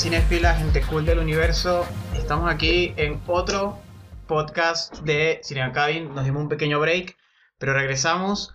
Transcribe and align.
cinéfila, 0.00 0.54
gente 0.54 0.80
cool 0.80 1.04
del 1.04 1.18
universo? 1.18 1.86
Estamos 2.16 2.50
aquí 2.50 2.94
en 2.96 3.20
otro 3.26 3.78
podcast 4.26 5.00
de 5.00 5.42
Cinema 5.44 5.74
Cabin. 5.74 6.14
Nos 6.14 6.24
dimos 6.24 6.40
un 6.40 6.48
pequeño 6.48 6.80
break, 6.80 7.18
pero 7.58 7.74
regresamos 7.74 8.54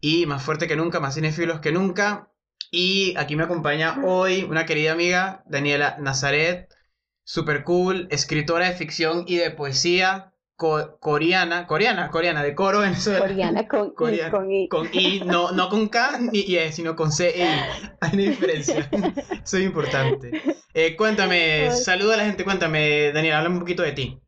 y 0.00 0.26
más 0.26 0.42
fuerte 0.42 0.66
que 0.66 0.74
nunca, 0.74 0.98
más 0.98 1.14
cinéfilos 1.14 1.60
que 1.60 1.70
nunca. 1.70 2.32
Y 2.72 3.14
aquí 3.16 3.36
me 3.36 3.44
acompaña 3.44 4.00
hoy 4.04 4.42
una 4.42 4.66
querida 4.66 4.90
amiga, 4.90 5.44
Daniela 5.46 5.96
Nazaret, 6.00 6.74
super 7.22 7.62
cool, 7.62 8.08
escritora 8.10 8.66
de 8.66 8.74
ficción 8.74 9.22
y 9.28 9.36
de 9.36 9.52
poesía, 9.52 10.34
coreana, 10.60 11.66
coreana, 11.66 12.10
coreana, 12.10 12.42
de 12.42 12.54
coro 12.54 12.80
Venezuela. 12.80 13.20
Coreana 13.20 13.66
con, 13.66 13.88
I, 13.88 14.30
con 14.30 14.52
I. 14.52 14.68
Con 14.68 14.88
I, 14.92 15.20
no, 15.24 15.52
no 15.52 15.68
con 15.68 15.88
K 15.88 16.18
ni 16.20 16.40
I, 16.40 16.70
sino 16.72 16.94
con 16.94 17.10
C 17.10 17.32
e 17.34 17.44
Hay 18.00 18.12
una 18.12 18.22
diferencia. 18.22 18.88
Eso 19.44 19.56
es 19.56 19.64
importante. 19.64 20.30
Eh, 20.74 20.96
cuéntame, 20.96 21.70
saluda 21.70 22.14
a 22.14 22.16
la 22.18 22.24
gente, 22.24 22.44
cuéntame, 22.44 23.10
Daniel, 23.12 23.34
háblame 23.34 23.54
un 23.56 23.60
poquito 23.60 23.82
de 23.82 23.92
ti. 23.92 24.20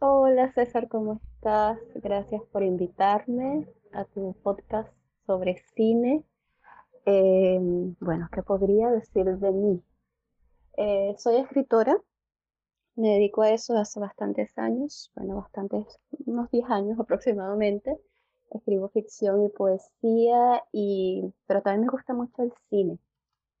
Hola 0.00 0.52
César, 0.52 0.88
¿cómo 0.88 1.20
estás? 1.36 1.78
Gracias 1.94 2.42
por 2.50 2.64
invitarme 2.64 3.68
a 3.92 4.04
tu 4.04 4.36
podcast 4.42 4.92
sobre 5.26 5.62
cine. 5.76 6.24
Eh, 7.06 7.58
bueno, 8.00 8.28
¿qué 8.32 8.42
podría 8.42 8.90
decir 8.90 9.24
de 9.24 9.52
mí? 9.52 9.80
Eh, 10.76 11.14
soy 11.18 11.36
escritora, 11.36 11.96
me 12.96 13.08
dedico 13.08 13.42
a 13.42 13.50
eso 13.50 13.76
hace 13.76 14.00
bastantes 14.00 14.56
años, 14.58 15.10
bueno, 15.14 15.36
bastantes, 15.36 15.86
unos 16.26 16.50
10 16.50 16.68
años 16.70 16.98
aproximadamente. 17.00 17.98
Escribo 18.50 18.88
ficción 18.90 19.44
y 19.44 19.48
poesía, 19.48 20.62
y, 20.72 21.32
pero 21.46 21.62
también 21.62 21.86
me 21.86 21.92
gusta 21.92 22.12
mucho 22.12 22.42
el 22.42 22.52
cine. 22.68 22.98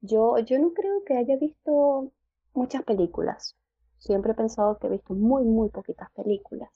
Yo, 0.02 0.38
yo 0.38 0.58
no 0.58 0.74
creo 0.74 1.02
que 1.04 1.16
haya 1.16 1.36
visto 1.36 2.12
muchas 2.52 2.82
películas. 2.82 3.56
Siempre 3.98 4.32
he 4.32 4.34
pensado 4.34 4.76
que 4.78 4.88
he 4.88 4.90
visto 4.90 5.14
muy, 5.14 5.44
muy 5.44 5.70
poquitas 5.70 6.10
películas. 6.10 6.68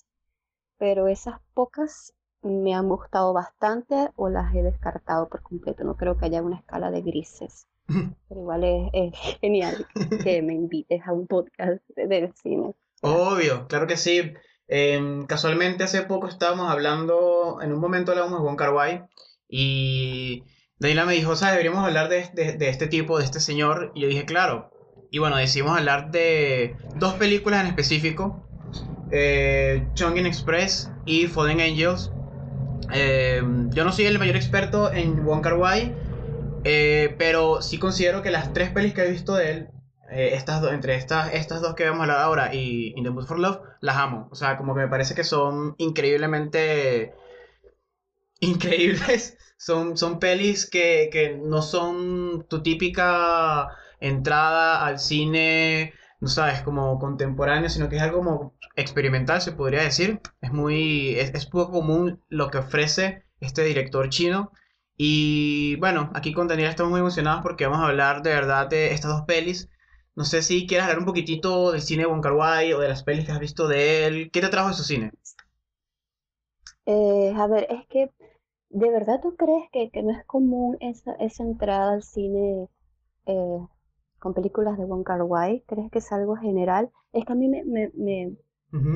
Pero 0.78 1.08
esas 1.08 1.40
pocas 1.52 2.14
me 2.42 2.74
han 2.74 2.88
gustado 2.88 3.32
bastante 3.32 4.10
o 4.16 4.28
las 4.28 4.54
he 4.54 4.62
descartado 4.62 5.28
por 5.28 5.42
completo. 5.42 5.84
No 5.84 5.96
creo 5.96 6.16
que 6.16 6.26
haya 6.26 6.42
una 6.42 6.56
escala 6.56 6.90
de 6.90 7.02
grises. 7.02 7.66
Pero 7.86 8.40
igual 8.40 8.90
es, 8.92 9.12
genial 9.40 9.86
que 10.22 10.42
me 10.42 10.54
invites 10.54 11.02
a 11.06 11.12
un 11.12 11.26
podcast 11.26 11.80
del 11.96 12.32
cine. 12.34 12.74
Obvio, 13.02 13.66
claro 13.68 13.86
que 13.86 13.96
sí. 13.96 14.32
Em, 14.68 15.26
casualmente 15.26 15.84
hace 15.84 16.02
poco 16.02 16.26
estábamos 16.26 16.70
hablando, 16.70 17.60
en 17.62 17.72
un 17.72 17.78
momento 17.78 18.10
hablábamos 18.10 18.40
Juan 18.40 18.56
Carguay 18.56 19.02
y 19.48 20.42
Daniela 20.78 21.06
me 21.06 21.14
dijo, 21.14 21.36
sea, 21.36 21.50
deberíamos 21.50 21.84
hablar 21.84 22.08
de, 22.08 22.28
este 22.60 22.86
tipo, 22.88 23.18
de 23.18 23.24
este 23.24 23.40
señor. 23.40 23.92
Y 23.94 24.02
yo 24.02 24.08
dije, 24.08 24.24
claro. 24.24 24.70
Y 25.10 25.18
bueno, 25.18 25.36
decidimos 25.36 25.78
hablar 25.78 26.10
de 26.10 26.76
dos 26.96 27.14
películas 27.14 27.60
en 27.62 27.68
específico. 27.68 28.42
Eh, 29.12 29.86
Express 29.94 30.90
y 31.04 31.26
Fallen 31.28 31.60
Angels. 31.60 32.10
Em, 32.92 33.70
yo 33.70 33.84
no 33.84 33.92
soy 33.92 34.06
el 34.06 34.18
mayor 34.18 34.36
experto 34.36 34.92
en 34.92 35.24
Juan 35.24 35.40
Carguay 35.40 35.94
eh, 36.68 37.14
pero 37.16 37.62
sí 37.62 37.78
considero 37.78 38.22
que 38.22 38.32
las 38.32 38.52
tres 38.52 38.70
pelis 38.70 38.92
que 38.92 39.02
he 39.02 39.10
visto 39.10 39.36
de 39.36 39.50
él, 39.52 39.68
eh, 40.10 40.30
estas 40.32 40.64
entre 40.72 40.96
estas, 40.96 41.32
estas 41.32 41.60
dos 41.62 41.76
que 41.76 41.84
vamos 41.84 42.00
a 42.00 42.02
hablar 42.02 42.18
ahora 42.18 42.54
y 42.54 42.92
In 42.96 43.04
the 43.04 43.10
Mood 43.10 43.26
for 43.26 43.38
Love, 43.38 43.60
las 43.80 43.96
amo. 43.96 44.28
O 44.32 44.34
sea, 44.34 44.56
como 44.56 44.74
que 44.74 44.80
me 44.80 44.88
parece 44.88 45.14
que 45.14 45.22
son 45.22 45.76
increíblemente 45.78 47.14
increíbles. 48.40 49.38
Son, 49.58 49.96
son 49.96 50.18
pelis 50.18 50.68
que, 50.68 51.08
que 51.10 51.38
no 51.42 51.62
son 51.62 52.44
tu 52.46 52.62
típica 52.62 53.68
entrada 54.00 54.84
al 54.84 54.98
cine, 54.98 55.94
no 56.20 56.28
sabes, 56.28 56.60
como 56.60 56.98
contemporáneo, 56.98 57.70
sino 57.70 57.88
que 57.88 57.96
es 57.96 58.02
algo 58.02 58.18
como 58.18 58.54
experimental, 58.74 59.40
se 59.40 59.52
podría 59.52 59.80
decir. 59.82 60.20
Es 60.42 60.52
muy, 60.52 61.18
es, 61.18 61.32
es 61.32 61.46
poco 61.46 61.72
común 61.72 62.22
lo 62.28 62.50
que 62.50 62.58
ofrece 62.58 63.24
este 63.40 63.62
director 63.62 64.10
chino. 64.10 64.52
Y 64.96 65.76
bueno, 65.76 66.10
aquí 66.14 66.32
con 66.32 66.48
Daniel 66.48 66.70
estamos 66.70 66.90
muy 66.90 67.00
emocionados 67.00 67.42
porque 67.42 67.66
vamos 67.66 67.80
a 67.80 67.88
hablar 67.88 68.22
de 68.22 68.30
verdad 68.30 68.68
de 68.68 68.92
estas 68.92 69.10
dos 69.10 69.22
pelis. 69.26 69.68
No 70.14 70.24
sé 70.24 70.40
si 70.42 70.66
quieres 70.66 70.84
hablar 70.84 71.00
un 71.00 71.04
poquitito 71.04 71.72
del 71.72 71.82
cine 71.82 72.04
de 72.04 72.08
Wong 72.08 72.22
Kar 72.22 72.32
Wai 72.32 72.72
o 72.72 72.80
de 72.80 72.88
las 72.88 73.02
pelis 73.02 73.26
que 73.26 73.32
has 73.32 73.38
visto 73.38 73.68
de 73.68 74.06
él. 74.06 74.30
¿Qué 74.32 74.40
te 74.40 74.48
trajo 74.48 74.68
de 74.68 74.74
su 74.74 74.84
cine? 74.84 75.12
Eh, 76.86 77.34
a 77.36 77.46
ver, 77.46 77.66
es 77.68 77.86
que 77.88 78.10
¿de 78.70 78.90
verdad 78.90 79.20
tú 79.22 79.36
crees 79.36 79.64
que, 79.72 79.90
no 80.02 80.10
es 80.10 80.24
común 80.26 80.76
esa, 80.80 81.12
esa 81.14 81.42
entrada 81.42 81.92
al 81.92 82.02
cine 82.02 82.68
eh, 83.26 83.58
con 84.18 84.34
películas 84.34 84.78
de 84.78 84.84
Wong 84.84 85.04
Kar 85.04 85.22
Wai? 85.22 85.62
¿Crees 85.66 85.90
que 85.90 85.98
es 85.98 86.12
algo 86.12 86.36
general? 86.36 86.90
Es 87.12 87.24
que 87.24 87.32
a 87.32 87.36
mí 87.36 87.48
me, 87.48 87.64
me, 87.64 88.36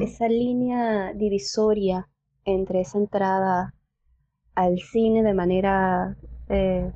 esa 0.02 0.28
línea 0.28 1.12
divisoria 1.14 2.08
entre 2.44 2.80
esa 2.80 2.98
entrada 2.98 3.74
al 4.60 4.78
cine 4.78 5.22
de 5.22 5.32
manera 5.32 6.16
eh, 6.48 6.92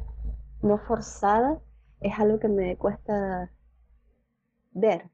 no 0.60 0.78
forzada 0.78 1.58
es 2.00 2.18
algo 2.18 2.38
que 2.38 2.48
me 2.48 2.76
cuesta 2.76 3.50
ver. 4.72 5.10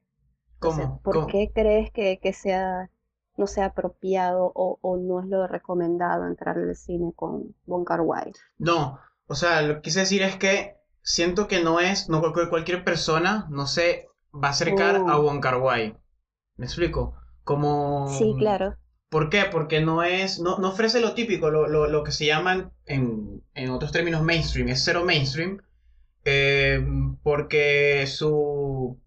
¿Cómo? 0.59 0.99
¿Por 1.01 1.27
qué 1.27 1.51
crees 1.53 1.91
que, 1.91 2.19
sea 2.33 2.89
no 3.37 3.47
sea 3.47 3.67
apropiado 3.67 4.51
o, 4.53 4.97
no 4.97 5.21
es 5.21 5.27
lo 5.27 5.47
recomendado 5.47 6.27
entrar 6.27 6.57
al 6.57 6.75
cine 6.75 7.13
con 7.15 7.55
Bon 7.65 7.85
Kar 7.85 8.01
No, 8.57 8.99
o 9.27 9.35
sea, 9.35 9.61
lo 9.61 9.75
que 9.75 9.81
quise 9.81 10.01
decir 10.01 10.21
es 10.21 10.35
que 10.35 10.75
siento 11.01 11.47
que 11.47 11.63
no 11.63 11.79
es, 11.79 12.09
no 12.09 12.21
cualquier 12.21 12.83
persona 12.83 13.47
no 13.49 13.65
se 13.65 14.09
va 14.35 14.49
a 14.49 14.51
acercar 14.51 14.97
a 14.97 15.15
Bon 15.15 15.39
Kar 15.39 15.59
¿Me 16.57 16.65
explico? 16.65 17.15
Como... 17.43 18.09
Sí, 18.09 18.35
claro. 18.37 18.75
¿Por 19.11 19.29
qué? 19.29 19.43
Porque 19.51 19.81
no 19.81 20.03
es, 20.03 20.39
no, 20.39 20.57
no 20.59 20.69
ofrece 20.69 21.01
lo 21.01 21.13
típico, 21.13 21.51
lo, 21.51 21.67
lo, 21.67 21.85
lo 21.89 22.01
que 22.01 22.13
se 22.13 22.25
llaman 22.25 22.71
en, 22.85 23.43
en, 23.55 23.69
otros 23.69 23.91
términos 23.91 24.23
mainstream, 24.23 24.69
es 24.69 24.85
cero 24.85 25.03
mainstream, 25.03 25.61
eh, 26.23 26.81
porque 27.21 28.07
su, 28.07 28.97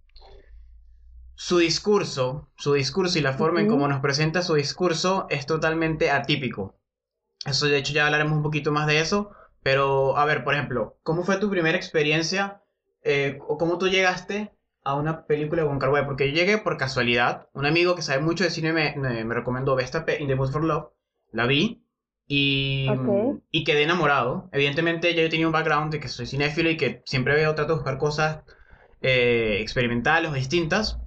su 1.35 1.57
discurso, 1.57 2.51
su 2.55 2.75
discurso 2.75 3.19
y 3.19 3.23
la 3.23 3.33
forma 3.33 3.63
en 3.63 3.69
cómo 3.69 3.89
nos 3.89 4.03
presenta 4.03 4.43
su 4.43 4.57
discurso 4.57 5.27
es 5.31 5.47
totalmente 5.47 6.11
atípico. 6.11 6.79
Eso 7.47 7.65
de 7.65 7.79
hecho 7.79 7.95
ya 7.95 8.05
hablaremos 8.05 8.37
un 8.37 8.43
poquito 8.43 8.73
más 8.73 8.87
de 8.87 9.01
eso, 9.01 9.31
pero 9.63 10.19
a 10.19 10.27
ver, 10.27 10.45
por 10.45 10.53
ejemplo, 10.53 10.99
¿cómo 11.03 11.25
fue 11.25 11.39
tu 11.39 11.49
primera 11.49 11.79
experiencia 11.79 12.63
eh, 13.05 13.39
o 13.49 13.57
cómo 13.57 13.79
tú 13.79 13.89
llegaste 13.89 14.53
a 14.85 14.95
una 14.95 15.27
película 15.27 15.63
de 15.63 15.69
Wong 15.69 15.81
Kar 15.81 15.91
Wai, 15.91 16.05
porque 16.05 16.29
yo 16.31 16.35
llegué 16.35 16.59
por 16.59 16.77
casualidad. 16.77 17.49
Un 17.55 17.67
amigo 17.67 17.95
que 17.95 18.03
sabe 18.03 18.21
mucho 18.21 18.45
de 18.45 18.51
cine 18.51 18.73
me, 18.73 18.95
me, 18.97 19.35
recomendó 19.35 19.79
esta 19.79 20.05
In 20.19 20.29
the 20.29 20.37
Mood 20.37 20.53
for 20.53 20.63
Love. 20.63 20.91
La 21.33 21.47
vi 21.47 21.83
y, 22.29 22.87
y 23.51 23.65
quedé 23.65 23.83
enamorado. 23.83 24.49
Evidentemente 24.53 25.15
ya 25.15 25.23
yo 25.23 25.31
tenía 25.31 25.47
un 25.47 25.53
background 25.53 25.91
de 25.91 26.01
que 26.01 26.09
soy 26.09 26.27
cinéfilo 26.27 26.71
y 26.71 26.77
que 26.77 27.03
siempre 27.07 27.35
veo, 27.35 27.55
trato 27.55 27.73
de 27.73 27.79
buscar 27.79 27.99
cosas 27.99 28.43
eh, 29.01 29.59
experimentales 29.61 30.31
o 30.31 30.35
distintas. 30.35 31.01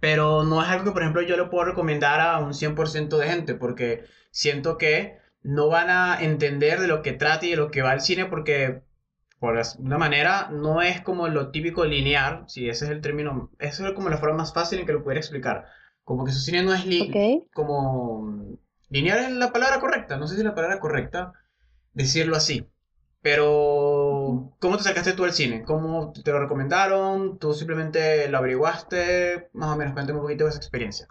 Pero 0.00 0.44
no 0.44 0.62
es 0.62 0.68
algo 0.68 0.84
que, 0.84 0.92
por 0.92 1.02
ejemplo, 1.02 1.22
yo 1.22 1.36
le 1.36 1.44
puedo 1.44 1.64
recomendar 1.64 2.20
a 2.20 2.38
un 2.38 2.54
100% 2.54 3.18
de 3.18 3.26
gente, 3.26 3.54
porque 3.54 4.04
siento 4.30 4.78
que 4.78 5.18
no 5.42 5.68
van 5.68 5.90
a 5.90 6.22
entender 6.22 6.80
de 6.80 6.88
lo 6.88 7.02
que 7.02 7.12
trata 7.12 7.44
y 7.44 7.50
de 7.50 7.56
lo 7.56 7.70
que 7.70 7.82
va 7.82 7.92
el 7.92 8.00
cine, 8.00 8.24
porque 8.24 8.82
por 9.40 9.58
una 9.78 9.98
manera, 9.98 10.50
no 10.52 10.82
es 10.82 11.00
como 11.00 11.26
lo 11.26 11.50
típico 11.50 11.86
lineal, 11.86 12.44
si 12.46 12.68
ese 12.68 12.84
es 12.84 12.90
el 12.90 13.00
término, 13.00 13.50
eso 13.58 13.86
es 13.86 13.94
como 13.94 14.10
la 14.10 14.18
forma 14.18 14.36
más 14.36 14.52
fácil 14.52 14.78
en 14.78 14.86
que 14.86 14.92
lo 14.92 15.02
pudiera 15.02 15.20
explicar. 15.20 15.64
Como 16.04 16.24
que 16.26 16.32
su 16.32 16.40
cine 16.40 16.62
no 16.62 16.74
es 16.74 16.84
lineal, 16.84 17.44
como 17.54 18.58
lineal 18.90 19.18
es 19.20 19.32
la 19.32 19.50
palabra 19.50 19.80
correcta, 19.80 20.18
no 20.18 20.28
sé 20.28 20.34
si 20.34 20.40
es 20.40 20.46
la 20.46 20.54
palabra 20.54 20.78
correcta 20.78 21.32
decirlo 21.94 22.36
así. 22.36 22.68
Pero, 23.22 24.52
¿cómo 24.60 24.76
te 24.76 24.82
sacaste 24.82 25.12
tú 25.14 25.24
al 25.24 25.32
cine? 25.32 25.62
¿Cómo 25.62 26.12
te 26.12 26.30
lo 26.32 26.40
recomendaron? 26.40 27.38
¿Tú 27.38 27.52
simplemente 27.54 28.28
lo 28.28 28.38
averiguaste? 28.38 29.50
Más 29.54 29.74
o 29.74 29.76
menos, 29.76 29.94
cuéntame 29.94 30.18
un 30.18 30.24
poquito 30.24 30.44
de 30.44 30.50
esa 30.50 30.58
experiencia. 30.58 31.06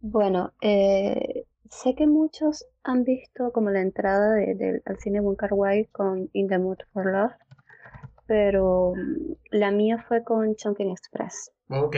Bueno, 0.00 0.52
eh, 0.60 1.44
sé 1.68 1.94
que 1.94 2.06
muchos 2.06 2.66
han 2.82 3.04
visto 3.04 3.52
como 3.52 3.70
la 3.70 3.80
entrada 3.80 4.34
de, 4.34 4.82
al 4.84 4.98
cine 4.98 5.20
Bunker 5.20 5.50
White 5.52 5.90
con 5.92 6.28
In 6.32 6.48
the 6.48 6.58
Mood 6.58 6.78
for 6.92 7.06
Love, 7.06 7.32
pero 8.26 8.94
mm, 8.94 9.32
la 9.50 9.70
mía 9.70 10.04
fue 10.08 10.24
con 10.24 10.54
Chunkin 10.56 10.90
Express. 10.90 11.52
Ok. 11.68 11.96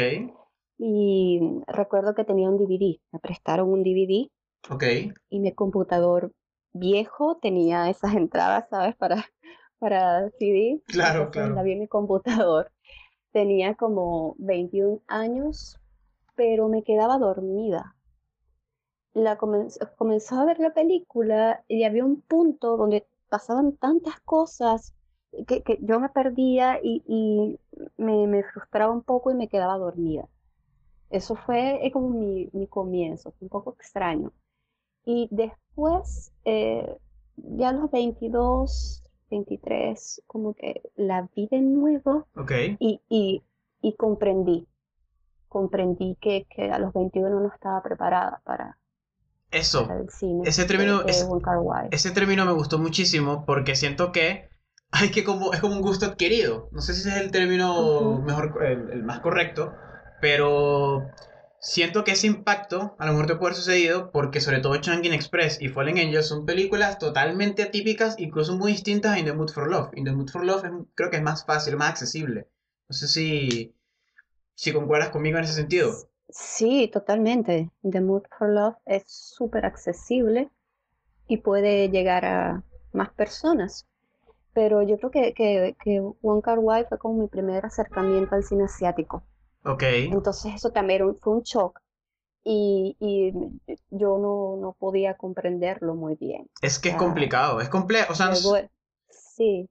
Y 0.78 1.40
recuerdo 1.66 2.14
que 2.14 2.24
tenía 2.24 2.48
un 2.48 2.58
DVD, 2.58 2.98
me 3.12 3.18
prestaron 3.20 3.70
un 3.70 3.82
DVD. 3.82 4.28
Ok. 4.70 4.84
Y 5.28 5.40
mi 5.40 5.52
computador 5.52 6.32
viejo 6.72 7.38
tenía 7.40 7.88
esas 7.88 8.14
entradas, 8.14 8.68
¿sabes? 8.68 8.96
Para, 8.96 9.24
para 9.78 10.30
CD. 10.38 10.82
Claro, 10.86 11.30
claro. 11.30 11.54
La 11.54 11.62
vi 11.62 11.72
en 11.72 11.80
mi 11.80 11.88
computador. 11.88 12.72
Tenía 13.32 13.74
como 13.74 14.34
21 14.38 15.00
años, 15.06 15.78
pero 16.34 16.68
me 16.68 16.82
quedaba 16.82 17.18
dormida 17.18 17.94
la 19.14 19.36
comenzó 19.36 20.36
a 20.36 20.44
ver 20.44 20.58
la 20.58 20.72
película 20.72 21.64
y 21.68 21.84
había 21.84 22.04
un 22.04 22.20
punto 22.22 22.76
donde 22.76 23.06
pasaban 23.28 23.76
tantas 23.76 24.20
cosas 24.20 24.94
que, 25.46 25.78
yo 25.80 26.00
me 26.00 26.08
perdía 26.08 26.78
y, 26.82 27.58
me, 27.96 28.26
me 28.26 28.42
frustraba 28.42 28.92
un 28.92 29.02
poco 29.02 29.30
y 29.30 29.34
me 29.34 29.48
quedaba 29.48 29.78
dormida. 29.78 30.28
Eso 31.10 31.36
fue 31.36 31.90
como 31.92 32.10
mi, 32.10 32.48
mi 32.52 32.66
comienzo, 32.66 33.32
fue 33.32 33.46
un 33.46 33.48
poco 33.50 33.72
extraño. 33.72 34.32
Y 35.04 35.28
después, 35.30 36.32
eh, 36.44 36.96
ya 37.36 37.70
a 37.70 37.72
los 37.72 37.90
22, 37.90 39.02
23, 39.30 40.22
como 40.26 40.54
que 40.54 40.82
la 40.96 41.28
vi 41.34 41.48
de 41.48 41.60
nuevo 41.60 42.26
y, 42.78 43.00
y, 43.08 43.42
y 43.80 43.92
comprendí, 43.94 44.66
comprendí 45.48 46.16
que, 46.20 46.46
que 46.48 46.70
a 46.70 46.78
los 46.78 46.92
21 46.92 47.40
no 47.40 47.48
estaba 47.48 47.82
preparada 47.82 48.40
para, 48.44 48.78
Eso. 49.52 49.88
cine 50.08 50.48
Ese 50.48 50.64
término, 50.64 51.02
ese 51.90 52.10
término 52.10 52.44
me 52.44 52.52
gustó 52.52 52.78
muchísimo 52.78 53.44
porque 53.46 53.76
siento 53.76 54.10
que 54.12 54.48
hay 54.90 55.10
que 55.10 55.24
como, 55.24 55.52
es 55.52 55.60
como 55.60 55.74
un 55.76 55.82
gusto 55.82 56.06
adquirido. 56.06 56.68
No 56.72 56.80
sé 56.80 56.94
si 56.94 57.00
ese 57.00 57.10
es 57.10 57.16
el 57.16 57.30
término 57.30 57.80
Ujú. 57.80 58.22
mejor, 58.22 58.64
el, 58.64 58.90
el 58.90 59.02
más 59.04 59.20
correcto, 59.20 59.74
pero 60.20 61.06
siento 61.60 62.02
que 62.02 62.12
ese 62.12 62.26
impacto 62.26 62.96
a 62.98 63.06
lo 63.06 63.12
mejor 63.12 63.26
te 63.26 63.36
puede 63.36 63.50
haber 63.52 63.56
sucedido 63.56 64.10
porque 64.10 64.40
sobre 64.40 64.60
todo 64.60 64.76
Changin 64.78 65.12
Express 65.12 65.60
y 65.60 65.68
Fallen 65.68 65.98
Angels 65.98 66.26
son 66.26 66.44
películas 66.44 66.98
totalmente 66.98 67.62
atípicas, 67.62 68.16
incluso 68.18 68.56
muy 68.56 68.72
distintas 68.72 69.12
a 69.12 69.18
In 69.18 69.26
the 69.26 69.32
Mood 69.32 69.50
for 69.50 69.70
Love. 69.70 69.90
In 69.94 70.04
the 70.04 70.12
Mood 70.12 70.30
for 70.30 70.44
Love 70.44 70.64
es- 70.64 70.72
creo 70.94 71.10
que 71.10 71.16
es 71.18 71.22
más 71.22 71.44
fácil, 71.44 71.76
más 71.76 71.90
accesible. 71.90 72.48
No 72.88 72.94
sé 72.94 73.06
si, 73.06 73.74
si 74.54 74.72
concuerdas 74.72 75.10
conmigo 75.10 75.38
en 75.38 75.44
ese 75.44 75.54
sentido. 75.54 75.92
Sí, 76.32 76.88
totalmente. 76.92 77.70
The 77.82 78.00
Mood 78.00 78.22
for 78.36 78.48
Love 78.48 78.76
es 78.86 79.04
súper 79.06 79.66
accesible 79.66 80.50
y 81.28 81.38
puede 81.38 81.90
llegar 81.90 82.24
a 82.24 82.64
más 82.92 83.10
personas. 83.14 83.86
Pero 84.54 84.82
yo 84.82 84.98
creo 84.98 85.10
que, 85.10 85.34
que, 85.34 85.76
que 85.84 86.00
Wong 86.22 86.42
Kar-wai 86.42 86.86
fue 86.88 86.98
como 86.98 87.22
mi 87.22 87.28
primer 87.28 87.66
acercamiento 87.66 88.34
al 88.34 88.44
cine 88.44 88.64
asiático. 88.64 89.22
Ok. 89.64 89.82
Entonces 89.84 90.54
eso 90.56 90.70
también 90.70 90.96
era 91.02 91.06
un- 91.06 91.18
fue 91.20 91.34
un 91.34 91.42
shock 91.42 91.80
y, 92.44 92.96
y 93.00 93.32
yo 93.90 94.18
no, 94.18 94.56
no 94.60 94.74
podía 94.78 95.16
comprenderlo 95.16 95.94
muy 95.94 96.16
bien. 96.16 96.48
Es 96.62 96.78
que 96.78 96.90
es 96.90 96.94
Ah. 96.96 96.98
complicado, 96.98 97.60
es 97.60 97.68
complejo. 97.68 98.12
O 98.12 98.16
sea, 98.16 98.30
Luego, 98.30 98.56
sí, 99.08 99.68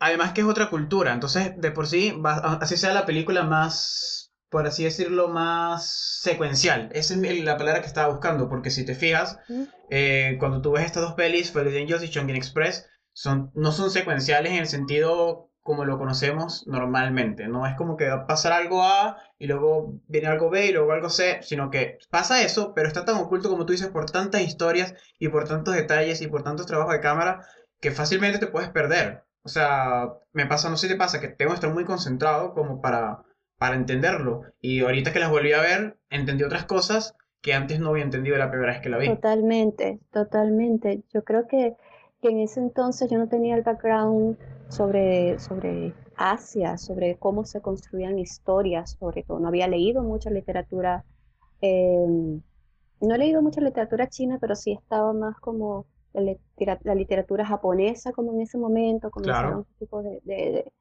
Además 0.00 0.32
que 0.32 0.40
es 0.42 0.46
otra 0.46 0.68
cultura, 0.68 1.12
entonces 1.12 1.52
de 1.60 1.70
por 1.70 1.86
sí, 1.86 2.10
va- 2.12 2.58
así 2.60 2.76
sea 2.76 2.92
la 2.92 3.06
película 3.06 3.44
más, 3.44 4.21
por 4.52 4.66
así 4.66 4.84
decirlo, 4.84 5.28
más 5.28 6.20
secuencial. 6.20 6.90
Esa 6.92 7.14
es 7.14 7.42
la 7.42 7.56
palabra 7.56 7.80
que 7.80 7.86
estaba 7.86 8.12
buscando, 8.12 8.50
porque 8.50 8.70
si 8.70 8.84
te 8.84 8.94
fijas, 8.94 9.38
¿Mm? 9.48 9.62
eh, 9.88 10.36
cuando 10.38 10.60
tú 10.60 10.72
ves 10.72 10.84
estas 10.84 11.02
dos 11.02 11.14
pelis, 11.14 11.50
Fallen 11.50 11.74
Angels 11.74 12.04
y 12.04 12.10
Chongqing 12.10 12.36
Express, 12.36 12.86
son, 13.14 13.50
no 13.54 13.72
son 13.72 13.90
secuenciales 13.90 14.52
en 14.52 14.58
el 14.58 14.66
sentido 14.66 15.48
como 15.62 15.84
lo 15.84 15.96
conocemos 15.96 16.66
normalmente, 16.66 17.46
no 17.46 17.66
es 17.66 17.76
como 17.76 17.96
que 17.96 18.08
va 18.08 18.14
a 18.14 18.26
pasar 18.26 18.52
algo 18.52 18.82
A 18.82 19.16
y 19.38 19.46
luego 19.46 20.00
viene 20.08 20.26
algo 20.26 20.50
B 20.50 20.66
y 20.66 20.72
luego 20.72 20.92
algo 20.92 21.08
C, 21.08 21.38
sino 21.42 21.70
que 21.70 21.98
pasa 22.10 22.42
eso, 22.42 22.74
pero 22.74 22.88
está 22.88 23.04
tan 23.04 23.16
oculto 23.16 23.48
como 23.48 23.64
tú 23.64 23.72
dices 23.72 23.88
por 23.88 24.10
tantas 24.10 24.42
historias 24.42 24.94
y 25.20 25.28
por 25.28 25.46
tantos 25.46 25.74
detalles 25.74 26.20
y 26.20 26.26
por 26.26 26.42
tantos 26.42 26.66
trabajos 26.66 26.92
de 26.92 27.00
cámara 27.00 27.46
que 27.80 27.92
fácilmente 27.92 28.38
te 28.38 28.48
puedes 28.48 28.70
perder. 28.70 29.24
O 29.44 29.48
sea, 29.48 30.08
me 30.32 30.46
pasa, 30.46 30.68
no 30.68 30.76
sé 30.76 30.88
si 30.88 30.92
te 30.92 30.98
pasa, 30.98 31.20
que 31.20 31.28
tengo 31.28 31.52
que 31.52 31.56
estar 31.56 31.72
muy 31.72 31.84
concentrado 31.84 32.54
como 32.54 32.80
para, 32.80 33.22
para 33.62 33.76
entenderlo. 33.76 34.42
Y 34.60 34.80
ahorita 34.80 35.12
que 35.12 35.20
las 35.20 35.30
volví 35.30 35.52
a 35.52 35.60
ver, 35.60 35.96
entendí 36.10 36.42
otras 36.42 36.64
cosas 36.64 37.14
que 37.42 37.54
antes 37.54 37.78
no 37.78 37.90
había 37.90 38.02
entendido 38.02 38.36
la 38.36 38.50
primera 38.50 38.72
vez 38.72 38.80
que 38.82 38.88
la 38.88 38.98
vi. 38.98 39.06
totalmente, 39.06 40.00
totalmente. 40.10 41.04
Yo 41.14 41.22
creo 41.22 41.46
que, 41.46 41.76
que 42.20 42.30
en 42.30 42.40
ese 42.40 42.58
entonces 42.58 43.08
yo 43.08 43.18
no 43.18 43.28
tenía 43.28 43.54
el 43.54 43.62
background 43.62 44.36
sobre, 44.68 45.38
sobre 45.38 45.94
Asia, 46.16 46.76
sobre 46.76 47.16
cómo 47.18 47.44
se 47.44 47.60
construían 47.60 48.18
historias, 48.18 48.96
sobre 48.98 49.22
todo. 49.22 49.38
No 49.38 49.46
había 49.46 49.68
leído 49.68 50.02
mucha 50.02 50.28
literatura, 50.30 51.04
eh, 51.60 52.04
no 53.00 53.14
he 53.14 53.18
leído 53.18 53.42
mucha 53.42 53.60
literatura 53.60 54.08
china, 54.08 54.38
pero 54.40 54.56
sí 54.56 54.72
estaba 54.72 55.12
más 55.12 55.38
como 55.38 55.86
la, 56.14 56.22
litera- 56.22 56.80
la 56.82 56.94
literatura 56.96 57.44
japonesa, 57.46 58.10
como 58.12 58.32
en 58.32 58.40
ese 58.40 58.58
momento 58.58 59.08
comenzaron 59.12 59.50
Claro. 59.50 59.60
ese 59.62 59.78
tipo 59.78 60.02
de, 60.02 60.20
de, 60.24 60.34
de- 60.52 60.72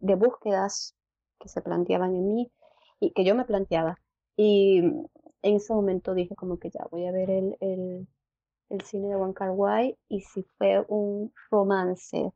de 0.00 0.14
búsquedas 0.16 0.94
que 1.44 1.48
se 1.50 1.60
planteaban 1.62 2.14
en 2.16 2.34
mí 2.34 2.50
y 3.00 3.12
que 3.12 3.24
yo 3.24 3.34
me 3.34 3.44
planteaba. 3.44 3.98
Y 4.36 4.78
en 4.78 5.56
ese 5.56 5.74
momento 5.74 6.14
dije 6.14 6.34
como 6.34 6.58
que 6.58 6.70
ya 6.70 6.86
voy 6.90 7.06
a 7.06 7.12
ver 7.12 7.28
el, 7.30 7.56
el, 7.60 8.08
el 8.70 8.80
cine 8.80 9.08
de 9.08 9.16
Wong 9.16 9.34
Kar-wai 9.34 9.96
y 10.08 10.22
si 10.22 10.42
fue 10.56 10.84
un 10.88 11.32
romance, 11.50 12.32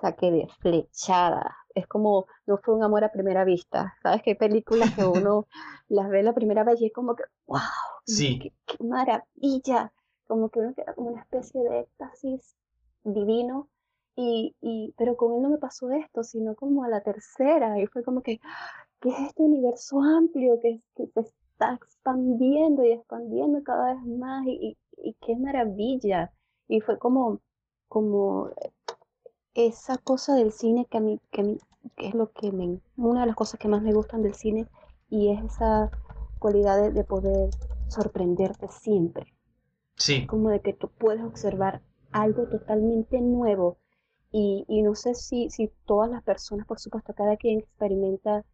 saqué 0.00 0.30
de 0.32 0.48
flechada. 0.60 1.56
Es 1.74 1.86
como, 1.86 2.26
no 2.46 2.58
fue 2.58 2.74
un 2.74 2.82
amor 2.82 3.04
a 3.04 3.12
primera 3.12 3.44
vista. 3.44 3.94
¿Sabes? 4.02 4.22
Que 4.22 4.30
hay 4.30 4.36
películas 4.36 4.92
que 4.94 5.04
uno 5.04 5.46
las 5.88 6.10
ve 6.10 6.22
la 6.24 6.34
primera 6.34 6.64
vez 6.64 6.80
y 6.80 6.86
es 6.86 6.92
como 6.92 7.14
que, 7.14 7.22
wow, 7.46 7.60
Sí. 8.04 8.38
qué, 8.40 8.52
qué 8.66 8.84
maravilla. 8.84 9.92
Como 10.26 10.48
que 10.50 10.58
uno 10.60 10.74
queda 10.74 10.94
como 10.94 11.10
una 11.10 11.22
especie 11.22 11.62
de 11.62 11.80
éxtasis 11.80 12.56
divino. 13.04 13.68
Y, 14.16 14.54
y, 14.60 14.94
pero 14.98 15.16
con 15.16 15.34
él 15.34 15.42
no 15.42 15.50
me 15.50 15.58
pasó 15.58 15.90
esto, 15.92 16.22
sino 16.24 16.54
como 16.56 16.84
a 16.84 16.88
la 16.88 17.02
tercera. 17.02 17.80
Y 17.80 17.86
fue 17.86 18.02
como 18.04 18.22
que, 18.22 18.40
¿qué 19.00 19.10
es 19.10 19.20
este 19.28 19.42
universo 19.42 20.00
amplio 20.02 20.58
que, 20.60 20.80
que 20.96 21.06
se 21.08 21.20
está 21.20 21.74
expandiendo 21.74 22.84
y 22.84 22.92
expandiendo 22.92 23.62
cada 23.64 23.94
vez 23.94 24.04
más? 24.04 24.46
Y, 24.46 24.78
y, 24.98 25.10
y 25.10 25.14
qué 25.20 25.36
maravilla. 25.36 26.32
Y 26.68 26.80
fue 26.80 26.98
como, 26.98 27.40
como 27.88 28.50
esa 29.54 29.96
cosa 29.96 30.34
del 30.34 30.52
cine 30.52 30.86
que 30.90 30.98
a 30.98 31.00
mí, 31.00 31.18
que 31.30 31.40
a 31.40 31.44
mí- 31.44 31.58
que 31.96 32.08
es 32.08 32.14
lo 32.14 32.32
que 32.32 32.52
me, 32.52 32.80
una 32.98 33.22
de 33.22 33.26
las 33.28 33.36
cosas 33.36 33.58
que 33.58 33.68
más 33.68 33.82
me 33.82 33.94
gustan 33.94 34.22
del 34.22 34.34
cine, 34.34 34.68
y 35.08 35.30
es 35.30 35.42
esa 35.44 35.90
cualidad 36.38 36.80
de, 36.82 36.90
de 36.92 37.04
poder 37.04 37.54
sorprenderte 37.88 38.68
siempre, 38.68 39.34
Sí, 39.96 40.28
como 40.28 40.50
de 40.50 40.60
que 40.60 40.72
tú 40.74 40.90
puedes 40.98 41.22
observar 41.24 41.82
algo 42.12 42.48
totalmente 42.48 43.20
nuevo, 43.20 43.78
y, 44.32 44.64
y 44.68 44.82
no 44.82 44.94
sé 44.94 45.14
si, 45.14 45.50
si 45.50 45.70
todas 45.86 46.10
las 46.10 46.22
personas, 46.22 46.66
por 46.66 46.80
supuesto, 46.80 47.14
cada 47.14 47.36
quien 47.36 47.60
experimenta 47.60 48.44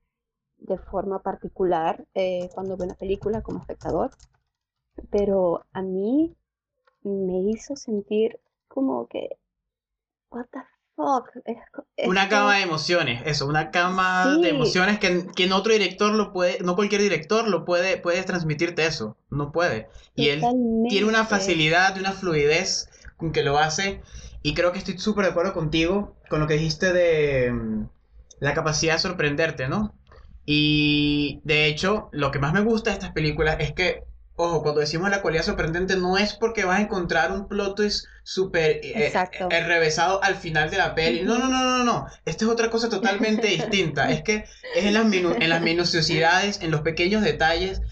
de 0.59 0.77
forma 0.77 1.23
particular 1.23 2.05
eh, 2.15 2.49
cuando 2.53 2.77
ve 2.77 2.85
una 2.85 2.95
película 2.95 3.43
como 3.43 3.61
espectador, 3.61 4.11
pero 5.11 5.65
a 5.73 5.83
mí 5.83 6.35
me 7.03 7.39
hizo 7.51 7.77
sentir 7.77 8.41
como 8.67 9.07
que, 9.07 9.39
what 10.31 10.47
the 10.53 10.61
fuck, 10.97 11.31
es, 11.45 12.09
una 12.09 12.25
que- 12.25 12.31
cama 12.31 12.57
de 12.57 12.63
emociones, 12.63 13.23
eso, 13.25 13.47
una 13.47 13.71
cama 13.71 14.37
de 14.41 14.49
emociones 14.49 14.99
que, 14.99 15.29
que 15.35 15.45
en 15.45 15.53
otro 15.53 15.73
director 15.73 16.13
lo 16.13 16.33
puede, 16.33 16.59
no 16.61 16.75
cualquier 16.75 17.03
director 17.03 17.47
lo 17.47 17.65
puede, 17.65 17.99
puede 17.99 18.23
transmitirte 18.25 18.85
eso, 18.85 19.17
no 19.31 19.53
puede. 19.53 19.89
Y 20.17 20.31
él 20.31 20.41
tiene 20.89 21.07
una 21.07 21.25
facilidad, 21.25 21.97
una 21.99 22.13
fluidez 22.13 22.91
con 23.17 23.31
que 23.33 23.45
lo 23.45 23.59
hace. 23.59 24.03
Y 24.43 24.55
creo 24.55 24.73
que 24.73 24.79
estoy 24.79 24.99
súper 24.99 25.25
de 25.25 25.31
acuerdo 25.33 25.53
contigo 25.53 26.17
con 26.29 26.41
lo 26.41 26.47
que 26.47 26.55
dijiste 26.55 26.93
de 26.93 27.51
mm, 27.53 27.89
la 28.41 28.55
capacidad 28.55 28.95
de 28.95 29.01
sorprenderte, 29.01 29.69
¿no? 29.69 29.95
Y 30.45 31.41
de 31.45 31.67
hecho, 31.67 32.09
lo 32.13 32.31
que 32.31 32.39
más 32.39 32.53
me 32.55 32.61
gusta 32.63 32.91
de 32.91 32.95
estas 32.95 33.13
películas 33.13 33.57
es 33.61 33.73
que, 33.73 34.05
ojo, 34.37 34.63
cuando 34.63 34.81
decimos 34.81 35.11
la 35.11 35.21
cualidad 35.21 35.43
sorprendente, 35.43 35.97
no 35.97 36.17
es 36.17 36.35
porque 36.35 36.65
vas 36.65 36.79
a 36.79 36.83
encontrar 36.83 37.33
un 37.33 37.49
plot 37.49 37.77
twist 37.77 38.07
súper 38.23 38.81
eh, 38.83 39.13
eh, 39.51 39.61
revesado 39.65 40.23
al 40.23 40.37
final 40.37 40.71
de 40.71 40.79
la 40.79 40.95
peli. 40.95 41.23
No, 41.23 41.39
no, 41.39 41.49
no, 41.49 41.65
no, 41.65 41.85
no. 41.85 42.07
Esto 42.25 42.47
es 42.47 42.51
otra 42.51 42.71
cosa 42.71 42.89
totalmente 42.89 43.47
distinta. 43.49 44.11
Es 44.11 44.23
que 44.23 44.45
es 44.77 44.85
en 44.85 44.95
las, 44.95 45.05
minu- 45.07 45.37
en 45.39 45.51
las 45.51 45.61
minuciosidades, 45.61 46.61
en 46.63 46.71
los 46.71 46.81
pequeños 46.83 47.23
detalles. 47.23 47.83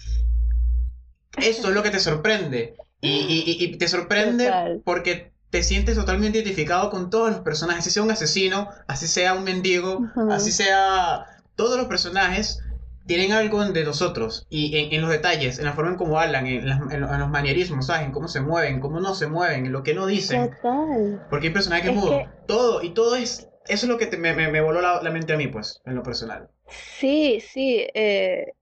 Eso 1.37 1.67
es 1.69 1.75
lo 1.75 1.83
que 1.83 1.91
te 1.91 1.99
sorprende. 1.99 2.75
Y, 3.01 3.09
y- 3.09 3.43
y- 3.45 3.63
y 3.65 3.77
te 3.77 3.87
sorprende 3.87 4.45
Total. 4.45 4.81
porque 4.83 5.31
te 5.49 5.63
sientes 5.63 5.95
totalmente 5.95 6.37
identificado 6.39 6.89
con 6.89 7.09
todos 7.09 7.31
los 7.31 7.39
personajes, 7.39 7.81
así 7.81 7.91
sea 7.91 8.03
un 8.03 8.11
asesino, 8.11 8.69
así 8.87 9.07
sea 9.07 9.33
un 9.33 9.43
mendigo, 9.43 9.97
Ujú. 9.99 10.31
así 10.31 10.51
sea... 10.51 11.25
Todos 11.55 11.77
los 11.77 11.87
personajes 11.87 12.59
tienen 13.07 13.31
algo 13.31 13.63
de 13.65 13.83
nosotros 13.83 14.45
y 14.49 14.77
en, 14.77 14.93
en 14.93 15.01
los 15.01 15.09
detalles, 15.09 15.57
en 15.57 15.65
la 15.65 15.73
forma 15.73 15.91
en 15.91 15.97
cómo 15.97 16.19
hablan, 16.19 16.45
en, 16.45 16.67
las- 16.69 16.81
en 16.91 17.03
en 17.03 17.19
los 17.19 17.29
manierismos, 17.29 17.87
¿sabes? 17.87 18.05
En 18.05 18.11
cómo 18.11 18.27
se 18.27 18.41
mueven, 18.41 18.79
cómo 18.79 18.99
no 18.99 19.15
se 19.15 19.25
mueven, 19.27 19.65
en 19.65 19.71
lo 19.71 19.81
que 19.81 19.95
no 19.95 20.05
dicen. 20.05 20.51
Total. 20.51 21.25
Porque 21.29 21.47
hay 21.47 21.53
personajes 21.53 21.85
que 21.85 21.91
Es 21.91 21.95
mudo. 21.95 22.09
que- 22.11 22.29
Todo, 22.45 22.83
y 22.83 22.89
todo 22.93 23.15
es... 23.15 23.47
Eso 23.67 23.85
es 23.85 23.89
lo 23.89 23.97
que 23.97 24.05
te- 24.05 24.17
me, 24.17 24.33
me- 24.33 24.51
me 24.51 24.61
voló 24.61 24.81
la, 24.81 25.01
la 25.01 25.09
mente 25.09 25.33
a 25.33 25.37
mí, 25.37 25.47
pues, 25.47 25.81
en 25.85 25.95
lo 25.95 26.03
personal. 26.03 26.49
Sí, 26.67 27.39
sí. 27.41 27.87
eh, 27.93 28.53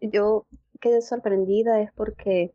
yo 0.00 0.46
quedé 0.80 1.00
sorprendida 1.00 1.80
es 1.80 1.90
porque 1.94 2.52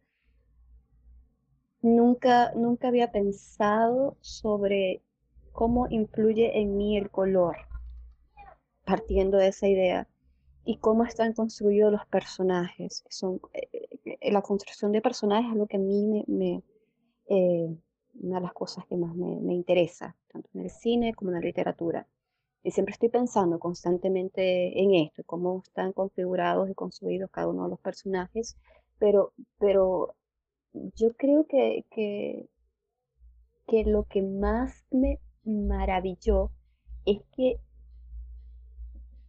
nunca, 1.81 2.51
nunca 2.55 2.87
había 2.87 3.11
pensado 3.11 4.17
sobre 4.21 5.01
cómo 5.51 5.87
influye 5.89 6.59
en 6.59 6.77
mí 6.77 6.97
el 6.97 7.09
color, 7.09 7.57
partiendo 8.85 9.37
de 9.37 9.47
esa 9.47 9.67
idea, 9.67 10.07
y 10.63 10.77
cómo 10.77 11.03
están 11.03 11.33
construidos 11.33 11.91
los 11.91 12.05
personajes. 12.07 13.03
Son, 13.09 13.39
eh, 13.53 13.69
eh, 14.19 14.31
la 14.31 14.41
construcción 14.41 14.91
de 14.91 15.01
personajes 15.01 15.51
es 15.51 15.57
lo 15.57 15.65
que 15.65 15.77
a 15.77 15.79
mí 15.79 16.03
me, 16.05 16.23
me, 16.27 16.63
eh, 17.29 17.75
una 18.21 18.35
de 18.35 18.41
las 18.41 18.53
cosas 18.53 18.85
que 18.85 18.97
más 18.97 19.15
me, 19.15 19.39
me 19.39 19.53
interesa, 19.53 20.15
tanto 20.27 20.49
en 20.53 20.61
el 20.61 20.69
cine 20.69 21.13
como 21.13 21.31
en 21.31 21.35
la 21.35 21.41
literatura. 21.41 22.07
y 22.63 22.71
siempre 22.71 22.93
estoy 22.93 23.09
pensando 23.09 23.59
constantemente 23.59 24.81
en 24.81 24.93
esto, 24.95 25.23
cómo 25.25 25.61
están 25.65 25.93
configurados 25.93 26.69
y 26.69 26.73
construidos 26.73 27.31
cada 27.31 27.47
uno 27.47 27.63
de 27.63 27.69
los 27.69 27.79
personajes, 27.79 28.57
pero, 28.99 29.31
pero 29.57 30.15
yo 30.73 31.13
creo 31.15 31.45
que, 31.47 31.85
que, 31.91 32.49
que 33.67 33.83
lo 33.85 34.03
que 34.03 34.21
más 34.21 34.85
me 34.91 35.19
maravilló 35.43 36.51
es 37.05 37.21
que 37.35 37.59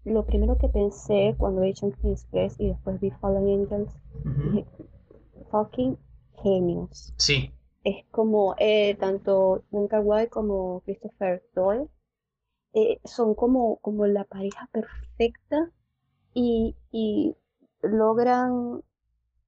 lo 0.04 0.25
primero 0.25 0.57
que 0.59 0.68
pensé 0.68 1.35
cuando 1.38 1.61
vi 1.62 1.75
Chunking 1.75 2.12
Express 2.12 2.59
y 2.59 2.68
después 2.68 3.00
vi 3.00 3.11
Fallen 3.11 3.61
Angels, 3.61 3.92
dije, 4.25 4.66
fucking 5.50 5.99
genios. 6.42 7.12
Sí. 7.16 7.52
Es 7.85 8.04
como 8.11 8.54
eh, 8.59 8.97
tanto 8.97 9.64
Wonka 9.71 10.00
Wai 10.00 10.28
como 10.28 10.80
Christopher 10.80 11.42
Doyle 11.54 11.88
eh, 12.75 13.00
son 13.04 13.35
como, 13.35 13.78
como 13.78 14.07
la 14.07 14.25
pareja 14.25 14.68
perfecta 14.73 15.71
y, 16.35 16.76
y 16.90 17.35
logran 17.83 18.83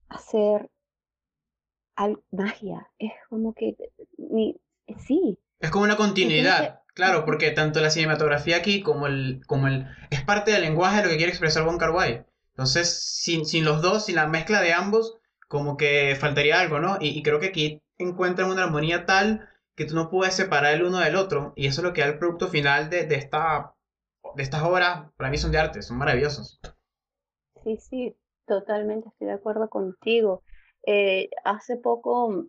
hacer 0.09 0.71
al, 2.01 2.23
magia. 2.31 2.89
Es 2.99 3.13
como 3.29 3.55
que 3.55 3.77
sí. 5.07 5.39
Es 5.59 5.71
como 5.71 5.85
una 5.85 5.97
continuidad. 5.97 6.81
Claro, 6.95 7.25
porque 7.25 7.51
tanto 7.51 7.81
la 7.81 7.91
cinematografía 7.91 8.57
aquí 8.57 8.83
como 8.83 9.07
el, 9.07 9.43
como 9.47 9.69
el... 9.69 9.87
es 10.11 10.23
parte 10.23 10.51
del 10.51 10.63
lenguaje 10.63 10.99
de 10.99 11.03
lo 11.05 11.09
que 11.11 11.17
quiere 11.17 11.31
expresar 11.31 11.65
Wong 11.65 11.79
Kar 11.79 11.91
Wai. 11.91 12.25
Entonces, 12.51 12.91
sin, 12.91 13.47
sin 13.47 13.65
los 13.65 13.81
dos, 13.81 14.07
sin 14.07 14.17
la 14.17 14.27
mezcla 14.27 14.61
de 14.61 14.73
ambos, 14.73 15.19
como 15.49 15.77
que 15.77 16.17
faltaría 16.19 16.61
algo, 16.61 16.81
¿no? 16.81 16.99
Y, 17.01 17.23
creo 17.23 17.39
que 17.39 17.47
aquí 17.47 17.83
encuentran 17.99 18.51
una 18.51 18.65
armonía 18.65 19.07
tal 19.07 19.49
que 19.77 19.85
tú 19.85 19.95
no 19.95 20.11
puedes 20.11 20.35
separar 20.35 20.75
el 20.75 20.85
uno 20.85 20.99
del 20.99 21.17
otro. 21.17 21.53
Y 21.57 21.67
eso 21.67 21.81
es 21.81 21.85
lo 21.85 21.93
que 21.93 22.01
da 22.01 22.09
el 22.09 22.19
producto 22.19 22.49
final 22.49 22.91
de, 22.91 23.05
de, 23.07 23.15
esta, 23.15 23.75
de 24.35 24.43
estas 24.43 24.63
obras. 24.63 25.11
Para 25.17 25.31
mí 25.31 25.39
son 25.39 25.53
de 25.53 25.59
arte, 25.59 25.83
son 25.83 25.97
maravillosos. 25.97 26.61
Sí, 27.65 27.77
sí, 27.77 28.17
totalmente 28.47 29.09
estoy 29.09 29.29
de 29.29 29.35
acuerdo 29.35 29.69
contigo. 29.69 30.43
Eh, 30.87 31.31
hace 31.45 31.77
poco, 31.77 32.47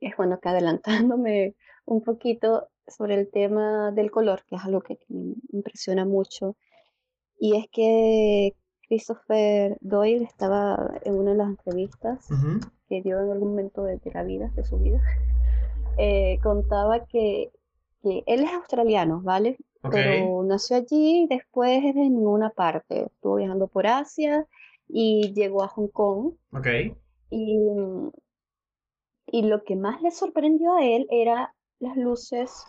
es 0.00 0.16
bueno 0.16 0.40
que 0.40 0.48
adelantándome 0.48 1.54
un 1.86 2.02
poquito, 2.02 2.68
sobre 2.86 3.14
el 3.14 3.30
tema 3.30 3.92
del 3.92 4.10
color, 4.10 4.44
que 4.48 4.56
es 4.56 4.64
algo 4.64 4.80
que, 4.80 4.98
me 5.08 5.34
impresiona 5.52 6.04
mucho, 6.04 6.56
y 7.38 7.56
es 7.56 7.66
que 7.70 8.54
Christopher 8.88 9.78
Doyle 9.80 10.24
estaba 10.24 11.00
en 11.04 11.14
una 11.14 11.32
de 11.32 11.36
las 11.38 11.48
entrevistas 11.48 12.28
que 12.88 13.02
dio 13.02 13.20
en 13.20 13.30
algún 13.30 13.50
momento 13.50 13.84
de, 13.84 14.00
la 14.12 14.22
vida, 14.22 14.50
de 14.54 14.64
su 14.64 14.78
vida, 14.78 15.00
eh, 15.98 16.38
contaba 16.42 17.06
que, 17.06 17.50
él 18.02 18.44
es 18.44 18.52
australiano, 18.52 19.22
¿vale? 19.22 19.56
Pero 19.90 20.42
nació 20.44 20.76
allí 20.76 21.22
y 21.22 21.26
después 21.26 21.82
de 21.82 21.94
ninguna 21.94 22.50
parte. 22.50 23.06
Estuvo 23.06 23.36
viajando 23.36 23.66
por 23.66 23.86
Asia 23.86 24.46
y 24.86 25.32
llegó 25.32 25.62
a 25.62 25.68
Hong 25.68 25.88
Kong. 25.88 26.34
Y, 27.36 27.58
y 29.26 29.42
lo 29.42 29.64
que 29.64 29.74
más 29.74 30.00
le 30.02 30.12
sorprendió 30.12 30.74
a 30.74 30.84
él 30.84 31.08
era 31.10 31.52
las 31.80 31.96
luces 31.96 32.64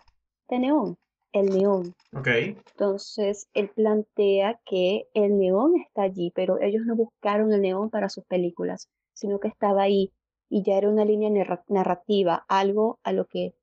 de 0.50 0.58
neón, 0.58 0.98
el 1.34 1.52
neón. 1.52 1.94
Entonces, 2.12 3.48
él 3.54 3.70
plantea 3.70 4.60
que 4.66 5.08
el 5.14 5.38
neón 5.38 5.80
está 5.80 6.02
allí, 6.04 6.32
pero 6.34 6.60
ellos 6.60 6.84
no 6.86 6.96
buscaron 6.96 7.54
el 7.54 7.62
neón 7.62 7.92
para 7.92 8.10
sus 8.10 8.26
películas, 8.26 8.90
sino 9.14 9.40
que 9.40 9.50
estaba 9.50 9.84
ahí 9.84 10.12
y 10.50 10.64
ya 10.64 10.78
era 10.78 10.90
una 10.90 11.06
línea 11.06 11.30
narrativa, 11.68 12.44
algo 12.48 13.00
a 13.04 13.12
lo 13.12 13.26
que 13.26 13.54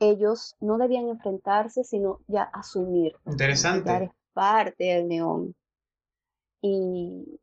ellos 0.00 0.54
no 0.60 0.76
debían 0.76 1.08
enfrentarse, 1.08 1.84
sino 1.84 2.20
ya 2.26 2.42
asumir. 2.42 3.14
Interesante. 3.26 4.04
es 4.04 4.10
parte 4.34 4.84
del 4.84 5.08
neón. 5.08 5.54
Y, 6.62 7.40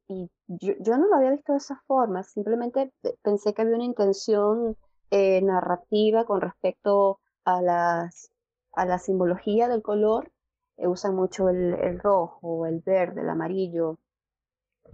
yo, 0.47 0.97
no 0.97 1.07
lo 1.07 1.15
había 1.15 1.31
visto 1.31 1.53
de 1.53 1.57
esa 1.57 1.81
forma, 1.88 2.24
simplemente 2.24 2.93
pensé 3.24 3.53
que 3.53 3.63
había 3.63 3.75
una 3.75 3.83
intención 3.86 4.77
eh, 5.12 5.41
narrativa 5.41 6.25
con 6.25 6.41
respecto 6.41 7.19
a 7.43 7.62
las 7.62 8.31
a 8.77 8.86
la 8.86 9.00
simbología 9.00 9.67
del 9.67 9.81
color, 9.81 10.31
eh, 10.77 10.88
usan 10.88 11.15
mucho 11.15 11.50
el, 11.50 12.00
rojo, 12.00 12.67
el 12.67 12.79
verde, 12.81 13.21
el 13.21 13.29
amarillo, 13.29 13.97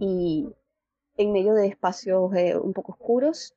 y 0.00 0.48
en 1.18 1.32
medio 1.32 1.52
de 1.54 1.66
espacios 1.66 2.34
eh, 2.34 2.56
un 2.56 2.72
poco 2.72 2.92
oscuros, 2.92 3.54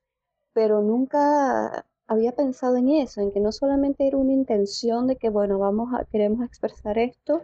pero 0.54 0.82
nunca 0.82 1.86
había 2.08 2.34
pensado 2.34 2.76
en 2.76 2.90
eso, 2.90 3.22
en 3.22 3.32
que 3.32 3.40
no 3.40 3.54
solamente 3.54 4.06
era 4.06 4.18
una 4.18 4.34
intención 4.34 5.08
de 5.08 5.16
que, 5.16 5.30
bueno, 5.30 5.60
vamos 5.60 5.94
a, 5.94 6.04
queremos 6.04 6.46
expresar 6.46 6.98
esto 6.98 7.44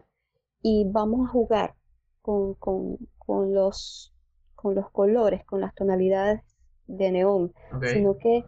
y 0.62 0.86
vamos 0.86 1.28
a 1.28 1.32
jugar 1.32 1.76
con, 2.22 2.58
los, 3.28 4.14
con 4.56 4.76
los 4.76 4.90
colores, 4.92 5.46
con 5.46 5.62
las 5.62 5.74
tonalidades 5.76 6.42
de 6.88 7.12
neón, 7.12 7.54
sino 7.82 8.18
que 8.18 8.46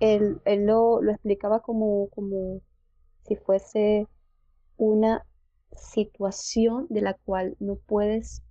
él, 0.00 0.40
lo, 0.44 1.02
lo, 1.02 1.12
explicaba 1.12 1.60
como, 1.60 2.08
como 2.10 2.60
si 3.24 3.36
fuese 3.36 4.06
una 4.76 5.24
situación 5.72 6.86
de 6.88 7.02
la 7.02 7.14
cual 7.14 7.56
no 7.60 7.76
puedes 7.76 8.42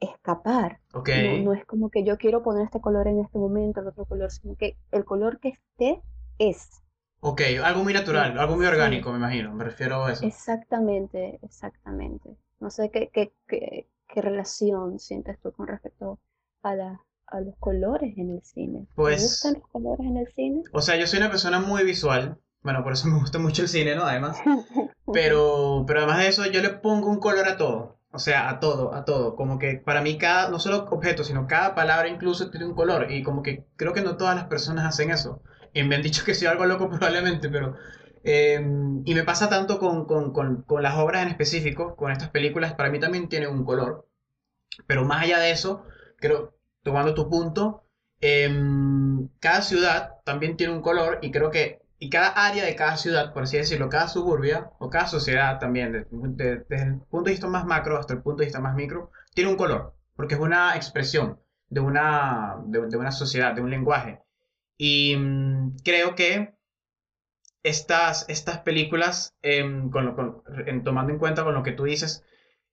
escapar. 0.00 0.80
No, 0.92 1.52
es 1.52 1.64
como 1.64 1.90
que 1.90 2.04
yo 2.04 2.16
quiero 2.16 2.42
poner 2.42 2.64
este 2.64 2.80
color 2.80 3.08
en 3.08 3.20
este 3.20 3.38
momento, 3.38 3.80
el 3.80 3.88
otro 3.88 4.04
color, 4.04 4.30
sino 4.30 4.56
que 4.56 4.76
el 4.92 5.04
color 5.04 5.38
que 5.40 5.50
esté 5.50 6.02
es. 6.38 6.82
Ok, 7.20 7.42
algo 7.62 7.82
muy 7.82 7.92
natural, 7.92 8.38
algo 8.38 8.56
muy 8.56 8.66
orgánico, 8.66 9.10
me 9.10 9.18
imagino, 9.18 9.54
me 9.54 9.64
refiero 9.64 10.04
a 10.04 10.12
eso. 10.12 10.26
Exactamente, 10.26 11.38
exactamente. 11.42 12.36
No 12.60 12.70
sé 12.70 12.90
qué, 12.90 13.10
qué, 13.12 13.32
qué, 13.46 13.88
qué 14.08 14.22
relación 14.22 14.98
sientes 14.98 15.38
tú 15.40 15.52
con 15.52 15.66
respecto 15.66 16.20
a, 16.62 16.74
la, 16.74 17.00
a 17.26 17.40
los 17.40 17.54
colores 17.58 18.16
en 18.16 18.30
el 18.30 18.42
cine. 18.42 18.86
Pues, 18.94 19.16
¿Te 19.16 19.22
gustan 19.22 19.54
los 19.54 19.68
colores 19.70 20.06
en 20.06 20.16
el 20.16 20.32
cine? 20.32 20.62
O 20.72 20.80
sea, 20.80 20.96
yo 20.96 21.06
soy 21.06 21.18
una 21.18 21.30
persona 21.30 21.60
muy 21.60 21.84
visual, 21.84 22.40
bueno, 22.66 22.82
por 22.82 22.92
eso 22.92 23.06
me 23.08 23.20
gusta 23.20 23.38
mucho 23.38 23.62
el 23.62 23.68
cine, 23.68 23.94
¿no? 23.94 24.02
Además. 24.02 24.38
Pero, 25.12 25.84
pero 25.86 26.00
además 26.00 26.18
de 26.18 26.28
eso, 26.28 26.44
yo 26.46 26.60
le 26.60 26.70
pongo 26.70 27.08
un 27.08 27.20
color 27.20 27.46
a 27.46 27.56
todo. 27.56 28.00
O 28.10 28.18
sea, 28.18 28.50
a 28.50 28.58
todo, 28.58 28.92
a 28.92 29.04
todo. 29.04 29.36
Como 29.36 29.58
que 29.58 29.76
para 29.76 30.02
mí 30.02 30.18
cada, 30.18 30.50
no 30.50 30.58
solo 30.58 30.88
objeto, 30.90 31.22
sino 31.22 31.46
cada 31.46 31.76
palabra 31.76 32.08
incluso 32.08 32.50
tiene 32.50 32.66
un 32.66 32.74
color. 32.74 33.12
Y 33.12 33.22
como 33.22 33.42
que 33.42 33.66
creo 33.76 33.92
que 33.92 34.00
no 34.02 34.16
todas 34.16 34.34
las 34.34 34.46
personas 34.46 34.84
hacen 34.84 35.10
eso. 35.10 35.42
Y 35.72 35.84
me 35.84 35.94
han 35.94 36.02
dicho 36.02 36.24
que 36.24 36.34
soy 36.34 36.48
algo 36.48 36.66
loco 36.66 36.88
probablemente, 36.90 37.48
pero... 37.48 37.76
Em, 38.28 39.02
y 39.04 39.14
me 39.14 39.22
pasa 39.22 39.48
tanto 39.48 39.78
con, 39.78 40.04
con, 40.04 40.32
con, 40.32 40.62
con, 40.62 40.82
las 40.82 40.96
obras 40.96 41.22
en 41.22 41.28
específico, 41.28 41.94
con 41.94 42.10
estas 42.10 42.30
películas, 42.30 42.74
para 42.74 42.90
mí 42.90 42.98
también 42.98 43.28
tienen 43.28 43.50
un 43.50 43.64
color. 43.64 44.08
Pero 44.88 45.04
más 45.04 45.22
allá 45.22 45.38
de 45.38 45.52
eso, 45.52 45.84
creo, 46.18 46.52
tomando 46.82 47.14
tu 47.14 47.30
punto, 47.30 47.84
em, 48.20 49.28
cada 49.38 49.62
ciudad 49.62 50.14
también 50.24 50.56
tiene 50.56 50.72
un 50.74 50.82
color 50.82 51.20
y 51.22 51.30
creo 51.30 51.50
que 51.52 51.82
y 52.00 52.10
cada 52.10 52.30
área 52.30 52.64
de 52.64 52.74
cada 52.74 52.96
ciudad, 52.96 53.32
por 53.32 53.44
así 53.44 53.58
decirlo, 53.58 53.88
cada 53.88 54.08
suburbia 54.08 54.72
o 54.80 54.90
cada 54.90 55.06
sociedad 55.06 55.60
también, 55.60 56.06
desde, 56.10 56.66
el 56.70 57.00
punto 57.08 57.26
de 57.26 57.30
vista 57.30 57.46
más 57.46 57.64
macro 57.64 57.96
hasta 57.96 58.14
el 58.14 58.22
punto 58.22 58.40
de 58.40 58.46
vista 58.46 58.60
más 58.60 58.74
micro, 58.74 59.12
tiene 59.34 59.50
un 59.50 59.56
color, 59.56 59.94
porque 60.16 60.34
es 60.34 60.40
una 60.40 60.74
expresión 60.74 61.38
de 61.68 61.80
una, 61.80 62.56
de, 62.66 62.96
una 62.96 63.12
sociedad, 63.12 63.54
de 63.54 63.60
un 63.62 63.70
lenguaje. 63.70 64.20
Y 64.76 65.16
mm, 65.16 65.76
creo 65.84 66.16
que 66.16 66.55
estas, 67.68 68.28
estas 68.28 68.58
películas, 68.60 69.34
em, 69.42 69.90
con 69.90 70.42
tomando 70.84 71.12
en 71.12 71.18
cuenta 71.18 71.44
con 71.44 71.54
lo 71.54 71.62
que 71.62 71.72
tú 71.72 71.84
dices, 71.84 72.24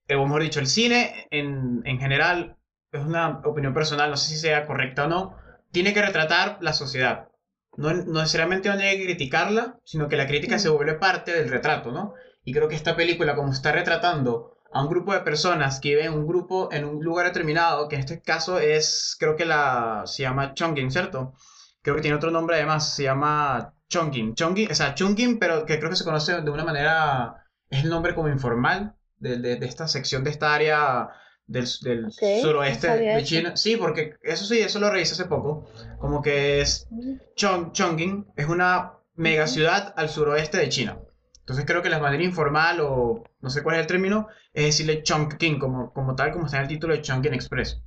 eh, 0.08 0.16
o 0.16 0.26
mejor 0.26 0.44
dicho, 0.44 0.60
el 0.60 0.68
cine 0.68 1.28
en, 1.32 1.82
en 1.86 2.00
general, 2.00 2.58
es 2.92 3.02
una 3.02 3.40
opinión 3.46 3.74
personal, 3.74 4.10
no 4.10 4.18
sé 4.18 4.30
si 4.30 4.38
sea 4.38 4.66
correcta 4.66 5.06
o 5.06 5.08
no, 5.08 5.38
tiene 5.72 5.94
que 5.94 6.02
retratar 6.02 6.58
la 6.62 6.74
sociedad 6.74 7.30
no, 7.78 7.94
necesariamente 7.94 8.70
no 8.70 8.76
hay 8.76 8.98
que 8.98 9.06
criticarla, 9.06 9.80
sino 9.84 10.08
que 10.08 10.18
la 10.18 10.28
crítica 10.28 10.60
se 10.60 10.70
vuelve 10.70 10.96
parte 10.96 11.32
del 11.34 11.50
retrato, 11.50 11.92
¿no? 11.92 12.14
Y 12.44 12.54
creo 12.54 12.68
que 12.68 12.76
esta 12.76 12.96
película, 12.96 13.36
como 13.36 13.52
está 13.52 13.72
retratando 13.72 14.58
a 14.72 14.82
un 14.82 14.90
grupo 14.90 15.14
de 15.14 15.22
personas 15.22 15.80
que 15.80 15.90
viven 15.90 16.08
en 16.08 16.14
un 16.14 16.28
grupo 16.28 16.70
en 16.72 16.86
un 16.86 17.04
lugar 17.04 17.26
determinado, 17.26 17.88
que 17.88 17.96
en 17.96 18.02
este 18.02 18.22
caso 18.22 18.60
es, 18.60 19.16
creo 19.20 19.36
que 19.36 19.46
la, 19.46 20.04
se 20.06 20.24
llama 20.24 20.54
Chongqing, 20.54 20.92
¿cierto? 20.92 21.34
Creo 21.82 21.96
que 21.96 22.02
tiene 22.02 22.18
otro 22.18 22.32
nombre 22.32 22.56
además, 22.56 22.96
se 22.96 23.04
llama 23.04 23.73
Chongqing. 23.90 24.36
Chongqing, 24.36 24.72
o 24.72 24.76
sea, 24.76 24.96
Chongqing, 24.96 25.40
pero 25.40 25.66
que 25.66 25.78
creo 25.78 25.90
que 25.90 25.96
se 25.96 26.04
conoce 26.04 26.42
de 26.42 26.50
una 26.50 26.64
manera, 26.64 27.46
es 27.70 27.84
el 27.84 27.90
nombre 27.90 28.16
como 28.16 28.30
informal 28.30 28.96
de, 29.18 29.38
de, 29.38 29.56
de 29.58 29.66
esta 29.66 29.88
sección, 29.88 30.24
de 30.24 30.32
esta 30.32 30.54
área 30.54 31.10
del, 31.46 31.68
del 31.82 32.12
suroeste 32.12 32.88
de 32.88 33.24
China. 33.24 33.56
Sí, 33.58 33.78
porque 33.78 34.16
eso 34.24 34.46
sí, 34.46 34.60
eso 34.60 34.80
lo 34.80 34.90
revisé 34.90 35.14
hace 35.14 35.26
poco. 35.26 35.68
Como 36.00 36.22
que 36.22 36.62
es 36.62 36.88
Chong, 37.36 37.72
Chongqing, 37.72 38.34
es 38.36 38.48
una 38.48 38.94
mega 39.16 39.48
ciudad 39.48 39.94
al 39.98 40.10
suroeste 40.10 40.58
de 40.58 40.70
China. 40.70 40.98
Entonces 41.40 41.66
creo 41.66 41.82
que 41.82 41.90
la 41.90 42.00
manera 42.00 42.24
informal, 42.24 42.80
o 42.82 43.24
no 43.42 43.50
sé 43.50 43.64
cuál 43.64 43.76
es 43.76 43.82
el 43.82 43.88
término, 43.88 44.28
es 44.54 44.66
decirle 44.66 45.04
Chongqing, 45.04 45.60
como, 45.60 45.92
como 45.92 46.16
tal, 46.16 46.32
como 46.32 46.46
está 46.46 46.58
en 46.58 46.64
el 46.64 46.70
título 46.70 46.94
de 46.94 47.02
Chongqing 47.02 47.34
Express. 47.34 47.82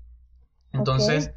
Entonces, 0.72 1.32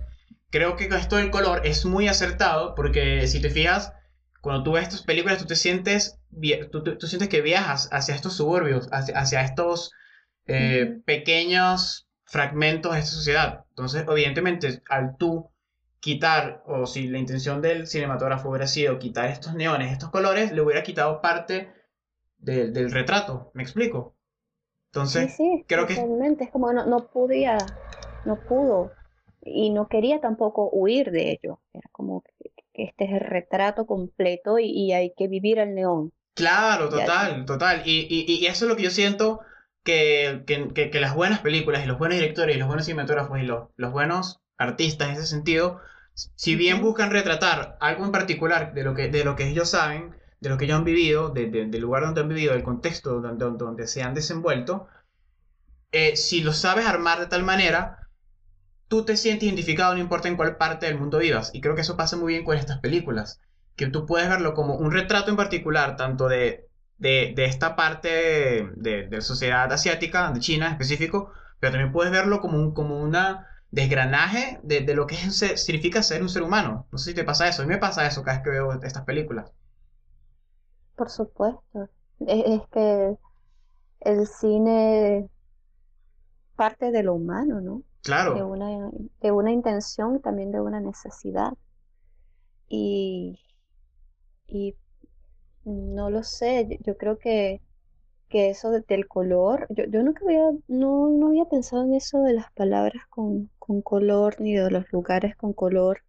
creo 0.50 0.76
que 0.76 0.86
esto 0.86 1.16
del 1.16 1.32
color 1.32 1.66
es 1.66 1.86
muy 1.86 2.10
acertado, 2.10 2.76
porque 2.76 3.26
si 3.28 3.42
te 3.42 3.50
fijas, 3.50 3.94
cuando 4.42 4.64
tú 4.64 4.74
ves 4.74 4.84
estas 4.84 5.04
películas, 5.04 5.38
tú 5.38 5.46
te 5.46 5.56
sientes 5.56 6.20
tú, 6.72 7.08
sientes 7.08 7.30
que 7.30 7.42
viajas 7.42 7.90
hacia 7.92 8.16
estos 8.16 8.34
suburbios, 8.36 8.90
hacia, 8.92 9.42
estos 9.42 9.92
eh, 10.46 11.00
pequeños 11.06 12.08
fragmentos 12.26 12.94
de 12.94 13.00
esta 13.00 13.12
sociedad. 13.12 13.66
Entonces, 13.70 14.06
evidentemente, 14.08 14.82
al 14.90 15.18
tú 15.18 15.50
quitar, 16.00 16.64
o 16.66 16.86
si 16.86 17.08
la 17.08 17.18
intención 17.18 17.62
del 17.62 17.88
cinematógrafo 17.88 18.50
hubiera 18.50 18.68
sido 18.68 19.00
quitar 19.00 19.30
estos 19.30 19.56
neones, 19.56 19.92
estos 19.92 20.12
colores, 20.12 20.52
le 20.52 20.62
hubiera 20.62 20.84
quitado 20.84 21.22
parte 21.22 21.74
del, 22.38 22.92
retrato. 22.92 23.52
¿Me 23.54 23.64
explico? 23.64 24.16
Entonces, 24.92 25.36
sí, 25.36 25.66
creo 25.68 25.86
que... 25.86 25.94
Es 25.94 26.52
como 26.52 26.72
no, 26.72 26.86
no 26.86 27.10
podía, 27.10 27.58
no 28.26 28.40
pudo 28.40 28.92
y 29.42 29.70
no 29.70 29.88
quería 29.88 30.20
tampoco 30.20 30.70
huir 30.72 31.12
de 31.12 31.32
ello. 31.32 31.60
Era 31.74 31.90
como 31.92 32.22
que, 32.22 32.32
este 32.84 33.06
es 33.06 33.12
el 33.12 33.20
retrato 33.20 33.86
completo 33.86 34.60
y, 34.60 34.92
hay 34.94 35.14
que 35.16 35.28
vivir 35.28 35.60
el 35.60 35.76
neón. 35.76 36.14
Claro, 36.36 36.90
total, 36.90 37.46
total. 37.46 37.82
Y, 37.86 38.08
y, 38.10 38.46
eso 38.46 38.66
es 38.66 38.70
lo 38.70 38.76
que 38.76 38.84
yo 38.84 38.92
siento 38.92 39.42
que, 39.84 40.44
que, 40.46 41.00
las 41.00 41.16
buenas 41.16 41.40
películas 41.40 41.84
y 41.84 41.88
los 41.88 41.98
buenos 41.98 42.18
directores 42.18 42.56
y 42.56 42.60
los 42.60 42.68
buenos 42.68 42.86
cinematógrafos 42.86 43.40
y 43.40 43.44
los, 43.44 43.70
los 43.76 43.92
buenos 43.92 44.40
artistas 44.58 45.10
en 45.10 45.16
ese 45.16 45.26
sentido, 45.26 45.80
si 46.14 46.56
bien 46.56 46.82
buscan 46.82 47.12
retratar 47.12 47.78
algo 47.80 48.06
en 48.06 48.12
particular 48.12 48.74
de 48.74 48.84
lo 48.84 48.94
que, 48.94 49.08
de 49.08 49.24
lo 49.24 49.36
que 49.36 49.48
ellos 49.48 49.70
saben, 49.70 50.16
de 50.40 50.50
lo 50.50 50.58
que 50.58 50.66
ellos 50.66 50.78
han 50.78 50.86
vivido, 50.86 51.30
del 51.30 51.72
lugar 51.80 52.04
donde 52.04 52.22
han 52.22 52.30
vivido, 52.30 52.54
del 52.54 52.64
contexto 52.64 53.22
donde, 53.22 53.46
donde, 53.58 53.88
se 53.88 54.04
han 54.04 54.14
desenvuelto, 54.14 54.88
eh, 55.92 56.16
si 56.16 56.42
lo 56.42 56.54
sabes 56.54 56.86
armar 56.86 57.20
de 57.20 57.28
tal 57.28 57.44
manera, 57.44 58.09
tú 58.90 59.06
te 59.06 59.16
sientes 59.16 59.44
identificado 59.44 59.94
no 59.94 60.02
importa 60.02 60.28
en 60.28 60.36
cuál 60.36 60.58
parte 60.58 60.88
del 60.88 61.00
mundo 61.00 61.20
vivas. 61.20 61.52
Y 61.54 61.62
creo 61.62 61.76
que 61.76 61.82
eso 61.82 61.96
pasa 61.96 62.18
muy 62.18 62.34
bien 62.34 62.44
con 62.44 62.58
estas 62.58 62.80
películas, 62.80 63.40
que 63.78 63.88
tú 63.88 64.06
puedes 64.06 64.28
verlo 64.28 64.54
como 64.54 64.76
un 64.76 64.92
retrato 64.92 65.30
en 65.30 65.38
particular, 65.38 65.96
tanto 65.96 66.28
de, 66.28 66.68
de, 66.98 67.34
esta 67.46 67.76
parte 67.78 68.68
de, 68.76 69.08
la 69.10 69.22
sociedad 69.22 69.72
asiática, 69.72 70.32
de 70.32 70.42
China 70.42 70.68
en 70.68 70.72
específico, 70.74 71.32
pero 71.60 71.72
también 71.72 71.94
puedes 71.94 72.12
verlo 72.12 72.42
como, 72.42 72.58
un, 72.58 72.74
como 72.74 73.00
una 73.00 73.48
desgranaje 73.72 74.60
de, 74.64 74.82
lo 74.94 75.08
que 75.08 75.16
significa 75.16 76.04
ser 76.04 76.22
un 76.22 76.30
ser 76.30 76.44
humano. 76.44 76.88
No 76.92 76.98
sé 76.98 77.12
si 77.12 77.16
te 77.16 77.24
pasa 77.24 77.48
eso, 77.48 77.62
a 77.62 77.66
mí 77.66 77.72
me 77.72 77.78
pasa 77.78 78.06
eso 78.06 78.24
cada 78.24 78.38
vez 78.38 78.44
que 78.44 78.50
veo 78.50 78.74
estas 78.84 79.04
películas. 79.04 79.52
Por 80.96 81.10
supuesto. 81.10 81.90
Es, 82.28 82.62
que 82.74 83.16
el 84.02 84.28
cine 84.28 85.30
parte 86.58 86.92
de 86.92 87.04
lo 87.04 87.14
humano, 87.14 87.62
¿no? 87.62 87.84
Claro. 88.04 88.36
De 88.36 88.44
una, 88.44 88.92
de 89.22 89.32
una 89.32 89.52
intención 89.52 90.16
y 90.16 90.20
también 90.20 90.52
de 90.52 90.62
una 90.62 90.80
necesidad. 90.80 91.54
Y, 92.70 93.40
y 94.48 94.76
no 95.66 96.10
lo 96.10 96.24
sé, 96.24 96.80
yo, 96.82 96.98
creo 96.98 97.18
que, 97.18 97.62
que 98.30 98.50
eso 98.50 98.72
del 98.72 99.08
color, 99.08 99.68
yo, 99.70 99.86
yo 99.86 100.04
nunca 100.04 100.24
había, 100.26 100.52
no, 100.68 101.10
no 101.10 101.28
había 101.30 101.46
pensado 101.46 101.84
en 101.84 101.96
eso 101.96 102.22
de 102.22 102.34
las 102.34 102.52
palabras 102.54 103.04
con, 103.10 103.50
con 103.60 103.82
color 103.82 104.40
ni 104.40 104.56
de 104.56 104.70
los 104.72 104.92
lugares 104.92 105.36
con 105.36 105.54
color, 105.54 106.04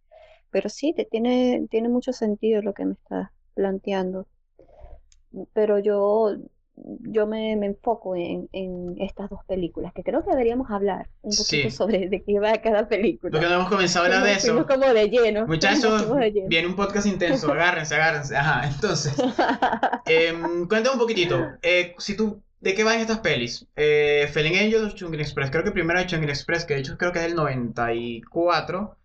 pero 0.51 0.69
sí, 0.69 0.93
te 0.93 1.05
tiene, 1.05 1.67
tiene 1.71 1.89
mucho 1.89 2.13
sentido 2.13 2.61
lo 2.61 2.73
que 2.73 2.85
me 2.85 2.93
estás 2.93 3.29
planteando 3.55 4.27
pero 5.53 5.79
yo, 5.79 6.35
yo 6.75 7.27
me, 7.27 7.53
enfoco 7.53 8.15
en, 8.15 8.49
estas 8.99 9.29
dos 9.29 9.43
películas, 9.45 9.93
que 9.93 10.03
creo 10.03 10.23
que 10.23 10.31
deberíamos 10.31 10.69
hablar 10.71 11.09
un 11.21 11.35
poquito 11.35 11.69
sobre 11.69 12.09
de 12.09 12.23
qué 12.23 12.39
va 12.39 12.53
cada 12.61 12.87
película. 12.87 13.31
Porque 13.31 13.47
no 13.47 13.55
hemos 13.55 13.69
comenzado 13.69 14.05
a 14.05 14.07
hablar 14.07 14.23
de 14.23 14.33
eso. 14.33 14.65
como 14.65 14.85
de 14.87 15.09
lleno. 15.09 15.47
Muchachos, 15.47 16.07
viene 16.47 16.67
un 16.67 16.75
podcast 16.75 17.05
intenso, 17.07 17.51
agárrense, 17.51 17.95
agárrense. 17.95 18.35
Ajá, 18.35 18.67
entonces, 18.67 19.13
em, 20.05 20.67
cuéntame 20.67 20.93
un 20.93 20.99
poquitito, 20.99 21.39
eh, 21.61 21.93
si 21.97 22.15
tú, 22.15 22.41
¿de 22.59 22.73
qué 22.73 22.83
van 22.83 22.99
estas 22.99 23.19
pelis? 23.19 23.67
Eh, 23.75 24.29
Fallen 24.33 24.55
Angel 24.55 24.85
o 24.85 24.89
Chungin 24.91 25.19
Express, 25.19 25.51
creo 25.51 25.63
que 25.63 25.71
primero 25.71 25.99
hay 25.99 26.07
Chungin 26.07 26.29
Express, 26.29 26.65
que 26.65 26.75
de 26.75 26.79
hecho 26.79 26.97
creo 26.97 27.11
que 27.11 27.19
es 27.19 27.25
del 27.25 27.35
94, 27.35 28.97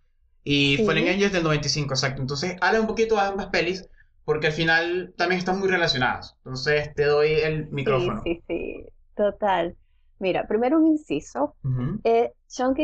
y 0.43 0.77
Fallen 0.85 1.09
Angel 1.09 1.23
es 1.23 1.33
del 1.33 1.43
95, 1.43 1.93
exacto. 1.93 2.21
Entonces, 2.21 2.55
habla 2.61 2.79
un 2.79 2.87
poquito 2.87 3.15
de 3.15 3.21
ambas 3.21 3.47
pelis, 3.47 3.89
porque 4.27 4.47
al 4.47 4.53
final 4.53 5.13
también 5.15 5.39
están 5.39 5.57
muy 5.57 5.69
relacionadas. 5.69 6.35
Entonces 6.39 6.93
te 6.95 7.05
doy 7.05 7.31
el 7.31 7.69
micrófono. 7.69 8.21
Sí, 8.25 8.33
sí, 8.33 8.43
sí, 8.45 8.85
total. 9.15 9.77
Mira, 10.19 10.45
primero 10.45 10.77
un 10.79 10.87
inciso. 10.87 11.55
Uh 11.63 11.97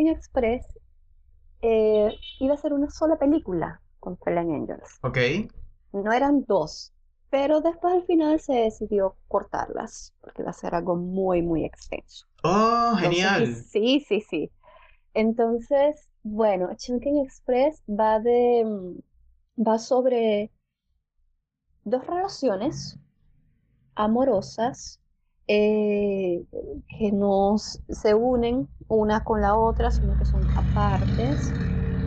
Express 0.08 0.66
eh, 1.62 2.16
iba 2.40 2.54
a 2.54 2.58
ser 2.58 2.72
una 2.72 2.90
sola 2.90 3.18
película 3.18 3.82
con 4.00 4.18
Fallen 4.20 4.54
Angels. 4.54 5.00
Ok. 5.02 5.18
No 5.92 6.14
eran 6.14 6.46
dos, 6.48 6.94
pero 7.30 7.60
después 7.60 7.94
al 7.94 8.06
final 8.06 8.40
se 8.40 8.54
decidió 8.54 9.18
cortarlas 9.28 10.14
porque 10.22 10.44
iba 10.44 10.52
a 10.52 10.54
ser 10.54 10.74
algo 10.76 10.96
muy, 10.96 11.42
muy 11.42 11.66
extenso. 11.66 12.26
Oh, 12.44 12.96
genial. 12.98 13.54
sí, 13.54 14.00
sí, 14.08 14.22
sí. 14.22 14.50
Entonces, 15.14 16.08
bueno, 16.24 16.70
Chunking 16.78 17.18
Express 17.26 17.84
va 17.90 18.22
de 18.22 18.64
mm, 18.64 19.62
va 19.62 19.78
sobre 19.78 20.50
dos 21.86 22.06
relaciones 22.08 22.98
amorosas 23.96 25.00
eh, 25.48 26.46
que 26.88 27.12
no 27.12 27.58
se 27.58 28.14
unen 28.14 28.70
una 28.88 29.24
con 29.24 29.42
la 29.42 29.58
otra, 29.58 29.92
sino 29.92 30.16
que 30.18 30.26
son 30.26 30.50
apartes 30.54 31.56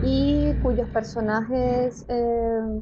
y 0.01 0.55
cuyos 0.59 0.89
personajes 0.89 2.05
eh, 2.07 2.81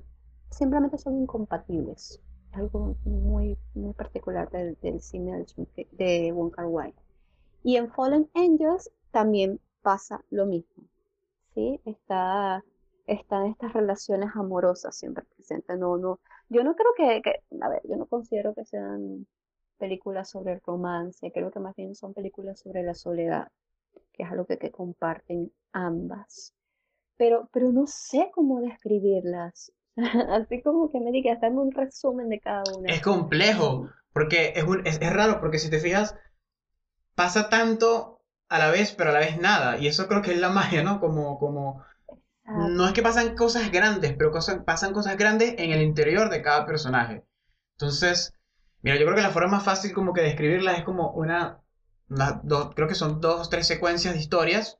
simplemente 0.49 0.97
son 0.97 1.21
incompatibles. 1.21 2.21
Algo 2.53 2.95
muy, 3.03 3.57
muy 3.73 3.93
particular 3.93 4.49
del, 4.49 5.01
cine 5.01 5.45
de 5.91 6.31
Wong 6.31 6.51
Kar 6.51 6.67
Wai. 6.67 6.93
Y 7.63 7.75
en 7.75 7.91
Fallen 7.91 8.29
Angels 8.33 8.91
también 9.11 9.59
pasa 9.81 10.23
lo 10.29 10.45
mismo. 10.45 10.83
¿sí? 11.53 11.81
Está, 11.85 12.63
están 13.07 13.47
estas 13.47 13.73
relaciones 13.73 14.29
amorosas 14.35 14.95
siempre 14.95 15.23
presentes. 15.35 15.77
No, 15.77 15.97
no, 15.97 16.19
yo 16.49 16.63
no 16.63 16.75
creo 16.75 17.21
que, 17.21 17.21
a 17.61 17.69
ver, 17.69 17.81
yo 17.87 17.95
no 17.95 18.05
considero 18.05 18.53
que 18.53 18.65
sean 18.65 19.27
películas 19.77 20.29
sobre 20.29 20.53
el 20.53 20.61
romance, 20.65 21.31
creo 21.31 21.51
que 21.51 21.59
más 21.59 21.75
bien 21.75 21.95
son 21.95 22.13
películas 22.13 22.59
sobre 22.59 22.83
la 22.83 22.93
soledad, 22.93 23.49
que 24.13 24.23
es 24.23 24.31
algo 24.31 24.45
que, 24.45 24.71
comparten 24.71 25.51
ambas. 25.73 26.53
Pero, 27.17 27.49
pero 27.51 27.71
no 27.71 27.87
sé 27.87 28.31
cómo 28.33 28.61
describirlas. 28.61 29.71
Así 30.29 30.61
como 30.61 30.89
que 30.89 30.99
me 30.99 31.11
digas, 31.11 31.39
dame 31.41 31.59
un 31.59 31.71
resumen 31.71 32.29
de 32.29 32.39
cada 32.39 32.63
una. 32.77 32.91
Es 32.91 33.01
complejo, 33.01 33.89
porque 34.13 34.53
es, 34.55 34.65
es, 34.85 35.01
es 35.01 35.13
raro, 35.13 35.39
porque 35.39 35.59
si 35.59 35.69
te 35.69 35.79
fijas, 35.79 36.15
pasa 37.15 37.49
tanto 37.49 38.21
a 38.49 38.59
la 38.59 38.71
vez, 38.71 38.93
pero 38.93 39.11
a 39.11 39.13
la 39.13 39.19
vez 39.19 39.37
nada. 39.39 39.77
Y 39.77 39.87
eso 39.87 40.07
creo 40.07 40.21
que 40.21 40.31
es 40.31 40.39
la 40.39 40.49
magia, 40.49 40.83
¿no? 40.83 40.99
Como, 40.99 41.37
como 41.39 41.83
no 42.45 42.85
es 42.85 42.93
que 42.93 43.01
pasan 43.01 43.35
cosas 43.35 43.71
grandes, 43.71 44.13
pero 44.17 44.31
pasan 44.31 44.93
cosas 44.93 45.17
grandes 45.17 45.55
en 45.57 45.71
el 45.71 45.81
interior 45.81 46.29
de 46.29 46.41
cada 46.41 46.65
personaje. 46.65 47.25
Entonces, 47.73 48.33
mira, 48.81 48.97
yo 48.97 49.05
creo 49.05 49.15
que 49.15 49.23
la 49.23 49.31
forma 49.31 49.57
más 49.57 49.63
fácil 49.63 49.93
como 49.93 50.13
que 50.13 50.21
describirla 50.21 50.73
es 50.73 50.83
como 50.83 51.11
una, 51.11 51.61
creo 52.75 52.87
que 52.87 52.95
son 52.95 53.19
dos 53.19 53.47
o 53.47 53.49
tres 53.49 53.65
secuencias 53.65 54.13
de 54.13 54.19
historias 54.19 54.79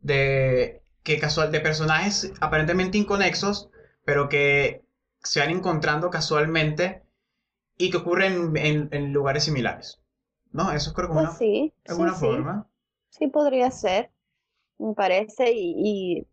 de, 0.00 0.82
que 1.02 1.20
casual, 1.20 1.52
de 1.52 1.60
personajes 1.60 2.32
aparentemente 2.40 2.98
inconexos, 2.98 3.70
pero 4.04 4.28
que 4.28 4.84
se 5.22 5.40
van 5.40 5.50
encontrando 5.50 6.10
casualmente 6.10 7.04
y 7.78 7.90
que 7.90 7.98
ocurren 7.98 8.56
en, 8.56 9.12
lugares 9.12 9.44
similares. 9.44 10.00
¿No? 10.50 10.72
Eso 10.72 10.92
creo 10.92 11.08
que 11.08 11.14
es 11.14 11.18
pues 11.18 11.98
una, 11.98 12.12
sí, 12.14 12.20
forma. 12.20 12.68
Sí. 13.08 13.26
podría 13.26 13.70
ser, 13.72 14.10
me 14.78 14.94
parece, 14.94 15.50
y 15.52 16.28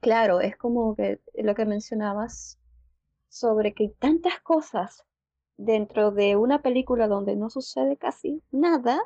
Claro, 0.00 0.40
es 0.40 0.56
como 0.56 0.94
que 0.94 1.20
lo 1.34 1.54
que 1.54 1.64
mencionabas 1.64 2.58
sobre 3.28 3.74
que 3.74 3.84
hay 3.84 3.90
tantas 3.98 4.40
cosas 4.40 5.04
dentro 5.56 6.12
de 6.12 6.36
una 6.36 6.62
película 6.62 7.08
donde 7.08 7.36
no 7.36 7.50
sucede 7.50 7.96
casi 7.96 8.42
nada, 8.50 9.00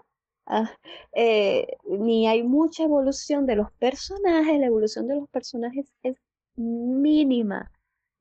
ah, 0.47 0.71
eh, 1.15 1.67
ni 1.89 2.29
hay 2.29 2.43
mucha 2.43 2.85
evolución 2.85 3.47
de 3.47 3.57
los 3.57 3.73
personajes, 3.73 4.61
la 4.61 4.67
evolución 4.67 5.09
de 5.09 5.17
los 5.17 5.29
personajes 5.31 5.93
es 6.03 6.17
mínima, 6.57 7.73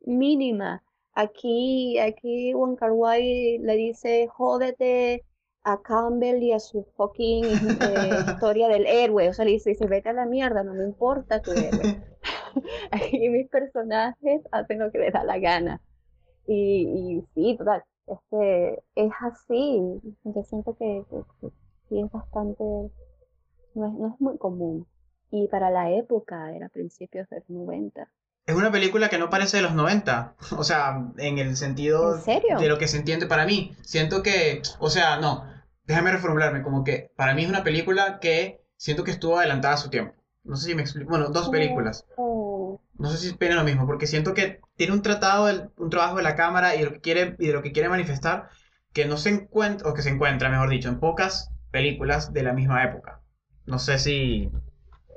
mínima. 0.01 0.83
Aquí, 1.13 1.99
aquí 1.99 2.53
Kar 2.79 2.93
Wai 2.93 3.57
le 3.59 3.75
dice, 3.75 4.27
jódete 4.27 5.25
a 5.63 5.81
Campbell 5.81 6.41
y 6.41 6.53
a 6.53 6.59
su 6.59 6.85
fucking 6.95 7.45
eh, 7.45 7.49
historia 8.27 8.69
del 8.69 8.87
héroe. 8.87 9.29
O 9.29 9.33
sea, 9.33 9.45
le 9.45 9.51
dice, 9.51 9.75
vete 9.87 10.09
a 10.09 10.13
la 10.13 10.25
mierda, 10.25 10.63
no 10.63 10.73
me 10.73 10.85
importa 10.85 11.41
tu 11.41 11.51
héroe. 11.51 12.01
Aquí 12.91 13.29
mis 13.29 13.49
personajes 13.49 14.41
hacen 14.51 14.79
lo 14.79 14.91
que 14.91 14.99
les 14.99 15.13
da 15.13 15.23
la 15.23 15.39
gana. 15.39 15.81
Y, 16.47 16.87
y 16.87 17.27
sí, 17.33 17.57
total, 17.57 17.83
este, 18.07 18.83
es 18.95 19.11
así. 19.21 19.81
Yo 20.23 20.43
siento 20.43 20.75
que, 20.75 21.03
sí 21.89 21.99
es 21.99 22.11
bastante, 22.11 22.63
no 22.63 23.87
es, 23.87 23.93
no 23.93 24.13
es 24.13 24.21
muy 24.21 24.37
común. 24.37 24.87
Y 25.29 25.47
para 25.47 25.69
la 25.71 25.91
época, 25.91 26.53
era 26.53 26.69
principios 26.69 27.29
de 27.29 27.37
los 27.37 27.49
90, 27.49 28.09
es 28.45 28.55
una 28.55 28.71
película 28.71 29.09
que 29.09 29.17
no 29.17 29.29
parece 29.29 29.57
de 29.57 29.63
los 29.63 29.73
90. 29.73 30.35
O 30.57 30.63
sea, 30.63 31.11
en 31.17 31.39
el 31.39 31.55
sentido 31.55 32.15
¿En 32.15 32.21
serio? 32.21 32.59
de 32.59 32.67
lo 32.67 32.77
que 32.77 32.87
se 32.87 32.97
entiende 32.97 33.27
para 33.27 33.45
mí. 33.45 33.75
Siento 33.81 34.23
que, 34.23 34.61
o 34.79 34.89
sea, 34.89 35.17
no, 35.17 35.45
déjame 35.85 36.11
reformularme, 36.11 36.63
como 36.63 36.83
que 36.83 37.11
para 37.15 37.33
mí 37.33 37.43
es 37.43 37.49
una 37.49 37.63
película 37.63 38.19
que 38.19 38.63
siento 38.77 39.03
que 39.03 39.11
estuvo 39.11 39.37
adelantada 39.37 39.75
a 39.75 39.77
su 39.77 39.89
tiempo. 39.89 40.13
No 40.43 40.55
sé 40.55 40.67
si 40.67 40.75
me 40.75 40.81
explico. 40.81 41.09
Bueno, 41.09 41.29
dos 41.29 41.49
películas. 41.49 42.05
No 43.01 43.09
sé 43.09 43.17
si 43.17 43.29
opinan 43.33 43.57
lo 43.57 43.63
mismo, 43.63 43.85
porque 43.87 44.07
siento 44.07 44.33
que 44.33 44.59
tiene 44.75 44.93
un 44.93 45.01
tratado, 45.01 45.45
del- 45.47 45.69
un 45.77 45.89
trabajo 45.89 46.17
de 46.17 46.23
la 46.23 46.35
cámara 46.35 46.75
y 46.75 46.79
de 46.79 46.85
lo 46.85 46.91
que 46.93 47.01
quiere, 47.01 47.35
y 47.39 47.47
de 47.47 47.53
lo 47.53 47.61
que 47.61 47.71
quiere 47.71 47.89
manifestar 47.89 48.49
que 48.93 49.05
no 49.05 49.17
se 49.17 49.29
encuentra, 49.29 49.89
o 49.89 49.93
que 49.93 50.01
se 50.01 50.09
encuentra, 50.09 50.49
mejor 50.49 50.69
dicho, 50.69 50.89
en 50.89 50.99
pocas 50.99 51.49
películas 51.71 52.33
de 52.33 52.43
la 52.43 52.53
misma 52.53 52.83
época. 52.83 53.21
No 53.65 53.79
sé 53.79 53.99
si 53.99 54.51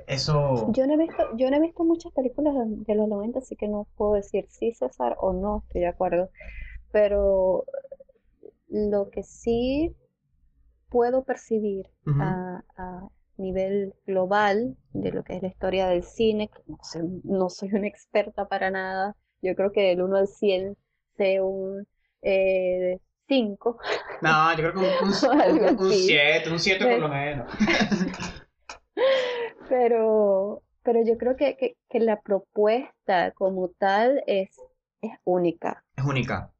eso... 0.07 0.71
Yo 0.73 0.87
no 0.87 0.93
he 0.93 0.97
visto, 0.97 1.23
yo 1.37 1.49
no 1.49 1.57
he 1.57 1.59
visto 1.59 1.83
muchas 1.83 2.11
películas 2.13 2.55
de 2.57 2.95
los 2.95 3.07
90, 3.07 3.39
así 3.39 3.55
que 3.55 3.67
no 3.67 3.87
puedo 3.97 4.13
decir 4.13 4.45
sí, 4.49 4.73
César, 4.73 5.15
o 5.19 5.33
no, 5.33 5.63
estoy 5.67 5.81
de 5.81 5.87
acuerdo. 5.87 6.29
Pero 6.91 7.65
lo 8.69 9.09
que 9.09 9.23
sí 9.23 9.95
puedo 10.89 11.23
percibir 11.23 11.89
a 12.77 13.09
nivel 13.37 13.93
global 14.05 14.75
de 14.93 15.11
lo 15.11 15.23
que 15.23 15.35
es 15.37 15.41
la 15.41 15.49
historia 15.49 15.87
del 15.87 16.03
cine, 16.03 16.49
que 16.49 16.61
no 16.67 16.77
sé, 16.81 17.01
no 17.23 17.49
soy 17.49 17.69
una 17.73 17.87
experta 17.87 18.47
para 18.47 18.71
nada. 18.71 19.15
Yo 19.41 19.55
creo 19.55 19.71
que 19.71 19.81
del 19.81 20.01
1 20.01 20.17
al 20.17 20.27
100 20.27 20.77
sé 21.17 21.41
un 21.41 21.87
eh, 22.21 22.99
5. 23.27 23.77
No, 24.21 24.51
yo 24.55 24.57
creo 24.57 24.73
que 24.73 24.79
un, 24.79 25.09
un, 25.09 25.13
Algo 25.41 25.65
un, 25.67 25.85
un 25.85 25.91
así. 25.91 26.07
7, 26.07 26.49
un 26.51 26.59
7 26.59 26.85
por 26.87 26.99
lo 26.99 27.09
menos. 27.09 27.51
Pero, 29.67 30.63
pero 30.83 31.03
yo 31.03 31.17
creo 31.17 31.35
que, 31.35 31.57
que, 31.57 31.75
que 31.89 31.99
la 31.99 32.21
propuesta 32.21 33.31
como 33.31 33.69
tal 33.69 34.23
es, 34.27 34.49
es 35.01 35.11
única. 35.23 35.83
Es 35.97 36.05
única. 36.05 36.53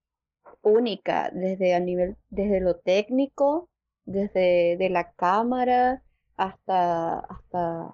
única 0.62 1.30
desde 1.34 1.76
a 1.76 1.80
nivel, 1.80 2.18
desde 2.30 2.60
lo 2.62 2.78
técnico, 2.78 3.70
desde 4.06 4.76
de 4.78 4.90
la 4.90 5.12
cámara 5.14 6.02
hasta, 6.38 7.20
hasta 7.20 7.94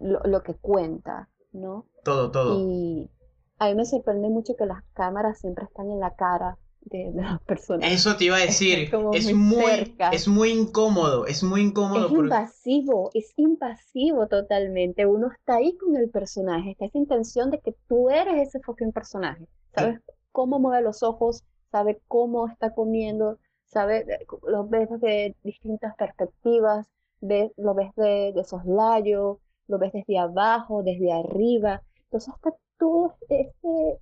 lo, 0.00 0.20
lo 0.24 0.42
que 0.42 0.54
cuenta, 0.54 1.28
¿no? 1.52 1.86
Todo, 2.04 2.30
todo. 2.30 2.58
Y 2.58 3.10
a 3.58 3.68
mí 3.68 3.74
me 3.74 3.84
sorprende 3.84 4.28
mucho 4.28 4.54
que 4.56 4.66
las 4.66 4.82
cámaras 4.94 5.38
siempre 5.40 5.64
están 5.64 5.90
en 5.90 6.00
la 6.00 6.14
cara 6.14 6.58
de, 6.82 7.12
las 7.14 7.40
personas. 7.42 7.90
Eso 7.92 8.16
te 8.16 8.24
iba 8.24 8.36
a 8.36 8.40
decir. 8.46 8.90
Es 9.12 9.32
muy 9.34 9.64
cerca. 9.64 10.10
es 10.10 10.28
muy 10.28 10.50
incómodo. 10.50 11.26
Es 11.26 11.42
muy 11.42 11.60
incómodo. 11.60 12.06
Es 12.06 12.06
porque- 12.06 12.22
invasivo, 12.22 13.10
es 13.14 13.32
invasivo 13.36 14.26
totalmente. 14.28 15.06
Uno 15.06 15.30
está 15.30 15.56
ahí 15.56 15.76
con 15.76 15.96
el 15.96 16.10
personaje, 16.10 16.72
está 16.72 16.86
esa 16.86 16.98
intención 16.98 17.50
de 17.50 17.60
que 17.60 17.74
tú 17.88 18.10
eres 18.10 18.48
ese 18.48 18.60
fucking 18.60 18.92
personaje. 18.92 19.46
Sabes 19.74 20.00
cómo 20.32 20.58
mueve 20.58 20.82
los 20.82 21.02
ojos, 21.02 21.44
sabes 21.70 21.98
cómo 22.08 22.48
está 22.48 22.74
comiendo, 22.74 23.38
sabes, 23.66 24.08
eh, 24.08 24.26
lo 24.46 24.66
ves 24.66 24.88
desde 24.90 25.36
distintas 25.44 25.94
perspectivas, 25.96 26.88
ves, 27.20 27.52
lo 27.56 27.74
ves 27.74 27.94
de, 27.96 28.32
de 28.34 28.44
soslayo, 28.44 29.40
lo 29.68 29.78
ves 29.78 29.92
desde 29.92 30.18
abajo, 30.18 30.82
desde 30.82 31.12
arriba. 31.12 31.82
Entonces 32.04 32.34
está 32.34 32.50
todo 32.78 33.16
este, 33.28 33.98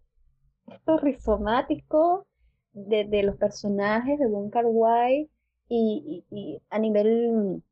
esto 0.67 0.99
rizomático 0.99 2.27
de, 2.73 3.05
los 3.23 3.37
personajes 3.37 4.19
de 4.19 4.27
Kar 4.51 4.67
Wai 4.67 5.31
y, 5.69 6.25
a 6.71 6.79
nivel 6.79 7.63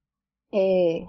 eh, 0.52 1.06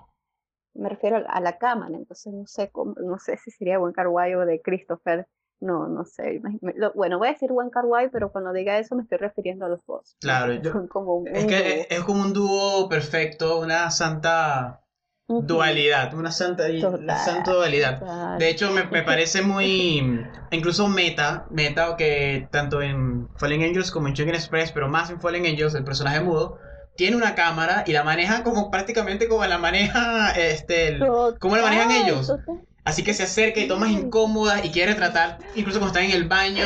me 0.73 0.89
refiero 0.89 1.17
a, 1.27 1.41
la- 1.41 1.57
cámara, 1.57 1.95
entonces 1.97 2.33
no 2.33 2.45
sé 2.47 2.69
cómo- 2.71 2.95
no 2.95 3.17
sé 3.19 3.37
si 3.37 3.51
sería 3.51 3.79
Kar 3.93 4.07
Wai 4.09 4.35
o 4.35 4.45
de 4.45 4.61
Christopher, 4.61 5.27
no, 5.59 5.87
no 5.87 6.05
sé, 6.05 6.39
imagi- 6.41 6.59
me- 6.61 6.73
lo- 6.75 6.93
bueno, 6.93 7.17
voy 7.17 7.29
a 7.29 7.31
decir 7.31 7.51
Wong 7.51 7.69
Kar 7.71 7.85
Wai, 7.85 8.09
pero 8.09 8.31
cuando 8.31 8.53
diga 8.53 8.77
eso 8.77 8.95
me 8.95 9.03
estoy 9.03 9.17
refiriendo 9.17 9.65
a 9.65 9.69
los 9.69 9.85
dos, 9.85 10.15
Claro, 10.19 10.53
yo- 10.61 10.71
son 10.71 10.87
como 10.87 11.15
un 11.17 11.27
Es 11.27 11.45
que 11.47 11.81
es, 11.81 11.87
es 11.89 11.99
como 12.03 12.21
un 12.21 12.33
dúo 12.33 12.87
perfecto, 12.89 13.59
una 13.59 13.89
santa 13.91 14.81
dualidad, 15.27 16.13
una 16.13 16.31
santa, 16.31 16.65
una 16.69 16.79
Total, 16.79 17.17
santa 17.19 17.51
dualidad. 17.53 17.99
total. 17.99 18.39
De 18.39 18.49
hecho, 18.49 18.71
me, 18.71 18.85
me 18.85 19.03
parece 19.03 19.41
muy, 19.41 20.21
incluso 20.51 20.87
meta, 20.87 21.45
meta 21.49 21.95
que 21.97 22.47
tanto 22.51 22.81
en 22.81 23.27
Fallen 23.35 23.63
Angels 23.63 23.91
como 23.91 24.07
en 24.07 24.13
Chicken 24.13 24.35
Express, 24.35 24.71
pero 24.71 24.87
más 24.87 25.09
en 25.09 25.19
Fallen 25.19 25.45
Angels, 25.45 25.73
el 25.75 25.83
personaje 25.83 26.21
mudo, 26.21 26.59
tiene 26.95 27.17
una 27.17 27.35
cámara 27.35 27.83
y 27.85 27.91
la 27.91 28.03
maneja 28.03 28.43
como 28.43 28.71
prácticamente 28.71 29.27
como 29.27 29.45
la 29.45 29.57
maneja 29.57 30.31
este, 30.31 30.87
el- 30.87 30.99
¿cómo 31.39 31.55
la 31.57 31.63
manejan 31.63 31.91
ellos? 31.91 32.27
total. 32.27 32.61
Así 32.87 33.03
que 33.03 33.13
se 33.13 33.23
acerca 33.23 33.59
y 33.59 33.67
tomas 33.67 33.91
incómodas 33.91 34.63
y 34.63 34.69
quiere 34.71 34.93
retratar, 34.93 35.37
incluso 35.55 35.79
cuando 35.79 35.97
están 35.99 36.09
en 36.09 36.15
el 36.21 36.27
baño. 36.27 36.63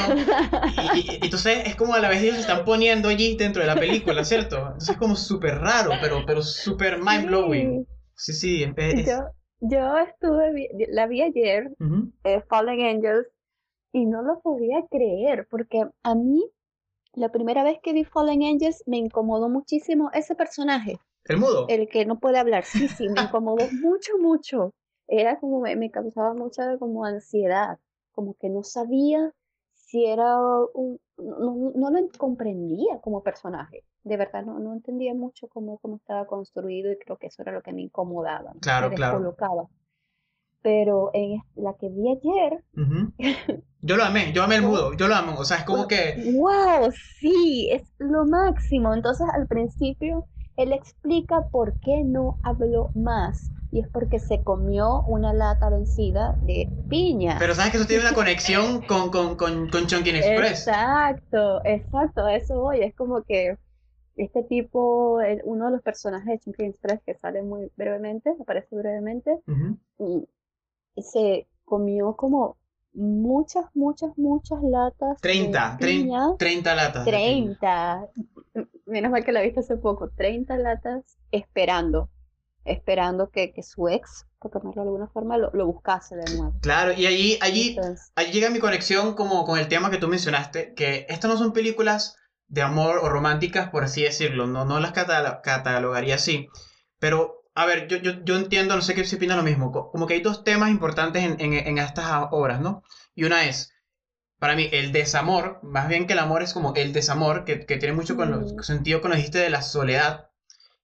Y, 0.77 0.99
y- 0.99 1.19
entonces 1.25 1.63
es 1.65 1.75
como 1.75 1.95
a 1.95 1.99
la 1.99 2.10
vez 2.10 2.21
ellos 2.21 2.36
se 2.36 2.41
están 2.41 2.63
poniendo 2.63 3.10
allí 3.10 3.36
dentro 3.36 3.62
de 3.62 3.67
la 3.67 3.75
película, 3.75 4.23
¿cierto? 4.23 4.57
Entonces 4.57 4.89
es 4.91 4.97
como 4.97 5.15
súper 5.15 5.55
raro, 5.60 5.91
pero, 5.99 6.23
pero 6.27 6.43
súper 6.43 6.99
mind 6.99 7.25
blowing. 7.25 7.88
Sí. 8.15 8.34
Sí, 8.36 8.63
es- 8.63 9.05
Yo, 9.07 9.23
yo 9.62 9.97
estuve, 9.97 10.69
la 10.89 11.07
vi 11.07 11.23
ayer, 11.23 11.71
Ujú. 11.79 12.12
eh, 12.23 12.41
Fallen 12.47 12.81
Angels, 12.86 13.25
y 13.91 14.05
no 14.05 14.21
lo 14.21 14.41
podía 14.41 14.86
creer, 14.91 15.47
porque 15.49 15.86
a 16.03 16.13
mí, 16.15 16.43
la 17.13 17.29
primera 17.29 17.63
vez 17.63 17.79
que 17.81 17.93
vi 17.93 18.03
Fallen 18.05 18.43
Angels, 18.43 18.84
me 18.86 18.97
incomodó 18.97 19.49
muchísimo 19.49 20.12
ese 20.13 20.36
personaje, 20.36 20.99
El 21.25 21.38
mudo. 21.38 21.65
el 21.67 21.89
que 21.89 22.05
no 22.05 22.19
puede 22.19 22.38
hablar. 22.38 22.63
Sí, 22.63 22.88
sí, 22.89 23.10
me 23.10 23.21
incomodó 23.21 23.69
mucho, 23.71 24.17
mucho. 24.19 24.71
Era 25.12 25.39
como, 25.39 25.62
me, 25.62 25.76
me 25.78 25.91
causaba 25.91 26.34
mucha 26.34 26.78
como 26.80 27.06
ansiedad, 27.06 27.80
como 28.13 28.36
que 28.36 28.50
no 28.50 28.63
sabía 28.63 29.34
si 29.76 30.06
era 30.08 30.38
un, 30.74 31.00
no, 31.17 31.71
no- 31.76 31.91
lo 31.91 32.10
comprendía 32.17 33.00
como 33.02 33.24
personaje. 33.24 33.86
De 34.04 34.17
verdad, 34.17 34.43
no, 34.45 34.60
no 34.60 34.74
entendía 34.74 35.13
mucho 35.13 35.47
cómo, 35.50 35.78
cómo 35.80 35.97
estaba 35.97 36.26
construido 36.28 36.91
y 36.91 36.97
creo 37.00 37.17
que 37.17 37.28
eso 37.28 37.43
era 37.43 37.54
lo 37.54 37.62
que 37.63 37.74
me 37.74 37.84
incomodaba, 37.84 38.56
Claro, 38.62 38.88
me 38.88 38.89
claro. 38.93 39.19
descolocaba. 39.19 39.69
Pero 40.63 41.12
en 41.13 41.41
la 41.56 41.76
que 41.76 41.89
vi 41.89 42.10
ayer, 42.12 42.63
Ujú. 42.76 43.13
Yo 43.82 43.97
lo 43.97 44.04
amé, 44.04 44.32
yo 44.34 44.43
amé 44.43 44.56
el 44.58 44.63
mudo, 44.63 44.93
yo 44.93 45.08
lo 45.08 45.15
amo. 45.15 45.36
O 45.39 45.45
sea, 45.45 45.58
es 45.58 45.63
como 45.65 45.88
que. 45.88 46.15
wow, 46.15 46.91
sí, 47.19 47.69
es 47.71 47.93
lo 48.00 48.26
máximo. 48.26 48.93
Entonces 48.93 49.28
al 49.34 49.47
principio 49.47 50.28
él 50.56 50.74
explica 50.74 51.41
por 51.52 51.78
qué 51.80 52.04
no 52.04 52.39
habló 52.43 52.91
más 52.93 53.52
y 53.71 53.79
es 53.79 53.88
porque 53.88 54.19
se 54.19 54.43
comió 54.43 55.01
una 55.03 55.34
lata 55.34 55.69
vencida 55.69 56.38
de 56.41 56.69
piña. 56.89 57.38
Pero 57.39 57.55
sabes 57.55 57.71
que 57.71 57.77
eso 57.77 57.88
tiene 57.88 58.03
una 58.03 58.13
conexión 58.13 58.81
con, 58.88 59.10
con, 59.12 59.36
con, 59.36 59.69
con 59.69 59.88
Chunkin 59.88 60.15
Express. 60.17 60.67
Exacto, 60.67 61.62
exacto, 61.63 62.25
a 62.25 62.36
eso 62.36 62.60
voy. 62.60 62.81
Es 62.81 62.93
como 62.95 63.23
que 63.23 63.57
este 64.17 64.43
tipo, 64.43 65.21
el- 65.21 65.41
uno 65.45 65.65
de 65.67 65.71
los 65.71 65.81
personajes 65.81 66.27
de 66.27 66.39
Chunky 66.39 66.65
Express 66.65 67.01
que 67.05 67.15
sale 67.15 67.41
muy 67.43 67.71
brevemente, 67.77 68.36
aparece 68.39 68.75
brevemente, 68.75 69.39
y 69.99 70.27
y 70.93 71.03
se 71.03 71.47
comió 71.63 72.17
como 72.17 72.57
muchas, 72.93 73.63
muchas, 73.73 74.17
muchas 74.17 74.62
latas 74.62 75.21
de 75.21 75.29
30, 75.29 75.77
trein- 75.79 76.01
piña. 76.01 76.36
30 76.38 76.75
latas. 76.75 77.05
de 77.05 77.12
piña. 77.13 77.57
30. 78.53 78.67
Menos 78.86 79.12
mal 79.12 79.23
que 79.23 79.31
la 79.31 79.41
viste 79.41 79.62
hace 79.62 79.77
poco. 79.77 80.10
30 80.10 80.57
latas 80.57 81.17
esperando. 81.31 82.10
Esperando 82.65 83.30
que, 83.30 83.54
que 83.54 83.63
su 83.63 83.88
ex, 83.89 84.26
por 84.39 84.52
ponerlo 84.52 84.84
de 84.84 84.88
alguna 84.89 85.08
forma, 85.08 85.38
lo, 85.38 85.50
lo 85.54 85.65
buscase 85.65 86.15
de 86.15 86.36
nuevo. 86.36 86.54
Claro, 86.62 86.93
y 86.93 87.06
allí, 87.08 87.38
allí, 87.41 87.76
Entonces, 87.78 88.12
allí 88.15 88.32
llega 88.32 88.50
mi 88.50 88.60
conexión 88.60 89.13
como 89.15 89.45
con 89.45 89.58
el 89.60 89.67
tema 89.67 89.89
que 89.89 89.97
tú 89.97 90.08
mencionaste, 90.08 90.74
que 90.76 91.06
estas 91.10 91.30
no 91.32 91.38
son 91.38 91.54
películas 91.54 92.15
de 92.47 92.62
amor 92.62 93.00
o 93.02 93.10
románticas, 93.10 93.69
por 93.69 93.84
así 93.84 94.04
decirlo, 94.04 94.45
no, 94.45 94.65
no 94.65 94.80
las 94.80 94.93
catalo- 94.93 95.41
catalogaría 95.41 96.15
así, 96.15 96.50
pero 97.00 97.43
a 97.56 97.65
ver, 97.65 97.88
yo, 97.88 97.97
yo, 97.97 98.24
yo 98.24 98.36
entiendo, 98.38 98.76
no 98.76 98.82
sé 98.82 98.93
qué 98.93 99.04
si 99.06 99.15
opinan 99.15 99.38
lo 99.38 99.43
mismo, 99.43 99.71
co- 99.71 99.89
como 99.91 100.06
que 100.08 100.13
hay 100.15 100.21
dos 100.21 100.43
temas 100.43 100.69
importantes 100.69 101.24
en, 101.24 101.39
en, 101.39 101.54
en 101.54 101.78
estas 101.78 102.28
obras, 102.32 102.62
¿no? 102.62 102.84
Y 103.15 103.24
una 103.26 103.45
es, 103.45 103.74
para 104.39 104.56
mí, 104.56 104.69
el 104.71 104.91
desamor, 104.91 105.60
más 105.63 105.88
bien 105.88 106.08
que 106.08 106.13
el 106.13 106.19
amor 106.19 106.43
es 106.43 106.54
como 106.54 106.74
el 106.76 106.93
desamor, 106.93 107.45
que, 107.45 107.65
que 107.65 107.78
tiene 107.78 107.95
mucho 107.95 108.15
con 108.17 108.32
lo- 108.32 108.63
sentido 108.63 109.02
con 109.02 109.12
lo 109.12 109.15
que 109.15 109.19
dijiste 109.19 109.38
de 109.39 109.50
la 109.52 109.62
soledad, 109.62 110.30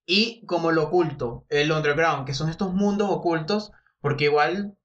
y 0.08 0.43
como 0.48 0.72
lo 0.72 0.86
oculto, 0.86 1.46
el 1.50 1.72
underground, 1.72 2.26
que 2.26 2.34
son 2.34 2.50
estos 2.50 2.74
mundos 2.74 3.10
ocultos, 3.12 3.72
porque 4.02 4.24
igual 4.24 4.76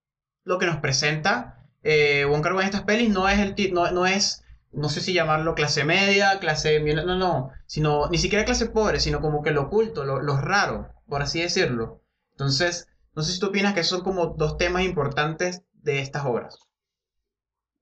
lo 0.44 0.58
que 0.58 0.66
nos 0.66 0.78
presenta 0.78 1.62
eh, 1.82 2.24
Wong 2.28 2.42
Kar 2.42 2.52
en 2.52 2.60
estas 2.60 2.82
pelis 2.82 3.10
no 3.10 3.28
es 3.28 3.38
el 3.38 3.54
no, 3.72 3.90
no 3.90 4.06
es 4.06 4.44
no 4.72 4.88
sé 4.88 5.00
si 5.00 5.12
llamarlo 5.12 5.54
clase 5.54 5.84
media, 5.84 6.38
clase 6.40 6.80
no 6.80 7.04
no 7.04 7.16
no, 7.16 7.50
sino 7.66 8.08
ni 8.08 8.18
siquiera 8.18 8.44
clase 8.44 8.66
pobre, 8.66 9.00
sino 9.00 9.20
como 9.20 9.42
que 9.42 9.50
lo 9.52 9.62
oculto, 9.62 10.04
lo, 10.04 10.20
lo 10.20 10.36
raro, 10.36 10.88
por 11.06 11.22
así 11.22 11.40
decirlo. 11.40 12.02
Entonces, 12.32 12.88
no 13.14 13.22
sé 13.22 13.32
si 13.32 13.40
tú 13.40 13.48
opinas 13.48 13.74
que 13.74 13.84
son 13.84 14.02
como 14.02 14.26
dos 14.26 14.56
temas 14.56 14.82
importantes 14.84 15.62
de 15.74 16.00
estas 16.00 16.24
obras. 16.24 16.58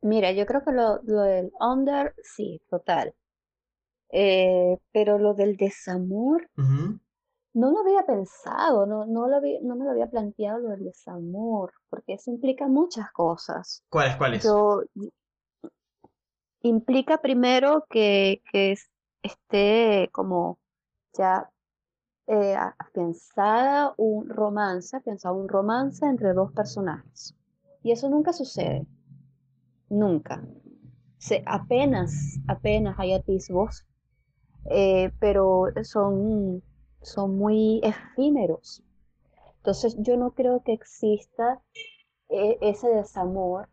mira, 0.03 0.33
yo 0.33 0.47
creo 0.47 0.63
que 0.65 0.73
lo, 0.73 1.01
lo 1.05 1.23
del 1.23 1.53
under, 1.61 2.15
sí, 2.23 2.61
total. 2.69 3.15
Eh, 4.13 4.79
pero 4.93 5.19
lo 5.19 5.35
del 5.35 5.57
desamor. 5.57 6.51
No 7.53 7.71
lo 7.71 7.81
había 7.81 8.05
pensado, 8.07 8.87
no, 8.87 9.07
no, 9.07 9.29
lo 9.29 9.37
había- 9.37 9.61
no 9.63 9.77
me 9.77 9.85
lo 9.85 9.91
había 9.91 10.09
planteado 10.09 10.59
lo 10.61 10.69
del 10.71 10.85
desamor, 10.85 11.73
porque 11.89 12.15
eso 12.15 12.31
implica 12.31 12.69
muchas 12.69 13.11
cosas. 13.13 13.83
¿Cuáles, 13.89 14.17
cuáles? 14.17 14.45
Yo, 14.45 14.83
implica 16.63 17.19
primero 17.19 17.87
que, 17.89 18.43
que 18.53 18.73
es- 18.73 18.91
esté 19.23 20.09
como 20.13 20.59
ya 21.17 21.51
eh, 22.27 22.55
afianzada 22.79 23.93
un 23.97 24.29
romance, 24.29 24.97
afianzado 24.97 25.35
un 25.35 25.49
romance 25.49 26.07
entre 26.07 26.33
dos 26.33 26.53
personajes. 26.53 27.35
Y 27.83 27.91
eso 27.93 28.09
nunca 28.09 28.33
sucede, 28.33 28.87
nunca. 29.89 30.47
Se, 31.19 31.43
apenas, 31.47 32.39
apenas 32.47 32.97
hay 32.99 33.15
atisbos, 33.15 33.85
eh, 34.67 35.11
pero 35.19 35.65
son, 35.83 36.63
son 37.03 37.37
muy 37.39 37.81
efímeros. 37.83 38.83
Entonces 39.59 39.97
yo 39.99 40.17
no 40.17 40.33
creo 40.33 40.63
que 40.63 40.73
exista 40.73 41.61
eh, 42.29 42.59
ese 42.61 42.89
desamor 42.89 43.69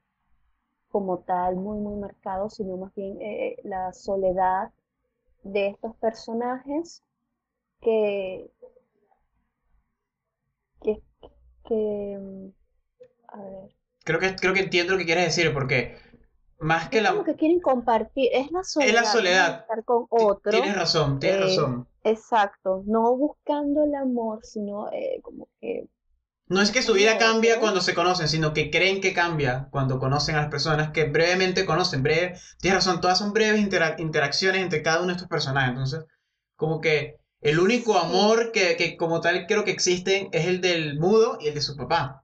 como 0.90 1.20
tal 1.20 1.56
muy, 1.56 1.80
muy 1.80 1.96
marcado, 2.00 2.50
sino 2.50 2.78
más 2.78 2.94
bien 2.96 3.22
eh, 3.22 3.58
la 3.64 3.94
soledad 3.94 4.72
de 5.44 5.68
estos 5.68 5.96
personajes 5.98 7.04
que, 7.82 8.50
que, 10.82 11.02
que, 11.66 12.18
mm, 12.20 12.48
a 13.28 13.42
ver, 13.44 13.78
Creo 14.04 14.20
que, 14.22 14.36
creo 14.38 14.54
que 14.54 14.62
entiendo 14.62 14.94
lo 14.94 15.00
que 15.00 15.06
quieres 15.06 15.26
decir, 15.26 15.54
porque 15.54 15.98
más 16.60 16.90
que 16.90 16.98
es 16.98 17.04
la... 17.04 17.12
como 17.12 17.24
que 17.24 17.36
quieren 17.36 17.60
compartir, 17.62 18.30
es 18.34 18.52
la 18.52 18.64
soledad, 18.64 19.02
no 19.02 19.12
soledad. 19.12 19.60
estar 19.62 19.84
con 19.86 20.06
otro, 20.10 20.52
Tienes 20.52 20.76
razón, 20.76 21.20
tienes 21.20 21.40
eh, 21.40 21.44
razón. 21.44 21.88
exacto, 22.04 22.84
no 22.86 23.16
buscando 23.16 23.84
el 23.84 23.96
amor, 23.96 24.40
sino 24.44 24.90
eh, 24.92 25.20
como 25.22 25.48
que 25.62 25.88
No 26.50 26.62
es 26.62 26.72
que 26.72 26.82
su 26.82 26.94
vida 26.94 27.18
cambia 27.18 27.60
cuando 27.60 27.82
se 27.82 27.94
conocen, 27.94 28.28
sino 28.28 28.54
que 28.54 28.70
creen 28.72 29.02
que 29.02 29.14
cambia 29.14 29.68
cuando 29.72 30.00
conocen 30.00 30.36
a 30.36 30.42
las 30.42 30.50
personas 30.50 30.92
que 30.92 31.06
brevemente 31.06 31.66
conocen. 31.66 32.04
Breve, 32.04 32.36
tienes 32.60 32.86
razón, 32.86 33.02
todas 33.02 33.18
son 33.20 33.34
breves 33.34 33.62
intera- 33.62 33.96
interacciones 34.00 34.62
entre 34.62 34.82
cada 34.82 35.00
uno 35.00 35.08
de 35.08 35.14
estos 35.14 35.28
personajes. 35.30 35.70
Entonces, 35.72 36.06
como 36.56 36.80
que 36.82 37.18
el 37.42 37.60
único 37.60 37.98
amor 38.00 38.52
que, 38.52 38.76
que 38.78 38.98
como 38.98 39.22
tal 39.22 39.46
creo 39.46 39.64
que 39.64 39.72
existen 39.72 40.30
es 40.32 40.48
el 40.48 40.62
del 40.62 40.98
mudo 41.00 41.38
y 41.42 41.50
el 41.50 41.54
de 41.54 41.62
su 41.62 41.76
papá. 41.76 42.24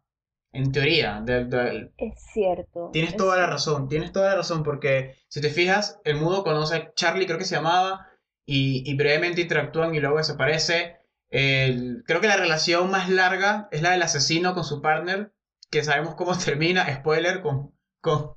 En 0.54 0.72
teoría. 0.72 1.20
del- 1.22 1.50
del- 1.50 1.94
es 1.98 2.14
cierto, 2.32 2.90
Tienes 2.94 3.12
es 3.12 3.18
toda 3.18 3.38
la 3.38 3.48
razón, 3.48 3.90
tienes 3.90 4.12
toda 4.12 4.30
la 4.30 4.36
razón, 4.36 4.64
porque 4.64 5.16
si 5.28 5.42
te 5.42 5.50
fijas, 5.50 6.00
el 6.06 6.16
mudo 6.18 6.44
conoce 6.44 6.76
a 6.76 6.94
Charlie, 6.94 7.26
creo 7.26 7.38
que 7.40 7.46
se 7.46 7.56
llamaba, 7.56 8.08
y, 8.46 8.84
y 8.90 8.96
brevemente 8.96 9.42
interactúan 9.42 9.96
y 9.96 10.00
luego 10.00 10.18
desaparece. 10.18 10.98
El- 11.30 12.04
creo 12.06 12.22
que 12.22 12.28
la 12.28 12.38
relación 12.38 12.92
más 12.92 13.10
larga 13.10 13.68
es 13.72 13.82
la 13.82 13.92
del 13.92 14.04
asesino 14.04 14.54
con 14.54 14.64
su 14.64 14.82
partner, 14.82 15.34
que 15.72 15.84
sabemos 15.84 16.14
cómo 16.16 16.34
termina, 16.38 16.86
spoiler, 16.96 17.42
con, 17.42 17.74
con... 18.02 18.34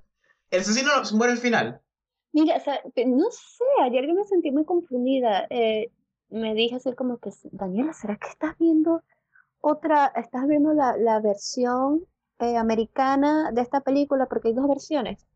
El 0.50 0.60
asesino 0.60 0.90
muere 1.12 1.32
al 1.34 1.38
final. 1.38 1.82
Mira, 2.32 2.56
o 2.56 2.60
sea, 2.60 2.80
no 3.06 3.26
sé, 3.30 3.64
ayer 3.82 4.06
yo 4.06 4.14
me 4.14 4.24
sentí 4.24 4.50
muy 4.50 4.64
confundida. 4.64 5.46
eh, 5.50 5.90
me 6.30 6.54
dije 6.54 6.76
así 6.76 6.92
como 6.94 7.18
que, 7.18 7.30
Daniela, 7.52 7.92
¿será 7.92 8.16
que 8.16 8.28
estás 8.28 8.56
viendo 8.58 9.02
otra, 9.68 10.12
estás 10.14 10.46
viendo 10.46 10.72
la, 10.72 10.96
la 10.96 11.20
versión 11.20 12.04
eh, 12.38 12.56
americana 12.56 13.50
de 13.52 13.62
esta 13.62 13.80
película? 13.80 14.26
Porque 14.26 14.48
hay 14.48 14.54
dos 14.54 14.68
versiones. 14.68 15.26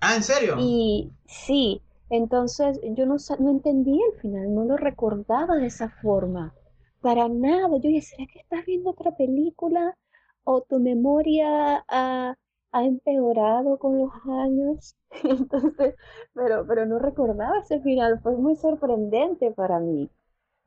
Ah, 0.00 0.16
¿en 0.16 0.22
serio? 0.22 0.56
Y 0.58 1.12
sí, 1.26 1.82
entonces 2.10 2.80
yo 2.82 3.06
no, 3.06 3.16
no 3.38 3.50
entendí 3.50 4.00
el 4.02 4.20
final, 4.20 4.52
no 4.54 4.64
lo 4.64 4.76
recordaba 4.76 5.54
de 5.56 5.66
esa 5.66 5.88
forma. 6.02 6.52
Para 7.00 7.28
nada. 7.28 7.68
Yo 7.76 7.88
dije, 7.88 8.02
¿será 8.02 8.26
que 8.32 8.40
estás 8.40 8.66
viendo 8.66 8.90
otra 8.90 9.12
película? 9.16 9.96
¿O 10.44 10.62
tu 10.62 10.80
memoria 10.80 11.84
ha, 11.88 12.34
ha 12.72 12.84
empeorado 12.84 13.78
con 13.78 13.98
los 13.98 14.10
años? 14.26 14.96
Entonces, 15.22 15.94
pero, 16.34 16.66
pero 16.66 16.86
no 16.86 16.98
recordaba 16.98 17.60
ese 17.60 17.80
final. 17.80 18.20
Fue 18.20 18.36
muy 18.36 18.56
sorprendente 18.56 19.52
para 19.52 19.78
mí. 19.78 20.10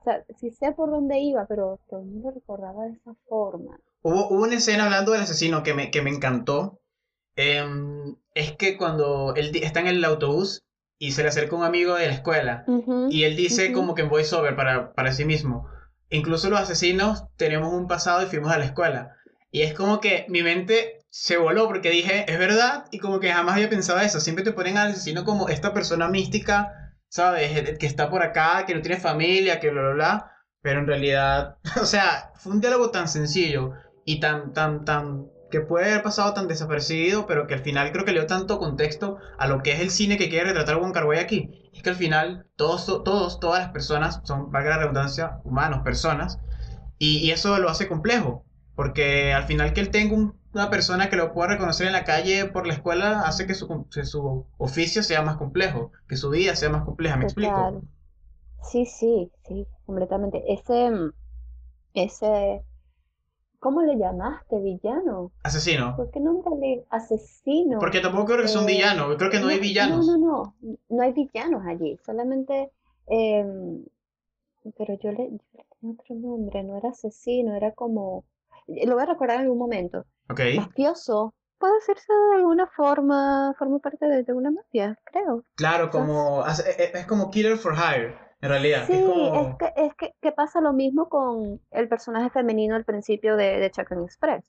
Sea, 0.09 0.25
sí 0.39 0.49
sé 0.51 0.71
por 0.71 0.89
dónde 0.89 1.19
iba, 1.19 1.45
pero, 1.47 1.79
pero 1.89 2.03
no 2.03 2.21
lo 2.21 2.31
recordaba 2.31 2.85
de 2.85 2.93
esa 2.93 3.13
forma. 3.27 3.79
Hubo, 4.01 4.29
hubo 4.29 4.43
una 4.43 4.55
escena 4.55 4.85
hablando 4.85 5.11
del 5.11 5.21
asesino 5.21 5.61
que 5.61 5.73
me, 5.73 5.91
que 5.91 6.01
me 6.01 6.09
encantó. 6.09 6.79
Em, 7.35 8.15
es 8.33 8.53
que 8.53 8.75
cuando 8.77 9.35
él 9.35 9.51
está 9.55 9.81
en 9.81 9.87
el 9.87 10.03
autobús 10.03 10.65
y 10.97 11.11
se 11.11 11.21
le 11.21 11.29
acerca 11.29 11.55
un 11.55 11.63
amigo 11.63 11.95
de 11.95 12.07
la 12.07 12.13
escuela 12.13 12.65
y 13.09 13.23
él 13.23 13.37
dice 13.37 13.71
como 13.71 13.95
que 13.95 14.01
en 14.01 14.09
voiceover 14.09 14.57
para, 14.57 14.93
para 14.93 15.13
sí 15.13 15.23
mismo, 15.23 15.69
incluso 16.09 16.49
los 16.49 16.59
asesinos 16.59 17.23
tenemos 17.37 17.73
un 17.73 17.87
pasado 17.87 18.21
y 18.23 18.25
fuimos 18.25 18.51
a 18.51 18.57
la 18.57 18.65
escuela. 18.65 19.15
Y 19.51 19.61
es 19.61 19.73
como 19.73 20.01
que 20.01 20.25
mi 20.27 20.43
mente 20.43 21.05
se 21.09 21.37
voló 21.37 21.67
porque 21.67 21.89
dije, 21.89 22.25
es 22.27 22.37
verdad, 22.37 22.85
y 22.91 22.99
como 22.99 23.19
que 23.19 23.31
jamás 23.31 23.55
había 23.55 23.69
pensado 23.69 23.99
eso. 23.99 24.19
Siempre 24.19 24.43
te 24.43 24.51
ponen 24.51 24.77
al 24.77 24.89
asesino 24.89 25.23
como 25.23 25.49
esta 25.49 25.73
persona 25.73 26.07
mística, 26.09 26.88
¿sabes? 27.09 27.77
Que 27.77 27.85
está 27.85 28.09
por 28.09 28.23
acá, 28.23 28.65
que 28.65 28.75
no 28.75 28.81
tiene 28.81 28.97
familia, 28.97 29.59
que 29.59 29.69
bla, 29.71 29.81
bla, 29.81 29.93
bla. 29.93 30.31
Pero 30.61 30.79
en 30.79 30.87
realidad, 30.87 31.57
o 31.81 31.85
sea, 31.85 32.31
fue 32.35 32.53
un 32.53 32.61
diálogo 32.61 32.91
tan 32.91 33.07
sencillo 33.07 33.73
y 34.05 34.19
tan, 34.19 34.53
tan, 34.53 34.85
tan, 34.85 35.27
que 35.51 35.61
puede 35.61 35.91
haber 35.91 36.03
pasado 36.03 36.33
tan 36.33 36.47
desapercibido, 36.47 37.25
pero 37.25 37.47
que 37.47 37.55
al 37.55 37.61
final 37.61 37.91
creo 37.91 38.05
que 38.05 38.11
le 38.11 38.19
dio 38.19 38.27
tanto 38.27 38.59
contexto 38.59 39.17
a 39.37 39.47
lo 39.47 39.61
que 39.63 39.73
es 39.73 39.81
el 39.81 39.91
cine 39.91 40.17
que 40.17 40.29
quiere 40.29 40.45
retratar 40.53 40.79
Kar 40.93 41.05
Wai 41.05 41.19
aquí. 41.19 41.69
Es 41.73 41.83
que 41.83 41.89
al 41.89 41.95
final 41.95 42.47
todos, 42.55 42.85
todos, 43.03 43.39
todas 43.39 43.59
las 43.63 43.71
personas 43.71 44.21
son, 44.23 44.51
valga 44.51 44.71
la 44.71 44.77
redundancia, 44.79 45.39
humanos, 45.43 45.81
personas, 45.83 46.39
y 47.01 47.31
eso 47.31 47.57
lo 47.59 47.69
hace 47.69 47.87
complejo, 47.87 48.45
porque 48.79 49.33
al 49.33 49.43
final 49.45 49.73
que 49.73 49.81
él 49.81 49.91
tenga 49.91 50.15
un- 50.15 50.39
una 50.53 50.69
persona 50.69 51.09
que 51.09 51.17
lo 51.17 51.33
pueda 51.33 51.49
reconocer 51.49 51.87
en 51.87 51.93
la 51.93 52.05
calle 52.05 52.45
por 52.45 52.65
la 52.67 52.73
escuela 52.73 53.21
hace 53.23 53.45
que 53.47 53.53
su, 53.55 53.87
que 53.93 54.05
su 54.05 54.47
oficio 54.57 55.03
sea 55.03 55.21
más 55.21 55.37
complejo, 55.37 55.91
que 56.07 56.17
su 56.17 56.29
vida 56.31 56.55
sea 56.55 56.69
más 56.69 56.83
compleja, 56.85 57.17
¿me 57.17 57.25
explico? 57.25 57.81
Sí, 58.63 58.85
sí, 58.85 59.31
sí, 59.47 59.67
completamente. 59.85 60.43
Ese, 60.53 60.91
ese, 61.93 62.63
¿cómo 63.59 63.81
le 63.83 63.97
llamaste? 63.97 64.59
¿Villano? 64.61 65.31
Asesino. 65.43 65.87
¿Por 65.95 66.11
qué 66.11 66.19
nombre 66.21 66.51
le 66.59 66.85
asesino? 66.91 67.79
Porque 67.79 67.99
tampoco 67.99 68.25
creo 68.27 68.41
que 68.43 68.47
son 68.47 68.65
Eh, 68.65 68.67
villanos, 68.67 69.15
creo 69.17 69.31
que 69.31 69.39
no, 69.39 69.47
hay 69.47 69.59
no, 69.59 69.63
villanos. 69.67 70.05
No, 70.05 70.17
no, 70.17 70.55
no, 70.61 70.77
no 70.89 71.03
hay 71.03 71.13
villanos 71.13 71.63
allí, 71.67 71.97
solamente, 72.05 72.71
em, 73.07 73.85
pero 74.77 74.93
yo 74.99 75.11
le, 75.11 75.31
yo 75.31 75.37
le 75.53 75.65
tenía 75.79 75.93
otro 75.95 76.15
nombre, 76.15 76.63
no 76.63 76.77
era 76.77 76.89
asesino, 76.89 77.55
era 77.55 77.73
como, 77.73 78.23
lo 78.85 78.93
voy 78.95 79.03
a 79.03 79.07
recordar 79.07 79.35
en 79.37 79.43
algún 79.43 79.57
momento, 79.59 80.05
Ok. 80.29 80.41
mafioso, 80.55 81.33
puede 81.57 81.73
decirse 81.75 82.11
de 82.31 82.35
alguna 82.37 82.67
forma, 82.67 83.53
forma 83.57 83.79
parte 83.79 84.05
de, 84.05 84.23
de 84.23 84.33
una 84.33 84.51
mafia, 84.51 84.97
creo. 85.05 85.43
Claro, 85.55 85.89
como, 85.89 86.45
es, 86.47 86.59
es- 86.59 86.95
es 86.95 87.05
como 87.07 87.29
Killer 87.31 87.57
for 87.57 87.73
Hire, 87.75 88.15
en 88.41 88.49
realidad. 88.49 88.85
Sí, 88.87 88.93
es 88.93 88.99
es 89.01 89.05
como... 89.05 89.57
que, 89.57 89.73
es 89.75 89.93
que, 89.95 90.13
que 90.21 90.31
pasa 90.31 90.61
lo 90.61 90.73
mismo 90.73 91.09
con 91.09 91.59
el 91.71 91.89
personaje 91.89 92.29
femenino 92.29 92.75
al 92.75 92.85
principio 92.85 93.35
de, 93.35 93.59
de 93.59 93.71
Chacan 93.71 94.03
Express, 94.03 94.45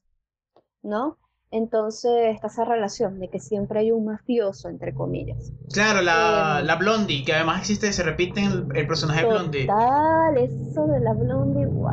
¿no? 0.82 1.18
Entonces 1.52 2.12
está 2.34 2.46
esa 2.46 2.64
relación 2.64 3.18
de 3.18 3.28
que 3.28 3.40
siempre 3.40 3.80
hay 3.80 3.90
un 3.90 4.04
mafioso, 4.04 4.68
entre 4.68 4.94
comillas. 4.94 5.52
Claro, 5.72 6.00
la, 6.00 6.60
Em, 6.60 6.66
la 6.66 6.76
Blondie, 6.76 7.24
que 7.24 7.32
además 7.32 7.58
existe, 7.60 7.92
se 7.92 8.04
repite 8.04 8.40
en 8.40 8.52
el, 8.52 8.66
el 8.76 8.86
personaje 8.86 9.24
Blondie. 9.24 9.66
Total, 9.66 10.36
eso 10.38 10.86
de 10.86 11.00
la 11.00 11.12
blondie, 11.14 11.66
wow. 11.66 11.90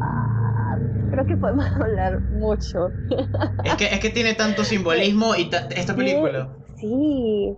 Creo 1.18 1.26
que 1.26 1.38
podemos 1.38 1.66
hablar 1.76 2.22
mucho. 2.30 2.92
Es 3.64 3.74
que, 3.76 3.86
es 3.86 4.00
que 4.00 4.12
tiene 4.12 4.36
tanto 4.36 4.64
simbolismo 4.64 5.34
y 5.36 5.50
ta- 5.50 5.68
esta 5.76 5.96
película. 5.96 6.56
Sí, 6.76 7.58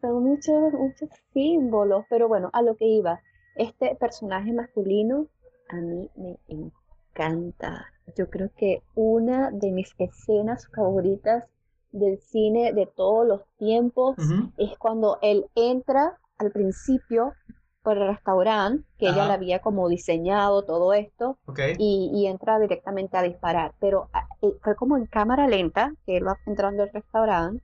son 0.00 0.22
muchos, 0.22 0.72
muchos 0.72 1.08
símbolos, 1.32 2.04
pero 2.08 2.28
bueno, 2.28 2.48
a 2.52 2.62
lo 2.62 2.76
que 2.76 2.86
iba. 2.86 3.20
Este 3.56 3.96
personaje 3.96 4.52
masculino 4.52 5.26
a 5.68 5.76
mí 5.78 6.08
me 6.14 6.38
encanta. 6.46 7.86
Yo 8.16 8.30
creo 8.30 8.50
que 8.56 8.84
una 8.94 9.50
de 9.50 9.72
mis 9.72 9.92
escenas 9.98 10.68
favoritas 10.72 11.48
del 11.90 12.20
cine 12.20 12.72
de 12.72 12.86
todos 12.86 13.26
los 13.26 13.40
tiempos 13.58 14.16
Ujú. 14.16 14.52
es 14.58 14.78
cuando 14.78 15.18
él 15.22 15.46
entra 15.56 16.20
al 16.38 16.52
principio 16.52 17.32
por 17.82 17.98
el 17.98 18.08
restaurante, 18.08 18.84
que 18.98 19.06
ella 19.08 19.22
Ajá. 19.22 19.28
le 19.28 19.32
había 19.34 19.58
como 19.60 19.88
diseñado 19.88 20.64
todo 20.64 20.92
esto, 20.94 21.38
Ok. 21.46 21.60
y, 21.78 22.10
y 22.14 22.26
entra 22.26 22.58
directamente 22.58 23.16
a 23.16 23.22
disparar. 23.22 23.74
Pero 23.80 24.08
ah, 24.12 24.26
eh, 24.42 24.52
fue 24.62 24.76
como 24.76 24.96
en 24.96 25.06
cámara 25.06 25.48
lenta, 25.48 25.92
que 26.06 26.16
él 26.18 26.26
va 26.26 26.38
entrando 26.46 26.82
al 26.82 26.90
restaurante, 26.92 27.62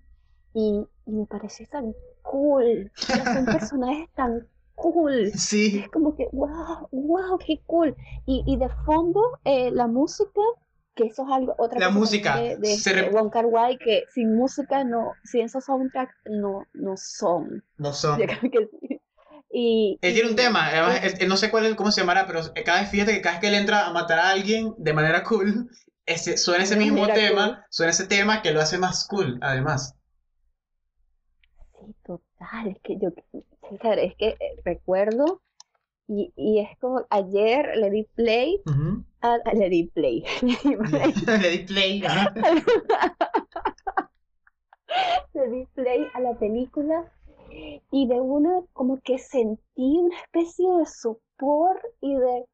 y, 0.55 0.87
y 1.07 1.13
me 1.13 1.27
pareció 1.27 1.67
tan 1.69 1.95
cool. 2.23 2.91
Son 3.33 3.47
personajes 3.49 4.09
tan 4.15 4.47
cool. 4.75 5.33
Sí, 5.37 5.83
Es 5.85 5.91
como 5.91 6.15
que, 6.17 6.29
wow, 6.33 6.89
wow, 6.93 7.39
qué 7.39 7.61
cool. 7.67 7.97
Y, 8.27 8.43
y 8.47 8.57
de 8.59 8.69
fondo, 8.85 9.21
eh, 9.45 9.71
la 9.71 9.87
música, 9.87 10.41
que 10.95 11.05
eso 11.07 11.23
es 11.25 11.33
algo, 11.33 11.55
otra 11.59 11.79
La 11.81 11.87
cosa 11.89 11.99
música, 12.01 12.37
de, 12.37 12.57
de 12.57 12.67
se 12.77 12.93
rep- 12.95 13.13
Wong 13.13 13.31
Kar 13.31 13.47
Wai, 13.47 13.79
que 13.79 14.05
sin 14.13 14.35
música 14.37 14.85
no, 14.85 15.13
sin 15.25 15.43
esos 15.43 15.65
soundtracks 15.65 16.15
no, 16.27 16.65
no 16.75 16.97
son. 16.97 17.63
no 17.79 17.93
son. 17.93 18.19
Que. 18.53 18.69
Y, 19.51 19.99
él 20.03 20.15
tiene 20.15 20.29
un 20.29 20.37
tema, 20.37 20.69
además, 20.69 21.21
él, 21.21 21.29
no 21.29 21.37
sé 21.37 21.51
cuál 21.51 21.67
es, 21.67 21.75
cómo 21.75 21.91
se 21.91 22.03
llamará, 22.03 22.27
pero 22.27 22.41
cada 22.65 22.81
vez, 22.81 22.91
fíjate 22.91 23.15
que 23.15 23.23
cada 23.23 23.37
vez 23.37 23.41
que 23.41 23.49
él 23.49 23.55
entra 23.55 23.87
a 23.87 23.93
matar 23.93 24.19
a 24.19 24.31
alguien 24.31 24.75
de 24.77 24.93
manera 24.93 25.25
cool, 25.25 25.71
ese, 26.05 26.37
suena 26.37 26.65
ese 26.65 26.77
mismo 26.77 27.07
tema, 27.07 27.65
suena 27.71 27.91
ese 27.91 28.07
tema 28.07 28.43
que 28.43 28.53
lo 28.53 28.61
hace 28.61 28.79
más 28.79 29.07
cool, 29.09 29.39
además. 29.41 29.97
Sí, 31.81 31.95
total, 32.05 32.69
es 32.69 32.79
que 32.83 32.99
yo, 32.99 33.09
es 33.71 34.15
que 34.17 34.29
eh, 34.29 34.61
recuerdo 34.65 35.43
y, 36.07 36.33
y, 36.37 36.61
es 36.61 36.69
como 36.79 37.07
ayer 37.11 37.77
le 37.77 37.91
di 37.91 38.05
play, 38.15 38.63
a, 39.21 39.39
le 39.55 39.69
di 39.69 39.85
play, 39.85 40.25
le 40.43 41.51
di 41.51 41.59
play, 41.65 42.01
le 45.35 45.49
di 45.51 45.67
play 45.75 46.07
a 46.15 46.21
la 46.21 46.39
película 46.39 47.13
y 47.51 48.07
de 48.09 48.21
una 48.21 48.63
como 48.73 49.01
que 49.01 49.19
sentí 49.19 49.99
una 49.99 50.17
especie 50.21 50.71
de 50.79 50.87
sopor 50.87 51.81
y 52.01 52.15
de, 52.15 52.45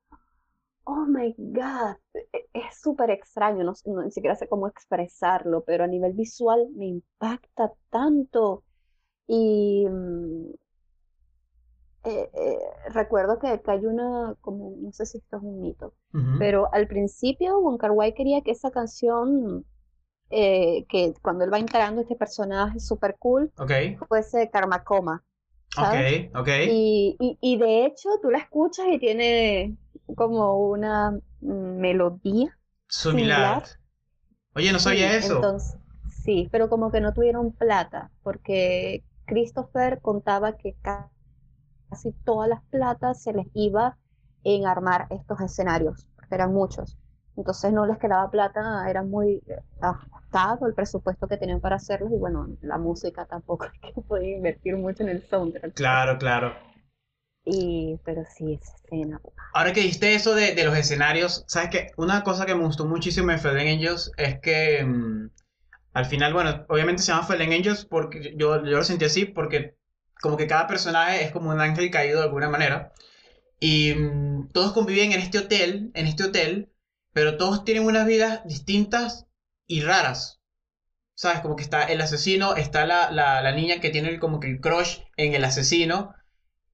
oh 0.85 1.07
my 1.07 1.35
god, 1.39 1.97
e, 2.33 2.49
es 2.53 2.81
súper 2.81 3.11
extraño, 3.11 3.65
no, 3.65 3.73
no, 3.87 4.03
ni 4.03 4.11
siquiera 4.11 4.37
sé 4.37 4.49
cómo 4.49 4.69
expresarlo, 4.69 5.65
pero 5.65 5.85
a 5.85 5.89
nivel 5.89 6.13
visual 6.13 6.69
me 6.75 6.87
impacta 6.87 7.73
tanto. 7.91 8.65
Y 9.27 9.87
mm, 9.89 10.51
eh, 12.05 12.31
eh, 12.35 12.59
recuerdo 12.91 13.39
que, 13.39 13.61
que, 13.63 13.71
hay 13.71 13.87
una, 13.87 14.35
como, 14.43 14.75
no 14.79 14.93
sé 14.93 15.07
si 15.07 15.19
esto 15.19 15.39
es 15.39 15.43
un 15.43 15.61
mito, 15.61 15.95
pero 16.39 16.73
al 16.73 16.87
principio 16.87 17.61
Wong 17.61 17.79
Kar 17.79 17.93
Wai 17.93 18.15
quería 18.15 18.43
que 18.43 18.53
esa 18.53 18.71
canción 18.71 19.65
eh, 20.37 20.85
que 20.89 21.15
cuando 21.23 21.45
él 21.45 21.53
va 21.53 21.59
entrando 21.59 22.01
este 22.01 22.17
personaje 22.17 22.81
súper 22.81 23.17
cool, 23.19 23.53
okay. 23.57 23.97
fuese 24.09 24.51
Karma 24.51 24.83
Coma. 24.83 25.23
¿sabes? 25.75 26.31
Y, 26.69 27.17
y, 27.19 27.39
y, 27.41 27.57
de 27.57 27.87
hecho 27.87 28.09
tú 28.23 28.31
la 28.31 28.39
escuchas 28.39 28.87
y 28.93 28.99
tiene 28.99 29.77
como 30.15 30.69
una 30.69 31.19
melodía 31.41 32.57
similar. 32.89 33.65
Oye, 34.55 34.73
no 34.73 34.79
sabía 34.79 35.17
eso. 35.17 35.37
Entonces, 35.37 35.77
sí, 36.11 36.49
pero 36.53 36.69
como 36.69 36.91
que 36.91 37.01
no 37.01 37.13
tuvieron 37.13 37.53
plata, 37.53 38.11
porque 38.23 39.05
Christopher 39.27 40.01
contaba 40.01 40.57
que 40.57 40.77
casi 40.81 42.13
todas 42.25 42.49
las 42.49 42.63
platas 42.65 43.23
se 43.23 43.33
les 43.33 43.47
iba 43.55 43.97
en 44.45 44.67
armar 44.67 45.07
estos 45.11 45.41
escenarios, 45.41 46.07
porque 46.17 46.35
eran 46.35 46.53
muchos. 46.53 46.99
Entonces 47.37 47.73
no 47.73 47.85
les 47.87 47.99
quedaba 47.99 48.31
plata, 48.31 48.89
era 48.89 49.03
muy 49.03 49.43
el 50.67 50.75
presupuesto 50.75 51.29
que 51.29 51.37
tenían 51.37 51.61
para 51.61 51.77
hacerlos 51.77 52.11
y 52.13 52.17
bueno, 52.17 52.49
la 52.63 52.79
música 52.79 53.25
tampoco 53.27 53.67
es 53.83 53.95
que 53.95 54.01
podía 54.03 54.37
invertir 54.37 54.77
mucho 54.77 55.03
en 55.03 55.11
el 55.11 55.23
soundtrack. 55.29 55.75
Claro, 55.75 56.19
claro. 56.19 56.55
Y, 57.47 58.01
pero 58.05 58.23
sí, 58.25 58.55
esa 58.55 58.75
escena. 58.77 59.21
Ahora 59.53 59.73
que 59.73 59.81
dijiste 59.81 60.15
eso 60.15 60.35
de, 60.35 60.55
de 60.55 60.65
los 60.65 60.77
escenarios, 60.77 61.45
¿sabes 61.47 61.69
qué? 61.71 61.91
Una 61.99 62.23
cosa 62.23 62.47
que 62.47 62.55
me 62.55 62.65
gustó 62.65 62.87
muchísimo 62.87 63.31
en 63.31 63.39
Fallen 63.39 63.69
Angels 63.69 64.11
es 64.17 64.41
que 64.41 64.83
mm, 64.83 65.31
al 65.93 66.07
final, 66.07 66.33
bueno, 66.33 66.65
obviamente 66.69 67.03
se 67.03 67.13
llama 67.13 67.27
Fallen 67.27 67.53
Angels 67.53 67.85
porque 67.85 68.35
yo, 68.37 68.65
yo 68.65 68.79
lo 68.79 68.85
sentí 68.85 69.05
así 69.05 69.27
porque 69.27 69.77
como 70.23 70.39
que 70.39 70.47
cada 70.47 70.67
personaje 70.67 71.23
es 71.23 71.33
como 71.33 71.51
un 71.51 71.61
ángel 71.61 71.91
caído 71.91 72.21
de 72.21 72.25
alguna 72.25 72.49
manera. 72.49 72.93
Y 73.61 73.95
mm, 73.95 74.49
todos 74.53 74.73
conviven 74.73 75.13
en 75.13 75.21
este 75.21 75.39
hotel, 75.39 75.91
en 75.95 76.07
este 76.07 76.25
hotel, 76.25 76.73
pero 77.13 77.37
todos 77.37 77.65
tienen 77.65 77.85
unas 77.85 78.07
vidas 78.07 78.41
distintas 78.47 79.27
y 79.67 79.83
raras. 79.83 80.41
¿Sabes? 81.15 81.41
Como 81.41 81.57
que 81.57 81.63
está 81.63 81.85
el 81.85 82.01
asesino, 82.01 82.57
está 82.57 82.87
la, 82.87 83.11
la, 83.11 83.41
la 83.43 83.53
niña 83.53 83.81
que 83.81 83.91
tiene 83.91 84.19
como 84.19 84.41
que 84.41 84.49
el 84.51 84.61
crush 84.61 84.99
en 85.17 85.35
el 85.35 85.45
asesino, 85.45 86.15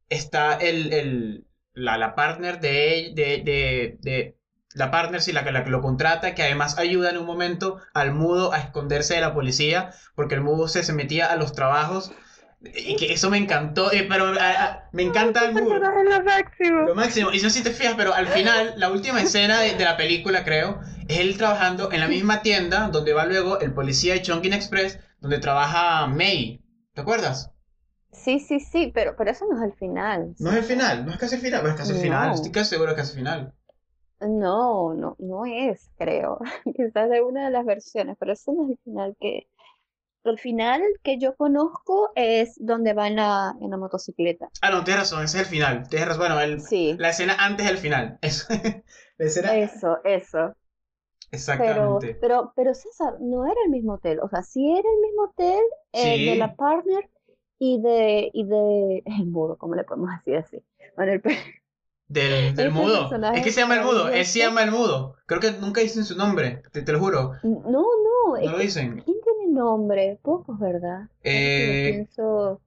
está 0.08 0.54
el, 0.54 0.92
el 0.92 1.46
la, 1.74 1.98
la, 1.98 2.14
partner 2.14 2.60
de, 2.60 3.12
de, 3.14 3.42
de, 3.44 3.98
de 4.00 4.38
la 4.74 4.90
partner, 4.90 5.20
sí, 5.20 5.32
la 5.32 5.44
que, 5.44 5.52
la 5.52 5.64
que 5.64 5.70
lo 5.70 5.82
contrata, 5.82 6.34
que 6.34 6.42
además 6.42 6.78
ayuda 6.78 7.10
en 7.10 7.18
un 7.18 7.26
momento 7.26 7.78
al 7.94 8.12
mudo 8.12 8.52
a 8.52 8.58
esconderse 8.60 9.14
de 9.14 9.20
la 9.20 9.34
policía, 9.34 9.92
porque 10.14 10.34
el 10.36 10.42
mudo 10.42 10.68
se, 10.68 10.82
se 10.82 10.92
metía 10.92 11.26
a 11.26 11.36
los 11.36 11.52
trabajos 11.52 12.12
y 12.62 12.96
que 12.96 13.12
eso 13.12 13.30
me 13.30 13.38
encantó, 13.38 13.90
eh, 13.90 14.06
pero 14.08 14.32
me 14.92 15.02
encanta 15.02 15.46
el 15.46 15.54
mudo. 15.54 15.78
Lo 15.78 16.24
máximo. 16.24 16.80
Lo 16.82 16.94
máximo. 16.94 17.32
Y 17.32 17.40
no 17.40 17.48
sé 17.48 17.58
si 17.58 17.62
te 17.62 17.70
fijas, 17.70 17.94
pero 17.96 18.12
al 18.12 18.26
final, 18.26 18.74
la 18.76 18.90
última 18.90 19.20
escena 19.22 19.60
de, 19.60 19.78
la 19.78 19.96
película, 19.96 20.44
creo, 20.44 20.80
es 21.08 21.20
él 21.20 21.38
trabajando 21.38 21.90
en 21.90 22.00
la 22.00 22.08
misma 22.08 22.42
tienda 22.42 22.88
donde 22.88 23.14
va 23.14 23.24
luego 23.24 23.60
el 23.60 23.72
policía 23.72 24.14
de 24.14 24.22
Chongqing 24.22 24.52
Express, 24.52 24.98
donde 25.20 25.38
trabaja 25.38 26.06
May. 26.06 26.62
¿Te 26.92 27.00
acuerdas? 27.00 27.50
Sí, 28.12 28.40
sí, 28.40 28.60
sí, 28.60 28.90
pero, 28.92 29.14
pero 29.16 29.30
eso 29.30 29.46
no 29.50 29.56
es 29.56 29.72
el 29.72 29.78
final. 29.78 30.34
No 30.38 30.50
es 30.50 30.56
el 30.56 30.64
final, 30.64 31.06
no 31.06 31.12
es 31.12 31.18
casi 31.18 31.36
el 31.36 31.40
final, 31.40 31.66
es 31.66 31.74
casi 31.74 31.92
el 31.92 31.98
final, 31.98 32.34
estoy 32.34 32.50
casi 32.50 32.70
seguro 32.70 32.94
que 32.94 33.00
es 33.00 33.10
el 33.10 33.16
final. 33.16 33.54
No, 34.20 34.92
no, 34.92 35.16
no 35.18 35.46
es, 35.46 35.88
creo. 35.96 36.40
Quizás 36.76 37.08
de 37.08 37.22
una 37.22 37.46
de 37.46 37.52
las 37.52 37.64
versiones, 37.64 38.16
pero 38.18 38.32
eso 38.32 38.52
no 38.52 38.64
es 38.64 38.70
el 38.72 38.78
final 38.84 39.16
que 39.18 39.46
el 40.24 40.38
final 40.38 40.82
que 41.02 41.18
yo 41.18 41.34
conozco 41.36 42.10
es 42.14 42.54
donde 42.58 42.92
va 42.92 43.08
en 43.08 43.16
la, 43.16 43.54
en 43.60 43.70
la 43.70 43.76
motocicleta. 43.76 44.50
Ah, 44.60 44.70
no, 44.70 44.84
tienes 44.84 45.02
razón, 45.02 45.24
ese 45.24 45.38
es 45.38 45.44
el 45.44 45.50
final. 45.50 45.88
Tienes 45.88 46.08
razón, 46.08 46.22
bueno, 46.22 46.40
el, 46.40 46.60
sí. 46.60 46.94
la 46.98 47.10
escena 47.10 47.36
antes 47.38 47.66
del 47.66 47.78
final. 47.78 48.18
Eso, 49.18 49.44
eso, 49.52 49.98
eso. 50.02 50.54
Exactamente. 51.30 52.16
Pero, 52.18 52.18
pero, 52.22 52.52
pero 52.56 52.74
César, 52.74 53.18
no 53.20 53.44
era 53.44 53.60
el 53.66 53.70
mismo 53.70 53.92
hotel. 53.92 54.18
O 54.20 54.30
sea, 54.30 54.42
sí 54.42 54.66
era 54.70 54.88
el 54.88 55.00
mismo 55.02 55.24
hotel 55.24 55.60
eh, 55.92 56.30
de 56.30 56.36
la 56.36 56.56
partner 56.56 57.10
y 57.58 57.82
de, 57.82 58.30
y 58.32 58.46
de 58.46 59.02
el 59.20 59.26
mudo, 59.26 59.58
¿cómo 59.58 59.74
le 59.74 59.84
podemos 59.84 60.08
decir 60.16 60.36
así? 60.36 60.64
Bueno, 60.96 61.12
el, 61.12 61.22
del, 62.08 62.54
del 62.56 62.70
mudo. 62.70 63.10
Es 63.34 63.44
que 63.44 63.52
se 63.52 63.60
llama 63.60 63.76
el 63.76 63.84
mudo, 63.84 64.08
él 64.08 64.24
se 64.24 64.38
llama 64.38 64.62
el 64.62 64.70
mudo. 64.70 65.16
Creo 65.26 65.40
que 65.40 65.52
nunca 65.52 65.82
dicen 65.82 66.06
su 66.06 66.16
nombre, 66.16 66.62
te, 66.72 66.80
te 66.80 66.92
lo 66.92 66.98
juro. 66.98 67.34
No, 67.42 67.60
no. 67.66 68.40
No 68.42 68.52
lo 68.52 68.58
dicen 68.58 69.04
nombre, 69.54 70.18
pocos, 70.22 70.58
¿verdad? 70.58 71.08
Eh, 71.22 71.90
pienso... 71.92 72.60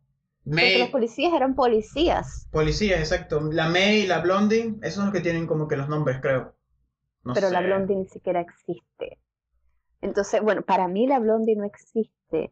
Porque 0.46 0.80
los 0.80 0.90
policías 0.90 1.34
eran 1.34 1.56
policías. 1.56 2.50
Policías, 2.52 3.00
exacto. 3.00 3.40
La 3.40 3.70
May 3.70 4.02
y 4.02 4.08
la 4.08 4.20
Blondie, 4.20 4.76
esos 4.82 4.96
son 4.96 5.06
los 5.06 5.14
que 5.14 5.22
tienen 5.22 5.48
como 5.48 5.70
que 5.70 5.78
los 5.78 5.88
nombres, 5.88 6.20
creo. 6.22 6.54
Pero 7.34 7.50
la 7.50 7.62
Blondie 7.62 7.96
ni 7.96 8.08
siquiera 8.08 8.42
existe. 8.42 9.20
Entonces, 10.02 10.42
bueno, 10.42 10.62
para 10.62 10.90
mí 10.90 11.08
la 11.08 11.20
Blondie 11.20 11.56
no 11.56 11.64
existe. 11.64 12.52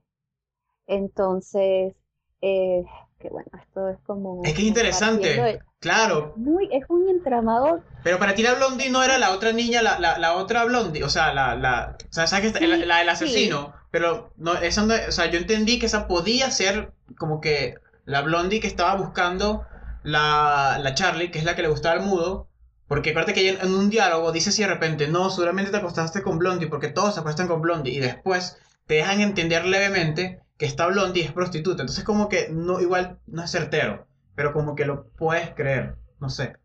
Entonces, 0.87 1.93
eh, 2.39 2.85
que 3.21 3.29
bueno, 3.29 3.49
esto 3.61 3.89
es 3.89 3.97
como... 4.05 4.41
Es 4.43 4.53
que 4.53 4.61
es 4.61 4.67
interesante. 4.67 5.61
Claro. 5.79 6.33
Muy, 6.35 6.69
es 6.71 6.83
un 6.89 7.09
entramado. 7.09 7.81
Pero 8.03 8.19
para 8.19 8.35
ti 8.35 8.43
la 8.43 8.53
Blondie 8.53 8.89
no 8.89 9.03
era 9.03 9.17
la 9.17 9.31
otra 9.31 9.51
niña, 9.51 9.81
la, 9.81 9.99
la, 9.99 10.17
la 10.17 10.33
otra 10.33 10.65
Blondie, 10.65 11.03
o 11.03 11.09
sea, 11.09 11.33
la, 11.33 11.55
la, 11.55 11.97
o 12.09 12.13
sea, 12.13 12.27
¿sabes 12.27 12.51
que 12.53 12.67
la, 12.67 12.97
del 12.97 13.09
asesino? 13.09 13.73
Pero 13.89 14.31
no, 14.37 14.55
esa 14.55 14.85
no, 14.85 14.93
o 15.07 15.11
sea, 15.11 15.27
yo 15.27 15.37
entendí 15.37 15.79
que 15.79 15.85
esa 15.85 16.07
podía 16.07 16.51
ser 16.51 16.93
como 17.17 17.41
que 17.41 17.75
la 18.05 18.21
Blondie 18.21 18.59
que 18.59 18.67
estaba 18.67 18.95
buscando 18.95 19.65
la, 20.03 20.77
la 20.79 20.93
Charlie, 20.93 21.31
que 21.31 21.39
es 21.39 21.45
la 21.45 21.55
que 21.55 21.61
le 21.61 21.67
gustaba 21.67 21.95
al 21.95 22.05
mudo. 22.05 22.47
Porque 22.87 23.11
acuérdate 23.11 23.33
que 23.33 23.49
en 23.49 23.73
un 23.73 23.89
diálogo 23.89 24.33
dice 24.33 24.51
si 24.51 24.63
de 24.63 24.67
repente, 24.67 25.07
no, 25.07 25.29
seguramente 25.29 25.71
te 25.71 25.77
acostaste 25.77 26.21
con 26.21 26.37
Blondie, 26.39 26.67
porque 26.67 26.89
todos 26.89 27.13
se 27.13 27.21
acuestan 27.21 27.47
con 27.47 27.61
Blondie. 27.61 27.93
Y 27.93 27.99
después 27.99 28.57
te 28.85 28.95
dejan 28.95 29.21
entender 29.21 29.65
levemente 29.65 30.41
que 30.61 30.67
esta 30.67 30.85
Blondie 30.85 31.23
es 31.23 31.31
prostituta. 31.31 31.81
Entonces 31.81 32.03
como 32.03 32.29
que 32.29 32.49
no, 32.51 32.79
igual 32.79 33.17
no 33.25 33.41
es 33.41 33.49
certero, 33.49 34.05
pero 34.35 34.53
como 34.53 34.75
que 34.75 34.85
lo 34.85 35.07
puedes 35.13 35.55
creer, 35.55 35.95
no 36.19 36.29
sé. 36.29 36.55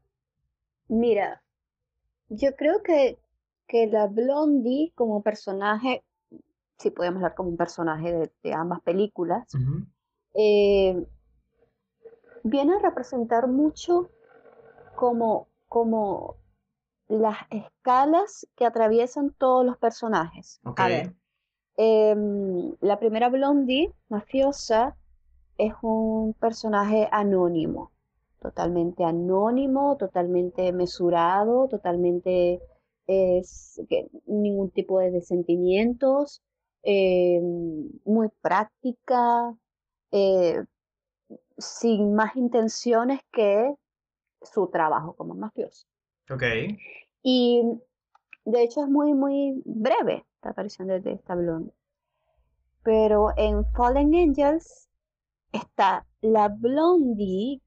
Mira, 0.87 1.43
yo 2.29 2.55
creo 2.57 2.83
que, 2.83 3.19
que 3.67 3.87
la 3.87 4.07
Blondie 4.07 4.93
como 4.95 5.23
personaje 5.23 6.05
si 6.77 6.91
podemos 6.91 7.17
hablar 7.21 7.35
como 7.35 7.49
un 7.49 7.57
personaje 7.57 8.31
de, 8.43 8.53
ambas 8.53 8.83
películas, 8.83 9.49
eh, 10.35 11.07
viene 12.43 12.75
a 12.77 12.79
representar 12.81 13.49
mucho 13.49 14.11
como, 14.95 15.49
como 15.69 16.37
las 17.09 17.39
escalas 17.49 18.47
que 18.57 18.67
atraviesan 18.67 19.31
todos 19.39 19.65
los 19.65 19.79
personajes. 19.79 20.61
A 20.77 20.87
ver, 20.87 21.15
em, 21.77 22.75
la 22.81 22.99
primera 22.99 23.29
Blondie, 23.29 23.93
mafiosa, 24.09 24.97
es 25.59 25.73
un 25.83 26.35
personaje 26.35 27.09
anónimo, 27.11 27.93
totalmente 28.41 29.05
anónimo, 29.05 29.97
totalmente 29.97 30.73
mesurado, 30.73 31.69
totalmente 31.69 32.61
es, 33.07 33.81
que, 33.89 34.09
ningún 34.27 34.71
tipo 34.71 35.01
de 35.01 35.21
sentimientos, 35.23 36.43
eh, 36.83 37.41
muy 38.05 38.29
práctica, 38.41 39.55
eh, 40.13 40.63
sin 41.59 42.15
más 42.15 42.37
intenciones 42.37 43.21
que 43.33 43.75
su 44.43 44.69
trabajo 44.69 45.15
como 45.15 45.35
mafioso. 45.35 45.87
Ok. 46.31 46.43
Y 47.23 47.63
de 48.45 48.63
hecho 48.63 48.83
es 48.83 48.89
muy, 48.89 49.15
muy 49.15 49.61
breve 49.65 50.25
la 50.43 50.51
aparición 50.51 50.89
de, 50.89 51.13
esta 51.13 51.35
blonde. 51.35 51.73
Pero 52.83 53.33
en 53.37 53.65
Fallen 53.73 54.15
Angels 54.15 54.89
está 55.53 56.07
la 56.21 56.49
blondie 56.49 57.61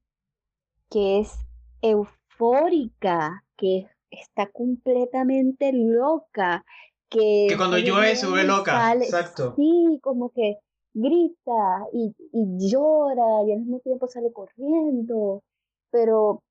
que 0.89 1.19
es 1.19 1.37
eufórica, 1.81 3.43
que 3.55 3.87
está 4.09 4.47
completamente 4.47 5.71
loca, 5.73 6.65
que, 7.09 7.47
que 7.49 7.57
cuando 7.57 7.77
llueve 7.77 8.15
se 8.15 8.27
vuelve 8.27 8.45
loca. 8.45 8.93
Exacto. 8.93 9.53
Sí, 9.55 9.99
como 10.01 10.31
que 10.31 10.57
grita 10.93 11.87
y, 11.93 12.15
y, 12.33 12.69
llora 12.69 13.43
y 13.45 13.51
al 13.51 13.59
mismo 13.59 13.79
tiempo 13.79 14.07
sale 14.07 14.31
corriendo, 14.33 15.43
pero 15.91 16.43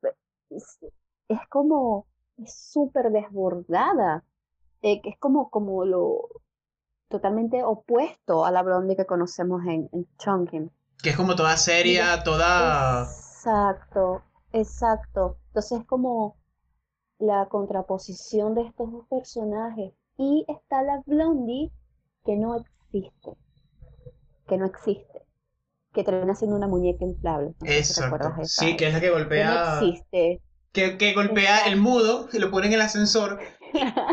es, 0.50 0.78
es 1.28 1.40
como, 1.48 2.06
es 2.38 2.54
súper 2.54 3.10
desbordada, 3.10 4.24
eh, 4.82 5.00
que 5.02 5.10
es 5.10 5.18
como, 5.18 5.50
como 5.50 5.84
lo 5.84 6.28
totalmente 7.08 7.64
opuesto 7.64 8.44
a 8.44 8.50
la 8.50 8.62
Blondie 8.62 8.96
que 8.96 9.06
conocemos 9.06 9.62
en, 9.64 9.88
en 9.92 10.06
Chunkin. 10.18 10.70
Que 11.02 11.10
es 11.10 11.16
como 11.16 11.36
toda 11.36 11.56
seria, 11.56 12.22
toda... 12.22 13.02
Exacto, 13.02 14.22
exacto. 14.52 15.38
Entonces 15.48 15.80
es 15.80 15.86
como 15.86 16.36
la 17.18 17.46
contraposición 17.46 18.54
de 18.54 18.62
estos 18.62 18.92
dos 18.92 19.06
personajes. 19.08 19.92
Y 20.16 20.44
está 20.48 20.82
la 20.82 21.02
Blondie 21.06 21.70
que 22.24 22.36
no 22.36 22.56
existe. 22.56 23.36
Que 24.46 24.58
no 24.58 24.66
existe. 24.66 25.22
Que 25.92 26.04
termina 26.04 26.34
siendo 26.34 26.56
una 26.56 26.66
muñeca 26.66 27.04
inflable. 27.04 27.54
Exacto. 27.64 28.34
sí, 28.44 28.76
que 28.76 28.88
es 28.88 28.94
la 28.94 29.00
que 29.00 29.10
golpea. 29.10 29.48
Que 29.48 29.54
no 29.54 29.92
existe. 29.92 30.42
Que, 30.72 30.98
que 30.98 31.14
golpea 31.14 31.66
el 31.66 31.80
mudo 31.80 32.28
y 32.32 32.38
lo 32.38 32.50
ponen 32.50 32.72
en 32.72 32.74
el 32.74 32.82
ascensor. 32.82 33.38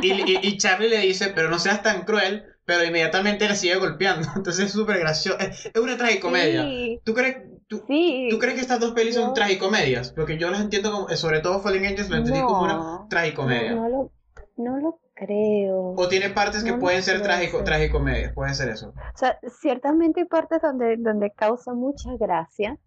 Y, 0.01 0.11
y, 0.11 0.39
y 0.41 0.57
Charlie 0.57 0.89
le 0.89 0.99
dice, 0.99 1.31
pero 1.33 1.49
no 1.49 1.59
seas 1.59 1.81
tan 1.81 2.03
cruel, 2.03 2.45
pero 2.65 2.83
inmediatamente 2.83 3.47
le 3.47 3.55
sigue 3.55 3.75
golpeando. 3.77 4.27
Entonces 4.35 4.65
es 4.65 4.71
súper 4.71 4.99
gracioso. 4.99 5.37
Es, 5.39 5.71
una 5.79 5.97
tragicomedia. 5.97 6.63
Sí. 6.63 6.99
¿Tú, 7.03 7.13
crees, 7.13 7.37
tú, 7.67 7.79
¿Tú 7.79 8.39
crees 8.39 8.55
que 8.55 8.61
estas 8.61 8.79
dos 8.79 8.91
pelis 8.91 9.15
son 9.15 9.33
tragicomedias? 9.33 10.11
Porque 10.11 10.37
yo 10.37 10.49
las 10.49 10.61
entiendo 10.61 10.91
como, 10.91 11.09
sobre 11.09 11.39
todo 11.39 11.59
Falling 11.59 11.85
Angels 11.85 12.09
lo 12.09 12.17
entendí 12.17 12.41
como 12.41 12.63
una 12.63 13.07
tragicomedia. 13.09 13.75
No, 13.75 13.89
lo, 13.89 14.11
no 14.57 14.77
lo 14.77 14.99
creo. 15.13 15.93
O 15.95 16.07
tiene 16.07 16.29
partes 16.29 16.63
que 16.63 16.73
pueden 16.73 17.01
ser 17.03 17.21
trágico, 17.21 17.63
tragicomedias, 17.63 18.33
puede 18.33 18.53
ser 18.53 18.69
eso. 18.69 18.89
O 18.89 19.17
sea, 19.17 19.39
ciertamente 19.61 20.21
hay 20.21 20.27
partes 20.27 20.61
donde, 20.61 20.97
donde 20.97 21.31
causa 21.31 21.73
mucha 21.73 22.09
gracia, 22.19 22.77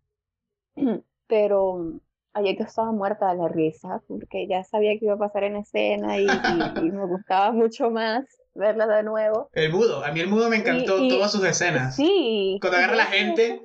pero 1.26 2.00
ayer 2.38 2.56
que 2.56 2.62
estaba 2.62 2.92
muerta 2.92 3.30
de 3.30 3.36
la 3.36 3.48
risa, 3.48 4.02
porque 4.08 4.46
ya 4.48 4.64
sabía 4.64 4.98
que 4.98 5.04
iba 5.04 5.14
a 5.14 5.18
pasar 5.18 5.44
en 5.44 5.56
escena 5.56 6.18
y, 6.18 6.26
y 6.26 6.90
me 6.90 7.06
gustaba 7.06 7.52
mucho 7.52 7.90
más 7.90 8.24
verla 8.54 8.86
de 8.86 9.02
nuevo. 9.02 9.50
El 9.52 9.72
mudo, 9.72 10.04
a 10.04 10.12
mí 10.12 10.20
el 10.20 10.28
mudo 10.28 10.48
me 10.48 10.56
encantó 10.56 11.06
todas 11.08 11.32
sus 11.32 11.44
escenas. 11.44 11.96
Sí. 11.96 12.58
Cuando 12.60 12.78
agarra 12.78 12.94
a 12.94 12.96
la 12.96 13.06
gente, 13.06 13.62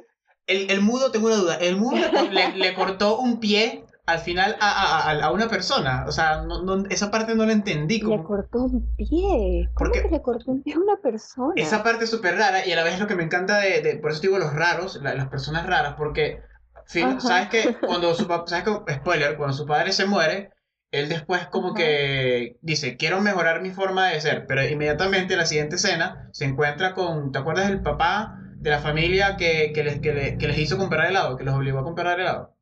el, 0.48 0.70
el, 0.70 0.82
mudo, 0.82 1.12
tengo 1.12 1.28
una 1.28 1.38
duda, 1.38 1.56
el 1.56 1.78
mudo 1.78 1.98
le, 2.32 2.56
le 2.56 2.74
cortó 2.76 3.18
un 3.20 3.40
pie 3.40 3.86
al 4.06 4.20
final 4.20 4.58
a, 4.60 5.10
a, 5.10 5.24
a, 5.24 5.32
una 5.32 5.48
persona. 5.48 6.06
O 6.08 6.12
sea, 6.12 6.42
no, 6.42 6.62
no, 6.64 6.86
esa 6.90 7.10
parte 7.10 7.36
no 7.36 7.46
la 7.46 7.54
entendí. 7.54 8.02
Como... 8.02 8.18
Le 8.18 8.24
cortó 8.24 8.64
un 8.64 8.96
pie. 8.96 9.70
¿Cómo 9.74 9.90
Porque 9.90 10.02
que 10.02 10.10
le 10.10 10.22
cortó 10.22 10.52
un 10.52 10.62
pie 10.62 10.74
a 10.74 10.80
una 10.80 10.98
persona? 10.98 11.54
Esa 11.56 11.84
parte 11.84 12.04
es 12.04 12.10
súper 12.10 12.36
rara 12.38 12.66
y 12.66 12.72
a 12.72 12.76
la 12.76 12.84
vez 12.84 13.00
lo 13.00 13.08
que 13.08 13.16
me 13.16 13.24
encanta 13.24 13.60
de, 13.60 13.82
de 13.82 13.96
por 13.98 14.12
eso 14.12 14.22
digo 14.22 14.40
los 14.40 14.54
raros, 14.54 15.00
la, 15.02 15.16
las 15.16 15.30
personas 15.30 15.66
raras, 15.66 15.96
porque, 15.98 16.42
fin, 16.86 17.20
¿sabes 17.22 17.50
que 17.50 17.74
Cuando 17.86 18.14
su 18.16 18.28
papá, 18.28 18.46
¿sabes 18.48 18.66
que, 18.66 18.94
spoiler, 18.94 19.38
cuando 19.38 19.56
su 19.56 19.66
padre 19.66 19.92
se 19.92 20.06
muere, 20.06 20.52
él 20.92 21.10
después 21.10 21.48
como 21.48 21.74
que 21.74 22.58
dice, 22.62 22.98
quiero 22.98 23.20
mejorar 23.20 23.62
mi 23.62 23.72
forma 23.72 24.10
de 24.10 24.22
ser, 24.22 24.46
pero 24.48 24.64
inmediatamente 24.64 25.34
en 25.34 25.40
la 25.40 25.46
siguiente 25.46 25.76
escena 25.76 26.30
se 26.32 26.46
encuentra 26.46 26.94
con, 26.94 27.32
¿te 27.32 27.40
acuerdas 27.40 27.68
del 27.68 27.82
papá 27.82 28.38
de 28.58 28.70
la 28.70 28.80
familia 28.80 29.36
que, 29.36 29.72
que, 29.74 29.84
les, 29.84 30.00
que, 30.00 30.48
les 30.48 30.58
hizo 30.58 30.78
comprar 30.78 31.08
helado, 31.08 31.36
que 31.36 31.44
los 31.44 31.56
obligó 31.56 31.80
a 31.80 31.84
comprar 31.84 32.20
helado? 32.20 32.56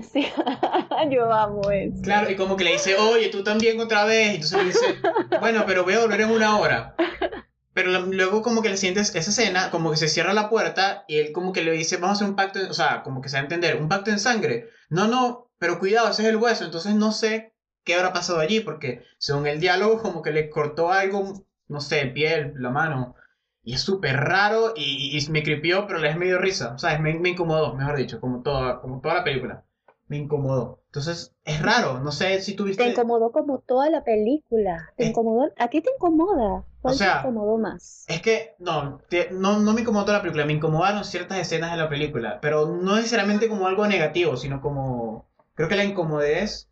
Sí, 0.00 0.26
yo 1.10 1.30
amo 1.32 1.70
eso. 1.70 2.02
Claro, 2.02 2.30
y 2.30 2.36
como 2.36 2.56
que 2.56 2.64
le 2.64 2.72
dice, 2.72 2.96
oye, 2.96 3.28
tú 3.28 3.44
también 3.44 3.78
otra 3.78 4.04
vez, 4.04 4.32
y 4.32 4.34
entonces 4.36 4.58
le 4.58 4.64
dice, 4.64 5.00
bueno, 5.40 5.64
pero 5.66 5.84
voy 5.84 5.94
a 5.94 6.00
volver 6.00 6.22
en 6.22 6.30
una 6.30 6.58
hora. 6.58 6.96
Pero 7.74 7.90
luego 8.06 8.42
como 8.42 8.62
que 8.62 8.68
le 8.70 8.76
sientes 8.76 9.14
esa 9.14 9.30
escena, 9.30 9.70
como 9.70 9.90
que 9.90 9.96
se 9.96 10.08
cierra 10.08 10.32
la 10.32 10.48
puerta 10.48 11.04
y 11.08 11.18
él 11.18 11.32
como 11.32 11.52
que 11.52 11.62
le 11.62 11.72
dice, 11.72 11.96
vamos 11.96 12.10
a 12.10 12.12
hacer 12.18 12.28
un 12.28 12.36
pacto, 12.36 12.60
o 12.70 12.74
sea, 12.74 13.02
como 13.02 13.20
que 13.20 13.28
se 13.28 13.36
va 13.36 13.40
a 13.40 13.42
entender, 13.42 13.76
un 13.76 13.88
pacto 13.88 14.10
en 14.10 14.20
sangre. 14.20 14.68
No, 14.88 15.08
no, 15.08 15.50
pero 15.58 15.78
cuidado, 15.80 16.08
ese 16.08 16.22
es 16.22 16.28
el 16.28 16.36
hueso, 16.36 16.64
entonces 16.64 16.94
no 16.94 17.12
sé 17.12 17.52
qué 17.84 17.96
habrá 17.96 18.12
pasado 18.12 18.38
allí, 18.38 18.60
porque 18.60 19.02
según 19.18 19.46
el 19.46 19.60
diálogo 19.60 20.00
como 20.00 20.22
que 20.22 20.30
le 20.32 20.50
cortó 20.50 20.90
algo, 20.92 21.46
no 21.68 21.80
sé, 21.80 22.06
piel, 22.06 22.54
la 22.58 22.70
mano, 22.70 23.16
y 23.62 23.74
es 23.74 23.80
súper 23.80 24.16
raro 24.16 24.74
y, 24.76 25.18
y, 25.18 25.30
me 25.30 25.42
cripió, 25.42 25.86
pero 25.86 25.98
le 25.98 26.10
es 26.10 26.16
medio 26.16 26.38
risa, 26.38 26.74
o 26.74 26.78
sea, 26.78 26.98
me, 26.98 27.18
me 27.18 27.30
incomodó, 27.30 27.74
mejor 27.74 27.96
dicho, 27.96 28.20
como 28.20 28.42
toda, 28.42 28.80
como 28.80 29.00
toda 29.00 29.14
la 29.16 29.24
película, 29.24 29.64
me 30.06 30.18
incomodó. 30.18 30.82
Entonces, 30.86 31.34
es 31.44 31.60
raro, 31.62 32.00
no 32.00 32.12
sé 32.12 32.40
si 32.40 32.54
tuviste... 32.54 32.84
Te 32.84 32.90
incomodó 32.90 33.32
como 33.32 33.58
toda 33.58 33.90
la 33.90 34.04
película, 34.04 34.92
te 34.96 35.06
incomodó, 35.06 35.50
¿a 35.58 35.68
qué 35.68 35.80
te 35.80 35.90
incomoda? 35.90 36.64
¿Cuál 36.80 36.94
o 36.94 36.96
sea, 36.96 37.22
te 37.22 37.28
incomodó 37.28 37.58
más? 37.58 38.04
Es 38.08 38.22
que, 38.22 38.54
no, 38.58 39.00
no, 39.32 39.58
no 39.58 39.72
me 39.72 39.80
incomodó 39.80 40.04
toda 40.04 40.18
la 40.18 40.22
película, 40.22 40.46
me 40.46 40.52
incomodaron 40.52 41.04
ciertas 41.04 41.38
escenas 41.38 41.72
de 41.72 41.78
la 41.78 41.88
película, 41.88 42.38
pero 42.40 42.66
no 42.66 42.96
necesariamente 42.96 43.48
como 43.48 43.66
algo 43.66 43.86
negativo, 43.86 44.36
sino 44.36 44.60
como... 44.60 45.28
Creo 45.54 45.68
que 45.68 45.76
la 45.76 45.84
incomodez 45.84 46.68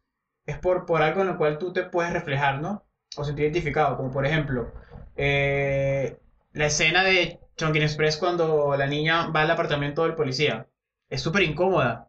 es 0.46 0.58
por, 0.58 0.86
por 0.86 1.02
algo 1.02 1.22
en 1.22 1.28
lo 1.28 1.38
cual 1.38 1.58
tú 1.58 1.72
te 1.72 1.84
puedes 1.84 2.12
reflejar, 2.12 2.60
¿no? 2.60 2.84
O 3.16 3.24
sentir 3.24 3.44
identificado, 3.44 3.96
como 3.96 4.10
por 4.10 4.26
ejemplo, 4.26 4.72
eh, 5.16 6.18
la 6.52 6.66
escena 6.66 7.04
de 7.04 7.40
Chongqing 7.56 7.82
Express 7.82 8.16
cuando 8.16 8.76
la 8.76 8.86
niña 8.86 9.28
va 9.28 9.42
al 9.42 9.50
apartamento 9.50 10.02
del 10.02 10.14
policía. 10.14 10.68
Es 11.08 11.20
súper 11.20 11.42
incómoda. 11.42 12.08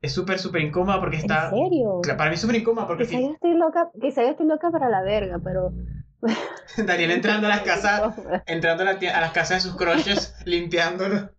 Es 0.00 0.14
súper, 0.14 0.38
súper 0.38 0.62
incómoda 0.62 1.00
porque 1.00 1.16
está... 1.16 1.50
¿En 1.50 1.64
serio? 1.64 2.00
Para 2.16 2.30
mí 2.30 2.34
es 2.34 2.40
súper 2.40 2.56
incómoda 2.56 2.86
porque... 2.86 3.06
Quizá 3.06 3.20
yo 3.20 3.32
estoy 3.32 3.54
loca, 3.54 3.90
quizá 4.00 4.22
yo 4.22 4.28
estoy 4.30 4.46
loca 4.46 4.70
para 4.70 4.88
la 4.88 5.02
verga, 5.02 5.40
pero... 5.42 5.72
Daniel 6.76 7.10
entrando 7.10 7.46
a 7.46 7.50
las 7.50 7.60
casas, 7.64 8.14
entrando 8.46 8.84
a, 8.84 8.92
la, 8.92 8.92
a 8.92 9.20
las 9.20 9.32
casas 9.32 9.62
de 9.62 9.70
sus 9.70 9.76
crushes, 9.76 10.34
limpiándolo. 10.44 11.30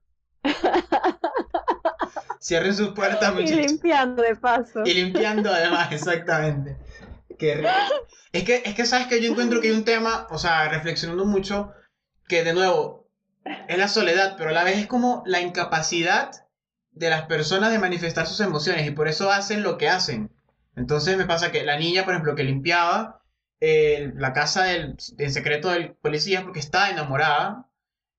Cierren 2.42 2.74
sus 2.74 2.90
puertas, 2.90 3.34
muchachos. 3.34 3.58
Y 3.58 3.68
limpiando 3.68 4.24
de 4.24 4.36
paso. 4.36 4.82
Y 4.86 4.94
limpiando 4.94 5.50
además, 5.52 5.92
exactamente. 5.92 6.78
Qué 7.38 7.66
es 8.34 8.44
que, 8.44 8.62
es 8.66 8.76
que 8.76 8.86
sabes 8.86 9.08
que 9.08 9.22
yo 9.22 9.32
encuentro 9.32 9.62
que 9.62 9.70
hay 9.70 9.74
un 9.74 9.86
tema, 9.86 10.28
o 10.30 10.38
sea, 10.38 10.68
reflexionando 10.70 11.26
mucho, 11.26 11.72
que 12.28 12.44
de 12.44 12.54
nuevo 12.54 13.08
es 13.68 13.78
la 13.78 13.88
soledad, 13.88 14.36
pero 14.38 14.50
a 14.50 14.54
la 14.54 14.64
vez 14.64 14.78
es 14.78 14.88
como 14.88 15.24
la 15.26 15.42
incapacidad 15.42 16.32
de 17.00 17.10
las 17.10 17.24
personas 17.24 17.72
de 17.72 17.80
manifestar 17.80 18.28
sus 18.28 18.42
emociones 18.42 18.86
y 18.86 18.92
por 18.92 19.08
eso 19.08 19.32
hacen 19.32 19.64
lo 19.64 19.78
que 19.78 19.88
hacen. 19.88 20.30
Entonces 20.76 21.18
me 21.18 21.26
pasa 21.26 21.52
que 21.52 21.64
la 21.64 21.80
niña, 21.80 22.04
por 22.04 22.14
ejemplo, 22.14 22.36
que 22.36 22.44
limpiaba 22.44 23.22
eh, 23.62 24.12
la 24.16 24.34
casa 24.34 24.66
del, 24.66 24.98
en 25.18 25.32
secreto 25.32 25.70
del 25.70 25.94
policía 25.96 26.44
porque 26.44 26.60
estaba 26.60 26.90
enamorada 26.90 27.70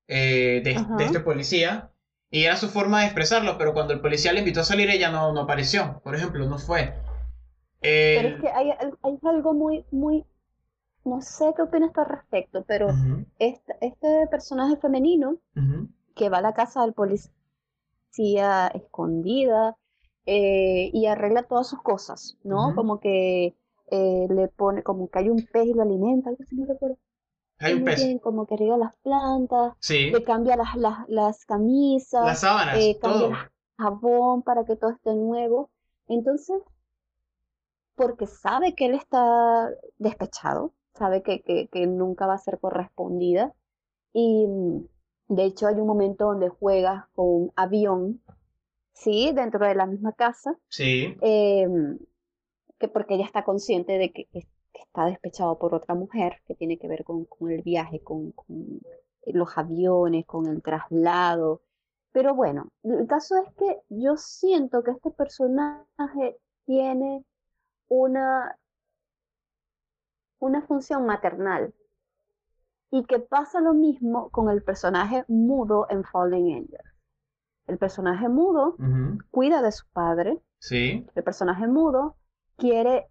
eh, 0.07 0.61
de, 0.63 0.83
de, 0.97 1.05
este 1.05 1.19
policía 1.19 1.91
y 2.31 2.43
era 2.43 2.55
su 2.57 2.69
forma 2.69 3.01
de 3.01 3.05
expresarlo, 3.05 3.57
pero 3.59 3.73
cuando 3.73 3.93
el 3.93 4.01
policía 4.01 4.33
le 4.33 4.39
invitó 4.39 4.61
a 4.61 4.65
salir, 4.65 4.89
ella 4.89 5.11
no, 5.11 5.31
no 5.31 5.41
apareció, 5.41 6.01
por 6.03 6.15
ejemplo, 6.15 6.47
no 6.47 6.57
fue. 6.57 6.95
Pero 7.81 8.27
es 8.29 8.41
que 8.41 8.49
hay, 8.49 8.71
hay, 8.71 9.19
algo 9.23 9.53
muy, 9.53 9.85
muy, 9.91 10.25
no 11.03 11.21
sé 11.21 11.53
qué 11.55 11.63
opinas 11.63 11.91
al 11.97 12.05
respecto, 12.05 12.63
pero 12.67 12.89
este, 13.39 13.73
este, 13.81 14.27
personaje 14.29 14.77
femenino 14.77 15.37
que 16.15 16.29
va 16.29 16.37
a 16.39 16.41
la 16.41 16.53
casa 16.53 16.81
del 16.81 16.93
policía 16.93 17.31
escondida 18.73 19.77
eh, 20.25 20.89
y 20.93 21.05
arregla 21.05 21.43
todas 21.43 21.67
sus 21.67 21.81
cosas, 21.81 22.37
¿no? 22.43 22.75
Como 22.75 22.99
que 22.99 23.55
eh, 23.89 24.27
le 24.29 24.47
pone, 24.49 24.83
como 24.83 25.09
que 25.09 25.19
hay 25.19 25.29
un 25.29 25.45
pez 25.51 25.67
y 25.67 25.73
lo 25.73 25.81
alimenta, 25.81 26.29
algo 26.29 26.43
así, 26.43 26.55
no 26.55 26.65
recuerdo. 26.65 26.97
Hay 27.59 27.73
un 27.73 27.83
pez. 27.83 28.03
como 28.21 28.45
que 28.45 28.57
riega 28.57 28.77
las 28.77 28.95
plantas, 28.97 29.73
sí. 29.79 30.11
le 30.11 30.23
cambia 30.23 30.55
las, 30.55 30.75
las, 30.75 31.07
las 31.07 31.45
camisas, 31.45 32.25
las 32.25 32.39
sábanas, 32.39 32.77
eh, 32.79 32.97
cambia 32.99 33.19
todo. 33.27 33.37
jabón 33.77 34.41
para 34.43 34.65
que 34.65 34.75
todo 34.75 34.91
esté 34.91 35.13
nuevo. 35.13 35.69
Entonces, 36.07 36.61
porque 37.95 38.25
sabe 38.25 38.73
que 38.73 38.87
él 38.87 38.95
está 38.95 39.69
despechado, 39.97 40.73
sabe 40.95 41.21
que, 41.21 41.41
que, 41.41 41.67
que 41.71 41.85
nunca 41.87 42.25
va 42.25 42.33
a 42.33 42.39
ser 42.39 42.59
correspondida. 42.59 43.53
Y 44.13 44.47
mm, 44.47 44.85
de 45.31 45.45
hecho 45.45 45.67
hay 45.67 45.75
un 45.75 45.87
momento 45.87 46.25
donde 46.25 46.49
juega 46.49 47.09
con 47.15 47.51
avión, 47.55 48.21
¿sí? 48.91 49.31
Dentro 49.33 49.65
de 49.65 49.75
la 49.75 49.85
misma 49.85 50.11
casa. 50.11 50.57
Sí. 50.67 51.15
Eh, 51.21 51.67
que 52.77 52.89
porque 52.89 53.15
ella 53.15 53.25
está 53.25 53.45
consciente 53.45 53.97
de 53.97 54.11
que 54.11 54.27
está 54.73 55.05
despechado 55.05 55.57
por 55.57 55.73
otra 55.73 55.95
mujer, 55.95 56.41
que 56.45 56.55
tiene 56.55 56.77
que 56.77 56.89
ver 56.89 57.05
con, 57.05 57.27
el 57.49 57.61
viaje, 57.61 58.01
con, 58.01 58.33
los 59.25 59.57
aviones, 59.57 60.25
con 60.25 60.47
el 60.47 60.61
traslado. 60.61 61.61
Pero 62.11 62.35
bueno, 62.35 62.69
el 62.83 63.07
caso 63.07 63.37
es 63.37 63.53
que 63.55 63.79
yo 63.87 64.17
siento 64.17 64.83
que 64.83 64.91
este 64.91 65.11
personaje 65.11 66.37
tiene 66.65 67.23
una, 67.87 68.57
una 70.39 70.61
función 70.63 71.05
maternal 71.05 71.73
y 72.91 73.03
que 73.05 73.19
pasa 73.19 73.59
lo 73.61 73.73
mismo 73.73 74.29
con 74.29 74.49
el 74.49 74.61
personaje 74.63 75.23
mudo 75.27 75.87
en 75.89 76.03
Falling 76.03 76.53
Angels. 76.55 76.83
el 77.67 77.77
personaje 77.77 78.27
mudo 78.27 78.75
cuida 79.31 79.61
de 79.61 79.71
su 79.71 79.85
padre, 79.93 80.41
Sí. 80.59 81.05
el 81.15 81.23
personaje 81.23 81.67
mudo 81.67 82.17
quiere 82.57 83.07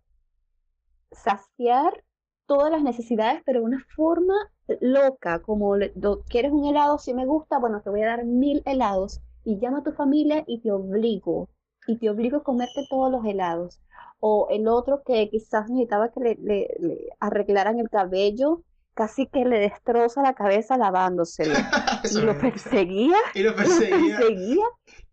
saciar 1.13 2.05
todas 2.47 2.71
las 2.71 2.83
necesidades, 2.83 3.43
pero 3.47 3.61
de 3.61 3.67
una 3.67 3.85
forma 3.97 4.35
loca, 4.81 5.41
como 5.41 5.77
le- 5.77 5.93
do- 5.95 6.23
quieres 6.29 6.53
un 6.53 6.65
helado, 6.67 6.99
si 6.99 7.15
me 7.15 7.27
gusta, 7.27 7.59
bueno, 7.59 7.81
te 7.81 7.91
voy 7.91 8.03
a 8.03 8.07
dar 8.09 8.25
mil 8.25 8.63
helados 8.67 9.21
y 9.45 9.59
llama 9.59 9.79
a 9.79 9.83
tu 9.83 9.93
familia 9.93 10.45
y 10.47 10.61
te 10.61 10.71
obligo, 10.73 11.49
y 11.87 11.97
te 11.97 12.11
obligo 12.11 12.39
a 12.39 12.43
comerte 12.43 12.83
todos 12.91 13.11
los 13.11 13.25
helados. 13.25 13.81
O 14.21 14.49
el 14.51 14.69
otro 14.69 15.03
que 15.05 15.29
quizás 15.31 15.71
necesitaba 15.71 16.11
que 16.11 16.21
le, 16.21 16.35
le- 16.37 16.77
le 16.81 17.09
arreglaran 17.21 17.79
el 17.79 17.89
cabello, 17.89 18.63
casi 18.95 19.27
que 19.27 19.45
le 19.45 19.59
destroza 19.61 20.23
la 20.23 20.35
cabeza 20.35 20.77
lavándoselo. 20.77 21.55
Y 22.11 22.21
lo 22.21 22.39
perseguía 22.39 23.17
Y 23.35 23.43
lo 23.43 23.51
lo 23.51 23.57
perseguía. 23.57 24.19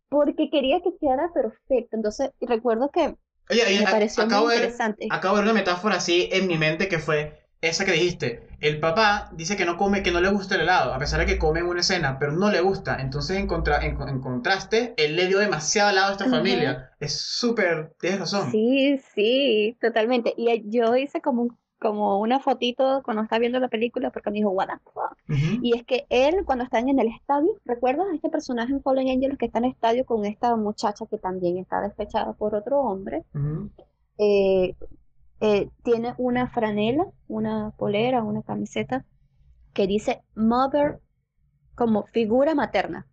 porque 0.09 0.49
quería 0.49 0.81
que 0.81 0.91
quedara 0.99 1.31
perfecto. 1.33 1.95
Entonces, 1.95 2.31
recuerdo 2.41 2.89
que 2.91 3.15
Oye, 3.49 3.63
oye, 3.65 3.79
me 3.79 3.85
pareció 3.85 4.23
acabo 4.23 4.45
muy 4.45 4.55
ver, 4.55 4.63
interesante. 4.63 5.07
acabo 5.09 5.35
de 5.35 5.41
ver 5.41 5.51
una 5.51 5.59
metáfora 5.59 5.95
así 5.95 6.29
en 6.31 6.47
mi 6.47 6.57
mente 6.57 6.87
que 6.89 6.99
fue 6.99 7.39
esa 7.61 7.85
que 7.85 7.91
dijiste. 7.93 8.47
El 8.59 8.79
papá 8.79 9.29
dice 9.33 9.55
que 9.55 9.65
no 9.65 9.77
come, 9.77 10.03
que 10.03 10.11
no 10.11 10.19
le 10.21 10.29
gusta 10.29 10.55
el 10.55 10.61
helado, 10.61 10.93
a 10.93 10.99
pesar 10.99 11.19
de 11.19 11.25
que 11.25 11.37
come 11.37 11.59
en 11.59 11.67
una 11.67 11.79
escena, 11.81 12.17
pero 12.19 12.31
no 12.33 12.51
le 12.51 12.61
gusta. 12.61 12.97
Entonces, 12.99 13.37
en, 13.37 13.47
contra- 13.47 13.83
en, 13.85 13.99
en 14.01 14.19
contraste, 14.21 14.93
él 14.97 15.15
le 15.15 15.27
dio 15.27 15.39
demasiado 15.39 15.89
helado 15.91 16.09
a 16.09 16.11
esta 16.13 16.25
familia. 16.29 16.91
Es 16.99 17.19
súper, 17.21 17.93
tienes 17.99 18.19
razón. 18.19 18.51
Sí, 18.51 18.97
sí, 19.13 19.77
totalmente. 19.81 20.33
Y 20.37 20.63
yo 20.69 20.95
hice 20.95 21.21
como, 21.21 21.43
un- 21.43 21.57
como 21.79 22.19
una 22.19 22.39
fotito 22.39 23.01
cuando 23.03 23.23
estaba 23.23 23.39
viendo 23.39 23.59
la 23.59 23.67
película 23.67 24.09
porque 24.11 24.31
me 24.31 24.37
dijo, 24.37 24.49
what 24.49 24.67
the 24.67 24.91
fuck. 24.91 25.15
Y 25.63 25.75
es 25.77 25.83
que 25.85 26.05
él, 26.09 26.43
cuando 26.45 26.63
están 26.63 26.89
en 26.89 26.99
el 26.99 27.07
estadio, 27.07 27.49
¿recuerdas 27.65 28.07
a 28.11 28.15
este 28.15 28.29
personaje 28.29 28.73
en 28.73 28.81
Fallen 28.81 29.09
Angels 29.09 29.37
que 29.37 29.45
está 29.45 29.59
en 29.59 29.65
el 29.65 29.71
estadio 29.71 30.05
con 30.05 30.25
esta 30.25 30.55
muchacha 30.55 31.05
que 31.05 31.17
también 31.17 31.57
está 31.57 31.81
despechada 31.81 32.33
por 32.33 32.55
otro 32.55 32.79
hombre? 32.79 33.23
Eh, 34.17 34.75
eh, 35.39 35.69
tiene 35.83 36.15
una 36.17 36.47
franela, 36.47 37.05
una 37.27 37.71
polera, 37.77 38.23
una 38.23 38.41
camiseta 38.41 39.05
que 39.73 39.85
dice 39.85 40.23
Mother 40.35 40.99
como 41.75 42.05
figura 42.07 42.55
materna. 42.55 43.05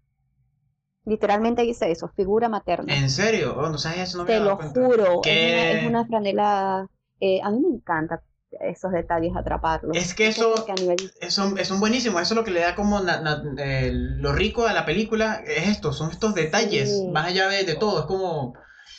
Literalmente 1.04 1.60
dice 1.62 1.90
eso, 1.90 2.08
figura 2.16 2.48
materna. 2.48 2.94
¿En 2.96 3.10
serio? 3.10 3.54
Oh, 3.58 3.68
no 3.68 3.76
sabes 3.76 3.98
eso, 4.00 4.16
no 4.18 4.24
me 4.24 4.30
Te 4.30 4.40
lo 4.40 4.56
cuenta. 4.56 4.80
juro, 4.80 5.02
es 5.04 5.10
una, 5.10 5.20
¿Qué? 5.22 5.80
es 5.80 5.86
una 5.86 6.06
franela. 6.06 6.88
eh, 7.20 7.40
a 7.42 7.50
mí 7.50 7.60
me 7.60 7.68
encanta 7.76 8.22
esos 8.60 8.92
detalles 8.92 9.32
atraparlos. 9.36 9.96
Es 9.96 10.14
que 10.14 10.26
eso- 10.28 10.54
nivel- 10.80 11.12
Son, 11.28 11.56
son 11.64 11.80
buenísimos, 11.80 12.22
eso 12.22 12.34
es 12.34 12.36
lo 12.36 12.44
que 12.44 12.50
le 12.50 12.60
da 12.60 12.74
como 12.74 13.00
na- 13.00 13.20
na- 13.20 13.42
eh, 13.58 13.90
lo 13.92 14.32
rico 14.32 14.66
a 14.66 14.72
la 14.72 14.84
película, 14.84 15.42
es 15.46 15.68
esto, 15.68 15.92
son 15.92 16.10
estos 16.10 16.34
detalles, 16.34 16.90
Sí. 16.90 17.08
más 17.12 17.26
allá 17.28 17.48
de, 17.48 17.64
de 17.64 17.74
todo, 17.74 18.00
es 18.00 18.06
como, 18.06 18.54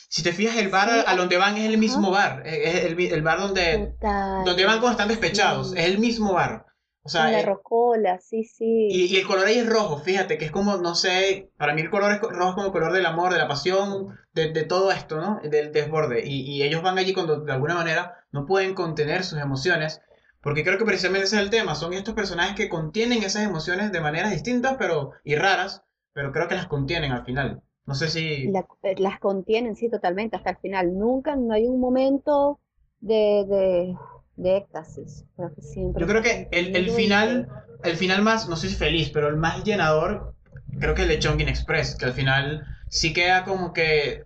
si 0.09 0.23
te 0.23 0.31
fijas, 0.33 0.57
el 0.57 0.69
bar 0.69 0.89
Sí, 0.89 1.03
a, 1.05 1.11
a 1.11 1.15
donde 1.15 1.37
van 1.37 1.57
es 1.57 1.65
el 1.69 1.77
mismo 1.77 2.11
bar, 2.11 2.43
es 2.45 2.85
el, 2.85 2.99
el 2.99 3.21
bar 3.21 3.39
donde, 3.39 3.91
Total, 3.99 4.43
donde 4.45 4.65
van 4.65 4.79
cuando 4.79 4.91
están 4.91 5.07
despechados, 5.09 5.71
sí. 5.71 5.77
es 5.79 5.85
el 5.85 5.99
mismo 5.99 6.33
bar, 6.33 6.65
o 7.05 7.09
sea, 7.09 7.31
la 7.31 7.41
eh, 7.41 7.43
rocola, 7.43 8.19
sí, 8.19 8.43
sí. 8.43 8.65
y, 8.87 9.05
y 9.05 9.17
el 9.17 9.25
color 9.27 9.47
ahí 9.47 9.57
es 9.59 9.67
rojo, 9.69 9.97
fíjate, 9.99 10.37
que 10.37 10.45
es 10.45 10.51
como, 10.51 10.77
no 10.77 10.95
sé, 10.95 11.51
para 11.57 11.73
mí 11.73 11.81
el 11.81 11.89
color 11.89 12.11
es 12.13 12.21
rojo 12.21 12.49
es 12.49 12.55
como 12.55 12.65
el 12.67 12.71
color 12.71 12.93
del 12.93 13.05
amor, 13.05 13.33
de 13.33 13.39
la 13.39 13.47
pasión, 13.47 14.17
de, 14.33 14.51
de 14.51 14.63
todo 14.63 14.91
esto, 14.91 15.17
¿no? 15.19 15.39
Del 15.43 15.71
desborde, 15.71 16.23
y, 16.25 16.41
y 16.41 16.63
ellos 16.63 16.83
van 16.83 16.97
allí 16.97 17.13
cuando 17.13 17.39
de 17.41 17.51
alguna 17.53 17.75
manera 17.75 18.15
no 18.31 18.45
pueden 18.45 18.75
contener 18.75 19.23
sus 19.23 19.39
emociones, 19.39 20.01
porque 20.41 20.63
creo 20.63 20.77
que 20.77 20.85
precisamente 20.85 21.25
ese 21.25 21.37
es 21.37 21.41
el 21.41 21.49
tema, 21.49 21.75
son 21.75 21.93
estos 21.93 22.13
personajes 22.13 22.55
que 22.55 22.69
contienen 22.69 23.23
esas 23.23 23.43
emociones 23.43 23.91
de 23.91 24.01
maneras 24.01 24.31
distintas 24.31 24.75
pero 24.77 25.11
y 25.23 25.35
raras, 25.35 25.83
pero 26.13 26.31
creo 26.31 26.47
que 26.47 26.55
las 26.55 26.67
contienen 26.67 27.11
al 27.11 27.25
final. 27.25 27.61
No 27.85 27.95
sé 27.95 28.09
si... 28.09 28.47
La- 28.51 28.65
eh, 28.83 28.95
las 28.99 29.19
contienen, 29.19 29.75
sí, 29.75 29.89
totalmente, 29.89 30.35
hasta 30.37 30.51
el 30.51 30.57
final. 30.57 30.97
Nunca, 30.97 31.35
no 31.35 31.53
hay 31.53 31.67
un 31.67 31.79
momento 31.79 32.59
de, 32.99 33.45
de, 33.47 33.95
de 34.37 34.57
éxtasis. 34.57 35.25
Creo 35.35 35.53
que 35.53 35.61
siempre 35.61 36.01
Yo 36.01 36.07
creo 36.07 36.21
que 36.21 36.47
el, 36.51 36.75
el 36.75 36.89
final, 36.91 37.47
el 37.83 37.95
final 37.97 38.21
más, 38.21 38.47
no 38.49 38.55
sé 38.55 38.69
si 38.69 38.75
feliz, 38.75 39.09
pero 39.13 39.27
el 39.27 39.37
más 39.37 39.63
llenador, 39.63 40.33
creo 40.79 40.93
que 40.95 41.03
el 41.03 41.07
de 41.09 41.19
Chongqing 41.19 41.49
Express, 41.49 41.95
que 41.95 42.05
al 42.05 42.13
final 42.13 42.65
sí 42.89 43.13
queda 43.13 43.43
como 43.43 43.73
que, 43.73 44.25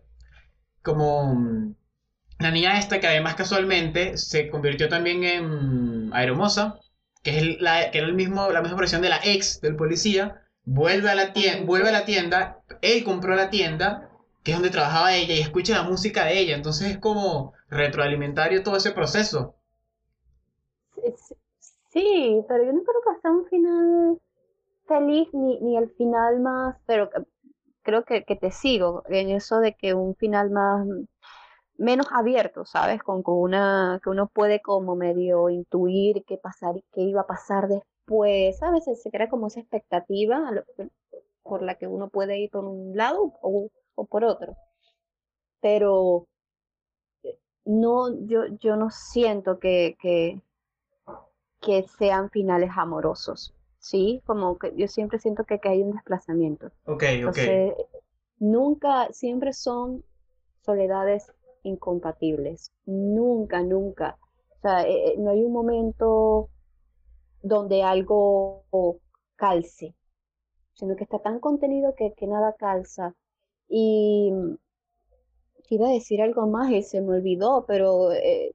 como 0.82 1.36
mm, 1.36 1.76
la 2.40 2.52
niña 2.52 2.80
esta 2.80 3.00
que 3.00 3.08
además 3.08 3.36
casualmente 3.36 4.18
se 4.18 4.50
convirtió 4.50 4.90
también 4.90 5.24
en 5.24 6.12
Aeromosa, 6.14 6.80
que 7.24 7.32
es 7.32 7.38
el- 7.44 7.58
la, 7.62 7.92
que 7.92 8.00
era 8.00 8.08
el 8.08 8.14
mismo, 8.16 8.50
la 8.52 8.62
misma 8.62 8.78
versión 8.78 9.02
de 9.02 9.10
la 9.10 9.20
ex 9.24 9.62
del 9.62 9.76
policía, 9.76 10.42
vuelve 10.66 11.10
a 11.10 11.16
la 11.16 11.34
tienda, 11.34 11.66
vuelve 11.66 11.90
a 11.90 11.94
la 11.94 12.06
tienda, 12.06 12.60
él 12.82 13.04
compró 13.04 13.36
la 13.36 13.50
tienda, 13.50 14.10
que 14.44 14.52
es 14.52 14.58
donde 14.58 14.72
trabajaba 14.72 15.16
ella, 15.16 15.36
y 15.36 15.42
escucha 15.42 15.76
la 15.76 15.84
música 15.84 16.26
de 16.26 16.40
ella, 16.40 16.56
entonces 16.56 16.92
es 16.92 16.98
como 17.00 17.54
retroalimentario 17.70 18.64
todo 18.64 18.78
ese 18.78 18.92
proceso. 18.92 19.56
Sí, 21.90 22.44
pero 22.48 22.64
yo 22.64 22.74
no 22.74 22.84
creo 22.84 23.02
que 23.04 23.22
sea 23.22 23.32
un 23.32 23.46
final 23.48 24.22
feliz 24.88 25.30
ni, 25.34 25.60
ni 25.62 25.78
el 25.78 25.90
final 25.92 26.40
más, 26.42 26.78
pero 26.86 27.10
creo 27.84 28.04
que, 28.06 28.26
que 28.26 28.36
te 28.36 28.52
sigo 28.52 29.04
en 29.08 29.30
eso 29.32 29.60
de 29.60 29.76
que 29.76 29.94
un 29.94 30.16
final 30.16 30.52
más 30.52 30.88
menos 31.78 32.08
abierto, 32.12 32.66
¿sabes? 32.66 33.02
Con, 33.04 33.24
con 33.24 33.38
una 33.38 34.00
que 34.04 34.10
uno 34.10 34.28
puede 34.28 34.62
como 34.62 34.96
medio 34.96 35.50
intuir 35.50 36.24
qué 36.26 36.38
pasar 36.38 36.76
qué 36.94 37.02
iba 37.02 37.22
a 37.22 37.28
pasar 37.28 37.68
después, 37.70 38.58
¿sabes? 38.60 38.86
Se, 38.86 39.12
crea 39.12 39.30
como 39.30 39.48
esa 39.48 39.62
expectativa 39.62 40.52
por 41.44 41.64
la 41.64 41.76
que 41.76 41.88
uno 41.88 42.10
puede 42.10 42.40
ir 42.40 42.52
por 42.52 42.66
un 42.66 42.96
lado 42.96 43.34
o, 43.42 43.70
o 43.96 44.06
por 44.06 44.24
otro. 44.26 44.56
Pero 45.62 46.28
eh, 47.24 47.40
no, 47.66 48.10
yo, 48.28 48.46
yo 48.60 48.76
no 48.76 48.90
siento 48.92 49.60
que, 49.60 49.98
que, 50.02 50.42
que 51.62 51.86
sean 51.98 52.30
finales 52.30 52.72
amorosos, 52.76 53.54
¿sí? 53.80 54.22
Como 54.26 54.58
que 54.58 54.74
yo 54.76 54.88
siempre 54.88 55.20
siento 55.20 55.44
que, 55.44 55.60
que 55.60 55.70
hay 55.70 55.82
un 55.82 55.92
desplazamiento. 55.92 56.68
Ok, 56.86 57.04
ok. 57.04 57.04
Entonces, 57.04 57.74
nunca, 58.40 59.12
siempre 59.12 59.54
son 59.54 60.04
soledades 60.62 61.32
incompatibles. 61.64 62.72
Nunca, 62.86 63.62
nunca. 63.62 64.18
O 64.58 64.62
sea, 64.62 64.84
eh, 64.84 65.14
eh, 65.14 65.16
no 65.18 65.32
hay 65.32 65.44
un 65.44 65.54
momento 65.54 66.50
donde 67.42 67.84
algo 67.84 68.64
calce, 69.36 69.96
sino 70.74 70.96
que 70.96 71.04
está 71.04 71.20
tan 71.20 71.40
contenido 71.40 71.96
que, 71.96 72.14
que 72.14 72.28
nada 72.28 72.56
calza. 72.58 73.16
Y 73.68 74.32
iba 75.70 75.88
a 75.88 75.92
decir 75.92 76.22
algo 76.22 76.48
más 76.48 76.72
y 76.72 76.82
se 76.82 77.02
me 77.02 77.16
olvidó, 77.18 77.66
pero 77.68 78.12
eh, 78.12 78.52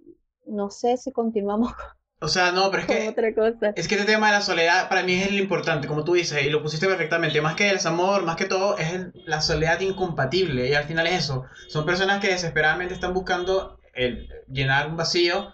no 0.46 0.70
sé 0.70 0.96
si 0.96 1.12
continuamos 1.12 1.72
O 2.24 2.28
sea, 2.28 2.52
no, 2.52 2.70
pero 2.70 2.82
es 2.82 2.86
que 2.88 3.08
otra 3.08 3.34
cosa. 3.34 3.72
Es 3.76 3.86
que 3.86 3.96
este 3.96 4.06
tema 4.10 4.28
de 4.28 4.32
la 4.32 4.40
soledad 4.40 4.88
para 4.88 5.02
mí 5.02 5.14
es 5.14 5.28
el 5.28 5.38
importante, 5.38 5.86
como 5.86 6.04
tú 6.04 6.14
dices, 6.14 6.42
y 6.44 6.48
lo 6.50 6.62
pusiste 6.62 6.86
perfectamente. 6.86 7.40
Más 7.42 7.54
que 7.54 7.68
el 7.68 7.74
desamor, 7.76 8.24
más 8.24 8.36
que 8.36 8.46
todo, 8.46 8.78
es 8.78 8.92
el- 8.94 9.12
la 9.26 9.40
soledad 9.42 9.80
incompatible. 9.80 10.68
Y 10.68 10.74
al 10.74 10.84
final 10.84 11.06
es 11.06 11.24
eso. 11.24 11.44
Son 11.68 11.84
personas 11.84 12.20
que 12.20 12.28
desesperadamente 12.28 12.94
están 12.94 13.12
buscando 13.12 13.78
el, 13.92 14.26
llenar 14.48 14.88
un 14.88 14.96
vacío 14.96 15.52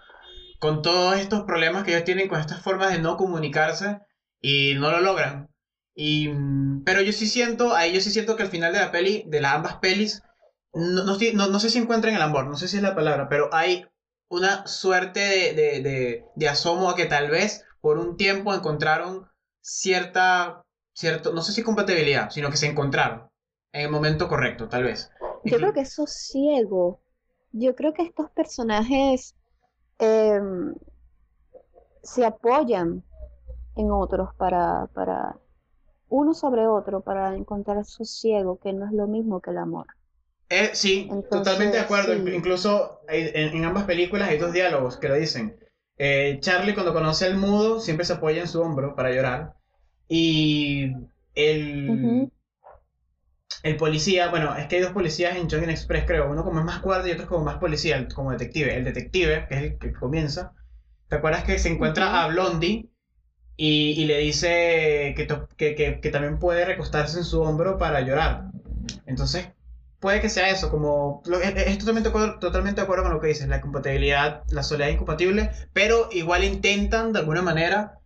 con 0.59 0.81
todos 0.81 1.17
estos 1.19 1.43
problemas 1.43 1.83
que 1.83 1.91
ellos 1.91 2.05
tienen, 2.05 2.27
con 2.29 2.39
estas 2.39 2.61
formas 2.61 2.91
de 2.91 2.99
no 2.99 3.17
comunicarse 3.17 3.99
y 4.41 4.75
no 4.75 4.91
lo 4.91 5.01
logran. 5.01 5.49
Y, 5.93 6.29
pero 6.85 7.01
yo 7.01 7.11
sí 7.11 7.27
siento, 7.27 7.75
ahí 7.75 7.93
yo 7.93 7.99
sí 7.99 8.11
siento 8.11 8.35
que 8.37 8.43
al 8.43 8.49
final 8.49 8.71
de 8.71 8.79
la 8.79 8.91
peli, 8.91 9.25
de 9.27 9.41
las 9.41 9.55
ambas 9.55 9.75
pelis, 9.77 10.21
no, 10.73 11.03
no, 11.03 11.13
estoy- 11.13 11.33
no- 11.33 11.47
no 11.49 11.59
sé 11.59 11.69
si 11.69 11.79
encuentran 11.79 12.15
el 12.15 12.21
amor, 12.21 12.47
no 12.47 12.55
sé 12.55 12.67
si 12.69 12.77
es 12.77 12.83
la 12.83 12.95
palabra, 12.95 13.27
pero 13.27 13.49
hay 13.53 13.85
una 14.31 14.65
suerte 14.65 15.19
de, 15.19 15.53
de, 15.53 15.81
de, 15.81 16.25
de 16.35 16.49
asomo 16.49 16.89
a 16.89 16.95
que 16.95 17.05
tal 17.05 17.29
vez 17.29 17.65
por 17.81 17.97
un 17.97 18.15
tiempo 18.15 18.53
encontraron 18.53 19.27
cierta, 19.59 20.63
cierto, 20.93 21.33
no 21.33 21.41
sé 21.41 21.51
si 21.51 21.63
compatibilidad, 21.63 22.29
sino 22.29 22.49
que 22.49 22.57
se 22.57 22.67
encontraron 22.67 23.29
en 23.73 23.81
el 23.81 23.91
momento 23.91 24.29
correcto, 24.29 24.69
tal 24.69 24.83
vez. 24.83 25.11
Yo 25.43 25.57
creo 25.57 25.73
que 25.73 25.81
eso 25.81 26.05
ciego. 26.07 27.01
Yo 27.51 27.75
creo 27.75 27.93
que 27.93 28.03
estos 28.03 28.31
personajes 28.31 29.35
em, 29.99 30.75
se 32.01 32.25
apoyan 32.25 33.03
en 33.75 33.91
otros 33.91 34.33
para, 34.35 34.87
para 34.93 35.37
uno 36.07 36.33
sobre 36.33 36.67
otro 36.67 37.01
para 37.01 37.35
encontrar 37.35 37.83
sosiego, 37.83 38.59
que 38.59 38.71
no 38.71 38.85
es 38.85 38.93
lo 38.93 39.07
mismo 39.07 39.41
que 39.41 39.51
el 39.51 39.57
amor. 39.57 39.87
Eh, 40.51 40.71
sí, 40.73 41.07
Entonces, 41.09 41.29
totalmente 41.29 41.77
de 41.77 41.83
acuerdo. 41.83 42.13
sí. 42.13 42.31
Incluso 42.35 43.01
en, 43.07 43.55
en 43.55 43.65
ambas 43.65 43.85
películas 43.85 44.29
hay 44.29 44.37
dos 44.37 44.53
diálogos 44.53 44.97
que 44.97 45.07
lo 45.09 45.15
dicen. 45.15 45.57
Eh, 45.97 46.37
Charlie 46.41 46.73
cuando 46.73 46.93
conoce 46.93 47.25
al 47.25 47.37
mudo 47.37 47.79
siempre 47.79 48.05
se 48.05 48.13
apoya 48.13 48.41
en 48.41 48.47
su 48.47 48.61
hombro 48.61 48.95
para 48.95 49.11
llorar. 49.11 49.53
Y 50.09 50.93
el, 51.35 52.29
el 53.63 53.77
policía, 53.77 54.29
bueno, 54.29 54.55
es 54.55 54.67
que 54.67 54.77
hay 54.77 54.81
dos 54.81 54.91
policías 54.91 55.35
en 55.37 55.47
Chongqing 55.47 55.69
Express, 55.69 56.05
creo. 56.05 56.29
Uno 56.31 56.43
como 56.43 56.59
es 56.59 56.65
más 56.65 56.81
guardia 56.81 57.11
y 57.11 57.15
otro 57.15 57.27
como 57.27 57.45
más 57.45 57.57
policía, 57.57 58.07
como 58.13 58.31
detective. 58.31 58.75
El 58.75 58.83
detective, 58.85 59.45
que 59.47 59.55
es 59.55 59.61
el 59.63 59.77
que 59.77 59.93
comienza. 59.93 60.53
¿Te 61.09 61.17
acuerdas 61.17 61.43
que 61.43 61.59
se 61.59 61.69
encuentra 61.69 62.23
a 62.23 62.27
Blondie 62.29 62.89
y, 63.57 63.91
y 64.01 64.05
le 64.05 64.19
dice 64.19 65.13
que, 65.17 65.25
to- 65.27 65.47
que, 65.57 65.75
que, 65.75 66.01
que 66.01 66.11
también 66.11 66.39
puede 66.39 66.65
recostarse 66.65 67.19
en 67.19 67.25
su 67.25 67.41
hombro 67.43 67.77
para 67.77 68.01
llorar? 68.01 68.51
Entonces, 69.07 69.49
puede 70.01 70.21
que 70.21 70.29
sea 70.29 70.49
eso, 70.49 70.69
como... 70.71 71.21
lo- 71.25 71.39
es, 71.41 71.53
es 71.55 71.77
totalmente, 71.79 72.09
de 72.09 72.15
acuerdo- 72.15 72.39
totalmente 72.39 72.81
de 72.81 72.85
acuerdo 72.85 73.03
con 73.05 73.13
lo 73.13 73.21
que 73.21 73.27
dices, 73.29 73.47
la 73.47 73.61
compatibilidad, 73.61 74.43
la 74.49 74.63
soledad 74.63 74.89
es 74.89 74.95
incompatible, 74.95 75.51
pero 75.73 76.09
igual 76.11 76.43
intentan 76.43 77.13
de 77.13 77.19
alguna 77.19 77.41
manera 77.43 77.99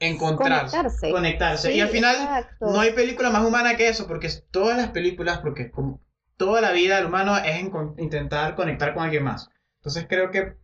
encontrarse, 0.00 0.76
Conectarse. 0.76 1.10
conectarse. 1.10 1.74
y 1.74 1.80
al 1.80 1.88
final 1.88 2.14
exacto. 2.16 2.66
no 2.72 2.80
hay 2.80 2.92
película 2.92 3.30
más 3.30 3.44
humana 3.46 3.76
que 3.76 3.88
eso, 3.88 4.06
porque 4.06 4.30
todas 4.50 4.76
las 4.76 4.90
películas, 4.90 5.38
porque 5.40 5.70
como 5.70 6.00
toda 6.36 6.60
la 6.60 6.72
vida 6.72 6.96
del 6.96 7.06
humano 7.06 7.36
es 7.38 7.56
en- 7.60 7.72
intentar 7.98 8.54
conectar 8.54 8.94
con 8.94 9.02
alguien 9.04 9.24
más. 9.24 9.50
Entonces 9.80 10.06
creo 10.08 10.30
que... 10.30 10.56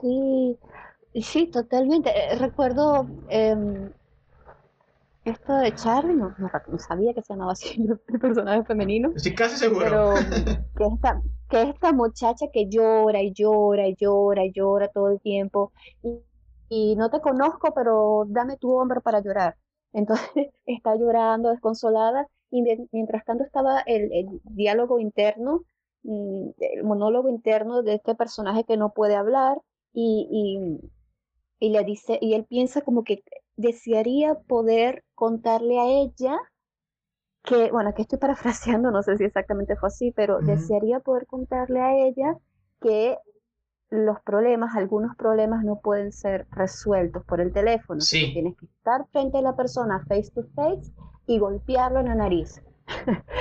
Sí, 0.00 0.56
sí, 1.22 1.46
totalmente. 1.46 2.10
Eh, 2.10 2.36
Recuerdo 2.38 3.06
em, 3.28 3.92
esto 5.30 5.54
de 5.56 5.74
Charlie, 5.74 6.14
no, 6.14 6.34
no, 6.38 6.50
no 6.68 6.78
sabía 6.78 7.14
que 7.14 7.22
se 7.22 7.32
llamaba 7.34 7.52
así 7.52 7.68
el 8.08 8.20
personaje 8.20 8.64
femenino, 8.64 9.12
Estoy 9.14 9.34
casi 9.34 9.56
seguro. 9.56 9.86
pero 9.86 10.14
que 10.76 10.86
esta, 10.86 11.22
que 11.48 11.62
esta 11.62 11.92
muchacha 11.92 12.46
que 12.52 12.68
llora 12.68 13.22
y 13.22 13.32
llora 13.32 13.88
y 13.88 13.96
llora 13.96 14.44
y 14.44 14.52
llora 14.52 14.88
todo 14.88 15.10
el 15.10 15.20
tiempo 15.20 15.72
y, 16.02 16.20
y 16.68 16.96
no 16.96 17.10
te 17.10 17.20
conozco, 17.20 17.72
pero 17.74 18.24
dame 18.28 18.56
tu 18.58 18.72
hombro 18.76 19.00
para 19.00 19.20
llorar. 19.20 19.56
Entonces 19.92 20.28
está 20.66 20.96
llorando 20.96 21.50
desconsolada 21.50 22.26
y 22.50 22.62
mien- 22.62 22.88
mientras 22.92 23.24
tanto 23.24 23.44
estaba 23.44 23.80
el, 23.86 24.12
el 24.12 24.40
diálogo 24.44 24.98
interno, 25.00 25.64
mm, 26.02 26.50
el 26.58 26.84
monólogo 26.84 27.28
interno 27.28 27.82
de 27.82 27.94
este 27.94 28.14
personaje 28.14 28.64
que 28.64 28.76
no 28.76 28.92
puede 28.92 29.16
hablar 29.16 29.58
y, 29.92 30.28
y, 30.30 30.90
y 31.60 31.70
le 31.70 31.84
dice, 31.84 32.18
y 32.20 32.34
él 32.34 32.44
piensa 32.46 32.82
como 32.82 33.04
que 33.04 33.22
desearía 33.58 34.34
poder 34.34 35.04
contarle 35.14 35.78
a 35.78 35.84
ella 35.86 36.38
que, 37.42 37.70
bueno, 37.70 37.90
aquí 37.90 38.02
estoy 38.02 38.18
parafraseando, 38.18 38.90
no 38.90 39.02
sé 39.02 39.16
si 39.16 39.24
exactamente 39.24 39.76
fue 39.76 39.88
así, 39.88 40.12
pero 40.12 40.40
desearía 40.40 41.00
poder 41.00 41.26
contarle 41.26 41.80
a 41.80 41.94
ella 41.94 42.36
que 42.80 43.18
los 43.90 44.20
problemas, 44.20 44.76
algunos 44.76 45.16
problemas 45.16 45.64
no 45.64 45.80
pueden 45.80 46.12
ser 46.12 46.46
resueltos 46.50 47.24
por 47.24 47.40
el 47.40 47.52
teléfono. 47.52 48.00
Sí. 48.00 48.32
Tienes 48.32 48.56
que 48.56 48.66
estar 48.66 49.06
frente 49.08 49.38
a 49.38 49.42
la 49.42 49.56
persona 49.56 50.04
face 50.06 50.30
to 50.34 50.42
face 50.54 50.92
y 51.26 51.38
golpearlo 51.38 52.00
en 52.00 52.06
la 52.06 52.14
nariz, 52.14 52.62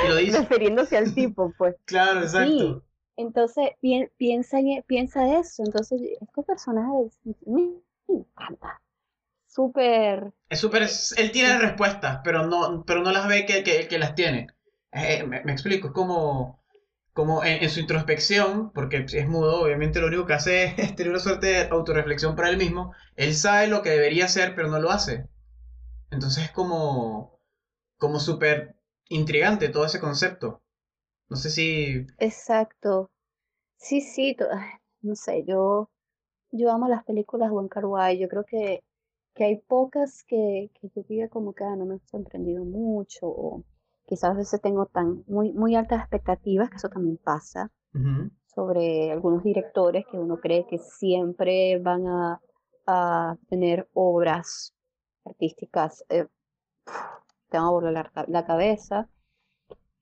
lo 0.08 0.16
dice. 0.18 0.40
refiriéndose 0.40 0.98
al 0.98 1.14
tipo, 1.16 1.54
pues. 1.58 1.76
Claro, 1.86 2.22
exacto. 2.22 2.84
Entonces, 3.18 3.72
pi- 3.82 4.10
piensa, 4.18 4.60
en, 4.60 4.68
e- 4.70 4.84
piensa 4.88 5.38
eso. 5.38 5.64
Entonces, 5.66 6.02
estos 6.22 6.46
personajes 6.46 7.20
me 7.46 7.74
encanta. 8.08 8.82
Súper. 9.58 10.34
Es 10.50 10.60
súper... 10.60 10.88
Él 11.18 11.32
tiene 11.32 11.58
respuestas, 11.58 12.20
pero 12.24 12.46
no, 12.46 12.84
pero 12.86 13.02
no 13.02 13.12
las 13.12 13.28
ve 13.28 13.48
que, 13.48 13.64
que, 13.64 13.88
que 13.88 13.98
las 13.98 14.14
tiene. 14.14 14.46
Eh, 14.92 15.24
me, 15.24 15.44
me 15.44 15.52
explico, 15.52 15.88
es 15.88 15.94
como... 15.94 16.64
Como 17.12 17.44
en, 17.44 17.64
en 17.64 17.70
su 17.72 17.80
introspección, 17.80 18.72
porque 18.72 19.04
es 19.12 19.28
mudo, 19.28 19.64
obviamente 19.64 20.00
lo 20.00 20.06
único 20.06 20.28
que 20.28 20.34
hace 20.34 20.76
es 20.78 20.96
tener 20.96 21.10
una 21.10 21.20
suerte 21.20 21.48
de 21.48 21.68
autorreflexión 21.70 22.36
para 22.36 22.50
él 22.50 22.58
mismo. 22.58 22.94
Él 23.16 23.34
sabe 23.34 23.66
lo 23.66 23.82
que 23.82 23.90
debería 23.90 24.26
hacer, 24.26 24.54
pero 24.54 24.68
no 24.68 24.80
lo 24.80 24.92
hace. 24.92 25.28
Entonces 26.12 26.44
es 26.44 26.52
como... 26.52 27.40
Como 27.98 28.20
súper 28.20 28.76
intrigante 29.10 29.70
todo 29.70 29.86
ese 29.86 30.00
concepto. 30.00 30.62
No 31.30 31.36
sé 31.36 31.50
si... 31.50 32.06
Exacto. 32.20 33.10
Sí, 33.78 34.02
sí. 34.02 34.38
No 35.02 35.16
sé, 35.16 35.44
yo, 35.48 35.90
yo 36.52 36.72
amo 36.72 36.88
las 36.88 37.04
películas 37.06 37.50
Wong 37.50 37.70
Kar-wai. 37.70 38.20
Yo 38.20 38.28
creo 38.30 38.44
que, 38.44 38.84
que 39.38 39.44
hay 39.44 39.58
pocas 39.58 40.24
que, 40.24 40.72
que 40.74 40.90
yo 40.96 41.04
diga 41.08 41.30
como 41.30 41.54
que 41.54 41.64
ah, 41.64 41.76
no 41.76 41.86
me 41.86 41.94
han 41.94 42.08
sorprendido 42.08 42.66
mucho. 42.66 43.28
O 43.28 43.64
quizás 44.08 44.32
a 44.32 44.34
veces 44.34 44.60
tengo 44.62 44.88
tan 44.88 45.24
muy, 45.28 45.54
muy 45.54 45.76
altas 45.76 46.02
expectativas, 46.02 46.72
que 46.72 46.78
eso 46.78 46.90
también 46.90 47.18
pasa. 47.18 47.72
Sobre 48.48 49.12
algunos 49.12 49.44
directores 49.44 50.06
que 50.10 50.18
uno 50.18 50.38
cree 50.38 50.66
que 50.66 50.80
siempre 50.80 51.80
van 51.80 52.08
a, 52.08 52.42
a 52.88 53.38
tener 53.50 53.88
obras 53.94 54.74
artísticas, 55.24 56.04
eh, 56.10 56.26
te 57.50 57.58
van 57.58 57.68
a 57.68 57.72
volar 57.72 58.12
la, 58.16 58.26
la 58.28 58.46
cabeza. 58.46 59.08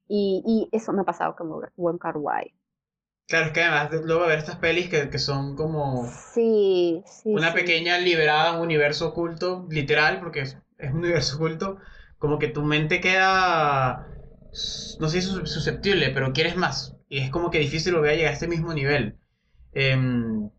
Y, 0.07 0.43
y 0.45 0.75
eso 0.75 0.93
me 0.93 1.01
ha 1.01 1.05
pasado 1.05 1.35
con 1.35 1.49
Wong 1.75 1.99
Kar-wai. 1.99 2.54
Claro, 3.27 3.45
es 3.47 3.51
que 3.53 3.61
además 3.61 3.91
de- 3.91 4.03
luego 4.03 4.25
ver 4.25 4.39
estas 4.39 4.57
pelis 4.57 4.89
que, 4.89 5.09
que 5.11 5.19
son 5.19 5.55
como 5.55 6.11
Sí, 6.33 7.03
sí, 7.05 7.37
una 7.37 7.47
sí. 7.51 7.53
pequeña 7.53 7.97
liberada 7.99 8.53
un 8.53 8.61
universo 8.61 9.07
oculto, 9.09 9.67
literal, 9.69 10.19
porque 10.19 10.41
es, 10.41 10.57
es 10.77 10.91
un 10.91 10.99
universo 10.99 11.35
oculto, 11.35 11.77
como 12.17 12.39
que 12.39 12.47
tu 12.47 12.63
mente 12.63 13.01
queda, 13.01 14.07
no 14.99 15.09
sé 15.09 15.21
si 15.21 15.27
sus- 15.29 15.51
susceptible, 15.51 16.09
pero 16.11 16.33
quieres 16.33 16.55
más. 16.55 16.95
Y 17.09 17.19
es 17.19 17.29
como 17.29 17.51
que 17.51 17.59
difícil 17.59 17.93
volver 17.95 18.11
a 18.11 18.15
llegar 18.15 18.31
a 18.31 18.33
este 18.33 18.47
mismo 18.47 18.73
nivel. 18.73 19.17
Em, 19.73 20.49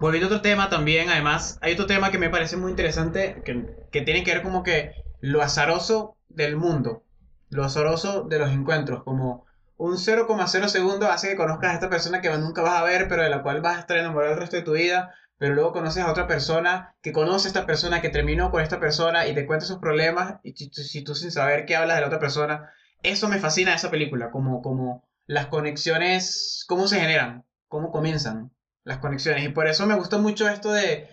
volviendo 0.00 0.28
a 0.28 0.30
otro 0.30 0.42
tema 0.42 0.70
también, 0.70 1.10
además, 1.10 1.58
hay 1.62 1.74
otro 1.74 1.86
tema 1.86 2.10
que 2.12 2.18
me 2.18 2.30
parece 2.30 2.56
muy 2.58 2.70
interesante, 2.72 3.42
que, 3.44 3.66
que 3.92 4.02
tiene 4.02 4.24
que 4.24 4.34
ver 4.34 4.42
como 4.44 4.62
que 4.64 4.94
lo 5.20 5.42
azaroso 5.42 6.18
del 6.28 6.56
mundo, 6.56 7.04
lo 7.50 7.64
azaroso 7.64 8.24
de 8.24 8.40
los 8.40 8.50
encuentros, 8.52 9.04
como 9.04 9.46
un 9.78 9.96
0,0 9.96 10.68
segundo 10.68 11.08
hace 11.08 11.28
que 11.28 11.36
conozcas 11.36 11.70
a 11.70 11.74
esta 11.74 11.88
persona 11.88 12.20
que 12.20 12.28
nunca 12.36 12.62
vas 12.62 12.80
a 12.80 12.84
ver, 12.84 13.08
pero 13.08 13.22
de 13.22 13.30
la 13.30 13.42
cual 13.42 13.62
vas 13.62 13.76
a 13.76 13.80
estar 13.80 13.96
enamorado 13.96 14.34
el 14.34 14.40
resto 14.40 14.56
de 14.56 14.62
tu 14.62 14.72
vida, 14.72 15.14
pero 15.38 15.54
luego 15.54 15.72
conoces 15.72 16.02
a 16.02 16.10
otra 16.10 16.26
persona 16.26 16.96
que 17.00 17.12
conoce 17.12 17.46
a 17.46 17.50
esta 17.50 17.64
persona, 17.64 18.02
que 18.02 18.08
terminó 18.08 18.50
con 18.50 18.60
esta 18.60 18.80
persona 18.80 19.28
y 19.28 19.34
te 19.34 19.46
cuenta 19.46 19.66
sus 19.66 19.78
problemas, 19.78 20.40
y 20.42 20.52
si 20.52 20.68
tú, 20.68 20.82
si 20.82 21.02
tú 21.04 21.14
sin 21.14 21.30
saber 21.30 21.64
qué 21.64 21.76
hablas 21.76 21.96
de 21.96 22.00
la 22.00 22.06
otra 22.08 22.18
persona, 22.18 22.72
eso 23.04 23.28
me 23.28 23.38
fascina 23.38 23.72
esa 23.72 23.90
película, 23.90 24.32
como, 24.32 24.62
como 24.62 25.08
las 25.26 25.46
conexiones, 25.46 26.64
cómo 26.66 26.88
se 26.88 27.00
generan, 27.00 27.44
cómo 27.68 27.92
comienzan 27.92 28.50
las 28.82 28.98
conexiones, 28.98 29.44
y 29.44 29.50
por 29.50 29.68
eso 29.68 29.86
me 29.86 29.94
gustó 29.94 30.18
mucho 30.18 30.48
esto 30.48 30.72
de, 30.72 31.08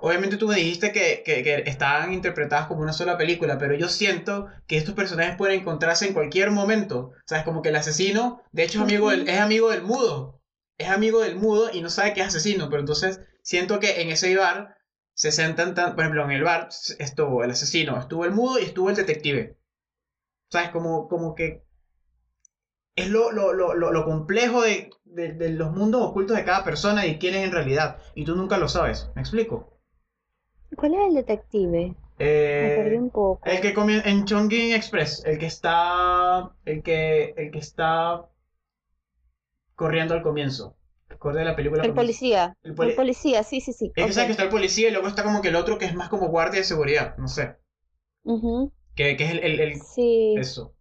obviamente 0.00 0.36
tú 0.36 0.48
me 0.48 0.56
dijiste 0.56 0.92
que, 0.92 1.22
que, 1.24 1.62
estaban 1.66 2.12
interpretadas 2.12 2.66
como 2.66 2.82
una 2.82 2.92
sola 2.92 3.18
película, 3.18 3.58
pero 3.58 3.74
yo 3.74 3.88
siento 3.88 4.48
que 4.66 4.76
estos 4.76 4.94
personajes 4.94 5.36
pueden 5.36 5.60
encontrarse 5.60 6.06
en 6.06 6.14
cualquier 6.14 6.50
momento, 6.50 7.12
sabes, 7.26 7.44
como 7.44 7.62
que 7.62 7.68
el 7.68 7.76
asesino, 7.76 8.42
de 8.52 8.64
hecho 8.64 8.78
es 8.78 8.84
amigo 8.84 9.10
del, 9.10 9.28
es 9.28 9.38
amigo 9.38 9.70
del 9.70 9.82
mudo, 9.82 10.40
es 10.78 10.88
amigo 10.88 11.20
del 11.20 11.36
mudo 11.36 11.70
y 11.72 11.82
no 11.82 11.90
sabe 11.90 12.14
que 12.14 12.20
es 12.20 12.26
asesino, 12.26 12.68
pero 12.70 12.80
entonces 12.80 13.20
siento 13.42 13.78
que 13.80 14.00
en 14.00 14.10
ese 14.10 14.34
bar 14.36 14.76
se 15.14 15.32
sentan 15.32 15.74
tan, 15.74 15.94
por 15.94 16.04
ejemplo, 16.04 16.24
en 16.24 16.30
el 16.30 16.42
bar 16.42 16.68
estuvo 16.98 17.44
el 17.44 17.50
asesino, 17.50 17.98
estuvo 17.98 18.24
el 18.24 18.32
mudo 18.32 18.58
y 18.58 18.64
estuvo 18.64 18.88
el 18.88 18.96
detective. 18.96 19.58
¿Sabes? 20.50 20.70
Como, 20.70 21.08
como 21.08 21.34
que 21.34 21.62
es 22.96 23.08
lo, 23.08 23.30
lo, 23.30 23.52
lo, 23.52 23.74
lo, 23.74 23.92
lo 23.92 24.04
complejo 24.04 24.62
de, 24.62 24.90
de, 25.04 25.32
de 25.32 25.50
los 25.50 25.72
mundos 25.72 26.02
ocultos 26.02 26.36
de 26.36 26.44
cada 26.44 26.64
persona 26.64 27.06
y 27.06 27.18
quién 27.18 27.34
es 27.34 27.44
en 27.44 27.52
realidad. 27.52 27.98
Y 28.14 28.24
tú 28.24 28.34
nunca 28.34 28.56
lo 28.56 28.68
sabes. 28.68 29.10
¿Me 29.14 29.20
explico? 29.20 29.79
¿Cuál 30.76 30.94
es 30.94 31.00
el 31.08 31.14
detective? 31.14 31.94
Me 32.60 32.70
perdí 32.70 32.96
Eh, 32.96 32.98
un 32.98 33.10
poco. 33.10 33.40
el 33.44 33.60
que 33.60 33.72
comienza 33.74 34.08
en 34.08 34.24
Chongqing 34.24 34.72
Express, 34.74 35.22
el 35.24 35.38
que 35.38 35.46
está, 35.46 36.50
el 36.64 36.82
que, 36.82 37.34
el 37.36 37.50
que 37.50 37.58
está 37.58 38.26
corriendo 39.74 40.14
al 40.14 40.22
comienzo. 40.22 40.76
Recuerda 41.08 41.42
la 41.42 41.56
película. 41.56 41.84
El 41.84 41.92
policía. 41.94 42.56
El 42.62 42.74
poli- 42.74 42.90
El 42.90 42.96
policía, 42.96 43.42
sí, 43.42 43.60
sí, 43.60 43.72
sí. 43.72 43.92
Es 43.96 44.16
que 44.16 44.24
que 44.26 44.30
está 44.30 44.44
el 44.44 44.48
policía 44.48 44.88
y 44.88 44.92
luego 44.92 45.08
está 45.08 45.24
como 45.24 45.42
que 45.42 45.48
el 45.48 45.56
otro 45.56 45.78
que 45.78 45.86
es 45.86 45.94
más 45.94 46.08
como 46.08 46.28
guardia 46.28 46.60
de 46.60 46.64
seguridad, 46.64 47.16
no 47.18 47.26
sé. 47.28 47.56
Ujú, 48.24 48.72
Que, 48.94 49.16
que 49.16 49.24
es 49.24 49.30
el, 49.32 49.38
el, 49.40 49.60
el- 49.60 49.80
Sí, 49.82 50.36
eso. 50.36 50.74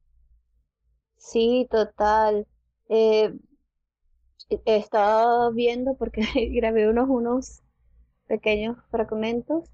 sí, 1.17 1.67
total. 1.69 2.47
Eh, 2.89 3.31
estaba 4.65 5.49
viendo 5.51 5.95
porque 5.95 6.21
grabé 6.53 6.89
unos, 6.89 7.07
unos 7.09 7.61
pequeños 8.27 8.77
fragmentos 8.91 9.69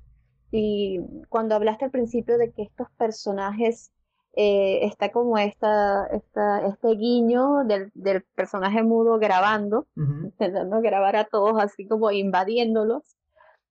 y 0.56 1.00
cuando 1.30 1.56
hablaste 1.56 1.86
al 1.86 1.92
principio 1.92 2.38
de 2.38 2.52
que 2.52 2.64
estos 2.64 2.90
personajes 2.98 3.92
eh, 4.38 4.86
está 4.86 5.12
como 5.12 5.38
esta, 5.38 6.08
esta, 6.08 6.66
este 6.68 6.90
guiño 6.96 7.64
del, 7.66 7.92
del 7.94 8.24
personaje 8.36 8.84
mudo 8.84 9.18
grabando, 9.18 9.88
intentando 9.96 10.82
grabar 10.82 11.16
a 11.16 11.26
todos 11.26 11.62
así 11.62 11.88
como 11.88 12.12
invadiéndolos. 12.12 13.04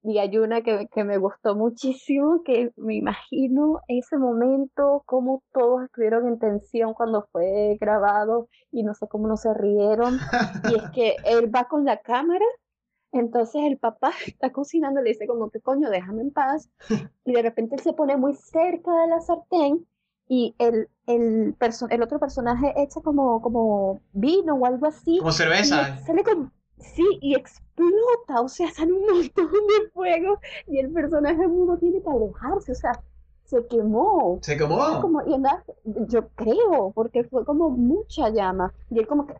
Y 0.03 0.19
hay 0.19 0.37
una 0.37 0.61
que, 0.61 0.87
que 0.93 1.03
me 1.03 1.17
gustó 1.17 1.55
muchísimo, 1.57 2.43
que 2.45 2.73
me 2.77 2.95
imagino 2.95 3.81
ese 3.89 4.19
momento, 4.19 5.03
cómo 5.07 5.43
todos 5.55 5.85
estuvieron 5.85 6.29
en 6.29 6.39
tensión 6.39 6.93
cuando 6.93 7.27
fue 7.33 7.79
grabado 7.81 8.49
y 8.71 8.83
no 8.83 8.93
sé 8.93 9.09
cómo 9.09 9.27
no 9.29 9.39
se 9.39 9.55
rieron. 9.55 10.19
Y 10.71 10.75
es 10.77 10.91
que 10.91 11.17
él 11.25 11.55
va 11.55 11.65
con 11.69 11.87
la 11.87 11.99
cámara, 11.99 12.45
entonces 13.15 13.63
el 13.65 13.79
papá 13.79 14.11
está 14.27 14.53
cocinando, 14.53 15.01
le 15.01 15.11
dice 15.11 15.27
como 15.27 15.51
que 15.51 15.61
coño, 15.61 15.89
déjame 15.91 16.23
en 16.23 16.31
paz. 16.31 16.69
Y 17.25 17.33
de 17.33 17.43
repente 17.43 17.77
él 17.77 17.81
se 17.81 17.93
pone 17.93 18.17
muy 18.17 18.35
cerca 18.35 18.93
de 19.03 19.09
la 19.09 19.21
sartén 19.21 19.87
y 20.29 20.55
el, 20.59 20.89
el, 21.07 21.55
perso- 21.59 21.89
el 21.91 22.03
otro 22.03 22.19
personaje 22.19 22.73
echa 22.77 23.01
como, 23.01 23.41
como 23.43 24.01
vino 24.13 24.55
o 24.55 24.67
algo 24.67 24.87
así. 24.87 25.19
Como 25.19 25.31
Y 25.31 25.35
cerveza. 25.35 25.99
sale 25.99 26.23
con, 26.25 26.53
sí, 26.79 27.05
y 27.21 27.35
explota, 27.35 28.41
o 28.43 28.49
sea, 28.49 28.71
sale 28.75 28.93
un 28.93 29.07
montón 29.07 29.51
de 29.53 29.91
fuego 29.93 30.39
y 30.67 30.79
el 30.79 30.93
personaje 30.93 31.47
mudo 31.47 31.77
tiene 31.79 32.03
que 32.03 32.09
alejarse, 32.11 32.73
o 32.73 32.75
sea, 32.75 32.93
se 33.45 33.67
quemó. 33.67 34.39
Se 34.41 34.57
quemó. 34.57 35.01
Como, 35.03 35.23
y 35.27 35.35
andaba, 35.35 35.63
yo 35.85 36.29
creo, 36.35 36.93
porque 36.95 37.25
fue 37.25 37.45
como 37.45 37.69
mucha 37.71 38.31
llama. 38.31 38.73
Y 38.91 38.99
él 38.99 39.07
como 39.07 39.27
que... 39.27 39.35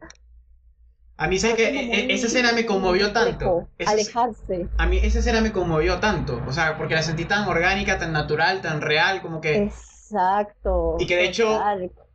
A 1.17 1.29
mí, 1.29 1.39
¿sabes 1.39 1.57
que 1.57 1.69
e, 1.69 2.13
Esa 2.13 2.27
escena 2.27 2.53
me 2.53 2.67
conmovió 2.67 3.13
tanto. 3.13 3.69
alejarse. 3.87 4.69
A 4.79 4.87
mí 4.87 4.99
esa 5.03 5.21
escena 5.21 5.41
me 5.41 5.53
conmovió 5.53 6.01
tanto. 6.01 6.43
O 6.47 6.53
sea, 6.53 6.77
porque 6.77 6.95
la 6.95 7.03
sentí 7.03 7.25
tan 7.25 7.47
orgánica, 7.47 7.99
tan 7.99 8.13
natural, 8.13 8.61
tan 8.61 8.81
real, 8.81 9.23
como 9.23 9.41
que... 9.41 9.57
Exacto. 9.57 10.97
Y 10.99 11.07
que 11.07 11.17
de 11.17 11.25
hecho, 11.25 11.61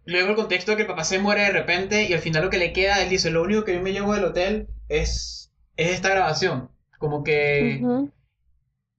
luego 0.05 0.29
el 0.29 0.35
contexto 0.35 0.71
de 0.71 0.77
que 0.77 0.83
el 0.83 0.87
papá 0.87 1.03
se 1.03 1.19
muere 1.19 1.43
de 1.43 1.51
repente 1.51 2.03
y 2.03 2.13
al 2.13 2.19
final 2.19 2.43
lo 2.43 2.49
que 2.49 2.57
le 2.57 2.73
queda, 2.73 3.01
él 3.01 3.09
dice, 3.09 3.29
lo 3.29 3.41
único 3.41 3.63
que 3.63 3.73
yo 3.73 3.81
me 3.81 3.93
llevo 3.93 4.13
del 4.13 4.25
hotel 4.25 4.67
es, 4.89 5.51
es 5.77 5.91
esta 5.91 6.09
grabación. 6.09 6.69
Como 6.97 7.23
que... 7.23 7.81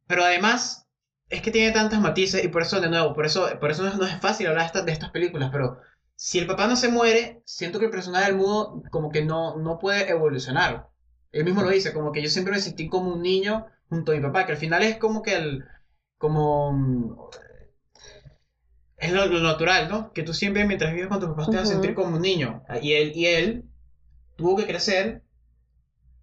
Pero 0.06 0.24
además, 0.24 0.88
es 1.28 1.42
que 1.42 1.50
tiene 1.50 1.72
tantas 1.72 2.00
matices 2.00 2.42
y 2.44 2.48
por 2.48 2.62
eso, 2.62 2.80
de 2.80 2.88
nuevo, 2.88 3.14
por 3.14 3.26
eso, 3.26 3.48
por 3.60 3.70
eso 3.70 3.84
no, 3.84 4.04
es 4.04 4.20
fácil 4.20 4.48
hablar 4.48 4.62
de 4.62 4.66
estas, 4.66 4.86
de 4.86 4.92
estas 4.92 5.10
películas, 5.10 5.50
pero 5.52 5.78
si 6.22 6.38
el 6.38 6.46
papá 6.46 6.66
no 6.66 6.76
se 6.76 6.90
muere, 6.90 7.40
siento 7.46 7.78
que 7.78 7.86
el 7.86 7.90
personaje 7.90 8.26
del 8.26 8.36
mudo 8.36 8.82
como 8.90 9.10
que 9.10 9.24
no, 9.24 9.56
no 9.56 9.78
puede 9.78 10.10
evolucionar. 10.10 10.90
Él 11.32 11.44
mismo 11.44 11.62
lo 11.62 11.70
dice, 11.70 11.94
como 11.94 12.12
que 12.12 12.20
yo 12.20 12.28
siempre 12.28 12.52
me 12.52 12.60
sentí 12.60 12.90
como 12.90 13.14
un 13.14 13.22
niño 13.22 13.64
junto 13.88 14.12
a 14.12 14.16
mi 14.16 14.20
papá, 14.20 14.44
que 14.44 14.52
al 14.52 14.58
final 14.58 14.82
es 14.82 14.98
como 14.98 15.22
que 15.22 15.34
el... 15.34 15.64
como... 16.18 17.30
Es 18.98 19.12
lo, 19.12 19.28
natural, 19.28 19.88
¿no? 19.88 20.12
Que 20.12 20.22
tú 20.22 20.34
siempre 20.34 20.66
mientras 20.66 20.92
vives 20.92 21.08
con 21.08 21.20
tus 21.20 21.30
papás 21.30 21.48
te 21.48 21.56
vas 21.56 21.70
a 21.70 21.72
sentir 21.72 21.94
como 21.94 22.16
un 22.16 22.20
niño. 22.20 22.64
Y 22.82 22.92
él, 22.92 23.12
y 23.14 23.24
él 23.24 23.64
tuvo 24.36 24.56
que 24.56 24.66
crecer, 24.66 25.22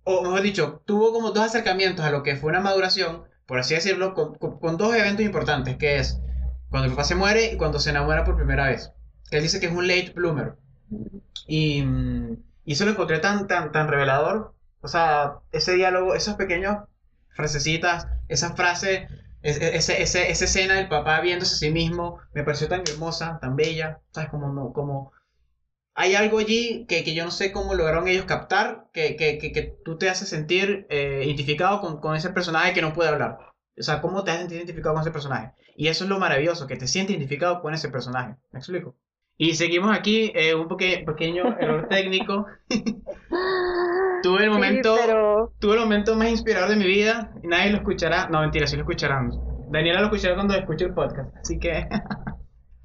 o 0.03 0.21
mejor 0.21 0.43
dicho, 0.43 0.83
tuvo 0.85 1.11
como 1.11 1.31
dos 1.31 1.43
acercamientos 1.43 2.05
a 2.05 2.11
lo 2.11 2.21
que 2.21 2.35
fue 2.35 2.51
una 2.51 2.61
maduración, 2.61 3.23
por 3.47 3.57
así 3.57 3.73
decirlo, 3.73 4.13
con, 4.13 4.35
con 4.35 4.77
dos 4.77 4.93
eventos 4.93 5.25
importantes, 5.25 5.75
que 5.77 5.97
es 5.97 6.21
cuando 6.69 6.85
el 6.85 6.91
papá 6.91 7.03
se 7.03 7.15
muere 7.15 7.51
y 7.51 7.57
cuando 7.57 7.79
se 7.79 7.89
enamora 7.89 8.25
por 8.25 8.35
primera 8.35 8.67
vez 8.67 8.93
él 9.32 9.43
dice 9.43 9.59
que 9.59 9.67
es 9.67 9.71
un 9.71 9.88
late 9.88 10.13
bloomer. 10.15 10.55
Y, 11.47 11.84
y 12.65 12.73
eso 12.73 12.86
lo 12.86 12.91
encontré 12.91 13.19
tan, 13.19 13.47
tan, 13.47 13.71
tan 13.71 13.88
revelador. 13.88 14.53
O 14.82 14.88
sea, 14.88 15.39
ese 15.51 15.73
diálogo, 15.73 16.15
esos 16.15 16.36
pequeños 16.36 16.78
frasecitas, 17.30 18.07
esa 18.28 18.55
frase, 18.55 19.07
ese, 19.41 19.75
ese, 19.78 20.32
esa 20.32 20.45
escena 20.45 20.75
del 20.75 20.89
papá 20.89 21.21
viéndose 21.21 21.55
a 21.55 21.57
sí 21.57 21.71
mismo, 21.71 22.19
me 22.34 22.43
pareció 22.43 22.67
tan 22.67 22.84
hermosa, 22.89 23.39
tan 23.39 23.55
bella. 23.55 23.99
¿Sabes? 24.11 24.30
Como, 24.30 24.51
no, 24.51 24.73
como 24.73 25.11
hay 25.93 26.13
algo 26.13 26.38
allí 26.38 26.86
que, 26.88 27.03
que, 27.03 27.15
yo 27.15 27.25
no 27.25 27.32
sé 27.32 27.51
cómo 27.51 27.73
lograron 27.73 28.07
ellos 28.07 28.25
captar, 28.25 28.88
que, 28.93 29.15
que, 29.15 29.39
que 29.39 29.78
tú 29.84 29.97
te 29.97 30.09
haces 30.09 30.30
sentir 30.30 30.86
eh, 30.89 31.23
identificado 31.25 31.82
con, 31.82 31.99
con, 31.99 32.15
ese 32.15 32.30
personaje 32.30 32.73
que 32.73 32.84
no 32.84 32.93
puede 32.93 33.09
hablar. 33.09 33.39
O 33.78 33.82
sea, 33.82 33.99
¿cómo 33.99 34.23
te 34.23 34.30
haces 34.30 34.51
identificado 34.51 34.93
con 34.93 35.01
ese 35.01 35.11
personaje? 35.11 35.53
Y 35.75 35.88
eso 35.88 36.03
es 36.03 36.09
lo 36.09 36.19
maravilloso, 36.19 36.67
que 36.67 36.75
te 36.75 36.88
sientes 36.88 37.15
identificado 37.15 37.61
con 37.61 37.73
ese 37.73 37.89
personaje. 37.89 38.36
¿Me 38.51 38.59
explico? 38.59 38.95
Y 39.39 39.53
seguimos 39.53 39.95
aquí, 39.95 40.31
eh, 40.33 40.55
un 40.55 40.67
pequeño 40.67 41.57
error 41.59 41.88
técnico. 41.89 42.47
tuve 44.23 44.43
el 44.43 44.49
momento 44.49 44.95
tuve 45.59 45.73
el 45.75 45.79
momento 45.79 46.15
más 46.15 46.29
inspirador 46.29 46.69
de 46.69 46.75
mi 46.75 46.85
vida 46.85 47.31
y 47.43 47.47
nadie 47.47 47.71
lo 47.71 47.77
escuchará. 47.77 48.27
No, 48.29 48.41
mentira, 48.41 48.65
sí 48.65 48.75
lo 48.75 48.81
escucharán. 48.81 49.31
Daniela 49.69 49.99
lo 49.99 50.07
escuchará 50.07 50.35
cuando 50.35 50.55
escuche 50.55 50.85
el 50.85 50.93
podcast, 50.93 51.35
así 51.38 51.59
que... 51.59 51.88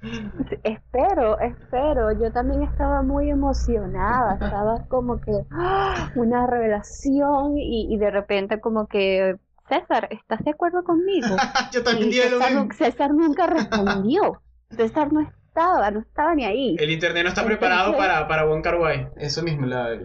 espero, 0.62 1.38
espero. 1.40 2.12
Yo 2.20 2.30
también 2.32 2.64
estaba 2.64 3.02
muy 3.02 3.30
emocionada, 3.30 4.34
estaba 4.34 4.84
como 4.88 5.20
que 5.20 5.32
¡ah! 5.52 6.10
una 6.16 6.46
revelación 6.46 7.56
y, 7.56 7.94
y 7.94 7.96
de 7.96 8.10
repente 8.10 8.60
como 8.60 8.88
que 8.88 9.36
César, 9.68 10.08
¿estás 10.10 10.44
de 10.44 10.50
acuerdo 10.50 10.84
conmigo? 10.84 11.28
Yo 11.72 11.82
también 11.82 12.12
César, 12.12 12.66
César 12.76 13.14
nunca 13.14 13.46
respondió. 13.46 14.42
César 14.70 15.12
no 15.12 15.20
estaba, 15.52 15.90
no 15.90 16.00
estaba 16.00 16.34
ni 16.34 16.44
ahí. 16.44 16.76
El 16.78 16.90
internet 16.90 17.24
no 17.24 17.28
está 17.28 17.44
preparado 17.44 17.96
para, 17.96 18.26
para 18.26 18.46
One 18.46 19.10
Eso 19.16 19.42
mismo, 19.42 19.66
la, 19.66 19.98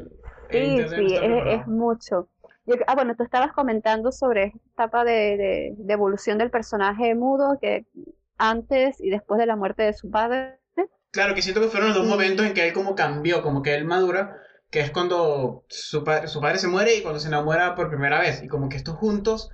Sí, 0.50 0.78
sí, 0.90 1.16
es, 1.22 1.68
mucho. 1.68 2.30
ah, 2.88 2.96
bueno, 2.96 3.16
tú 3.16 3.24
estabas 3.24 3.52
comentando 3.52 4.12
sobre 4.12 4.46
esta 4.46 4.60
etapa 4.74 5.04
de, 5.04 5.74
de, 5.78 5.94
evolución 5.94 6.38
del 6.38 6.52
personaje 6.52 7.16
mudo 7.16 7.58
que 7.62 7.86
antes 8.38 9.02
y 9.02 9.10
después 9.10 9.40
de 9.40 9.46
la 9.46 9.56
muerte 9.56 9.84
de 9.84 9.94
su 9.94 10.10
padre. 10.10 10.60
Claro, 11.12 11.34
que 11.34 11.42
siento 11.42 11.62
que 11.62 11.68
fueron 11.68 11.90
los 11.90 11.98
dos 11.98 12.08
momentos 12.08 12.46
en 12.46 12.54
que 12.54 12.68
él 12.68 12.74
como 12.74 12.96
cambió, 12.96 13.42
como 13.42 13.62
que 13.62 13.76
él 13.76 13.86
madura, 13.86 14.38
que 14.70 14.82
es 14.82 14.92
cuando 14.92 15.66
su, 15.68 16.04
su 16.28 16.42
padre 16.42 16.60
se 16.60 16.68
muere 16.68 16.96
y 16.96 17.02
cuando 17.02 17.20
se 17.20 17.28
enamora 17.28 17.76
por 17.76 17.90
primera 17.90 18.20
vez. 18.20 18.42
Y 18.44 18.48
como 18.48 18.70
que 18.70 18.78
estos 18.78 18.96
juntos 18.96 19.50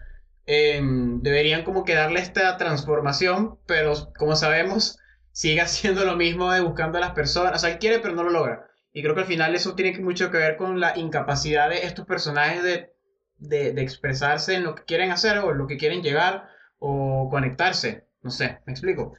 em, 0.46 1.22
deberían 1.22 1.64
como 1.64 1.86
que 1.86 1.96
darle 1.96 2.20
esta 2.20 2.58
transformación, 2.58 3.58
pero 3.66 3.94
como 4.18 4.36
sabemos, 4.36 5.00
sigue 5.34 5.60
haciendo 5.62 6.06
lo 6.06 6.16
mismo 6.16 6.52
de 6.52 6.62
buscando 6.62 6.98
a 6.98 7.02
las 7.02 7.12
personas. 7.12 7.56
O 7.56 7.60
sea, 7.60 7.72
él 7.72 7.80
quiere, 7.80 8.00
pero 8.00 8.16
no 8.16 8.24
lo 8.24 8.30
logra. 8.30 8.70
Y 8.94 9.02
creo 9.02 9.16
que 9.16 9.22
al 9.22 9.28
final 9.28 9.54
eso 9.56 9.76
tiene 9.76 10.00
mucho 10.00 10.32
que 10.32 10.38
ver 10.38 10.56
con 10.56 10.80
la 10.80 10.98
incapacidad 10.98 11.70
de 11.70 11.86
estos 11.86 12.06
personajes 12.06 12.64
de, 12.64 12.94
de, 13.40 13.82
expresarse 13.82 14.54
en 14.54 14.64
lo 14.64 14.76
que 14.76 14.84
quieren 14.84 15.12
hacer 15.12 15.40
o 15.40 15.52
en 15.52 15.58
lo 15.58 15.68
que 15.68 15.78
quieren 15.78 16.04
llegar 16.04 16.48
o 16.78 17.28
conectarse. 17.30 18.08
No 18.22 18.30
sé, 18.30 18.60
¿me 18.66 18.72
explico? 18.72 19.14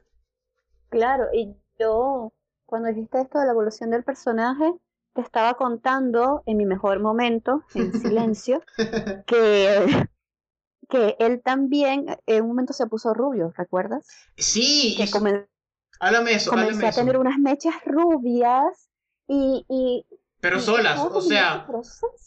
Claro, 0.88 1.24
y 1.32 1.56
yo 1.78 2.32
cuando 2.66 2.88
dijiste 2.88 3.20
esto 3.20 3.38
de 3.38 3.46
la 3.46 3.52
evolución 3.52 3.90
del 3.90 4.04
personaje, 4.04 4.72
te 5.12 5.20
estaba 5.20 5.54
contando 5.54 6.42
en 6.46 6.56
mi 6.56 6.66
mejor 6.66 7.00
momento, 7.00 7.64
en 7.74 7.92
silencio, 8.00 8.62
que, 9.26 10.06
que 10.88 11.16
él 11.18 11.42
también 11.42 12.06
en 12.26 12.42
un 12.42 12.48
momento 12.48 12.72
se 12.72 12.86
puso 12.86 13.12
rubio, 13.12 13.52
¿recuerdas? 13.56 14.06
Sí, 14.36 14.94
que 14.96 15.10
Háblame 16.04 16.34
eso, 16.34 16.50
Comencé 16.50 16.86
a 16.86 16.92
tener 16.92 17.16
unas 17.16 17.38
mechas 17.38 17.74
rubias 17.86 18.90
y... 19.26 19.64
y 19.68 20.06
pero 20.38 20.60
solas, 20.60 21.00
o 21.00 21.22
sea, 21.22 21.66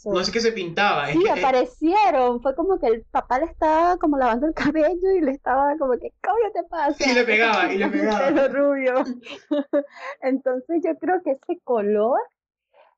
no 0.05 0.23
sé 0.23 0.32
qué 0.32 0.39
se 0.39 0.51
pintaba. 0.51 1.05
Sí, 1.09 1.19
que, 1.19 1.30
aparecieron. 1.30 2.41
Fue 2.41 2.55
como 2.55 2.80
que 2.80 2.88
el 2.88 3.03
papá 3.03 3.38
le 3.38 3.45
estaba 3.45 3.97
como 3.97 4.17
lavando 4.17 4.47
el 4.47 4.55
cabello 4.55 5.11
y 5.15 5.21
le 5.21 5.30
estaba 5.30 5.78
como 5.78 5.93
que, 5.99 6.11
¿cómo 6.23 6.51
te 6.51 6.63
pasa? 6.63 7.11
Y 7.11 7.13
le 7.13 7.23
pegaba, 7.25 7.71
y 7.71 7.78
le 7.78 7.88
pegaba. 7.91 8.25
Pelo 8.25 8.47
rubio. 8.47 9.03
Entonces 10.21 10.82
yo 10.84 10.97
creo 10.97 11.21
que 11.23 11.34
ese 11.34 11.61
color, 11.63 12.19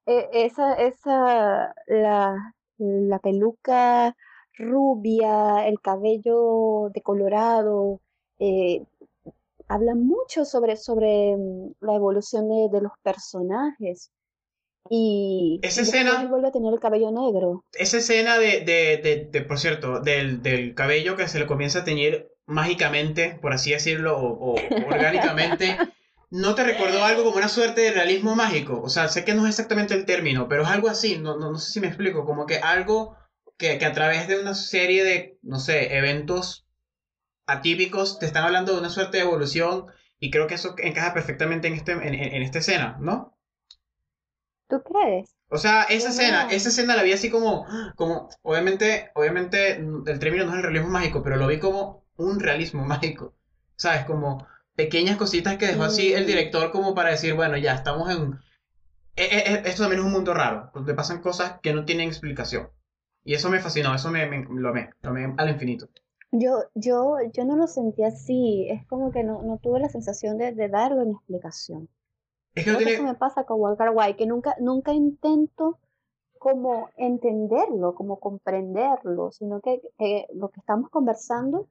eh, 0.06 0.30
esa, 0.32 0.76
esa, 0.76 1.76
la, 1.88 2.56
la 2.78 3.20
peluca 3.20 4.16
rubia, 4.58 5.68
el 5.68 5.82
cabello 5.82 6.92
decolorado, 6.94 8.00
eh, 8.40 8.86
habla 9.70 9.96
mucho 9.96 10.44
sobre, 10.44 10.76
sobre 10.76 11.38
mm, 11.38 11.74
la 11.82 11.96
evolución 11.96 12.50
de, 12.50 12.82
los 12.82 12.92
personajes. 13.02 14.12
Y 14.90 15.60
esa 15.62 15.84
escena 15.84 16.26
vuelve 16.26 16.48
a 16.48 16.52
tener 16.52 16.74
el 16.74 16.80
cabello 16.80 17.12
negro. 17.12 17.64
Esa 17.74 17.98
escena 17.98 18.40
de, 18.40 18.62
de, 18.62 19.30
de, 19.32 19.42
por 19.42 19.60
cierto, 19.60 20.00
del, 20.00 20.42
del, 20.42 20.74
cabello 20.74 21.16
que 21.16 21.28
se 21.28 21.40
le 21.40 21.46
comienza 21.46 21.80
a 21.80 21.84
teñir 21.84 22.28
mágicamente, 22.48 23.38
por 23.42 23.54
así 23.54 23.72
decirlo, 23.72 24.18
o, 24.18 24.56
orgánicamente, 24.88 25.78
¿no 26.32 26.56
te 26.56 26.64
recordó 26.64 27.04
algo 27.04 27.24
como 27.24 27.38
una 27.38 27.50
suerte 27.50 27.82
de 27.82 27.92
realismo 27.92 28.36
mágico? 28.36 28.82
O 28.82 28.90
sea, 28.90 29.08
sé 29.10 29.24
que 29.24 29.36
no 29.36 29.44
es 29.44 29.50
exactamente 29.50 29.94
el 29.94 30.06
término, 30.06 30.48
pero 30.48 30.64
es 30.64 30.70
algo 30.70 30.90
así, 30.90 31.20
no, 31.20 31.38
no, 31.38 31.52
no 31.52 31.60
sé 31.60 31.72
si 31.72 31.80
me 31.80 31.88
explico, 31.88 32.26
como 32.26 32.48
que 32.48 32.58
algo 32.58 33.16
que, 33.58 33.78
que 33.78 33.86
a 33.86 33.94
través 33.94 34.28
de 34.28 34.40
una 34.40 34.56
serie 34.56 35.04
de, 35.04 35.38
no 35.44 35.60
sé, 35.60 35.96
eventos 35.96 36.66
atípicos 37.50 38.20
te 38.20 38.26
están 38.26 38.46
hablando 38.46 38.74
de 38.74 38.80
una 38.80 38.90
suerte 38.90 39.18
de 39.18 39.24
evolución 39.24 39.88
y 40.20 40.32
creo 40.32 40.48
que 40.48 40.56
eso 40.56 40.76
encaja 40.78 41.14
perfectamente 41.14 41.68
en, 41.68 41.74
este, 41.74 41.92
en, 41.94 42.42
esta 42.42 42.60
escena, 42.60 42.98
¿no? 43.00 43.38
¿Tú 44.68 44.82
crees? 44.84 45.36
O 45.50 45.58
sea, 45.58 45.84
esa 45.84 46.10
escena, 46.10 46.50
esa 46.52 46.70
escena 46.70 46.96
la 46.96 47.04
vi 47.04 47.14
así 47.14 47.30
como, 47.30 47.66
como, 47.96 48.30
obviamente, 48.44 49.12
obviamente 49.16 49.78
el 49.78 50.20
término 50.20 50.46
no 50.46 50.52
es 50.52 50.58
el 50.58 50.64
realismo 50.64 50.90
mágico, 50.90 51.24
pero 51.24 51.38
lo 51.38 51.48
vi 51.48 51.60
como 51.60 52.06
un 52.18 52.40
realismo 52.40 52.86
mágico, 52.86 53.34
¿sabes? 53.76 54.06
Como 54.06 54.46
pequeñas 54.76 55.18
cositas 55.18 55.58
que 55.58 55.68
dejó 55.68 55.84
así 55.84 56.14
el 56.14 56.28
director 56.28 56.72
como 56.72 56.94
para 56.94 57.10
decir, 57.10 57.34
bueno, 57.34 57.58
ya 57.58 57.74
estamos 57.74 58.10
en... 58.12 58.40
E, 59.16 59.24
e, 59.24 59.54
e, 59.54 59.70
esto 59.70 59.84
también 59.84 60.02
es 60.02 60.06
un 60.06 60.14
mundo 60.14 60.34
raro, 60.34 60.72
donde 60.74 60.94
pasan 60.94 61.22
cosas 61.22 61.60
que 61.62 61.74
no 61.74 61.84
tienen 61.84 62.08
explicación. 62.08 62.70
Y 63.24 63.34
eso 63.34 63.50
me 63.50 63.60
fascinó, 63.60 63.94
eso 63.94 64.12
me, 64.12 64.26
me 64.26 64.46
lo 64.50 64.70
amé, 64.70 64.92
lo 65.02 65.10
amé 65.10 65.34
al 65.38 65.50
infinito. 65.50 65.90
Yo, 66.32 66.64
yo, 66.76 67.16
yo 67.34 67.46
no 67.46 67.56
lo 67.56 67.68
sentí 67.68 68.04
así, 68.04 68.68
es 68.70 68.86
como 68.88 69.12
que 69.12 69.24
no, 69.24 69.42
no 69.42 69.58
tuve 69.58 69.80
la 69.80 69.90
sensación 69.90 70.38
de, 70.38 70.52
de 70.54 70.70
darle 70.70 71.02
una 71.02 71.18
explicación. 71.18 71.90
Es 72.54 72.66
que 72.66 72.72
no 72.72 72.78
tiene... 72.78 72.94
eso 72.94 73.04
me 73.04 73.16
pasa 73.16 73.46
con 73.46 73.60
Walker 73.60 73.92
White, 73.94 74.18
que 74.18 74.28
nunca, 74.28 74.56
nunca 74.60 74.94
intento 74.94 75.80
como 76.40 76.90
entenderlo, 76.96 77.94
como 77.94 78.20
comprenderlo, 78.20 79.32
sino 79.32 79.60
que 79.60 79.82
lo 80.34 80.50
que 80.50 80.60
estamos 80.60 80.90
conversando, 80.90 81.68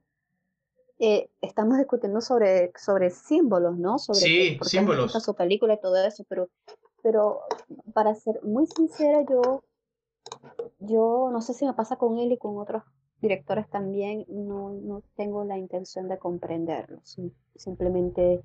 eh, 0.99 1.29
estamos 1.41 1.77
discutiendo 1.77 2.21
sobre, 2.21 2.71
sobre 2.77 3.09
símbolos, 3.09 3.77
¿no? 3.77 3.97
Sobre 3.97 4.19
sí, 4.19 4.59
símbolos. 4.61 5.11
su 5.11 5.33
película 5.33 5.73
y 5.73 5.79
todo 5.81 5.95
eso, 6.05 6.23
pero, 6.29 6.49
pero 7.01 7.39
para 7.93 8.13
ser 8.15 8.43
muy 8.43 8.67
sincera, 8.67 9.25
yo, 9.27 9.63
yo 10.79 11.29
no 11.31 11.41
sé 11.41 11.53
si 11.53 11.65
me 11.65 11.73
pasa 11.73 11.95
con 11.95 12.19
él 12.19 12.31
y 12.31 12.37
con 12.37 12.57
otros 12.57 12.83
directores 13.21 13.69
también 13.69 14.25
no, 14.29 14.71
no 14.71 15.03
tengo 15.15 15.43
la 15.43 15.57
intención 15.57 16.07
de 16.07 16.17
comprenderlos. 16.17 17.17
Simplemente 17.55 18.43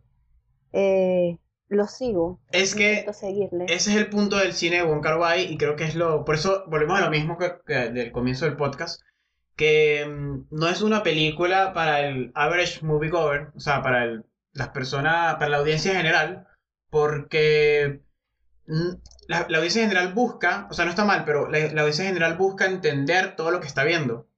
eh, 0.72 1.38
los 1.68 1.92
sigo. 1.92 2.40
Es 2.50 2.74
que 2.74 3.06
ese 3.08 3.50
es 3.68 3.96
el 3.96 4.10
punto 4.10 4.36
del 4.36 4.52
cine 4.52 4.76
de 4.76 4.82
Wong 4.82 5.02
Kar 5.02 5.18
Wai 5.18 5.52
y 5.52 5.56
creo 5.56 5.76
que 5.76 5.84
es 5.84 5.94
lo... 5.94 6.24
Por 6.24 6.34
eso 6.34 6.64
volvemos 6.68 6.98
a 6.98 7.04
lo 7.04 7.10
mismo 7.10 7.38
que, 7.38 7.74
del 7.74 8.12
comienzo 8.12 8.44
del 8.44 8.56
podcast, 8.56 9.00
que 9.56 10.04
mm, 10.06 10.46
no 10.50 10.68
es 10.68 10.82
una 10.82 11.02
película 11.02 11.72
para 11.72 12.00
el 12.00 12.32
average 12.34 12.84
moviegoer, 12.84 13.52
o 13.54 13.60
sea, 13.60 13.82
para 13.82 14.04
el, 14.04 14.24
las 14.52 14.68
personas, 14.68 15.34
para 15.34 15.48
la 15.48 15.58
audiencia 15.58 15.94
general, 15.94 16.46
porque 16.90 18.02
mm, 18.66 18.90
la, 19.28 19.46
la, 19.48 19.58
audiencia 19.58 19.82
general 19.82 20.12
busca, 20.12 20.66
o 20.70 20.74
sea, 20.74 20.84
no 20.84 20.90
está 20.90 21.04
mal, 21.04 21.24
pero 21.24 21.48
la, 21.48 21.58
la, 21.72 21.82
audiencia 21.82 22.04
general 22.04 22.36
busca 22.36 22.66
entender 22.66 23.36
todo 23.36 23.50
lo 23.50 23.60
que 23.60 23.66
está 23.66 23.84
viendo. 23.84 24.28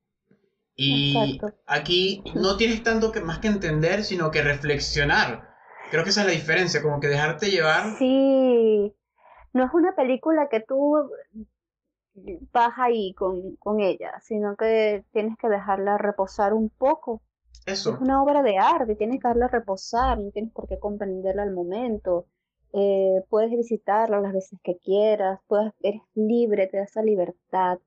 Y 0.76 1.40
aquí 1.66 2.22
no 2.34 2.56
tienes 2.56 2.82
tanto 2.82 3.10
que, 3.10 3.20
más 3.20 3.38
que 3.38 3.48
entender, 3.48 4.04
sino 4.04 4.30
que 4.30 4.42
reflexionar. 4.42 5.48
Creo 5.90 6.04
que 6.04 6.10
esa 6.10 6.22
es 6.22 6.26
la 6.26 6.32
diferencia, 6.32 6.82
como 6.82 7.00
que 7.00 7.08
dejarte 7.08 7.50
llevar. 7.50 7.96
Sí, 7.98 8.94
no 9.52 9.64
es 9.64 9.72
una 9.72 9.94
película 9.94 10.48
que 10.50 10.60
tú 10.60 11.10
vas 12.52 12.72
ahí 12.76 13.14
con, 13.14 13.56
con 13.56 13.80
ella, 13.80 14.12
sino 14.22 14.56
que 14.56 15.04
tienes 15.12 15.36
que 15.38 15.48
dejarla 15.48 15.98
reposar 15.98 16.54
un 16.54 16.70
poco. 16.70 17.22
Eso. 17.66 17.94
Es 17.94 18.00
una 18.00 18.22
obra 18.22 18.42
de 18.42 18.58
arte, 18.58 18.94
tienes 18.96 19.20
que 19.20 19.28
dejarla 19.28 19.48
reposar, 19.48 20.18
no 20.18 20.30
tienes 20.30 20.52
por 20.52 20.68
qué 20.68 20.78
comprenderla 20.78 21.42
al 21.42 21.52
momento. 21.52 22.26
Eh, 22.72 23.22
puedes 23.28 23.50
visitarla 23.50 24.20
las 24.20 24.32
veces 24.32 24.58
que 24.62 24.76
quieras, 24.78 25.40
puedes, 25.46 25.72
eres 25.82 26.02
libre, 26.14 26.66
te 26.66 26.78
da 26.78 26.84
esa 26.84 27.02
libertad 27.02 27.78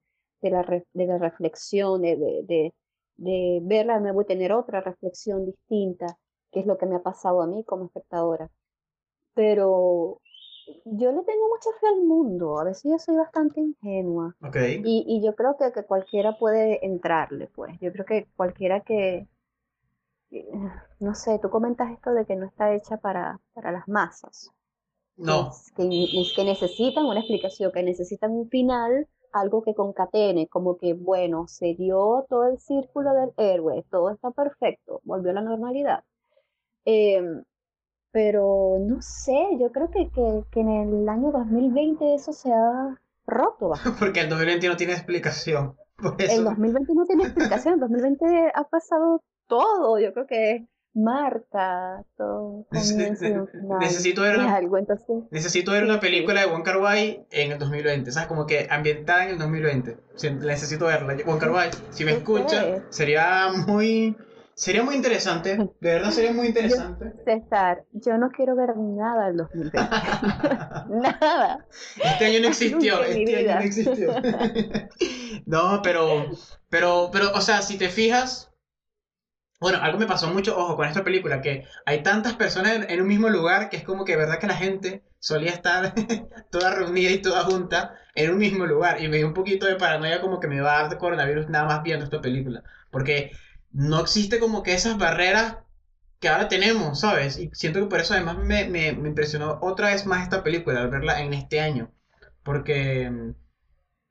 de 0.41 0.49
la, 0.49 0.63
de 0.93 1.05
la 1.05 1.17
reflexión, 1.17 2.01
de, 2.01 2.15
de, 2.15 2.43
de 2.47 2.73
verla 3.19 3.95
de 3.95 4.01
nuevo 4.01 4.21
y 4.21 4.25
tener 4.25 4.53
otra 4.53 4.81
reflexión 4.81 5.45
distinta, 5.45 6.17
que 6.51 6.61
es 6.61 6.65
lo 6.65 6.77
que 6.77 6.85
me 6.85 6.95
ha 6.95 7.03
pasado 7.03 7.41
a 7.41 7.47
mí 7.47 7.63
como 7.63 7.85
espectadora. 7.85 8.49
Pero 9.33 10.21
yo 10.85 11.11
le 11.11 11.23
tengo 11.23 11.47
mucha 11.49 11.69
fe 11.79 11.87
al 11.87 12.03
mundo, 12.03 12.59
a 12.59 12.63
veces 12.63 12.91
yo 12.91 12.99
soy 12.99 13.15
bastante 13.15 13.59
ingenua. 13.59 14.35
Y, 14.83 15.05
y, 15.07 15.25
yo 15.25 15.35
creo 15.35 15.55
que, 15.57 15.71
que, 15.71 15.83
cualquiera 15.83 16.37
puede 16.37 16.85
entrarle, 16.85 17.47
pues. 17.47 17.77
Yo 17.81 17.91
creo 17.91 18.05
que 18.05 18.27
cualquiera 18.35 18.81
que, 18.81 19.27
no 20.99 21.15
sé, 21.15 21.39
tú 21.39 21.49
comentas 21.49 21.91
esto 21.91 22.11
de 22.11 22.25
que 22.25 22.35
no 22.35 22.45
está 22.45 22.73
hecha 22.73 22.97
para, 22.97 23.39
para 23.53 23.71
las 23.71 23.87
masas. 23.87 24.51
No. 25.17 25.51
Que, 25.75 25.89
que 26.35 26.43
necesitan 26.43 27.05
una 27.05 27.19
explicación, 27.19 27.71
que 27.71 27.83
necesitan 27.83 28.31
un 28.31 28.49
final 28.49 29.07
algo 29.33 29.63
que 29.63 29.73
concatene, 29.73 30.47
como 30.47 30.77
que, 30.77 30.93
bueno, 30.93 31.47
se 31.47 31.75
dio 31.75 32.25
todo 32.29 32.47
el 32.47 32.59
círculo 32.59 33.13
del 33.13 33.31
héroe, 33.37 33.85
todo 33.89 34.09
está 34.11 34.31
perfecto, 34.31 35.01
volvió 35.03 35.31
a 35.31 35.35
la 35.35 35.41
normalidad. 35.41 36.03
Em, 36.85 37.43
pero 38.11 38.77
no 38.79 39.01
sé, 39.01 39.57
yo 39.59 39.71
creo 39.71 39.89
que, 39.91 40.09
que, 40.11 40.59
en 40.59 40.69
el 40.69 41.09
año 41.09 41.31
2020 41.31 42.15
eso 42.15 42.33
se 42.33 42.51
ha 42.51 42.97
roto. 43.27 43.73
Porque 43.99 44.21
el 44.21 44.29
2020 44.29 44.67
no 44.67 44.77
tiene 44.77 44.93
explicación. 44.93 45.75
El 46.17 46.43
2020 46.45 46.93
no 46.95 47.05
tiene 47.05 47.23
explicación, 47.23 47.73
el 47.75 47.79
2020 47.81 48.51
ha 48.55 48.63
pasado 48.63 49.21
todo, 49.47 49.99
yo 49.99 50.13
creo 50.13 50.27
que 50.27 50.67
marca 50.93 52.03
todo 52.17 52.65
necesito 52.71 54.21
ver 54.21 54.39
una, 54.39 54.59
necesito 55.29 55.71
ver 55.71 55.83
una 55.83 55.99
película 55.99 56.41
de 56.41 56.47
Wong 56.47 56.63
Kar 56.63 56.77
Wai 56.77 57.25
en 57.31 57.51
el 57.51 57.59
2020 57.59 58.11
sabes 58.11 58.27
como 58.27 58.45
que 58.47 58.67
ambientada 58.69 59.25
en 59.25 59.31
el 59.31 59.37
2020 59.37 59.97
necesito 60.41 60.85
verla. 60.85 61.15
Wong 61.25 61.39
Kar 61.39 61.51
Wai 61.51 61.69
si 61.91 62.05
me 62.05 62.13
escucha 62.13 62.83
sería 62.89 63.49
muy 63.67 64.17
sería 64.55 64.83
muy 64.83 64.95
interesante 64.95 65.57
de 65.57 65.69
verdad 65.93 66.09
sería 66.09 66.33
muy 66.33 66.47
interesante. 66.47 67.13
César 67.23 67.85
yo 67.93 68.17
no 68.17 68.31
quiero 68.31 68.55
ver 68.55 68.75
nada 68.75 69.27
del 69.27 69.37
2020 69.37 69.77
nada. 70.89 71.67
Este 72.03 72.25
año 72.25 72.39
no 72.41 72.47
existió 72.47 73.03
este 73.03 73.35
año 73.37 73.55
no 73.55 73.61
existió. 73.61 74.13
No 75.45 75.81
pero 75.83 76.25
pero 76.69 77.09
pero 77.11 77.31
o 77.33 77.41
sea 77.41 77.61
si 77.61 77.77
te 77.77 77.89
fijas 77.89 78.48
bueno, 79.59 79.79
algo 79.81 79.99
me 79.99 80.05
pasó 80.07 80.33
mucho, 80.33 80.57
ojo, 80.57 80.77
con 80.77 80.87
esta 80.87 81.03
película, 81.03 81.41
que 81.41 81.65
hay 81.85 82.01
tantas 82.01 82.33
personas 82.35 82.85
en, 82.87 83.01
un 83.01 83.07
mismo 83.07 83.29
lugar 83.29 83.69
que 83.69 83.77
es 83.77 83.83
como 83.83 84.05
que 84.05 84.15
verdad 84.15 84.39
que 84.39 84.47
la 84.47 84.55
gente 84.55 85.03
solía 85.19 85.51
estar 85.51 85.93
toda 86.51 86.73
reunida 86.75 87.11
y 87.11 87.21
toda 87.21 87.43
junta 87.43 87.95
en 88.15 88.31
un 88.31 88.37
mismo 88.37 88.65
lugar. 88.65 89.01
Y 89.03 89.09
me 89.09 89.17
dio 89.17 89.27
un 89.27 89.33
poquito 89.33 89.65
de 89.65 89.75
paranoia 89.75 90.21
como 90.21 90.39
que 90.39 90.47
me 90.47 90.55
iba 90.57 90.79
a 90.79 90.87
dar 90.87 90.97
coronavirus 90.97 91.49
nada 91.49 91.65
más 91.65 91.83
viendo 91.83 92.05
esta 92.05 92.21
película. 92.21 92.63
Porque 92.89 93.31
no 93.71 93.99
existe 93.99 94.39
como 94.39 94.63
que 94.63 94.73
esas 94.73 94.97
barreras 94.97 95.57
que 96.19 96.29
ahora 96.29 96.47
tenemos, 96.47 97.01
¿sabes? 97.01 97.37
Y 97.37 97.49
siento 97.53 97.79
que 97.81 97.87
por 97.87 97.99
eso 97.99 98.13
además 98.13 98.37
me, 98.37 98.65
me 98.69 98.89
impresionó 98.89 99.59
otra 99.61 99.87
vez 99.89 100.05
más 100.05 100.23
esta 100.23 100.43
película 100.43 100.81
al 100.81 100.89
verla 100.89 101.21
en 101.21 101.33
este 101.33 101.59
año. 101.61 101.91
Porque, 102.43 103.33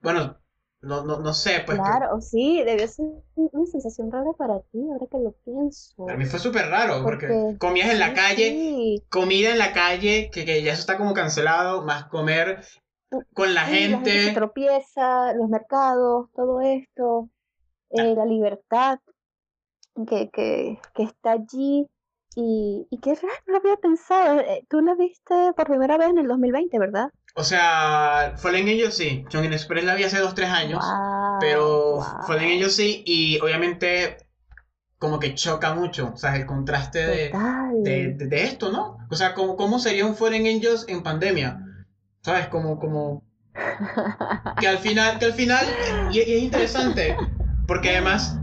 bueno, 0.01 0.39
no, 0.81 1.05
no, 1.05 1.19
no 1.19 1.35
sé, 1.35 1.63
pues. 1.67 1.77
Claro, 1.79 2.21
sí, 2.21 2.63
debió 2.65 2.87
ser 2.87 3.07
una 3.35 3.67
sensación 3.67 4.13
rara 4.13 4.31
para 4.39 4.61
ti, 4.61 4.79
ahora 4.93 5.07
que 5.11 5.19
lo 5.19 5.33
pienso. 5.45 6.07
Para 6.07 6.17
mí 6.17 6.25
fue 6.25 6.39
súper 6.39 6.69
raro, 6.69 7.03
porque, 7.03 7.57
comías 7.59 7.91
en 7.91 7.99
la 7.99 8.15
calle, 8.15 9.03
comida 9.09 9.51
en 9.51 9.59
la 9.59 9.73
calle, 9.73 10.31
que, 10.33 10.45
que, 10.45 10.63
ya 10.63 10.73
eso 10.73 10.81
está 10.83 10.97
como 10.97 11.15
cancelado, 11.15 11.83
más 11.83 12.05
comer 12.05 12.65
con 13.35 13.55
la 13.55 13.63
gente. 13.63 14.15
La 14.15 14.21
gente 14.23 14.35
tropieza, 14.35 15.33
los 15.35 15.49
mercados, 15.49 16.31
todo 16.35 16.61
esto, 16.61 17.29
eh, 17.91 18.15
la 18.15 18.25
libertad 18.25 19.01
que, 20.09 20.31
que, 20.31 20.79
que 20.95 21.03
está 21.03 21.33
allí. 21.33 21.87
Y, 22.37 22.87
y 22.89 22.99
qué 22.99 23.15
raro, 23.15 23.35
no 23.47 23.55
lo 23.55 23.59
había 23.59 23.77
pensado. 23.79 24.39
Eh, 24.39 24.65
tú 24.69 24.81
la 24.81 24.95
viste 24.95 25.35
por 25.57 25.67
primera 25.67 25.99
vez 25.99 26.11
en 26.11 26.19
el 26.19 26.29
2020, 26.29 26.79
¿verdad? 26.79 27.11
O 27.39 27.45
sea, 27.45 28.35
Fallen 28.37 28.69
Angels 28.69 28.97
sí. 28.97 29.25
Chongin 29.29 29.53
Express 29.53 29.85
la 29.85 29.95
vi 29.95 30.03
hace 30.03 30.21
2-3 30.21 30.45
años. 30.47 30.85
pero 31.39 32.01
Fallen 32.27 32.51
Angels 32.51 32.75
sí. 32.75 33.05
Y 33.07 33.39
obviamente, 33.41 34.27
como 34.99 35.21
que 35.21 35.37
choca 35.37 35.73
mucho. 35.73 36.11
O 36.13 36.17
sea, 36.17 36.35
el 36.35 36.47
contraste 36.47 36.99
de, 36.99 38.17
de, 38.19 38.43
esto, 38.43 38.73
¿no? 38.73 38.99
O 39.09 39.15
sea, 39.15 39.35
¿cómo, 39.35 39.57
cómo 39.57 39.79
sería 39.79 40.05
un 40.05 40.17
Fallen 40.17 40.49
Angels 40.49 40.85
en 40.89 41.05
pandemia? 41.05 41.61
¿Sabes? 42.23 42.49
Como, 42.49 42.81
como. 42.81 43.23
Que 44.61 44.67
al 44.67 44.79
final, 44.79 45.21
que 45.21 45.27
al 45.27 45.33
final. 45.33 45.65
Y, 46.11 46.19
y 46.19 46.35
es 46.35 46.43
interesante. 46.43 47.17
Porque 47.69 47.91
además. 47.91 48.37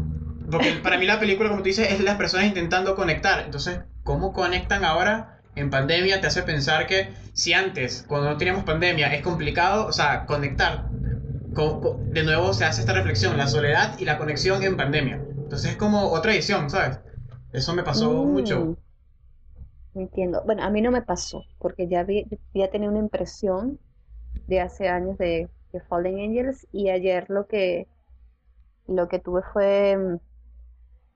Porque 0.50 0.72
para 0.82 0.98
mí 0.98 1.06
la 1.06 1.20
película, 1.20 1.50
como 1.50 1.64
tú 1.64 1.68
dices, 1.68 1.91
es 1.91 2.00
las 2.00 2.16
personas 2.16 2.46
intentando 2.46 2.96
conectar. 2.96 3.41
Entonces, 3.43 3.82
¿cómo 4.04 4.32
conectan 4.32 4.86
ahora? 4.86 5.35
En 5.56 5.70
pandemia 5.70 6.22
te 6.22 6.28
hace 6.28 6.43
pensar 6.43 6.88
que 6.88 7.14
si 7.34 7.53
antes, 7.53 8.06
cuando 8.08 8.30
no 8.30 8.38
teníamos 8.38 8.64
pandemia, 8.64 9.14
es 9.14 9.22
complicado, 9.22 9.88
o 9.88 9.91
sea, 9.91 10.26
conectar, 10.26 10.89
de 10.89 12.24
nuevo 12.24 12.53
se 12.53 12.66
hace 12.66 12.82
esta 12.82 12.93
reflexión, 12.93 13.38
la 13.38 13.47
soledad 13.47 13.97
y 13.97 14.06
la 14.06 14.18
conexión 14.18 14.62
en 14.64 14.76
pandemia. 14.76 15.24
Entonces 15.38 15.72
es 15.72 15.78
como 15.78 16.12
otra 16.12 16.34
edición, 16.34 16.70
¿sabes? 16.70 16.99
Eso 17.53 17.74
me 17.74 17.84
pasó 17.84 18.12
mm. 18.12 18.32
mucho. 18.32 18.78
Entiendo. 19.93 20.43
Bueno, 20.45 20.64
a 20.64 20.70
mí 20.70 20.82
no 20.82 20.91
me 20.91 21.01
pasó, 21.01 21.45
porque 21.58 21.88
ya, 21.88 22.03
vi, 22.03 22.28
ya 22.53 22.70
tenía 22.70 22.89
una 22.89 22.99
impresión 22.99 23.80
de 24.47 24.60
hace 24.60 24.89
años 24.89 25.18
de, 25.18 25.47
de, 25.72 25.80
Fallen 25.80 26.20
Angels 26.20 26.68
y 26.74 26.89
ayer 26.89 27.30
lo 27.30 27.47
que, 27.47 27.88
lo 28.88 29.08
que 29.08 29.20
tuve 29.20 29.41
fue... 29.53 29.97
Mm, 29.97 30.16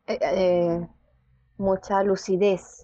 eh, 0.07 0.19
eh, 0.21 0.87
mucha 1.59 2.03
lucidez. 2.03 2.81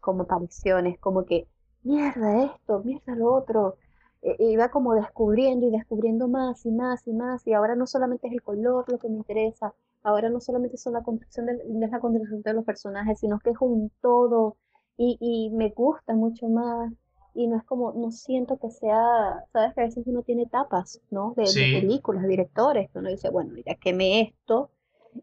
Como 0.00 0.24
apariciones, 0.24 0.98
como 0.98 1.24
que, 1.24 1.48
mierda 1.82 2.44
esto, 2.44 2.82
mierda 2.84 3.14
lo 3.14 3.34
otro. 3.34 3.76
E, 4.20 4.36
e 4.38 4.50
iba 4.50 4.70
como 4.70 4.94
descubriendo 4.94 5.66
y 5.66 5.70
descubriendo 5.70 6.28
más 6.28 6.66
y 6.66 6.70
más 6.70 7.06
y 7.06 7.12
más. 7.12 7.46
Y 7.46 7.54
ahora 7.54 7.76
no 7.76 7.86
solamente 7.86 8.26
es 8.26 8.32
el 8.34 8.42
color 8.42 8.84
lo 8.90 8.98
que 8.98 9.08
me 9.08 9.16
interesa, 9.16 9.72
ahora 10.02 10.28
no 10.28 10.40
solamente 10.40 10.76
son 10.76 10.94
la 10.94 11.02
construcción 11.02 11.46
de, 11.46 11.58
la 11.88 12.00
construcción 12.00 12.42
de 12.42 12.54
los 12.54 12.64
personajes, 12.64 13.20
sino 13.20 13.38
que 13.38 13.50
es 13.50 13.56
un 13.60 13.90
todo. 14.00 14.56
Y, 14.96 15.16
y 15.20 15.50
me 15.54 15.70
gusta 15.70 16.14
mucho 16.14 16.48
más 16.48 16.92
y 17.34 17.46
no 17.46 17.56
es 17.56 17.62
como, 17.62 17.92
no 17.92 18.10
siento 18.10 18.58
que 18.58 18.68
sea, 18.68 19.44
sabes 19.52 19.72
que 19.72 19.80
a 19.80 19.84
veces 19.84 20.02
uno 20.06 20.22
tiene 20.22 20.42
etapas, 20.42 21.00
¿no? 21.10 21.34
De, 21.36 21.44
de 21.44 21.80
películas, 21.80 22.22
de 22.24 22.28
directores, 22.30 22.90
que 22.90 22.98
uno 22.98 23.10
dice, 23.10 23.30
bueno, 23.30 23.54
ya 23.64 23.76
quemé 23.76 24.22
esto, 24.22 24.70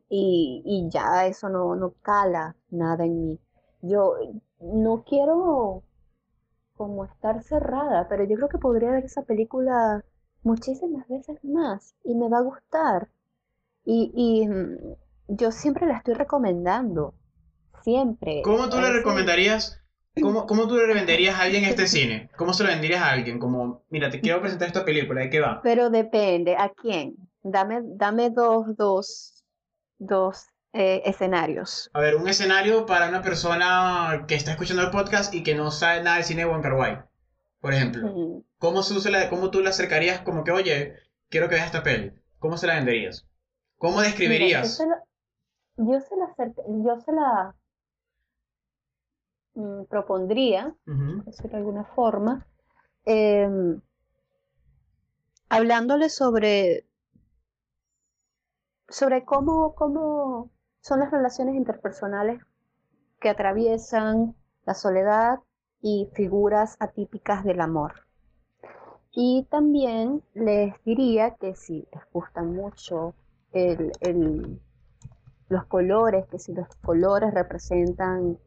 y, 0.10 0.62
y 0.66 0.90
ya 0.90 1.26
eso 1.28 1.50
no, 1.50 1.76
no 1.76 1.94
cala 2.02 2.56
nada 2.70 3.06
en 3.06 3.22
mí. 3.22 3.40
Yo 3.82 4.16
no 4.60 5.04
quiero 5.04 5.84
como 6.76 7.06
estar 7.06 7.42
cerrada, 7.42 8.08
pero 8.10 8.26
yo 8.26 8.36
creo 8.36 8.50
que 8.50 8.58
podría 8.58 8.92
ver 8.92 9.06
esa 9.06 9.24
película 9.24 10.04
muchísimas 10.44 11.08
veces 11.08 11.44
más 11.44 11.96
y 12.04 12.16
me 12.16 12.30
va 12.30 12.40
a 12.40 12.44
gustar. 12.44 13.10
Y, 13.86 14.12
y 14.14 14.48
mm, 14.48 14.78
yo 15.30 15.52
siempre 15.52 15.86
la 15.86 15.98
estoy 15.98 16.16
recomendando, 16.16 17.14
siempre. 17.84 18.42
¿Cómo 18.44 18.70
tú 18.70 18.80
le 18.80 18.92
recomendarías? 18.92 19.82
¿Cómo, 20.22 20.46
¿Cómo 20.46 20.68
tú 20.68 20.76
le 20.76 20.88
venderías 20.94 21.36
a 21.36 21.44
alguien 21.44 21.66
este 21.66 21.88
cine? 21.88 22.30
¿Cómo 22.38 22.54
se 22.54 22.64
lo 22.64 22.70
venderías 22.70 23.02
a 23.02 23.12
alguien? 23.12 23.40
Como, 23.40 23.84
mira, 23.90 24.10
te 24.10 24.22
quiero 24.22 24.42
presentar 24.42 24.68
esta 24.68 24.86
película, 24.86 25.22
¿de 25.22 25.30
qué 25.30 25.40
va? 25.40 25.62
Pero 25.64 25.90
depende, 25.90 26.56
¿a 26.58 26.70
quién? 26.70 27.16
Dame, 27.44 27.82
dame 27.84 28.32
dos, 28.32 28.76
dos 28.76 29.35
dos 29.98 30.48
eh, 30.74 31.02
escenarios. 31.06 31.90
A 31.94 32.02
ver, 32.02 32.16
un 32.16 32.28
escenario 32.28 32.86
para 32.86 33.08
una 33.08 33.22
persona 33.22 34.26
que 34.28 34.36
está 34.36 34.52
escuchando 34.52 34.84
el 34.84 34.92
podcast 34.92 35.34
y 35.34 35.44
que 35.44 35.56
no 35.56 35.72
sabe 35.72 36.04
nada 36.04 36.18
del 36.18 36.26
cine 36.26 36.42
de 36.42 36.50
Wong 36.50 36.62
Kar 36.62 37.08
por 37.62 37.74
ejemplo. 37.74 38.44
¿Cómo, 38.60 38.84
se 38.84 39.10
la, 39.10 39.30
¿Cómo 39.30 39.50
tú 39.52 39.62
le 39.62 39.70
acercarías 39.70 40.20
como 40.22 40.44
que, 40.44 40.52
oye, 40.52 40.96
quiero 41.30 41.50
que 41.50 41.56
veas 41.56 41.68
esta 41.68 41.82
peli? 41.82 42.12
¿Cómo 42.40 42.58
se 42.58 42.68
la 42.68 42.76
venderías? 42.76 43.26
¿Cómo 43.78 44.02
describirías? 44.02 44.78
yo, 45.78 46.00
se 46.00 46.16
la, 46.16 46.54
yo 46.58 47.00
se 47.00 47.12
la 47.12 47.56
mm, 49.56 49.86
propondría, 49.86 50.76
por 50.86 51.26
decirlo 51.26 51.52
de 51.52 51.58
alguna 51.58 51.86
forma, 51.86 52.46
em, 53.06 53.82
hablándole 55.50 56.10
sobre, 56.10 56.86
sobre 58.90 59.26
cómo, 59.26 59.74
cómo 59.76 60.52
son 60.82 61.00
las 61.00 61.12
relaciones 61.12 61.56
interpersonales 61.56 62.42
que 63.20 63.30
atraviesan 63.30 64.36
la 64.66 64.74
soledad 64.74 65.40
y 65.82 66.10
figuras 66.14 66.78
atípicas 66.80 67.44
del 67.44 67.62
amor. 67.62 68.06
Y 69.12 69.48
también 69.50 70.24
les 70.34 70.74
diría 70.84 71.36
que 71.36 71.56
si 71.56 71.88
les 71.94 72.04
gustan 72.12 72.54
mucho 72.54 73.14
los 75.48 75.66
colores, 75.68 76.26
que 76.28 76.40
si 76.40 76.54
los 76.54 76.68
colores 76.84 77.34
representan 77.34 78.38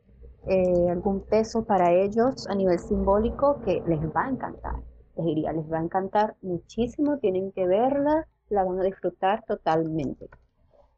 eh, 0.47 0.91
algún 0.91 1.23
peso 1.23 1.65
para 1.65 1.93
ellos 1.93 2.47
a 2.49 2.55
nivel 2.55 2.79
simbólico, 2.79 3.61
que 3.63 3.83
les 3.87 4.01
va 4.15 4.27
a 4.27 4.31
encantar. 4.31 4.75
Les 5.17 5.27
diría, 5.27 5.53
les 5.53 5.71
va 5.73 5.79
a 5.79 5.83
encantar 5.83 6.37
muchísimo, 6.43 7.19
tienen 7.19 7.53
que 7.53 7.67
verla, 7.67 8.29
la 8.51 8.65
van 8.65 8.81
a 8.81 8.85
disfrutar 8.85 9.45
totalmente. 9.45 10.29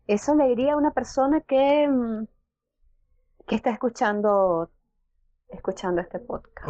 Eso 0.06 0.34
le 0.34 0.48
diría 0.48 0.74
a 0.74 0.76
una 0.76 0.92
persona 0.92 1.40
que, 1.40 1.88
mm, 1.88 2.26
que 3.46 3.54
está 3.54 3.70
escuchando, 3.70 4.70
escuchando 5.48 6.00
este 6.00 6.18
podcast. 6.18 6.66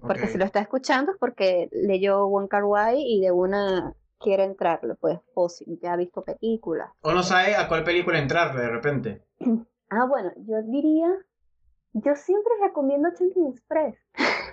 Porque 0.00 0.26
si 0.26 0.38
lo 0.38 0.44
está 0.44 0.60
escuchando 0.60 1.12
es 1.12 1.18
porque 1.18 1.68
leyó 1.72 2.26
One 2.26 2.48
Car 2.48 2.64
y 2.96 3.20
de 3.20 3.32
una 3.32 3.94
quiere 4.18 4.44
entrarle, 4.44 4.94
pues, 4.94 5.18
o 5.34 5.48
si 5.48 5.78
ya 5.82 5.92
ha 5.92 5.96
visto 5.96 6.22
películas. 6.24 6.90
O 7.02 7.12
no 7.12 7.22
sabe 7.22 7.54
a 7.56 7.68
cuál 7.68 7.84
película 7.84 8.18
entrarle 8.18 8.62
de 8.62 8.70
repente. 8.70 9.22
Ah, 9.90 10.06
bueno, 10.06 10.32
yo 10.38 10.60
diría, 10.62 11.06
yo 11.92 12.16
siempre 12.16 12.52
recomiendo 12.60 13.10
Chunking 13.16 13.48
Express. 13.48 13.96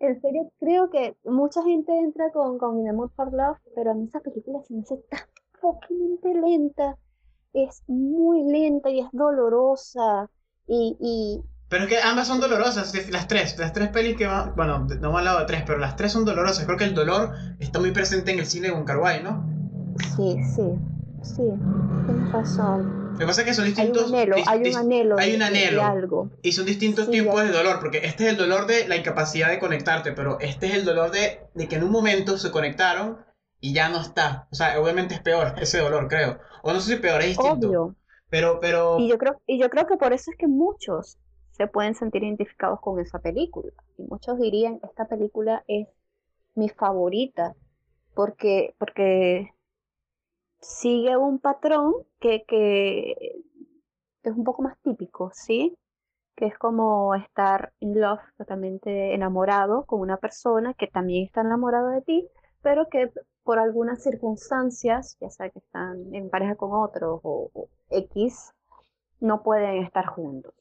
en 0.00 0.20
serio, 0.20 0.50
creo 0.60 0.90
que 0.90 1.16
mucha 1.24 1.62
gente 1.62 1.92
entra 1.98 2.30
con, 2.32 2.58
con 2.58 2.78
In 2.78 2.86
the 2.86 2.92
Mood 2.92 3.10
for 3.16 3.32
Love, 3.32 3.58
pero 3.74 3.92
a 3.92 3.94
mí 3.94 4.06
esa 4.06 4.20
película 4.20 4.60
se 4.62 4.74
me 4.74 4.80
hace 4.80 4.96
tan 5.08 5.20
poquamente 5.60 6.34
lenta 6.34 6.98
es 7.54 7.82
muy 7.86 8.42
lenta 8.42 8.90
y 8.90 9.00
es 9.00 9.06
dolorosa. 9.12 10.28
Y, 10.66 11.40
Pero 11.68 11.84
es 11.84 11.88
que 11.88 11.98
ambas 11.98 12.26
son 12.26 12.40
dolorosas, 12.40 12.92
las 13.10 13.28
tres. 13.28 13.58
Las 13.58 13.72
tres 13.72 13.88
pelis 13.88 14.16
que 14.16 14.26
van. 14.26 14.54
Bueno, 14.56 14.80
no 14.80 15.08
hemos 15.08 15.18
hablado 15.18 15.40
de 15.40 15.46
tres, 15.46 15.62
pero 15.66 15.78
las 15.78 15.96
tres 15.96 16.12
son 16.12 16.24
dolorosas. 16.24 16.64
Creo 16.64 16.76
que 16.76 16.84
el 16.84 16.94
dolor 16.94 17.32
está 17.60 17.78
muy 17.78 17.92
presente 17.92 18.32
en 18.32 18.40
el 18.40 18.46
cine 18.46 18.70
de 18.70 18.84
Kar 18.84 19.22
¿no? 19.22 19.46
Sí, 20.16 20.36
sí. 20.54 20.62
Sí, 21.24 21.42
tienes 22.06 22.32
razón. 22.32 23.12
Lo 23.12 23.18
que 23.18 23.26
pasa 23.26 23.40
es 23.40 23.46
que 23.46 23.54
son 23.54 23.64
distintos. 23.64 24.02
Hay 24.02 24.08
un 24.08 24.14
anhelo, 24.14 24.36
hay 24.46 24.60
un 24.70 24.76
anhelo. 24.76 25.18
Hay 25.18 25.34
un 25.34 25.42
anhelo. 25.42 25.82
algo. 25.82 26.30
Y 26.42 26.52
son 26.52 26.66
distintos 26.66 27.10
tipos 27.10 27.42
de 27.42 27.50
dolor, 27.50 27.78
porque 27.80 27.98
este 28.04 28.26
es 28.26 28.30
el 28.32 28.36
dolor 28.36 28.66
de 28.66 28.86
la 28.88 28.96
incapacidad 28.96 29.48
de 29.48 29.58
conectarte, 29.58 30.12
pero 30.12 30.38
este 30.40 30.66
es 30.66 30.74
el 30.74 30.84
dolor 30.84 31.10
de, 31.10 31.46
de 31.54 31.68
que 31.68 31.76
en 31.76 31.84
un 31.84 31.90
momento 31.90 32.36
se 32.36 32.50
conectaron 32.50 33.24
y 33.60 33.72
ya 33.72 33.88
no 33.88 34.00
está. 34.00 34.48
O 34.52 34.54
sea, 34.54 34.78
obviamente 34.78 35.14
es 35.14 35.20
peor 35.20 35.54
ese 35.58 35.78
dolor, 35.78 36.08
creo. 36.08 36.38
O 36.62 36.72
no 36.72 36.80
sé 36.80 36.96
si 36.96 37.00
peor, 37.00 37.20
es 37.22 37.28
distinto. 37.28 37.68
Obvio. 37.68 37.94
Pero, 38.28 38.58
pero... 38.60 38.98
Y 38.98 39.08
yo, 39.08 39.16
creo, 39.16 39.40
y 39.46 39.58
yo 39.58 39.70
creo 39.70 39.86
que 39.86 39.96
por 39.96 40.12
eso 40.12 40.30
es 40.30 40.36
que 40.36 40.48
muchos 40.48 41.16
se 41.52 41.66
pueden 41.68 41.94
sentir 41.94 42.24
identificados 42.24 42.80
con 42.80 43.00
esa 43.00 43.20
película. 43.20 43.72
Y 43.96 44.02
muchos 44.02 44.38
dirían, 44.38 44.80
esta 44.82 45.06
película 45.06 45.64
es 45.68 45.86
mi 46.56 46.68
favorita, 46.68 47.54
porque, 48.14 48.74
porque 48.78 49.53
sigue 50.64 51.16
un 51.16 51.38
patrón 51.38 51.94
que, 52.20 52.44
que 52.48 53.12
es 54.22 54.32
un 54.32 54.44
poco 54.44 54.62
más 54.62 54.78
típico, 54.82 55.30
¿sí? 55.34 55.76
Que 56.34 56.46
es 56.46 56.58
como 56.58 57.14
estar 57.14 57.72
in 57.80 58.00
love, 58.00 58.20
totalmente 58.36 59.14
enamorado 59.14 59.84
con 59.84 60.00
una 60.00 60.16
persona 60.16 60.74
que 60.74 60.86
también 60.86 61.26
está 61.26 61.42
enamorada 61.42 61.90
de 61.90 62.02
ti, 62.02 62.28
pero 62.62 62.88
que 62.88 63.12
por 63.42 63.58
algunas 63.58 64.02
circunstancias, 64.02 65.18
ya 65.20 65.28
sea 65.28 65.50
que 65.50 65.58
están 65.58 66.14
en 66.14 66.30
pareja 66.30 66.56
con 66.56 66.72
otros 66.72 67.20
o, 67.22 67.68
X, 67.90 68.52
no 69.20 69.42
pueden 69.42 69.84
estar 69.84 70.06
juntos. 70.06 70.54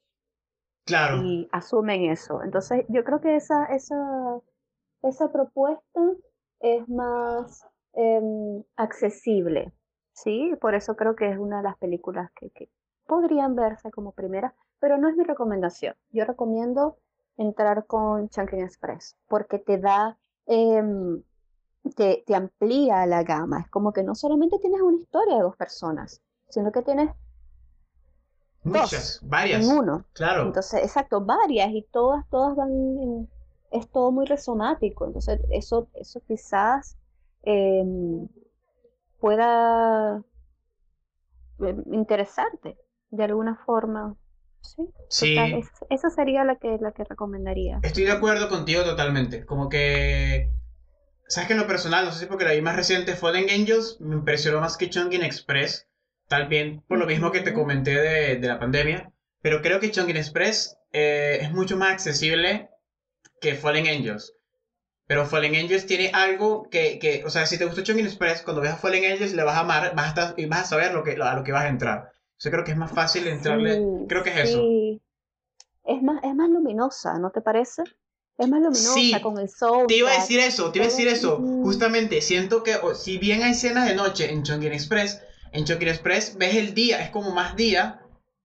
Claro. 0.85 1.23
Y 1.23 1.47
asumen 1.53 2.11
eso. 2.11 2.43
Entonces, 2.43 2.85
yo 2.89 3.05
creo 3.05 3.21
que 3.21 3.37
esa, 3.37 3.65
esa, 3.67 3.95
esa 5.01 5.31
propuesta 5.31 6.01
es 6.59 6.87
más 6.89 7.65
em, 7.93 8.63
accesible, 8.75 9.71
¿sí? 10.14 10.55
Por 10.61 10.76
eso 10.76 10.95
creo 10.95 11.16
que 11.16 11.30
es 11.30 11.38
una 11.38 11.57
de 11.57 11.64
las 11.64 11.78
películas 11.78 12.32
que, 12.34 12.70
podrían 13.05 13.53
verse 13.53 13.91
como 13.91 14.14
primera, 14.14 14.55
pero 14.80 14.97
no 14.97 15.09
es 15.09 15.18
mi 15.18 15.26
recomendación. 15.26 15.93
Yo 16.11 16.24
recomiendo 16.24 16.97
entrar 17.36 17.86
con 17.86 18.30
Chunking 18.30 18.61
Express, 18.61 19.18
porque 19.28 19.59
te 19.59 19.78
da... 19.78 20.18
Em, 20.45 21.22
te, 21.97 22.24
te 22.26 22.34
amplía 22.34 23.05
la 23.05 23.24
gama. 23.24 23.59
Es 23.59 23.70
como 23.70 23.91
que 23.91 24.03
no 24.03 24.16
solamente 24.16 24.57
tienes 24.59 24.82
una 24.82 24.97
historia 24.97 25.36
de 25.36 25.41
dos 25.41 25.57
personas, 25.57 26.22
sino 26.47 26.72
que 26.72 26.82
tienes 26.82 27.09
muchas, 28.64 29.20
varias. 29.24 29.68
En 29.68 29.78
uno. 29.78 30.05
Claro. 30.14 30.43
Entonces, 30.43 30.82
exacto, 30.82 31.22
varias 31.22 31.72
y 31.72 31.86
todas, 31.91 32.26
todas 32.30 32.55
van 32.55 32.72
en, 32.72 33.30
es 33.72 33.89
todo 33.89 34.11
muy 34.11 34.26
resomático. 34.26 35.05
Entonces, 35.05 35.41
eso, 35.49 35.88
eso 35.95 36.22
quizás 36.26 36.97
em, 37.41 38.28
pueda 39.24 40.21
em, 41.59 41.82
interesarte 41.93 42.76
de 43.09 43.24
alguna 43.24 43.55
forma. 43.65 44.17
Sí. 44.59 44.84
sí. 45.07 45.38
esa 45.89 46.09
sería 46.09 46.43
la 46.43 46.57
que, 46.57 46.78
la 46.80 46.91
que 46.91 47.05
recomendaría. 47.05 47.80
Estoy 47.84 48.03
de 48.03 48.11
acuerdo 48.11 48.49
contigo 48.49 48.84
totalmente. 48.84 49.45
Como 49.45 49.69
que 49.69 50.49
Sabes 51.28 51.47
que 51.47 51.53
en 51.53 51.59
lo 51.59 51.67
personal, 51.67 52.03
no 52.03 52.11
sé 52.11 52.19
si 52.19 52.26
porque 52.26 52.43
la 52.43 52.51
vi 52.51 52.61
más 52.61 52.76
reciente, 52.76 53.15
Fallen 53.15 53.49
Angels 53.49 53.97
me 54.01 54.15
impresionó 54.15 54.59
más 54.59 54.76
que 54.76 54.89
Chongqing 54.89 55.24
Express, 55.24 55.88
tal 56.28 56.47
bien 56.49 56.84
por 56.88 56.97
lo 56.97 57.05
mismo 57.05 57.32
que 57.32 57.39
te 57.39 57.53
comenté 57.53 57.95
de, 57.95 58.36
de 58.36 58.47
la 58.47 58.59
pandemia, 58.59 59.13
pero 59.41 59.61
creo 59.61 59.80
que 59.80 59.89
Chongqing 59.89 60.17
Express 60.17 60.78
eh, 60.91 61.39
es 61.41 61.51
mucho 61.53 61.78
más 61.78 61.93
accesible 61.93 62.69
que 63.39 63.55
Fallen 63.55 63.88
Angels. 63.88 64.36
Pero 65.05 65.25
Fallen 65.25 65.55
Angels 65.55 65.85
tiene 65.85 66.11
algo 66.13 66.69
que, 66.69 66.97
que 66.97 67.23
o 67.25 67.29
sea, 67.29 67.45
si 67.45 67.57
te 67.57 67.65
gustó 67.65 67.83
Chongqing 67.83 68.05
Express, 68.05 68.41
cuando 68.41 68.61
veas 68.61 68.79
Fallen 68.79 69.11
Angels 69.11 69.33
le 69.33 69.43
vas 69.43 69.57
a 69.57 69.61
amar 69.61 69.93
vas 69.95 70.17
a 70.17 70.33
y 70.37 70.45
vas 70.45 70.61
a 70.61 70.65
saber 70.65 70.93
lo 70.93 71.03
que, 71.03 71.11
a 71.21 71.35
lo 71.35 71.43
que 71.43 71.51
vas 71.51 71.65
a 71.65 71.69
entrar. 71.69 72.11
Yo 72.39 72.51
creo 72.51 72.63
que 72.63 72.71
es 72.71 72.77
más 72.77 72.91
fácil 72.91 73.27
entrarle, 73.27 73.81
creo 74.07 74.23
que 74.23 74.29
es 74.31 74.49
eso. 74.49 74.63
Es 75.85 76.01
más, 76.01 76.23
es 76.23 76.33
más 76.33 76.49
luminosa, 76.49 77.17
¿no 77.19 77.31
te 77.31 77.41
parece? 77.41 77.83
Es 78.37 78.47
más 78.47 78.61
luminosa 78.61 79.21
con 79.21 79.37
el 79.37 79.49
sol. 79.49 79.85
Te 79.87 79.97
iba 79.97 80.09
a 80.09 80.15
decir 80.15 80.39
eso, 80.39 80.71
te 80.71 80.79
iba 80.79 80.85
a 80.85 80.89
decir 80.89 81.07
eso. 81.07 81.37
Justamente, 81.37 82.21
siento 82.21 82.63
que 82.63 82.75
si 82.95 83.17
bien 83.17 83.43
hay 83.43 83.51
escenas 83.51 83.87
de 83.87 83.95
noche 83.95 84.31
en 84.31 84.43
Chongqing 84.43 84.73
Express, 84.73 85.21
en 85.51 85.65
Chongqing 85.65 85.89
Express 85.89 86.37
ves 86.37 86.55
el 86.55 86.73
día, 86.73 87.01
es 87.01 87.11
como 87.11 87.31
más 87.31 87.55
día 87.55 88.01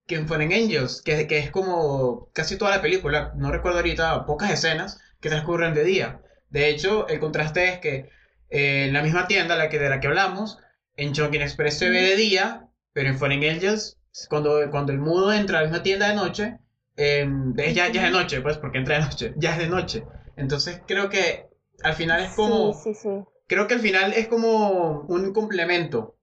que 0.06 0.16
en 0.16 0.26
Fallen 0.26 0.52
Angels, 0.52 1.02
que, 1.02 1.26
que 1.26 1.38
es 1.38 1.50
como 1.50 2.28
casi 2.32 2.56
toda 2.56 2.70
la 2.74 2.82
película. 2.82 3.32
No 3.36 3.50
recuerdo 3.52 3.78
ahorita 3.78 4.26
pocas 4.26 4.50
escenas 4.50 5.00
que 5.20 5.28
transcurren 5.28 5.74
de 5.74 5.84
día. 5.84 6.22
De 6.50 6.68
hecho, 6.68 7.08
el 7.08 7.20
contraste 7.20 7.68
es 7.68 7.78
que 7.78 8.10
eh, 8.50 8.86
en 8.86 8.92
la 8.92 9.02
misma 9.02 9.26
tienda 9.26 9.56
la 9.56 9.68
que, 9.68 9.78
de 9.78 9.88
la 9.88 10.00
que 10.00 10.06
hablamos, 10.06 10.58
en 10.96 11.12
Chongqing 11.12 11.42
Express 11.42 11.78
se 11.78 11.90
ve 11.90 12.02
de 12.02 12.16
día, 12.16 12.66
pero 12.92 13.08
en 13.08 13.18
Fallen 13.18 13.44
Angels, 13.44 13.98
cuando, 14.28 14.70
cuando 14.70 14.92
el 14.92 14.98
mudo 14.98 15.32
entra 15.32 15.58
a 15.58 15.62
la 15.62 15.68
misma 15.68 15.82
tienda 15.82 16.08
de 16.08 16.14
noche, 16.14 16.58
Em, 17.00 17.54
ya, 17.54 17.70
ya 17.70 17.84
es 17.84 17.92
de 17.92 18.10
noche, 18.10 18.40
pues, 18.40 18.58
porque 18.58 18.78
entra 18.78 18.96
de 18.96 19.04
noche, 19.04 19.32
ya 19.36 19.52
es 19.52 19.58
de 19.58 19.68
noche. 19.68 20.04
Entonces 20.36 20.82
creo 20.84 21.08
que 21.08 21.46
al 21.84 21.94
final 21.94 22.24
es 22.24 22.32
como... 22.32 22.74
Sí, 22.74 22.92
sí, 22.92 22.94
sí. 22.94 23.24
Creo 23.46 23.68
que 23.68 23.74
al 23.74 23.80
final 23.80 24.12
es 24.12 24.26
como 24.26 25.02
un 25.02 25.32
complemento. 25.32 26.18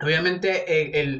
Obviamente 0.00 0.64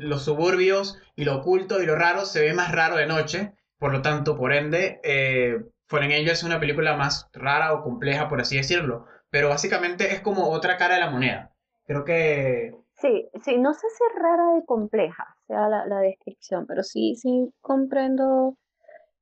los 0.01 0.25
suburbios 0.25 0.97
y 1.17 1.25
lo 1.25 1.37
oculto 1.37 1.83
y 1.83 1.87
lo 1.87 1.97
raro 1.97 2.25
se 2.25 2.41
ve 2.41 2.55
más 2.55 2.71
raro 2.71 2.97
de 2.97 3.07
noche, 3.07 3.53
por 3.79 3.93
lo 3.93 4.01
tanto, 4.01 4.37
por 4.37 4.53
ende, 4.53 5.01
eh, 5.03 5.57
en 6.03 6.13
ello 6.13 6.33
es 6.33 6.43
una 6.43 6.61
película 6.61 6.97
más 6.97 7.29
rara 7.33 7.73
o 7.75 7.83
compleja, 7.83 8.29
por 8.29 8.41
así 8.41 8.57
decirlo. 8.57 9.07
Pero 9.31 9.49
básicamente 9.49 10.13
es 10.13 10.21
como 10.21 10.49
otra 10.51 10.77
cara 10.77 10.95
de 10.95 11.01
la 11.01 11.11
moneda. 11.11 11.53
Creo 11.87 12.05
que... 12.05 12.75
Sí, 12.97 13.29
sí, 13.43 13.59
no 13.59 13.75
sé 13.75 13.87
si 13.89 14.05
es 14.05 14.23
rara 14.23 14.59
y 14.59 14.65
compleja, 14.65 15.27
sea 15.47 15.69
la, 15.69 15.87
la 15.87 15.99
descripción, 15.99 16.67
pero 16.67 16.83
sí, 16.83 17.17
sí 17.17 17.51
comprendo 17.61 18.57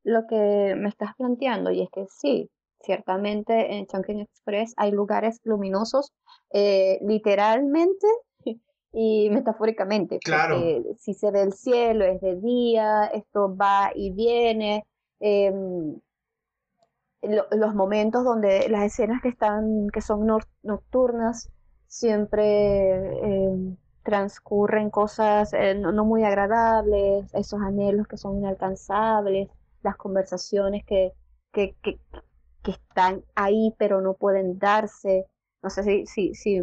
lo 0.04 0.26
que 0.28 0.74
me 0.76 0.88
estás 0.88 1.14
planteando 1.16 1.70
y 1.70 1.82
es 1.82 1.88
que 1.90 2.04
sí, 2.08 2.50
ciertamente 2.82 3.74
en 3.74 3.86
Chunking 3.86 4.20
Express 4.20 4.74
hay 4.76 4.90
lugares 4.90 5.40
luminosos, 5.44 6.12
eh, 6.52 6.98
literalmente 7.02 8.06
y 8.92 9.30
metafóricamente. 9.30 10.18
Claro. 10.18 10.60
Si 10.98 11.14
se 11.14 11.30
ve 11.30 11.42
el 11.42 11.52
cielo, 11.52 12.04
es 12.04 12.20
de 12.20 12.36
día, 12.36 13.06
esto 13.06 13.56
va 13.56 13.90
y 13.94 14.12
viene. 14.12 14.84
em, 15.20 15.98
lo- 17.22 17.46
los 17.52 17.74
momentos 17.74 18.24
donde 18.24 18.68
las 18.68 18.84
escenas 18.84 19.22
que 19.22 19.28
están, 19.28 19.88
que 19.92 20.00
son 20.00 20.26
nocturnas, 20.62 21.50
siempre 21.86 22.90
em, 23.22 23.76
transcurren 24.02 24.90
cosas 24.90 25.52
eh, 25.52 25.74
no, 25.74 25.92
no 25.92 26.04
muy 26.04 26.24
agradables, 26.24 27.32
esos 27.34 27.60
anhelos 27.60 28.06
que 28.08 28.16
son 28.16 28.38
inalcanzables, 28.38 29.48
las 29.82 29.96
conversaciones 29.96 30.84
que, 30.84 31.12
que, 31.52 31.74
que, 31.82 32.00
que 32.62 32.70
están 32.72 33.24
ahí 33.34 33.74
pero 33.78 34.00
no 34.00 34.14
pueden 34.14 34.58
darse. 34.58 35.26
No 35.62 35.70
sé 35.70 35.82
si, 35.84 36.06
si, 36.06 36.34
si 36.34 36.60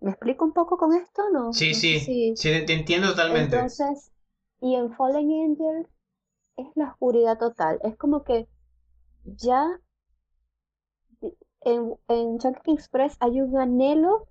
me 0.00 0.10
explico 0.12 0.44
un 0.44 0.52
poco 0.52 0.76
con 0.78 0.94
esto, 0.94 1.22
¿no? 1.32 1.44
Sí, 1.52 1.70
No 1.70 1.78
sí, 1.80 1.98
si- 1.98 2.36
sí, 2.36 2.64
te 2.66 2.72
entiendo 2.72 3.08
totalmente. 3.08 3.56
entonces, 3.56 4.12
y 4.60 4.74
en 4.76 4.92
Fallen 4.96 5.30
Angels 5.30 5.88
es 6.56 6.66
la 6.76 6.90
oscuridad 6.92 7.38
total. 7.38 7.80
Es 7.84 7.96
como 7.96 8.24
que 8.24 8.48
ya 9.24 9.80
en, 11.62 11.94
en 12.08 12.38
Chunking 12.38 12.74
Express 12.74 13.16
hay 13.20 13.40
un 13.40 13.56
anhelo 13.56 14.26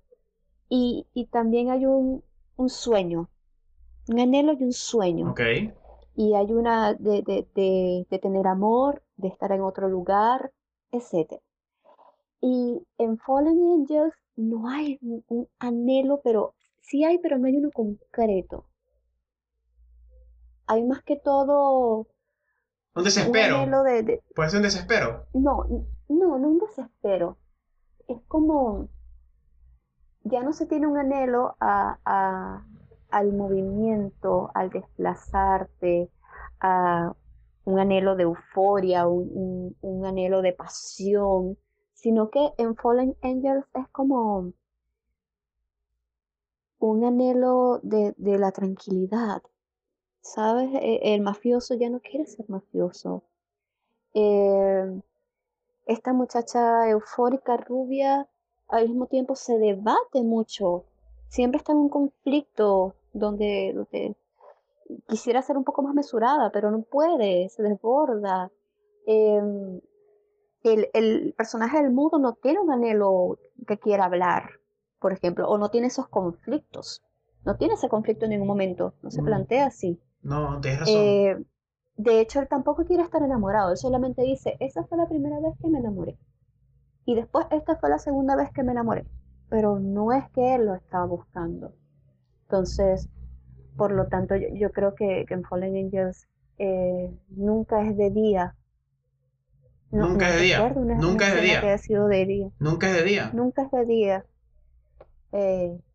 y, 0.70 1.08
y 1.14 1.26
también 1.28 1.70
hay 1.70 1.86
un, 1.86 2.24
un 2.56 2.70
sueño. 2.70 3.30
Un 4.10 4.20
anhelo 4.20 4.54
y 4.54 4.64
un 4.64 4.74
sueño. 4.74 5.32
Ok. 5.32 5.42
Y 6.16 6.34
hay 6.34 6.52
una 6.52 6.94
de, 6.94 7.22
de, 7.22 7.48
de, 7.54 8.08
de 8.10 8.20
tener 8.20 8.48
amor, 8.48 9.04
de 9.18 9.28
estar 9.28 9.52
en 9.52 9.62
otro 9.62 9.88
lugar, 9.88 10.52
etc. 10.92 11.42
Y 12.42 12.82
en 12.98 13.18
Fallen 13.18 13.60
Angels 13.74 14.14
no 14.36 14.68
hay 14.70 14.98
un, 15.02 15.24
un 15.28 15.48
anhelo, 15.60 16.22
pero 16.24 16.54
sí 16.82 17.04
hay, 17.04 17.20
pero 17.20 17.38
no 17.38 17.48
hay 17.48 17.58
uno 17.58 17.72
concreto. 17.72 18.66
Hay 20.66 20.84
más 20.84 21.04
que 21.04 21.18
todo 21.18 22.08
Un 22.98 23.04
desespero. 23.04 23.58
anhelo 23.58 23.84
de, 23.84 24.04
de- 24.04 24.24
Puede 24.36 24.50
ser 24.50 24.58
un 24.58 24.64
desespero. 24.64 25.26
no, 25.34 25.66
no, 26.10 26.38
no 26.40 26.48
un 26.48 26.60
desespero. 26.60 27.38
Es 28.08 28.22
como 28.28 28.90
ya 30.24 30.44
no 30.44 30.52
se 30.54 30.66
tiene 30.66 30.88
un 30.88 30.98
anhelo 30.98 31.56
a, 31.60 32.00
a- 32.06 32.66
al 33.10 33.34
movimiento, 33.34 34.52
al 34.54 34.70
desplazarte, 34.70 36.10
a 36.60 37.14
un 37.66 37.80
anhelo 37.80 38.16
de 38.16 38.24
euforia, 38.24 39.08
un, 39.08 39.30
un- 39.34 39.78
un 39.82 40.06
anhelo 40.06 40.42
de 40.42 40.54
pasión, 40.54 41.58
sino 41.94 42.30
que 42.30 42.54
en 42.58 42.76
Fallen 42.76 43.16
Angels 43.22 43.66
es 43.74 43.88
como 43.90 44.52
un 46.80 47.04
anhelo 47.06 47.80
de, 47.84 48.14
de 48.18 48.38
la 48.38 48.52
tranquilidad, 48.52 49.42
¿sabes? 50.34 50.70
E- 50.74 51.14
El 51.16 51.22
mafioso 51.22 51.76
ya 51.76 51.90
no 51.90 52.00
quiere 52.00 52.26
ser 52.26 52.46
mafioso. 52.50 53.24
Eh, 54.14 55.02
esta 55.86 56.14
muchacha 56.14 56.90
eufórica, 56.90 57.58
rubia, 57.58 58.28
al 58.68 58.88
mismo 58.90 59.08
tiempo 59.08 59.36
se 59.36 59.58
debate 59.58 60.22
mucho. 60.24 60.86
Siempre 61.30 61.58
está 61.60 61.72
en 61.74 61.80
un 61.80 61.90
conflicto 61.90 62.96
donde, 63.14 63.74
donde 63.76 64.16
quisiera 65.08 65.42
ser 65.42 65.58
un 65.58 65.64
poco 65.64 65.82
más 65.82 65.94
mesurada, 65.94 66.52
pero 66.52 66.72
no 66.72 66.82
puede, 66.82 67.50
se 67.50 67.64
desborda. 67.64 68.52
Em, 69.06 69.80
el, 70.64 70.90
el 70.94 71.34
personaje 71.38 71.82
del 71.82 71.92
mudo 71.92 72.20
no 72.20 72.34
tiene 72.34 72.60
un 72.60 72.72
anhelo 72.72 73.38
que 73.68 73.78
quiera 73.78 74.06
hablar, 74.06 74.52
por 75.00 75.14
ejemplo, 75.14 75.48
o 75.50 75.58
no 75.58 75.70
tiene 75.70 75.88
esos 75.88 76.08
conflictos. 76.10 77.02
No 77.46 77.56
tiene 77.56 77.76
ese 77.76 77.88
conflicto 77.88 78.26
en 78.26 78.32
ningún 78.32 78.48
momento, 78.48 78.94
no 79.02 79.10
se 79.12 79.22
Mm. 79.22 79.26
plantea 79.26 79.68
así. 79.68 80.02
No, 80.22 80.60
tienes 80.62 80.82
razón. 80.82 80.96
Eh, 80.96 81.38
de 81.98 82.22
hecho, 82.22 82.40
él 82.40 82.48
tampoco 82.48 82.86
quiere 82.86 83.04
estar 83.04 83.22
enamorado, 83.22 83.72
él 83.72 83.78
solamente 83.78 84.22
dice, 84.22 84.56
esa 84.60 84.84
fue 84.86 84.98
la 84.98 85.08
primera 85.08 85.40
vez 85.40 85.54
que 85.62 85.68
me 85.70 85.80
enamoré. 85.80 86.18
Y 87.06 87.16
después 87.16 87.48
esta 87.52 87.78
fue 87.78 87.90
la 87.90 88.00
segunda 88.00 88.36
vez 88.36 88.52
que 88.52 88.64
me 88.64 88.74
enamoré. 88.74 89.06
Pero 89.50 89.80
no 89.80 90.12
es 90.12 90.30
que 90.32 90.56
él 90.56 90.66
lo 90.66 90.76
estaba 90.76 91.06
buscando. 91.06 91.74
Entonces, 92.44 93.10
por 93.78 93.92
lo 93.92 94.08
tanto, 94.08 94.36
yo, 94.36 94.48
yo 94.54 94.72
creo 94.72 94.94
que, 94.96 95.26
que 95.28 95.34
en 95.34 95.44
Fallen 95.44 95.76
Angels 95.76 96.28
eh, 96.58 97.12
nunca 97.30 97.82
es 97.82 97.96
de 97.98 98.12
día. 98.12 98.56
No, 99.92 100.10
Nunca 100.10 100.26
no 100.28 100.32
es 100.34 100.36
de 100.36 100.42
día, 100.42 100.74
nunca 100.76 101.28
es 101.30 101.36
de 101.36 101.42
día. 101.42 101.62
que 101.62 101.68
haya 101.68 101.78
sido 101.78 102.08
de 102.08 102.26
día. 102.26 102.50
Nunca 102.60 102.90
es 102.90 102.96
de 102.96 103.04
día. 103.04 103.32
Nunca 103.34 103.64
es 103.64 103.72
de 103.72 103.86
día. 103.86 104.26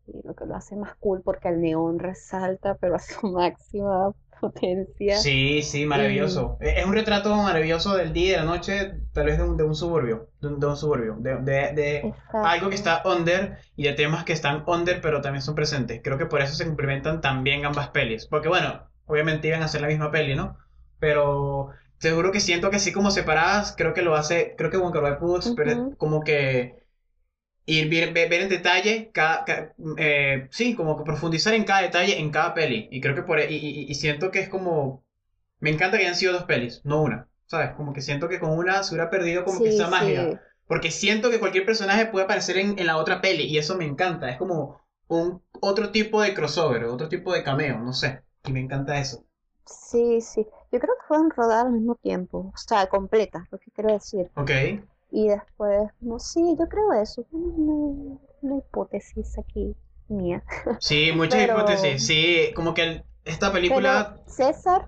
Y 0.07 0.25
lo 0.25 0.33
que 0.35 0.45
lo 0.45 0.55
hace 0.55 0.75
más 0.75 0.95
cool 0.95 1.21
porque 1.23 1.49
el 1.49 1.61
neón 1.61 1.99
resalta, 1.99 2.75
pero 2.75 2.95
a 2.95 2.99
su 2.99 3.27
máxima 3.31 4.11
potencia. 4.39 5.15
Sí, 5.15 5.61
sí, 5.61 5.85
maravilloso. 5.85 6.57
Es 6.59 6.77
es 6.79 6.85
un 6.85 6.93
retrato 6.93 7.35
maravilloso 7.35 7.95
del 7.95 8.13
día 8.13 8.27
y 8.27 8.31
de 8.31 8.37
la 8.37 8.43
noche, 8.45 8.93
tal 9.13 9.25
vez 9.27 9.37
de 9.37 9.43
un, 9.43 9.57
de 9.57 9.63
un 9.63 9.75
suburbio, 9.75 10.29
de 10.41 10.47
un, 10.47 10.59
de 10.59 10.67
un 10.67 10.75
suburbio, 10.77 11.15
de, 11.19 11.35
de- 11.41 12.13
algo 12.41 12.69
que 12.69 12.75
está 12.75 13.01
under 13.05 13.57
y 13.75 13.83
de 13.83 13.93
temas 13.93 14.23
que 14.25 14.33
están 14.33 14.63
under 14.67 15.01
pero 15.01 15.21
también 15.21 15.41
son 15.43 15.55
presentes. 15.55 16.01
Creo 16.03 16.17
que 16.17 16.25
por 16.25 16.41
eso 16.41 16.55
se 16.55 16.65
complementan 16.65 17.21
también 17.21 17.65
ambas 17.65 17.89
pelis. 17.89 18.25
Porque 18.25 18.47
bueno, 18.49 18.89
obviamente 19.05 19.47
iban 19.47 19.61
a 19.63 19.67
ser 19.67 19.81
la 19.81 19.87
misma 19.87 20.11
peli, 20.11 20.35
¿no? 20.35 20.57
Pero 20.99 21.69
seguro 21.99 22.31
que 22.31 22.39
siento 22.39 22.69
que 22.69 22.77
así 22.77 22.91
como 22.91 23.11
separadas, 23.11 23.75
creo 23.77 23.93
que 23.93 24.01
lo 24.01 24.15
hace, 24.15 24.55
creo 24.57 24.71
que 24.71 24.77
Wong 24.77 24.93
Kar-wai 24.93 25.19
pudo 25.19 25.41
super- 25.41 25.77
Ujú. 25.77 25.95
como 25.97 26.23
que 26.23 26.82
ir 27.65 27.89
ver, 27.89 28.13
ver- 28.13 28.33
en 28.41 28.49
detalle 28.49 29.11
cada, 29.13 29.45
ca- 29.45 29.73
eh, 29.97 30.47
sí, 30.51 30.75
como 30.75 30.97
que 30.97 31.03
profundizar 31.03 31.53
en 31.53 31.63
cada 31.65 31.81
detalle 31.81 32.19
en 32.19 32.31
cada 32.31 32.53
peli. 32.53 32.87
Y 32.91 33.01
creo 33.01 33.15
que 33.15 33.23
por 33.23 33.39
y, 33.39 33.43
y- 33.55 33.85
y 33.89 33.95
siento 33.95 34.31
que 34.31 34.39
es 34.41 34.49
como 34.49 35.03
me 35.59 35.69
encanta 35.71 35.97
que 35.97 36.03
hayan 36.03 36.15
sido 36.15 36.33
dos 36.33 36.43
pelis, 36.43 36.81
no 36.83 37.01
una. 37.01 37.27
¿Sabes? 37.47 37.71
Como 37.75 37.93
que 37.93 38.01
siento 38.01 38.29
que 38.29 38.39
con 38.39 38.51
una 38.57 38.83
se 38.83 38.93
hubiera 38.95 39.09
perdido 39.09 39.43
como 39.45 39.61
que 39.63 39.69
Sí, 39.69 39.69
esa 39.69 39.87
magia. 39.87 40.31
sí. 40.31 40.39
Porque 40.67 40.91
siento 40.91 41.29
que 41.31 41.39
cualquier 41.39 41.65
personaje 41.65 42.05
puede 42.07 42.25
aparecer 42.25 42.57
en, 42.57 42.79
en 42.79 42.87
la 42.87 42.97
otra 42.97 43.21
peli 43.21 43.43
y 43.45 43.57
eso 43.57 43.77
me 43.77 43.85
encanta. 43.85 44.29
Es 44.29 44.37
como 44.37 44.81
un 45.07 45.41
otro 45.61 45.91
tipo 45.91 46.21
de 46.21 46.33
crossover, 46.33 46.85
otro 46.85 47.09
tipo 47.09 47.33
de 47.33 47.43
cameo, 47.43 47.79
no 47.79 47.93
sé. 47.93 48.23
Y 48.45 48.51
me 48.53 48.61
encanta 48.61 48.99
eso. 48.99 49.25
Sí, 49.65 50.21
sí. 50.21 50.47
Yo 50.71 50.79
creo 50.79 50.95
que 50.95 51.05
fueron 51.05 51.29
rodadas 51.29 51.65
al 51.65 51.73
mismo 51.73 51.95
tiempo. 51.95 52.51
O 52.53 52.57
sea, 52.57 52.87
completas, 52.87 53.43
lo 53.51 53.59
que 53.59 53.71
quiero 53.71 53.91
decir. 53.91 54.31
Ok. 54.35 54.51
Y 55.15 55.27
después, 55.27 55.91
no, 56.01 56.17
sí, 56.17 56.55
yo 56.57 56.67
creo 56.67 56.91
eso. 56.93 57.23
Una, 57.31 58.17
una 58.41 58.57
hipótesis 58.57 59.37
aquí 59.37 59.75
mía. 60.07 60.43
Sí, 60.79 61.11
muchas 61.15 61.39
Pero- 61.39 61.53
hipótesis. 61.59 62.05
Sí, 62.07 62.51
como 62.55 62.73
que 62.73 63.03
esta 63.23 63.53
película. 63.53 64.15
Pero, 64.15 64.27
César, 64.27 64.87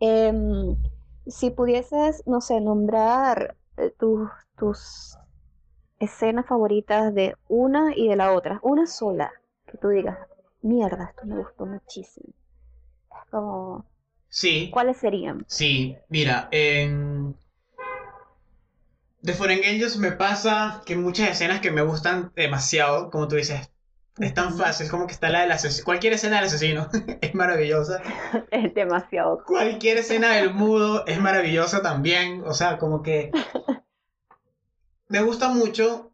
em, 0.00 0.76
si 1.26 1.50
pudieses, 1.50 2.22
no 2.26 2.40
sé, 2.40 2.60
nombrar 2.62 3.54
eh, 3.76 3.92
tus, 3.98 4.30
tus 4.56 5.18
escenas 5.98 6.46
favoritas 6.46 7.14
de 7.14 7.36
una 7.48 7.92
y 7.94 8.08
de 8.08 8.16
la 8.16 8.32
otra, 8.32 8.60
una 8.62 8.86
sola, 8.86 9.30
que 9.70 9.76
tú 9.76 9.88
digas, 9.88 10.18
mierda, 10.62 11.04
esto 11.10 11.26
me 11.26 11.36
gustó 11.36 11.66
muchísimo. 11.66 12.32
Es 13.10 13.30
como, 13.30 13.84
Sí, 14.30 14.70
¿cuáles 14.72 14.96
serían? 14.96 15.44
sí. 15.48 15.96
Mira, 16.08 16.48
en. 16.50 17.36
The 19.24 19.32
Foreign 19.32 19.64
Angels 19.64 19.96
me 19.96 20.12
pasa 20.12 20.82
que 20.84 20.96
muchas 20.96 21.30
escenas 21.30 21.60
que 21.60 21.70
me 21.70 21.82
gustan 21.82 22.32
demasiado, 22.36 23.10
como 23.10 23.26
tú 23.26 23.36
dices, 23.36 23.70
es 24.18 24.34
tan 24.34 24.56
fácil, 24.56 24.84
es 24.84 24.90
como 24.90 25.06
que 25.06 25.12
está 25.14 25.30
la 25.30 25.40
del 25.40 25.52
asesino. 25.52 25.84
Cualquier 25.84 26.12
escena 26.12 26.36
del 26.36 26.44
asesino 26.46 26.88
es 27.20 27.34
maravillosa. 27.34 28.02
Es 28.50 28.74
demasiado. 28.74 29.42
Cualquier 29.46 29.98
escena 29.98 30.32
del 30.34 30.52
mudo 30.52 31.06
es 31.06 31.18
maravillosa 31.20 31.82
también. 31.82 32.42
O 32.44 32.52
sea, 32.54 32.78
como 32.78 33.02
que. 33.02 33.30
Me 35.08 35.22
gusta 35.22 35.48
mucho 35.48 36.12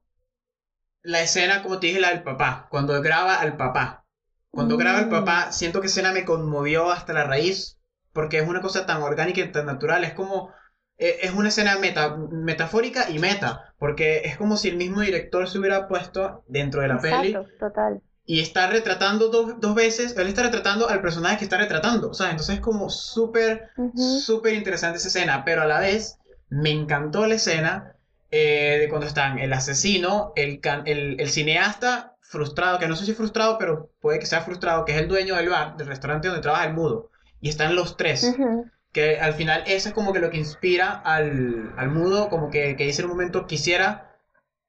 la 1.02 1.20
escena, 1.20 1.62
como 1.62 1.78
te 1.80 1.88
dije, 1.88 2.00
la 2.00 2.10
del 2.10 2.22
papá. 2.22 2.68
Cuando 2.70 3.00
graba 3.02 3.36
al 3.36 3.56
papá. 3.56 4.04
Cuando 4.50 4.76
graba 4.76 4.98
al 4.98 5.06
Mm. 5.06 5.10
papá, 5.10 5.52
siento 5.52 5.80
que 5.80 5.86
escena 5.86 6.12
me 6.12 6.24
conmovió 6.24 6.90
hasta 6.90 7.12
la 7.12 7.24
raíz. 7.24 7.78
Porque 8.12 8.38
es 8.38 8.48
una 8.48 8.60
cosa 8.60 8.86
tan 8.86 9.02
orgánica 9.02 9.40
y 9.40 9.52
tan 9.52 9.66
natural. 9.66 10.04
Es 10.04 10.14
como. 10.14 10.52
Eh, 11.00 11.18
Es 11.22 11.32
una 11.32 11.48
escena 11.48 11.78
meta, 11.78 12.16
metafórica 12.30 13.10
y 13.10 13.18
meta. 13.18 13.74
Porque 13.78 14.22
es 14.24 14.36
como 14.36 14.56
si 14.56 14.68
el 14.68 14.76
mismo 14.76 15.00
director 15.00 15.48
se 15.48 15.58
hubiera 15.58 15.88
puesto 15.88 16.44
dentro 16.48 16.82
de 16.82 16.88
la 16.88 17.00
peli 17.00 17.28
Exacto, 17.30 17.48
total. 17.58 18.02
y 18.26 18.40
está 18.40 18.68
retratando 18.68 19.28
dos, 19.28 19.60
dos 19.60 19.74
veces, 19.74 20.14
él 20.16 20.28
está 20.28 20.42
retratando 20.44 20.88
al 20.88 21.00
personaje 21.02 21.38
que 21.38 21.44
está 21.44 21.56
retratando, 21.58 22.10
o 22.10 22.14
sea, 22.14 22.30
entonces 22.30 22.56
es 22.56 22.60
como 22.60 22.88
súper, 22.90 23.70
Ujú. 23.76 23.98
súper 23.98 24.54
interesante 24.54 24.98
esa 24.98 25.08
escena, 25.08 25.44
pero 25.44 25.62
a 25.62 25.66
la 25.66 25.80
vez 25.80 26.18
me 26.48 26.70
encantó 26.70 27.26
la 27.26 27.34
escena 27.36 27.96
eh, 28.30 28.78
de 28.80 28.88
cuando 28.88 29.06
están 29.08 29.38
el 29.40 29.52
asesino, 29.52 30.32
el, 30.36 30.60
can- 30.60 30.82
el, 30.86 31.20
el 31.20 31.28
cineasta 31.30 32.14
frustrado, 32.20 32.78
que 32.78 32.86
no 32.86 32.94
sé 32.94 33.04
si 33.06 33.14
frustrado, 33.14 33.58
pero 33.58 33.90
puede 34.00 34.20
que 34.20 34.26
sea 34.26 34.42
frustrado, 34.42 34.84
que 34.84 34.92
es 34.92 34.98
el 34.98 35.08
dueño 35.08 35.34
del 35.36 35.48
bar, 35.48 35.76
del 35.76 35.88
restaurante 35.88 36.28
donde 36.28 36.42
trabaja 36.42 36.66
el 36.66 36.74
mudo, 36.74 37.10
y 37.40 37.48
están 37.48 37.74
los 37.74 37.96
tres, 37.96 38.24
Ujú. 38.24 38.70
Que 38.92 39.18
al 39.20 39.34
final 39.34 39.62
eso 39.66 39.88
es 39.88 39.94
como 39.94 40.12
que 40.12 40.20
lo 40.20 40.30
que 40.30 40.38
inspira 40.38 40.90
al, 40.92 41.72
al 41.76 41.90
mudo, 41.90 42.28
como 42.28 42.50
que, 42.50 42.76
que 42.76 42.86
dice 42.86 43.02
en 43.02 43.06
un 43.06 43.12
momento, 43.12 43.46
quisiera 43.46 44.16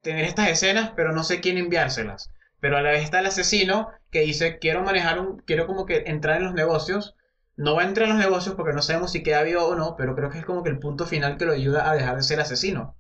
tener 0.02 0.26
estas 0.26 0.50
escenas, 0.50 0.92
pero 0.96 1.14
no 1.14 1.24
sé 1.24 1.42
quién 1.42 1.58
enviárselas. 1.58 2.32
Pero 2.60 2.78
a 2.78 2.82
la 2.82 2.92
vez 2.92 3.04
está 3.04 3.20
el 3.20 3.26
asesino 3.28 3.90
que 4.12 4.22
dice, 4.22 4.60
quiero 4.60 4.84
manejar 4.84 5.20
un, 5.20 5.40
quiero 5.42 5.68
como 5.68 5.86
que 5.86 6.04
entrar 6.08 6.38
en 6.38 6.46
los 6.46 6.54
negocios. 6.54 7.16
No 7.58 7.76
va 7.76 7.84
a 7.84 7.88
entrar 7.88 8.10
en 8.10 8.16
los 8.18 8.24
negocios 8.26 8.56
porque 8.56 8.74
no 8.74 8.82
sabemos 8.82 9.12
si 9.12 9.24
queda 9.24 9.44
vivo 9.44 9.66
o 9.66 9.76
no, 9.76 9.96
pero 9.98 10.16
creo 10.16 10.30
que 10.30 10.40
es 10.40 10.46
como 10.46 10.64
que 10.64 10.70
el 10.70 10.80
punto 10.80 11.06
final 11.06 11.38
que 11.38 11.46
lo 11.46 11.54
ayuda 11.54 11.90
a 11.90 11.96
dejar 11.96 12.18
de 12.18 12.24
ser 12.24 12.40
asesino. 12.40 12.96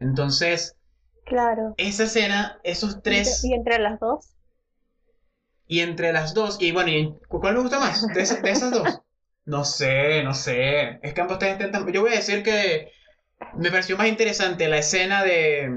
Entonces, 0.00 0.76
Claro. 1.26 1.74
esa 1.76 2.04
escena, 2.04 2.60
esos 2.64 3.02
tres, 3.02 3.44
¿Y 3.44 3.54
entre 3.54 3.78
las 3.78 4.00
dos? 4.00 4.34
y 5.66 5.80
entre 5.80 6.10
las 6.12 6.32
dos, 6.32 6.56
y 6.60 6.72
bueno, 6.72 6.90
¿y 6.90 7.14
¿cuál 7.28 7.54
me 7.54 7.60
gusta 7.60 7.78
más? 7.78 8.06
¿De, 8.14 8.22
esas- 8.22 8.42
de 8.42 8.50
esas 8.50 8.70
dos? 8.70 9.02
No 9.46 9.64
sé, 9.64 10.22
no 10.22 10.32
sé. 10.34 10.98
Es 11.02 11.12
que 11.12 11.20
ambos 11.20 11.34
ustedes 11.34 11.52
intentan. 11.54 11.90
Yo 11.92 12.00
voy 12.00 12.12
a 12.12 12.16
decir 12.16 12.42
que 12.42 12.90
me 13.54 13.70
pareció 13.70 13.96
más 13.96 14.08
interesante 14.08 14.68
la 14.68 14.78
escena 14.78 15.22
de 15.24 15.70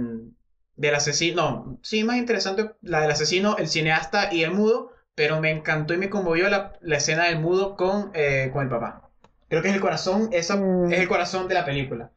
del 0.76 0.95
asesino. 0.95 1.35
No, 1.65 1.80
sí, 1.81 2.03
más 2.03 2.18
interesante 2.18 2.72
la 2.81 3.02
del 3.02 3.11
asesino, 3.11 3.57
el 3.57 3.68
cineasta 3.68 4.30
y 4.34 4.44
el 4.44 4.52
mudo, 4.52 4.91
pero 5.15 5.41
me 5.41 5.52
encantó 5.52 5.94
y 5.94 5.98
me 5.98 6.10
conmovió 6.10 6.49
la, 6.49 6.73
la 6.81 6.98
escena 6.98 7.26
del 7.26 7.39
mudo 7.39 7.76
con, 7.76 8.11
eh, 8.14 8.49
con 8.53 8.64
el 8.64 8.69
papá. 8.69 9.10
Creo 9.49 9.61
que 9.61 9.69
es 9.69 9.73
el 9.76 9.81
corazón, 9.81 10.30
esa 10.31 10.56
Mm. 10.56 10.91
es 10.94 10.99
el 10.99 11.07
corazón 11.07 11.48
de 11.48 11.56
la 11.56 11.65
película. 11.65 12.11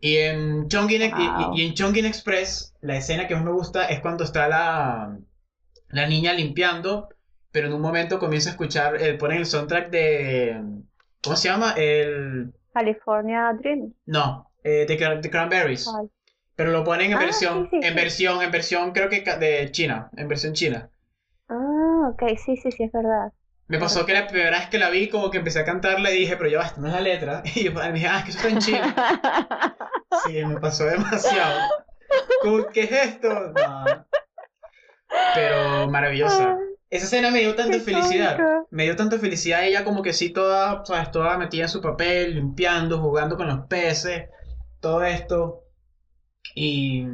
Y 0.00 0.16
en 0.18 0.68
Chongqing, 0.68 1.10
Wow. 1.10 1.54
y, 1.54 1.62
y 1.62 1.66
en 1.66 1.74
Chongqing 1.74 2.04
Express, 2.06 2.74
la 2.80 2.96
escena 2.96 3.26
que 3.28 3.34
más 3.34 3.44
me 3.44 3.52
gusta 3.52 3.86
es 3.86 4.00
cuando 4.00 4.24
está 4.24 4.48
la, 4.48 5.18
la 5.88 6.06
niña 6.06 6.32
limpiando, 6.32 7.08
pero 7.52 7.68
en 7.68 7.74
un 7.74 7.80
momento 7.80 8.18
comienza 8.18 8.50
a 8.50 8.52
escuchar, 8.52 9.00
eh, 9.00 9.14
ponen 9.14 9.38
el 9.38 9.46
soundtrack 9.46 9.90
de... 9.90 10.60
¿Cómo 11.22 11.36
se 11.36 11.48
llama? 11.48 11.74
El... 11.76 12.52
California 12.72 13.52
Dream. 13.60 13.92
No, 14.06 14.50
eh, 14.64 14.86
de, 14.88 14.98
Cran- 14.98 15.20
de 15.20 15.30
Cranberries. 15.30 15.88
Pero 16.56 16.70
lo 16.70 16.82
ponen 16.84 17.12
en 17.12 17.18
Ah, 17.18 17.20
versión, 17.20 17.64
sí, 17.64 17.68
sí, 17.70 17.76
en 17.86 17.92
sí. 17.92 17.94
versión, 17.94 18.42
en 18.42 18.50
versión 18.50 18.92
creo 18.92 19.08
que 19.08 19.20
de 19.20 19.70
China, 19.70 20.10
en 20.16 20.28
versión 20.28 20.52
china. 20.54 20.90
Ah, 21.48 22.10
ok, 22.12 22.22
sí, 22.36 22.56
sí, 22.56 22.70
sí, 22.72 22.84
es 22.84 22.92
verdad. 22.92 23.32
Me 23.68 23.78
pasó 23.78 24.04
que 24.04 24.12
la 24.12 24.26
primera 24.26 24.58
vez 24.58 24.68
que 24.68 24.78
la 24.78 24.90
vi, 24.90 25.08
como 25.08 25.30
que 25.30 25.38
empecé 25.38 25.60
a 25.60 25.64
cantarla 25.64 26.10
y 26.10 26.18
dije, 26.18 26.36
pero 26.36 26.50
ya 26.50 26.58
basta, 26.58 26.80
no 26.80 26.88
es 26.88 26.94
la 26.94 27.00
letra. 27.00 27.42
Y 27.54 27.64
yo 27.64 27.70
dije, 27.92 28.06
ah, 28.06 28.18
es 28.18 28.24
que 28.24 28.30
eso 28.30 28.38
está 28.38 28.48
en 28.50 28.58
chino. 28.58 28.94
Sí, 30.24 30.44
me 30.44 30.60
pasó 30.60 30.84
demasiado. 30.84 31.60
¿qué 32.72 32.82
es 32.82 32.92
esto? 32.92 33.28
No. 33.52 34.06
Pero 35.34 35.90
maravillosa. 35.90 36.58
Esa 36.92 37.06
escena 37.06 37.30
me 37.30 37.40
dio 37.40 37.54
tanta 37.54 37.72
felicidad. 37.80 38.36
Me 38.70 38.84
dio 38.84 38.96
tanta 38.96 39.18
felicidad 39.18 39.64
ella 39.64 39.82
como 39.82 40.02
que 40.02 40.12
sí 40.12 40.28
toda, 40.30 40.84
sabes, 40.84 41.10
toda 41.10 41.38
metida 41.38 41.62
en 41.64 41.68
su 41.70 41.80
papel, 41.80 42.34
limpiando, 42.34 43.00
jugando 43.00 43.36
con 43.36 43.46
los 43.48 43.66
peces, 43.66 44.28
todo 44.80 45.02
esto. 45.02 45.64
Y, 46.54 47.06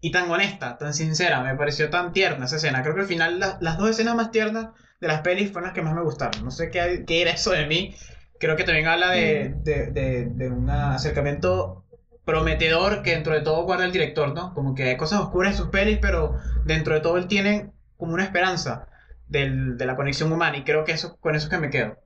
y 0.00 0.10
tan 0.12 0.30
honesta, 0.30 0.78
tan 0.78 0.94
sincera, 0.94 1.42
me 1.42 1.56
pareció 1.56 1.90
tan 1.90 2.12
tierna 2.12 2.44
esa 2.44 2.56
escena. 2.56 2.82
Creo 2.82 2.94
que 2.94 3.00
al 3.00 3.06
final 3.08 3.40
la- 3.40 3.58
las 3.60 3.78
dos 3.78 3.90
escenas 3.90 4.14
más 4.14 4.30
tiernas 4.30 4.68
de 5.00 5.08
las 5.08 5.22
pelis 5.22 5.50
fueron 5.50 5.68
las 5.68 5.74
que 5.74 5.82
más 5.82 5.94
me 5.94 6.02
gustaron. 6.02 6.44
No 6.44 6.50
sé 6.52 6.70
qué, 6.70 7.04
qué 7.06 7.22
era 7.22 7.32
eso 7.32 7.50
de 7.50 7.66
mí. 7.66 7.96
Creo 8.38 8.56
que 8.56 8.64
también 8.64 8.86
habla 8.86 9.10
de, 9.10 9.54
de, 9.64 9.86
de, 9.90 10.24
de 10.26 10.48
un 10.50 10.70
acercamiento 10.70 11.84
prometedor 12.24 13.02
que 13.02 13.10
dentro 13.10 13.34
de 13.34 13.40
todo 13.40 13.64
guarda 13.64 13.84
el 13.86 13.92
director, 13.92 14.32
¿no? 14.34 14.54
Como 14.54 14.74
que 14.76 14.84
hay 14.84 14.96
cosas 14.96 15.20
oscuras 15.20 15.52
en 15.52 15.58
sus 15.58 15.68
pelis, 15.70 15.98
pero 16.00 16.36
dentro 16.64 16.94
de 16.94 17.00
todo 17.00 17.16
él 17.16 17.26
tiene 17.26 17.70
como 17.96 18.14
una 18.14 18.22
esperanza 18.24 18.86
del- 19.30 19.78
de 19.78 19.86
la 19.86 19.96
conexión 19.96 20.32
humana 20.32 20.58
y 20.58 20.64
creo 20.64 20.84
que 20.84 20.92
eso 20.92 21.16
con 21.20 21.34
eso 21.36 21.46
es 21.46 21.50
que 21.50 21.58
me 21.58 21.70
quedo. 21.70 21.96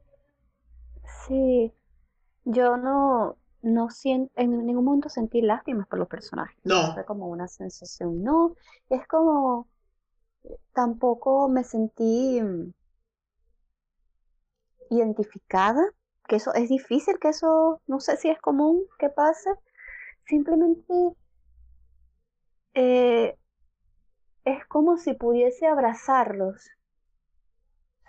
Sí, 1.27 1.73
yo 2.45 2.77
no, 2.79 3.39
no 3.63 3.91
siento, 3.91 4.33
en 4.37 4.67
ningún 4.67 4.85
momento 4.87 5.09
sentí 5.09 5.43
lástima 5.43 5.87
por 5.87 5.99
los 6.01 6.09
personajes. 6.09 6.57
No, 6.65 6.81
Fue 6.95 7.05
como 7.07 7.29
una 7.29 7.49
sensación, 7.49 8.23
no, 8.25 8.57
es 8.91 9.07
como, 9.09 9.69
tampoco 10.75 11.49
me 11.49 11.65
sentí 11.65 12.41
mm, 12.43 12.73
identificada, 14.91 15.83
que 16.27 16.37
eso 16.37 16.55
es 16.55 16.71
difícil, 16.71 17.19
que 17.19 17.29
eso, 17.29 17.83
no 17.87 18.01
sé 18.01 18.17
si 18.17 18.31
es 18.31 18.41
común 18.41 18.87
que 18.99 19.11
pase, 19.11 19.51
simplemente 20.27 20.95
eh, 22.75 23.37
es 24.47 24.65
como 24.69 24.97
si 24.97 25.13
pudiese 25.13 25.67
abrazarlos, 25.67 26.71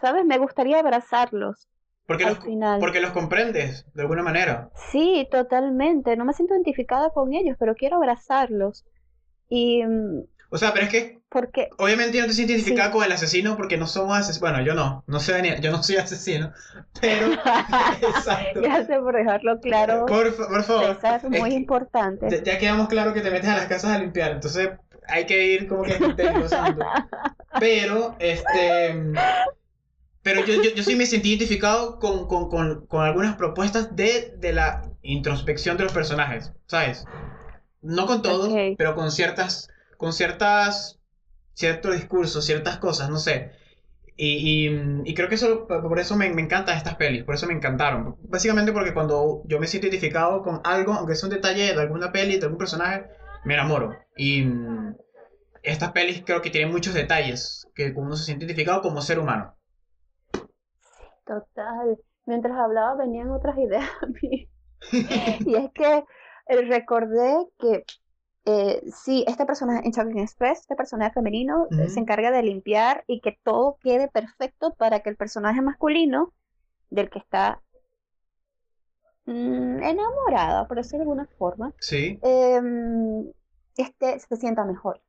¿sabes? 0.06 0.24
Me 0.26 0.38
gustaría 0.38 0.80
abrazarlos 0.80 1.68
porque 2.06 2.26
al 2.26 2.36
los, 2.36 2.44
final. 2.44 2.80
porque 2.80 3.00
los 3.02 3.10
comprendes 3.12 3.86
de 3.96 4.04
alguna 4.04 4.22
manera. 4.22 4.70
Sí, 4.92 5.28
totalmente. 5.32 6.16
No 6.16 6.26
me 6.26 6.34
siento 6.34 6.54
identificada 6.54 7.10
con 7.10 7.34
ellos, 7.34 7.56
pero 7.60 7.74
quiero 7.74 7.96
abrazarlos. 7.98 8.86
Y 9.50 9.84
mm, 9.84 10.22
O 10.52 10.58
sea, 10.60 10.72
pero 10.74 10.86
es 10.86 10.92
que 10.92 11.20
porque, 11.28 11.70
obviamente 11.80 12.20
no 12.22 12.28
te 12.28 12.34
sientes 12.34 12.58
identificada 12.58 12.90
Sí. 12.90 12.94
con 12.94 13.04
el 13.04 13.12
asesino 13.12 13.58
porque 13.58 13.78
no 13.78 13.88
somos 13.88 14.16
asesinos. 14.18 14.40
Bueno, 14.40 14.62
yo 14.64 14.74
no, 14.76 15.04
no 15.08 15.20
soy, 15.20 15.34
Daniel, 15.34 15.60
yo 15.60 15.72
no 15.72 15.82
soy 15.84 15.98
asesino, 15.98 16.54
pero 17.02 17.28
exacto. 18.08 18.62
gracias 18.62 19.00
por 19.00 19.16
dejarlo 19.16 19.60
claro, 19.60 20.06
Por, 20.06 20.32
fa- 20.32 20.48
por 20.48 20.64
favor, 20.64 20.96
César, 20.96 21.22
es 21.24 21.30
muy 21.42 21.54
importante. 21.54 22.30
ya, 22.30 22.44
ya 22.54 22.58
quedamos 22.60 22.88
claro 22.88 23.14
que 23.14 23.22
te 23.22 23.32
metes 23.32 23.50
a 23.50 23.58
las 23.58 23.66
casas 23.66 23.92
a 23.92 23.98
limpiar, 24.00 24.32
entonces 24.34 24.70
hay 25.08 25.26
que 25.26 25.46
ir 25.48 25.68
como 25.68 25.82
que. 25.84 25.98
Pero, 27.60 28.16
este. 28.20 29.14
Pero 30.26 30.42
yo, 30.46 30.56
yo, 30.56 30.72
yo 30.76 30.84
sí 30.84 30.96
me 30.98 31.06
sentí 31.06 31.30
identificado 31.30 32.00
con, 32.00 32.28
con, 32.28 32.50
con, 32.50 32.88
con 32.88 33.04
algunas 33.06 33.38
propuestas 33.38 33.96
de, 33.96 34.34
de 34.40 34.54
la 34.54 34.84
introspección 35.04 35.78
de 35.78 35.84
los 35.86 35.94
personajes, 35.94 36.54
¿sabes? 36.68 37.06
No 37.82 38.08
con 38.08 38.22
todos, 38.24 38.50
Ok. 38.54 38.76
pero 38.78 38.96
con 38.96 39.12
ciertas, 39.12 39.70
con 39.98 40.14
ciertas, 40.14 41.00
ciertos 41.54 41.96
discursos, 41.96 42.46
ciertas 42.46 42.78
cosas, 42.80 43.10
no 43.10 43.20
sé. 43.20 43.52
Y, 44.18 44.68
y, 44.70 45.12
y 45.12 45.14
creo 45.16 45.30
que 45.30 45.36
eso, 45.36 45.68
por 45.68 46.00
eso 46.00 46.16
me, 46.18 46.30
me 46.34 46.42
encantan 46.42 46.78
estas 46.78 46.96
pelis, 46.96 47.24
por 47.24 47.36
eso 47.36 47.48
me 47.48 47.54
encantaron. 47.54 48.18
Básicamente 48.24 48.74
porque 48.74 48.94
cuando 48.94 49.44
yo 49.46 49.60
me 49.60 49.68
siento 49.68 49.88
identificado 49.88 50.44
con 50.44 50.62
algo, 50.66 50.94
aunque 50.94 51.16
sea 51.16 51.28
un 51.30 51.36
detalle 51.36 51.74
de 51.74 51.82
alguna 51.82 52.14
peli, 52.14 52.38
de 52.38 52.46
algún 52.46 52.60
personaje, 52.60 53.06
me 53.46 53.56
enamoro. 53.56 54.06
Y 54.18 54.44
mm, 54.44 54.96
estas 55.64 55.92
pelis 55.94 56.24
creo 56.26 56.42
que 56.42 56.52
tienen 56.52 56.72
muchos 56.72 56.94
detalles 56.94 57.68
que 57.76 57.94
uno 57.96 58.16
se 58.18 58.26
siente 58.26 58.46
identificado 58.46 58.82
como 58.82 59.02
ser 59.02 59.20
humano. 59.20 59.56
Total. 61.26 61.98
Mientras 62.26 62.58
hablaba 62.58 62.96
venían 62.96 63.32
otras 63.32 63.58
ideas 63.58 63.90
a 64.02 64.06
mí. 64.08 64.50
Y 65.46 65.56
es 65.56 65.72
que 65.72 66.04
eh, 66.48 66.62
recordé 66.68 67.48
que 67.60 67.84
eh, 68.46 68.82
sí, 68.92 69.26
este 69.28 69.46
personaje 69.46 69.86
en 69.86 69.92
Shopping 69.92 70.20
Express, 70.20 70.60
este 70.62 70.76
personaje 70.76 71.14
femenino, 71.14 71.68
eh, 71.72 71.90
se 71.90 72.00
encarga 72.00 72.30
de 72.30 72.44
limpiar 72.44 73.04
y 73.08 73.20
que 73.22 73.40
todo 73.44 73.78
quede 73.82 74.08
perfecto 74.08 74.76
para 74.76 75.00
que 75.00 75.10
el 75.10 75.18
personaje 75.18 75.62
masculino, 75.62 76.32
del 76.92 77.10
que 77.10 77.18
está 77.18 77.62
mm, 79.26 79.82
enamorada, 79.82 80.68
por 80.68 80.78
decirlo 80.78 81.00
de 81.00 81.04
alguna 81.04 81.28
forma, 81.40 81.74
Sí. 81.80 82.20
em, 82.22 83.32
este 83.78 84.20
se 84.20 84.36
sienta 84.38 84.64
mejor. 84.64 85.02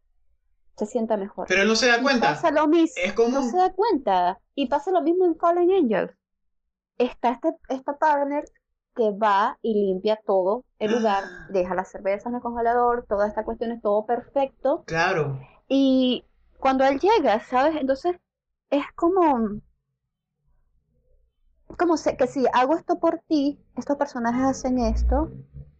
Se 0.76 0.86
sienta 0.86 1.16
mejor. 1.16 1.46
Pero 1.48 1.62
él 1.62 1.68
no 1.68 1.76
se 1.76 1.86
da 1.88 1.98
Y 1.98 2.02
cuenta. 2.02 2.28
pasa 2.28 2.50
lo 2.50 2.66
mismo. 2.68 2.94
Es 3.02 3.12
como... 3.14 3.28
No 3.30 3.42
se 3.42 3.56
da 3.56 3.72
cuenta. 3.72 4.38
Y 4.54 4.66
pasa 4.68 4.90
lo 4.90 5.02
mismo 5.02 5.24
en 5.24 5.36
Fallen 5.36 5.70
Angels. 5.72 6.12
Está 6.98 7.30
este, 7.30 7.54
esta 7.68 7.96
partner 7.98 8.44
que 8.94 9.10
va 9.10 9.58
y 9.62 9.74
limpia 9.74 10.18
todo 10.26 10.64
el 10.78 10.92
lugar, 10.92 11.24
deja 11.50 11.74
las 11.74 11.90
cervezas 11.90 12.26
en 12.26 12.36
el 12.36 12.40
congelador, 12.40 13.04
toda 13.06 13.26
esta 13.28 13.44
cuestión 13.44 13.72
es 13.72 13.82
todo 13.82 14.06
perfecto. 14.06 14.84
Claro. 14.86 15.38
Y 15.68 16.24
cuando 16.58 16.84
él 16.84 16.98
llega, 16.98 17.40
¿sabes? 17.40 17.76
Entonces 17.78 18.16
es 18.70 18.84
como, 18.94 19.60
como 21.78 21.96
se- 21.96 22.16
que 22.16 22.26
si 22.26 22.44
hago 22.52 22.74
esto 22.76 22.98
por 22.98 23.20
ti, 23.28 23.58
estos 23.76 23.96
personajes 23.96 24.42
hacen 24.44 24.78
esto, 24.78 25.30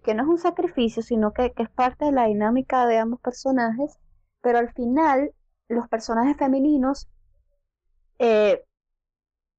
que 0.05 0.15
no 0.15 0.23
es 0.25 0.29
un 0.29 0.39
sacrificio, 0.39 1.03
sino 1.03 1.33
que, 1.33 1.53
que 1.53 1.63
es 1.63 1.71
parte 1.71 2.05
de 2.07 2.13
la 2.13 2.27
dinámica 2.27 2.87
de 2.87 2.99
ambos 2.99 3.21
personajes, 3.21 3.99
pero 4.47 4.61
al 4.61 4.73
final 4.75 5.33
los 5.67 5.89
personajes 5.89 6.37
femeninos 6.37 7.09
eh, 8.21 8.63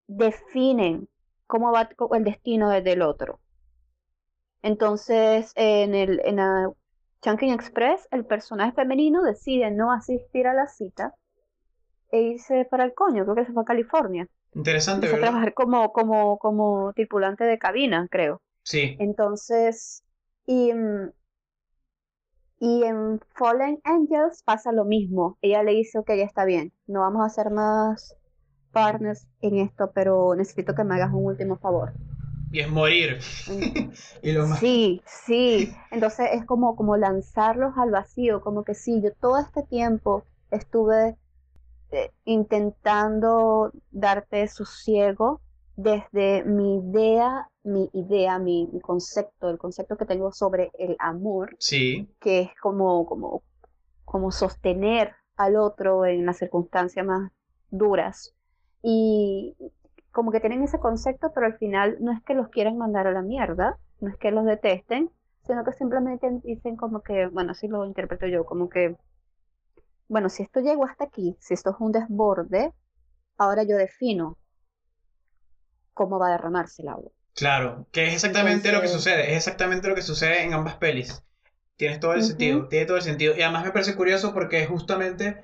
definen 0.08 1.10
cómo 1.46 1.74
va 1.74 1.90
el 2.16 2.24
destino 2.24 2.70
de- 2.70 2.82
del 2.82 3.02
otro. 3.02 3.42
Entonces, 4.62 5.52
en 5.56 5.94
el 5.94 6.22
en 6.24 6.38
la 6.38 6.72
Express, 7.54 8.08
el 8.12 8.24
personaje 8.24 8.72
femenino 8.72 9.24
decide 9.24 9.72
no 9.72 9.92
asistir 9.92 10.48
a 10.48 10.54
la 10.54 10.68
cita 10.68 11.14
e 12.10 12.22
irse 12.22 12.64
para 12.64 12.86
el 12.86 12.94
coño, 12.94 13.26
creo 13.26 13.36
que 13.36 13.46
se 13.46 13.52
fue 13.52 13.64
a 13.64 13.66
California. 13.66 14.26
Interesante, 14.54 15.08
Empezó 15.08 15.20
trabajar 15.20 15.54
como, 15.54 15.92
como, 15.92 16.38
como 16.40 16.94
tripulante 16.94 17.44
de 17.44 17.60
cabina, 17.60 18.08
creo. 18.10 18.42
Sí. 18.64 18.96
Entonces, 19.00 20.06
y, 20.46 20.72
mm, 20.72 21.12
y 22.60 22.84
en 22.84 23.20
Fallen 23.36 23.80
Angels 23.84 24.44
pasa 24.44 24.72
lo 24.72 24.86
mismo. 24.86 25.38
Ella 25.42 25.64
le 25.64 25.74
dice, 25.74 26.00
ok, 26.00 26.10
ya 26.10 26.24
está 26.24 26.46
bien, 26.46 26.74
no 26.88 27.02
vamos 27.02 27.26
a 27.26 27.30
ser 27.30 27.52
más 27.52 28.16
partners 28.72 29.28
en 29.42 29.58
esto, 29.60 29.92
pero 29.94 30.36
necesito 30.36 30.76
que 30.76 30.84
me 30.84 30.96
hagas 30.96 31.14
un 31.14 31.26
último 31.26 31.58
favor. 31.58 31.94
Y 32.52 32.62
es 32.62 32.70
morir. 32.70 33.20
Y 34.22 34.32
lo 34.32 34.48
más... 34.48 34.60
Sí, 34.60 35.02
sí. 35.06 35.74
Entonces 35.92 36.30
es 36.34 36.46
como, 36.46 36.76
como 36.76 36.98
lanzarlos 36.98 37.78
al 37.78 37.92
vacío, 37.92 38.42
como 38.42 38.64
que 38.64 38.74
sí, 38.74 39.02
yo 39.02 39.12
todo 39.14 39.38
este 39.38 39.64
tiempo 39.64 40.24
estuve 40.52 41.18
eh, 41.92 42.12
intentando 42.26 43.72
darte 43.92 44.48
sosiego 44.48 45.42
desde 45.78 46.44
mi 46.44 46.80
idea, 46.80 47.50
mi 47.64 47.90
idea, 47.94 48.40
mi, 48.40 48.68
concepto, 48.82 49.50
el 49.50 49.60
concepto 49.60 49.96
que 49.96 50.06
tengo 50.06 50.32
sobre 50.32 50.72
el 50.80 50.96
amor, 51.00 51.56
sí. 51.60 52.10
que 52.20 52.40
es 52.42 52.50
como, 52.60 53.06
como, 53.06 53.44
como 54.04 54.32
sostener 54.32 55.14
al 55.38 55.56
otro 55.56 56.06
en 56.06 56.26
las 56.26 56.40
circunstancias 56.40 57.06
más 57.06 57.32
duras. 57.70 58.34
Y 58.82 59.56
como 60.12 60.32
que 60.32 60.40
tienen 60.40 60.64
ese 60.64 60.80
concepto, 60.80 61.32
pero 61.34 61.46
al 61.46 61.60
final 61.60 61.98
no 62.02 62.12
es 62.12 62.24
que 62.24 62.34
los 62.34 62.50
quieran 62.50 62.80
mandar 62.80 63.06
a 63.06 63.12
la 63.12 63.22
mierda, 63.22 63.78
no 64.02 64.10
es 64.10 64.18
que 64.18 64.32
los 64.32 64.46
detesten, 64.46 65.12
sino 65.46 65.64
que 65.64 65.74
simplemente 65.74 66.28
dicen 66.44 66.76
como 66.76 67.02
que, 67.02 67.28
bueno, 67.28 67.52
así 67.52 67.68
lo 67.68 67.86
interpreto 67.86 68.26
yo, 68.26 68.46
como 68.46 68.68
que, 68.68 68.98
bueno, 70.08 70.30
si 70.30 70.42
esto 70.42 70.60
llegó 70.60 70.86
hasta 70.86 71.04
aquí, 71.04 71.38
si 71.40 71.54
esto 71.54 71.70
es 71.70 71.76
un 71.80 71.92
desborde, 71.92 72.74
ahora 73.38 73.62
yo 73.62 73.78
defino 73.78 74.38
cómo 75.98 76.20
va 76.20 76.28
a 76.28 76.32
derramarse 76.32 76.84
el 76.84 76.90
agua. 76.90 77.12
Claro, 77.34 77.86
que 77.92 78.08
es 78.08 78.14
exactamente 78.14 78.72
lo 78.72 78.82
que 78.82 78.88
sucede, 78.88 79.32
es 79.32 79.38
exactamente 79.38 79.88
lo 79.88 79.96
que 79.96 80.02
sucede 80.02 80.44
en 80.44 80.54
ambas 80.54 80.76
pelis. 80.76 81.24
Tienes 81.76 82.00
todo 82.00 82.14
el 82.14 82.24
sentido, 82.24 82.68
tiene 82.68 82.86
todo 82.86 82.98
el 82.98 83.04
sentido. 83.04 83.36
Y 83.38 83.42
además 83.44 83.66
me 83.66 83.72
parece 83.72 83.96
curioso 83.96 84.34
porque 84.34 84.66
justamente 84.66 85.44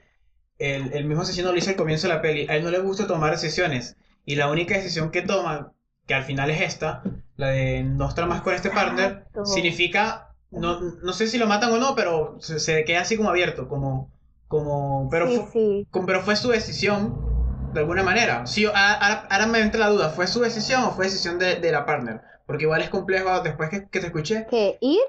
el, 0.58 0.94
el, 0.94 1.06
mismo 1.06 1.22
asesino 1.22 1.50
lo 1.50 1.54
dice 1.54 1.72
al 1.72 1.76
comienzo 1.76 2.08
de 2.08 2.16
la 2.16 2.22
peli. 2.22 2.48
A 2.50 2.56
él 2.56 2.64
no 2.64 2.72
le 2.72 2.80
gusta 2.80 3.06
tomar 3.06 3.30
decisiones. 3.32 3.98
Y 4.26 4.36
la 4.36 4.50
única 4.50 4.74
decisión 4.76 5.12
que 5.12 5.22
toma, 5.22 5.74
que 6.08 6.16
al 6.16 6.24
final 6.24 6.50
es 6.50 6.62
esta, 6.62 7.04
la 7.36 7.50
de 7.50 7.84
no 7.84 8.08
estar 8.08 8.28
más 8.28 8.42
con 8.42 8.56
este 8.56 8.72
partner, 8.72 9.28
significa, 9.46 10.34
no, 10.50 10.80
no 10.80 11.14
sé 11.14 11.28
si 11.28 11.38
lo 11.38 11.46
matan 11.46 11.72
o 11.72 11.78
no, 11.78 11.94
pero 11.94 12.38
se, 12.40 12.86
queda 12.86 13.02
así 13.02 13.18
como 13.18 13.30
abierto, 13.30 13.68
como, 13.68 14.12
como, 14.48 15.10
pero, 15.12 15.28
fue, 15.46 15.86
pero 16.08 16.22
fue 16.22 16.36
su 16.36 16.50
decisión 16.50 17.33
de 17.74 17.80
alguna 17.80 18.04
manera. 18.04 18.46
Sí, 18.46 18.66
ahora, 18.66 19.48
me 19.48 19.60
entra 19.60 19.82
la 19.82 19.90
duda, 19.90 20.10
¿fue 20.10 20.28
su 20.28 20.42
decisión 20.42 20.84
o 20.84 20.92
fue 20.92 21.06
decisión 21.06 21.40
de, 21.40 21.56
de 21.56 21.72
la 21.72 21.86
partner? 21.86 22.22
Porque 22.46 22.64
igual 22.64 22.82
es 22.82 22.90
complejo 22.90 23.42
después 23.42 23.70
que, 23.70 23.88
que 23.90 24.00
te 24.00 24.08
escuché. 24.08 24.46
¿Qué? 24.50 24.78
¿Ir? 24.82 25.02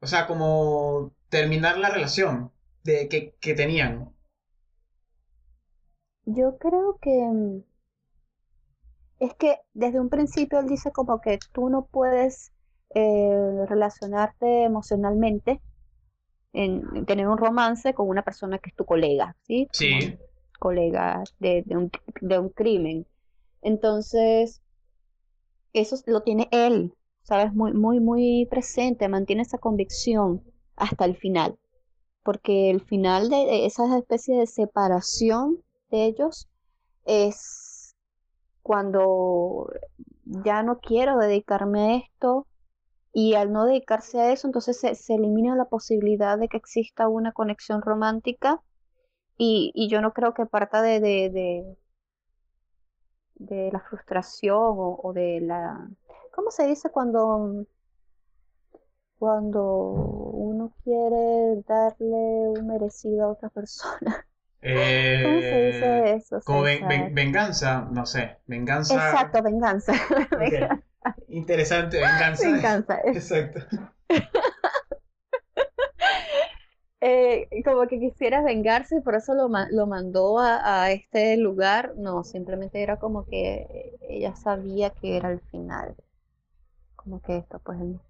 O 0.00 0.06
sea, 0.06 0.26
como 0.26 1.12
terminar 1.28 1.78
la 1.78 1.90
relación 1.90 2.52
de 2.84 3.08
que, 3.08 3.34
que 3.40 3.54
tenían. 3.54 4.12
Yo 6.24 6.58
creo 6.58 6.98
que 7.00 7.10
mm, 7.10 7.62
es 9.20 9.34
que 9.34 9.58
desde 9.74 10.00
un 10.00 10.08
principio 10.08 10.60
él 10.60 10.68
dice 10.68 10.90
como 10.92 11.20
que 11.20 11.38
tú 11.52 11.68
no 11.68 11.86
puedes 11.86 12.52
eh, 12.94 13.64
relacionarte 13.68 14.64
emocionalmente, 14.64 15.60
en, 16.52 17.04
tener 17.04 17.28
un 17.28 17.38
romance 17.38 17.94
con 17.94 18.08
una 18.08 18.22
persona 18.22 18.58
que 18.58 18.70
es 18.70 18.76
tu 18.76 18.84
colega, 18.84 19.36
¿sí? 19.42 19.68
Sí. 19.72 20.18
Colega 20.66 21.22
de, 21.38 21.64
un, 21.68 21.92
de 22.20 22.38
un 22.40 22.48
crimen. 22.48 23.06
Entonces, 23.62 24.60
eso 25.72 25.96
lo 26.06 26.22
tiene 26.22 26.48
él, 26.50 26.92
¿sabes? 27.22 27.54
Muy, 27.54 27.72
muy, 27.72 28.00
muy 28.00 28.48
presente, 28.50 29.08
mantiene 29.08 29.42
esa 29.42 29.58
convicción 29.58 30.42
hasta 30.74 31.04
el 31.04 31.16
final. 31.16 31.56
Porque 32.24 32.70
el 32.70 32.80
final 32.80 33.30
de 33.30 33.64
esa 33.64 33.96
especie 33.96 34.36
de 34.36 34.48
separación 34.48 35.62
de 35.92 36.06
ellos 36.06 36.48
es 37.04 37.94
cuando 38.62 39.68
ya 40.24 40.64
no 40.64 40.80
quiero 40.80 41.16
dedicarme 41.18 41.80
a 41.80 41.96
esto 41.98 42.48
y 43.12 43.34
al 43.34 43.52
no 43.52 43.66
dedicarse 43.66 44.20
a 44.20 44.32
eso, 44.32 44.48
entonces 44.48 44.80
se, 44.80 45.14
elimina 45.14 45.54
la 45.54 45.66
posibilidad 45.66 46.36
de 46.36 46.48
que 46.48 46.56
exista 46.56 47.06
una 47.06 47.30
conexión 47.30 47.82
romántica 47.82 48.60
y, 49.36 49.72
y 49.74 49.88
yo 49.88 50.00
no 50.00 50.12
creo 50.12 50.34
que 50.34 50.46
parta 50.46 50.82
de, 50.82 51.00
de, 51.00 51.76
de, 53.36 53.70
la 53.72 53.80
frustración 53.80 54.56
o, 54.56 55.00
o, 55.02 55.12
de 55.12 55.40
la... 55.40 55.88
¿Cómo 56.32 56.50
se 56.50 56.66
dice 56.66 56.90
cuando, 56.90 57.66
cuando 59.18 59.62
uno 59.64 60.72
quiere 60.84 61.62
darle 61.66 62.48
un 62.58 62.66
merecido 62.66 63.24
a 63.24 63.32
otra 63.32 63.48
persona? 63.48 64.26
Eh, 64.62 65.22
¿Cómo 65.24 65.40
se 65.40 65.66
dice 65.66 66.14
eso? 66.14 66.40
Como 66.44 66.62
venganza, 66.62 67.88
no 67.90 68.06
sé, 68.06 68.38
venganza. 68.46 68.94
Exacto, 68.94 69.42
venganza. 69.42 69.92
Interesante, 71.28 71.98
venganza. 71.98 72.50
Venganza. 72.50 72.98
Exacto. 73.04 73.60
Eh, 77.08 77.62
como 77.64 77.86
que 77.86 78.00
quisiera 78.00 78.42
vengarse, 78.42 79.00
por 79.00 79.14
eso 79.14 79.32
lo, 79.32 79.48
lo 79.70 79.86
mandó 79.86 80.40
a, 80.40 80.90
este 80.90 81.36
lugar. 81.36 81.94
No, 81.96 82.24
simplemente 82.24 82.82
era 82.82 82.98
como 82.98 83.24
que 83.26 83.96
ella 84.08 84.34
sabía 84.34 84.90
que 84.90 85.16
era 85.16 85.30
el 85.30 85.40
final. 85.40 85.94
Como 86.96 87.22
que 87.22 87.36
esto, 87.36 87.60
pues 87.60 87.80
él, 87.80 88.00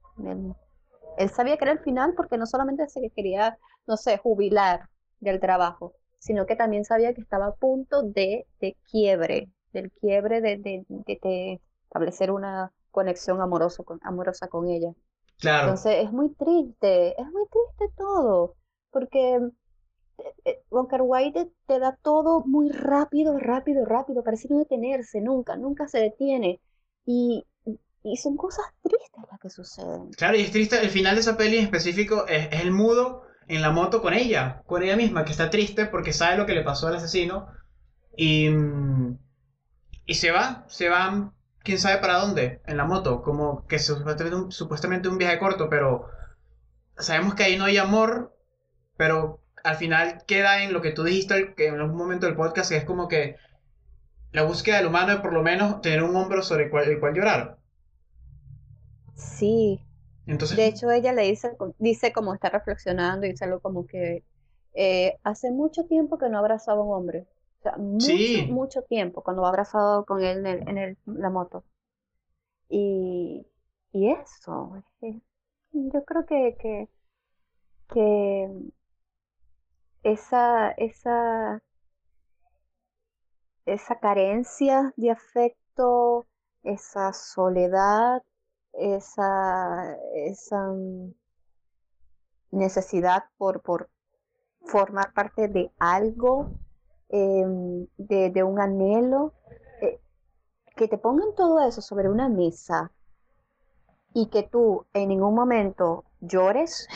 él 1.18 1.28
sabía 1.28 1.58
que 1.58 1.64
era 1.64 1.72
el 1.72 1.80
final 1.80 2.14
porque 2.16 2.38
no 2.38 2.46
solamente 2.46 2.88
se 2.88 3.10
quería, 3.10 3.58
no 3.86 3.98
sé, 3.98 4.16
jubilar 4.16 4.88
del 5.20 5.40
trabajo, 5.40 5.92
sino 6.18 6.46
que 6.46 6.56
también 6.56 6.86
sabía 6.86 7.12
que 7.12 7.20
estaba 7.20 7.48
a 7.48 7.54
punto 7.54 8.02
de, 8.02 8.46
de 8.60 8.78
quiebre, 8.90 9.50
del 9.74 9.92
quiebre 9.92 10.40
de, 10.40 10.56
de, 10.56 11.60
establecer 11.84 12.30
una 12.30 12.72
conexión 12.92 13.42
amoroso 13.42 13.84
con, 13.84 14.00
amorosa 14.04 14.48
con 14.48 14.70
ella. 14.70 14.94
Claro. 15.38 15.64
Entonces 15.64 16.02
es 16.02 16.12
muy 16.12 16.30
triste, 16.30 17.20
es 17.20 17.26
muy 17.26 17.44
triste 17.50 17.94
todo, 17.98 18.54
porque 18.90 19.40
eh, 20.44 20.62
Walker 20.70 21.00
White 21.02 21.50
te, 21.66 21.78
da 21.78 21.96
todo 22.02 22.44
muy 22.46 22.70
rápido, 22.70 23.38
rápido, 23.38 23.84
rápido, 23.84 24.22
parece 24.24 24.48
no 24.48 24.58
detenerse 24.58 25.20
nunca, 25.20 25.56
nunca 25.56 25.88
se 25.88 25.98
detiene. 25.98 26.60
Y, 27.04 27.46
y 28.02 28.16
son 28.16 28.36
cosas 28.36 28.66
tristes 28.82 29.24
las 29.30 29.40
que 29.40 29.50
suceden. 29.50 30.10
Claro, 30.10 30.36
y 30.36 30.42
es 30.42 30.50
triste, 30.50 30.80
el 30.80 30.90
final 30.90 31.14
de 31.14 31.20
esa 31.20 31.36
peli 31.36 31.58
en 31.58 31.64
específico 31.64 32.26
es, 32.26 32.48
es 32.52 32.60
el 32.62 32.72
mudo 32.72 33.22
en 33.48 33.62
la 33.62 33.70
moto 33.70 34.02
con 34.02 34.14
ella, 34.14 34.62
con 34.66 34.82
ella 34.82 34.96
misma, 34.96 35.24
que 35.24 35.32
está 35.32 35.50
triste 35.50 35.86
porque 35.86 36.12
sabe 36.12 36.36
lo 36.36 36.46
que 36.46 36.54
le 36.54 36.62
pasó 36.62 36.88
al 36.88 36.96
asesino. 36.96 37.48
Y, 38.16 38.48
y 40.06 40.14
se 40.14 40.30
va, 40.30 40.64
se 40.68 40.88
va, 40.88 41.32
quién 41.62 41.78
sabe 41.78 41.98
para 41.98 42.18
dónde, 42.18 42.62
en 42.66 42.76
la 42.76 42.84
moto, 42.84 43.22
como 43.22 43.66
que 43.66 43.78
supuestamente 43.78 44.36
un, 44.36 44.52
supuestamente 44.52 45.08
un 45.08 45.18
viaje 45.18 45.38
corto, 45.38 45.68
pero 45.68 46.06
sabemos 46.96 47.34
que 47.34 47.44
ahí 47.44 47.56
no 47.56 47.64
hay 47.64 47.76
amor, 47.76 48.35
pero 48.96 49.40
al 49.64 49.76
final 49.76 50.22
queda 50.26 50.62
en 50.62 50.72
lo 50.72 50.80
que 50.80 50.92
tú 50.92 51.04
dijiste 51.04 51.54
que 51.54 51.68
en 51.68 51.80
algún 51.80 51.96
momento 51.96 52.26
del 52.26 52.36
podcast, 52.36 52.70
que 52.70 52.76
es 52.76 52.84
como 52.84 53.08
que 53.08 53.36
la 54.32 54.42
búsqueda 54.42 54.78
del 54.78 54.86
humano 54.86 55.12
es 55.12 55.20
por 55.20 55.32
lo 55.32 55.42
menos 55.42 55.80
tener 55.80 56.02
un 56.02 56.14
hombro 56.14 56.42
sobre 56.42 56.64
el 56.64 56.70
cual, 56.70 56.88
el 56.88 57.00
cual 57.00 57.14
llorar. 57.14 57.58
Sí, 59.14 59.80
de 60.26 60.66
hecho, 60.66 60.90
ella 60.90 61.12
le 61.12 61.22
dice, 61.22 61.56
dice 61.78 62.12
como 62.12 62.34
está 62.34 62.50
reflexionando 62.50 63.26
y 63.26 63.30
dice 63.30 63.44
algo 63.44 63.60
como 63.60 63.86
que 63.86 64.24
eh, 64.74 65.18
hace 65.22 65.52
mucho 65.52 65.84
tiempo 65.84 66.18
que 66.18 66.28
no 66.28 66.38
abrazaba 66.38 66.80
a 66.80 66.84
un 66.84 66.94
hombre. 66.94 67.26
O 67.60 67.62
sea, 67.62 67.76
mucho, 67.76 68.12
mucho 68.48 68.82
tiempo 68.82 69.22
cuando 69.22 69.46
ha 69.46 69.48
abrazado 69.48 70.04
con 70.04 70.22
él 70.22 70.44
en, 70.44 70.78
el, 70.78 70.98
la 71.06 71.30
moto. 71.30 71.64
Y, 72.68 73.46
y 73.92 74.10
eso, 74.10 74.82
yo 75.72 76.04
creo 76.04 76.26
que, 76.26 76.56
que, 76.60 76.88
que 77.94 78.50
esa, 80.06 80.70
esa, 80.76 81.60
esa 83.64 83.98
carencia 83.98 84.94
de 84.96 85.10
afecto, 85.10 86.28
esa 86.62 87.12
soledad, 87.12 88.22
esa, 88.72 89.96
esa 90.14 90.72
necesidad 92.52 93.24
por, 93.36 93.62
por 93.62 93.90
formar 94.60 95.12
parte 95.12 95.48
de 95.48 95.72
algo, 95.80 96.52
em, 97.08 97.88
de, 97.96 98.44
un 98.44 98.60
anhelo, 98.60 99.32
eh, 99.82 100.00
que 100.76 100.86
te 100.86 100.98
pongan 100.98 101.34
todo 101.34 101.66
eso 101.66 101.82
sobre 101.82 102.08
una 102.08 102.28
mesa 102.28 102.92
y 104.14 104.26
que 104.26 104.44
tú 104.44 104.86
en 104.92 105.08
ningún 105.08 105.34
momento 105.34 106.04
llores, 106.20 106.86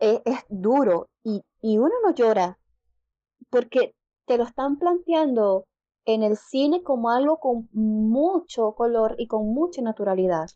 es, 0.00 0.20
es, 0.24 0.44
duro 0.48 1.11
y, 1.62 1.78
uno 1.78 1.92
no 2.04 2.14
llora 2.14 2.58
porque 3.50 3.94
te 4.26 4.38
lo 4.38 4.44
están 4.44 4.78
planteando 4.78 5.66
en 6.04 6.22
el 6.22 6.36
cine 6.36 6.82
como 6.82 7.10
algo 7.10 7.38
con 7.38 7.68
mucho 7.72 8.72
color 8.72 9.14
y 9.18 9.26
con 9.26 9.52
mucha 9.52 9.82
naturalidad. 9.82 10.50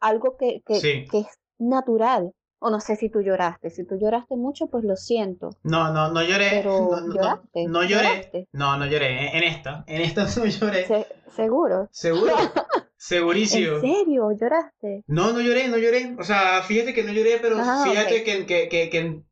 Algo 0.00 0.36
que, 0.36 0.62
que, 0.66 1.06
es 1.12 1.38
natural. 1.58 2.32
O 2.58 2.70
no 2.70 2.80
sé 2.80 2.96
si 2.96 3.10
tú 3.10 3.20
lloraste. 3.20 3.70
Si 3.70 3.86
tú 3.86 3.96
lloraste 4.00 4.34
mucho, 4.34 4.66
pues 4.68 4.82
lo 4.82 4.96
siento. 4.96 5.50
No, 5.62 5.92
no, 5.92 6.10
no 6.10 6.22
lloré. 6.22 6.48
Pero 6.50 6.88
no, 6.88 7.14
lloraste. 7.14 7.66
No, 7.68 7.84
lloré. 7.84 8.48
No, 8.52 8.76
no 8.78 8.86
lloré. 8.86 9.36
En 9.36 9.44
esta. 9.44 9.84
En 9.86 10.00
esta 10.00 10.24
no 10.36 10.46
lloré. 10.46 10.86
¿Seguro? 11.28 11.88
Seguro. 11.92 12.34
Segurísimo. 12.96 13.76
¿En 13.76 13.80
serio? 13.82 14.30
¿Lloraste? 14.32 15.04
No, 15.06 15.32
no 15.32 15.40
lloré, 15.40 15.68
no 15.68 15.76
lloré. 15.76 16.16
O 16.18 16.24
sea, 16.24 16.62
fíjate 16.62 16.94
que 16.94 17.04
no 17.04 17.12
lloré, 17.12 17.38
pero 17.40 17.58
ah, 17.60 17.84
fíjate 17.84 18.24
que, 18.24 18.46
que, 18.46 18.68
que, 18.68 18.88
que 18.90 19.22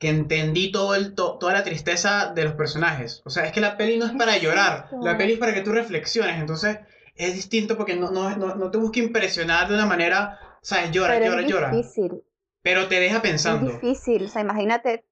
entendí 0.00 0.70
todo 0.70 0.94
el, 0.94 1.14
toda 1.14 1.52
la 1.52 1.64
tristeza 1.64 2.32
de 2.34 2.44
los 2.44 2.54
personajes. 2.54 3.22
O 3.24 3.30
sea, 3.30 3.44
es 3.44 3.52
que 3.52 3.60
la 3.60 3.76
peli 3.76 3.98
no 3.98 4.06
es 4.06 4.12
para 4.12 4.36
llorar, 4.38 4.88
la 5.00 5.16
peli 5.16 5.34
es 5.34 5.38
para 5.38 5.54
que 5.54 5.62
tú 5.62 5.72
reflexiones. 5.72 6.38
Entonces, 6.38 6.78
es 7.14 7.34
distinto 7.34 7.76
porque 7.76 7.96
no, 7.96 8.10
no, 8.10 8.36
no, 8.36 8.70
te 8.70 8.78
busca 8.78 8.98
impresionar 8.98 9.68
de 9.68 9.74
una 9.74 9.86
manera, 9.86 10.38
¿sabes? 10.62 10.90
Llora, 10.90 11.14
Pero 11.14 11.26
llora, 11.26 11.40
es 11.40 11.48
llora. 11.48 11.70
Difícil. 11.70 12.22
Pero 12.62 12.88
te 12.88 12.98
deja 12.98 13.22
pensando. 13.22 13.70
Es 13.70 13.80
difícil, 13.80 14.24
o 14.24 14.28
sea, 14.28 14.42
imagínate, 14.42 15.04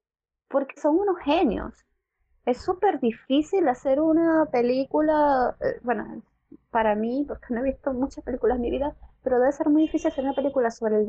porque 0.49 0.79
son 0.79 0.97
unos 0.97 1.17
genios. 1.23 1.73
Es 2.45 2.61
súper 2.61 2.99
difícil 2.99 3.67
hacer 3.67 4.01
una 4.01 4.47
película, 4.51 5.55
eh, 5.61 5.79
bueno, 5.83 6.21
para 6.71 6.95
mí, 6.95 7.23
porque 7.27 7.45
no 7.51 7.61
he 7.61 7.63
visto 7.63 7.93
muchas 7.93 8.23
películas 8.23 8.57
en 8.57 8.63
mi 8.63 8.71
vida, 8.71 8.95
pero 9.23 9.39
debe 9.39 9.51
ser 9.53 9.69
muy 9.69 9.83
difícil 9.83 10.11
hacer 10.11 10.25
una 10.25 10.33
película 10.33 10.69
sobre, 10.71 10.97
el 10.97 11.07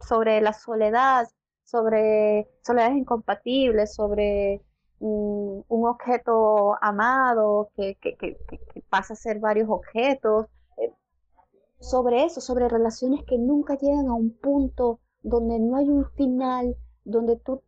sobre 0.00 0.40
la 0.42 0.52
soledad, 0.52 1.26
sobre 1.64 2.48
soledades 2.62 2.96
incompatibles, 2.96 3.94
sobre 3.94 4.62
un 5.00 5.86
objeto 5.86 6.76
amado 6.80 7.70
que, 7.76 7.96
que, 7.96 8.16
que, 8.16 8.36
que, 8.48 8.82
pasa 8.88 9.12
a 9.12 9.16
ser 9.16 9.38
varios 9.38 9.68
objetos, 9.68 10.46
eh, 10.78 10.92
sobre 11.78 12.24
eso, 12.24 12.40
sobre 12.40 12.68
relaciones 12.68 13.22
que 13.26 13.36
nunca 13.36 13.76
llegan 13.76 14.08
a 14.08 14.14
un 14.14 14.30
punto 14.38 15.00
donde 15.22 15.58
no 15.58 15.76
hay 15.76 15.88
un 15.88 16.06
final, 16.12 16.76
donde 17.04 17.36
tú 17.36 17.62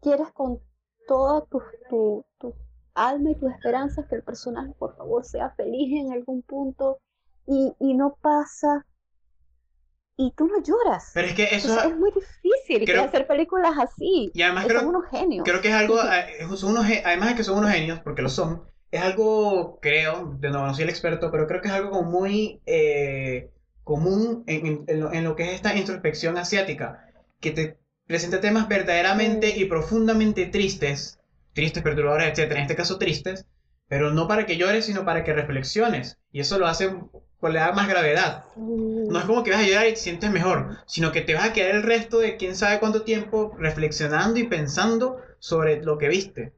quieres 0.00 0.30
con 0.32 0.60
toda 1.08 1.44
tu, 1.46 1.60
tu, 1.88 2.24
tu 2.38 2.54
alma 2.94 3.30
y 3.30 3.34
tus 3.36 3.50
esperanzas 3.50 4.06
que 4.06 4.16
el 4.16 4.22
personaje 4.22 4.72
por 4.78 4.96
favor 4.96 5.24
sea 5.24 5.50
feliz 5.50 6.00
en 6.00 6.12
algún 6.12 6.42
punto 6.42 6.98
y, 7.46 7.74
y 7.80 7.94
no 7.94 8.16
pasa 8.20 8.86
y 10.20 10.32
tú 10.36 10.48
no 10.48 10.60
lloras. 10.60 11.12
Pero 11.14 11.28
es 11.28 11.34
que 11.34 11.44
eso 11.52 11.80
es 11.80 11.96
muy 11.96 12.10
difícil 12.10 12.98
hacer 12.98 13.26
películas 13.28 13.72
así. 13.78 14.32
Y 14.34 14.42
además 14.42 14.66
creo, 14.66 14.80
son 14.80 14.88
unos 14.88 15.08
genios. 15.08 15.44
Creo 15.44 15.60
que 15.60 15.68
es 15.68 15.74
algo, 15.74 15.96
eh, 16.02 16.56
son 16.56 16.72
unos, 16.72 16.86
además 17.04 17.30
de 17.30 17.34
que 17.36 17.44
son 17.44 17.58
unos 17.58 17.70
genios, 17.70 18.00
porque 18.00 18.22
lo 18.22 18.28
son, 18.28 18.64
es 18.90 19.00
algo, 19.00 19.78
creo, 19.80 20.36
de 20.40 20.50
nuevo 20.50 20.66
no 20.66 20.74
soy 20.74 20.84
el 20.84 20.90
experto, 20.90 21.30
pero 21.30 21.46
creo 21.46 21.60
que 21.60 21.68
es 21.68 21.74
algo 21.74 21.90
como 21.90 22.10
muy 22.10 22.60
eh, 22.66 23.50
común 23.84 24.42
en, 24.48 24.84
en, 24.88 25.24
lo, 25.24 25.36
que 25.36 25.44
es 25.44 25.52
esta 25.52 25.76
introspección 25.76 26.36
asiática, 26.36 27.06
que 27.38 27.52
te 27.52 27.78
presenta 28.08 28.40
temas 28.40 28.66
verdaderamente 28.66 29.56
y 29.56 29.66
profundamente 29.66 30.46
tristes, 30.46 31.20
tristes, 31.52 31.84
perturbadores, 31.84 32.36
etc. 32.36 32.50
En 32.52 32.62
este 32.62 32.74
caso 32.74 32.98
tristes, 32.98 33.46
pero 33.86 34.10
no 34.10 34.26
para 34.26 34.46
que 34.46 34.56
llores, 34.56 34.86
sino 34.86 35.04
para 35.04 35.22
que 35.22 35.32
reflexiones. 35.32 36.18
Y 36.32 36.40
eso 36.40 36.58
lo 36.58 36.66
hace 36.66 36.90
pues 37.40 37.52
le 37.52 37.60
da 37.60 37.72
más 37.72 37.88
gravedad. 37.88 38.44
No 38.56 39.18
es 39.18 39.24
como 39.24 39.42
que 39.42 39.50
vas 39.50 39.60
a 39.60 39.66
llorar 39.66 39.86
y 39.86 39.90
te 39.90 39.96
sientes 39.96 40.30
mejor, 40.30 40.78
sino 40.86 41.12
que 41.12 41.20
te 41.20 41.34
vas 41.34 41.44
a 41.44 41.52
quedar 41.52 41.74
el 41.74 41.82
resto 41.82 42.18
de 42.18 42.36
quién 42.36 42.56
sabe 42.56 42.80
cuánto 42.80 43.02
tiempo 43.02 43.54
reflexionando 43.58 44.40
y 44.40 44.44
pensando 44.44 45.18
sobre 45.38 45.82
lo 45.82 45.98
que 45.98 46.08
viste. 46.08 46.52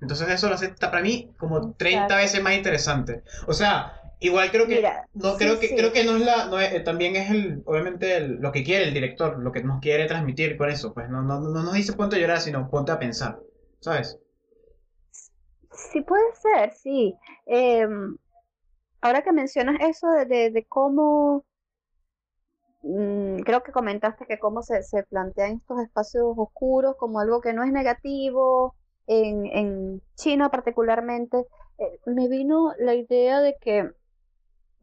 Entonces 0.00 0.28
eso 0.28 0.48
lo 0.48 0.54
hace 0.54 0.68
para 0.68 1.00
mí 1.00 1.32
como 1.38 1.74
30 1.74 2.16
veces 2.16 2.42
más 2.42 2.54
interesante. 2.54 3.22
O 3.46 3.52
sea, 3.52 4.00
igual 4.20 4.50
creo 4.50 4.66
que 4.66 4.82
no 5.14 5.36
creo 5.36 5.58
que 5.58 5.74
creo 5.74 5.92
que 5.92 6.04
no 6.04 6.16
es 6.16 6.22
la 6.22 6.46
no 6.46 6.60
eh, 6.60 6.80
también 6.80 7.16
es 7.16 7.30
el 7.30 7.62
obviamente 7.66 8.20
lo 8.20 8.52
que 8.52 8.64
quiere 8.64 8.84
el 8.84 8.94
director, 8.94 9.38
lo 9.38 9.52
que 9.52 9.62
nos 9.62 9.80
quiere 9.80 10.06
transmitir 10.06 10.56
con 10.56 10.70
eso, 10.70 10.94
pues 10.94 11.08
no 11.08 11.22
no 11.22 11.40
no 11.40 11.62
nos 11.62 11.74
dice 11.74 11.92
ponte 11.94 12.16
a 12.16 12.18
llorar, 12.18 12.40
sino 12.40 12.70
ponte 12.70 12.92
a 12.92 12.98
pensar, 12.98 13.38
¿sabes? 13.80 14.18
Sí 15.72 16.00
puede 16.00 16.24
ser, 16.40 16.72
sí. 16.72 17.14
Eh, 17.46 17.86
ahora 19.00 19.22
que 19.22 19.32
mencionas 19.32 19.76
eso 19.80 20.08
de, 20.08 20.66
cómo, 20.68 21.44
mm, 22.82 23.38
creo 23.40 23.62
que 23.62 23.72
comentaste 23.72 24.26
que 24.26 24.38
cómo 24.38 24.62
se, 24.62 24.82
se, 24.82 25.02
plantean 25.04 25.52
estos 25.52 25.80
espacios 25.80 26.34
oscuros 26.36 26.96
como 26.96 27.20
algo 27.20 27.40
que 27.40 27.52
no 27.52 27.62
es 27.64 27.72
negativo, 27.72 28.74
en, 29.06 29.46
en 29.46 30.02
China 30.16 30.50
particularmente, 30.50 31.46
eh, 31.78 32.00
me 32.06 32.28
vino 32.28 32.72
la 32.78 32.94
idea 32.94 33.40
de 33.40 33.56
que 33.60 33.90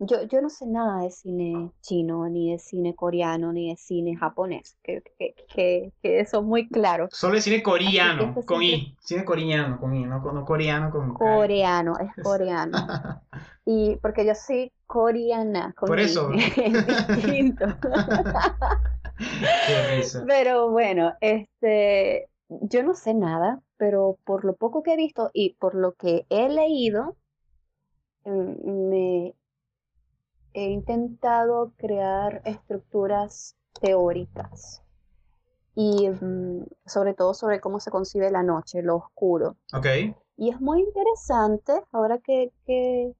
yo, 0.06 0.24
yo 0.24 0.42
no 0.42 0.50
sé 0.50 0.66
nada 0.68 1.04
de 1.04 1.12
cine 1.12 1.72
chino, 1.82 2.28
ni 2.30 2.52
de 2.52 2.60
cine 2.60 2.96
coreano, 2.96 3.54
ni 3.54 3.70
de 3.70 3.78
cine 3.78 4.16
japonés, 4.16 4.78
que, 4.84 5.02
que, 5.18 5.36
que, 5.54 5.92
que 6.02 6.20
eso 6.20 6.40
es 6.40 6.44
muy 6.44 6.68
claro. 6.68 7.08
Solo 7.12 7.36
el 7.36 7.42
cine 7.42 7.62
coreano, 7.64 8.24
este 8.24 8.46
con 8.46 8.62
I. 8.62 8.96
Cine 9.00 9.26
coreano, 9.26 9.80
con 9.80 9.96
I, 9.96 10.06
no, 10.06 10.20
no 10.20 10.46
coreano 10.46 10.92
con 10.92 11.14
Coreano, 11.14 11.94
es 12.00 12.24
coreano. 12.24 12.78
y 13.66 13.96
porque 13.98 14.26
yo 14.26 14.36
soy 14.36 14.72
coreana. 14.88 15.74
Con 15.78 15.88
Por 15.88 16.00
eso. 16.00 16.32
es 16.34 16.88
distinto. 17.08 17.66
Pero 20.28 20.72
bueno, 20.72 21.14
este, 21.22 22.30
yo 22.50 22.84
no 22.84 22.94
sé 22.94 23.14
nada, 23.14 23.62
pero 23.78 24.18
por 24.24 24.46
lo 24.46 24.56
poco 24.56 24.84
que 24.84 24.94
he 24.94 24.98
visto 24.98 25.30
y 25.34 25.56
por 25.56 25.76
lo 25.76 25.94
que 25.94 26.26
he 26.30 26.50
leído, 26.50 27.16
mm, 28.26 28.90
me 28.90 29.36
he 30.54 30.70
intentado 30.70 31.74
crear 31.78 32.42
estructuras 32.46 33.56
teóricas 33.80 34.84
y 35.76 36.10
mm, 36.10 36.66
sobre 36.86 37.14
todo 37.14 37.34
sobre 37.34 37.60
cómo 37.60 37.80
se 37.80 37.92
concibe 37.92 38.30
la 38.32 38.44
noche, 38.44 38.82
lo 38.82 38.98
oscuro. 38.98 39.58
Ok. 39.74 39.88
Y 40.38 40.50
es 40.50 40.62
muy 40.62 40.82
interesante 40.82 41.74
ahora 41.92 42.20
que, 42.20 42.52
que, 42.66 43.14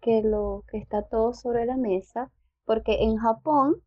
que 0.00 0.22
lo 0.22 0.64
que 0.68 0.78
está 0.78 1.02
todo 1.02 1.34
sobre 1.34 1.66
la 1.66 1.76
mesa, 1.76 2.30
porque 2.64 3.02
en 3.02 3.16
Japón 3.16 3.82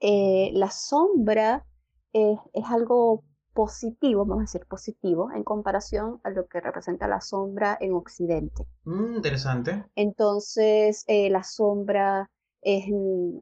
eh, 0.00 0.50
la 0.54 0.70
sombra 0.70 1.66
es, 2.12 2.38
es 2.52 2.64
algo 2.66 3.24
positivo, 3.52 4.24
vamos 4.24 4.38
a 4.38 4.40
decir 4.42 4.66
positivo, 4.66 5.30
en 5.34 5.44
comparación 5.44 6.20
a 6.22 6.30
lo 6.30 6.46
que 6.46 6.60
representa 6.60 7.08
la 7.08 7.20
sombra 7.20 7.76
en 7.80 7.94
Occidente. 7.94 8.66
Mm, 8.84 9.16
interesante. 9.16 9.84
Entonces, 9.94 11.04
eh, 11.06 11.30
la 11.30 11.42
sombra 11.42 12.30
es 12.62 12.84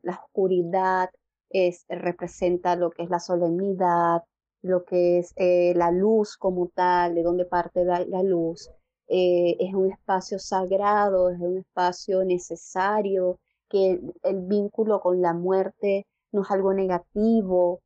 la 0.02 0.20
oscuridad, 0.24 1.10
es, 1.50 1.84
representa 1.88 2.76
lo 2.76 2.90
que 2.90 3.04
es 3.04 3.10
la 3.10 3.20
solemnidad, 3.20 4.22
lo 4.62 4.84
que 4.84 5.18
es 5.18 5.32
eh, 5.36 5.72
la 5.76 5.90
luz 5.90 6.36
como 6.36 6.68
tal, 6.68 7.14
de 7.14 7.22
donde 7.22 7.44
parte 7.44 7.84
la, 7.84 8.04
la 8.04 8.22
luz. 8.22 8.70
Eh, 9.08 9.56
es 9.60 9.74
un 9.74 9.90
espacio 9.90 10.38
sagrado, 10.38 11.30
es 11.30 11.40
un 11.40 11.58
espacio 11.58 12.24
necesario, 12.24 13.38
que 13.68 14.00
el 14.22 14.40
vínculo 14.40 15.00
con 15.00 15.20
la 15.20 15.32
muerte 15.32 16.06
no 16.32 16.42
es 16.42 16.50
algo 16.50 16.74
negativo, 16.74 17.80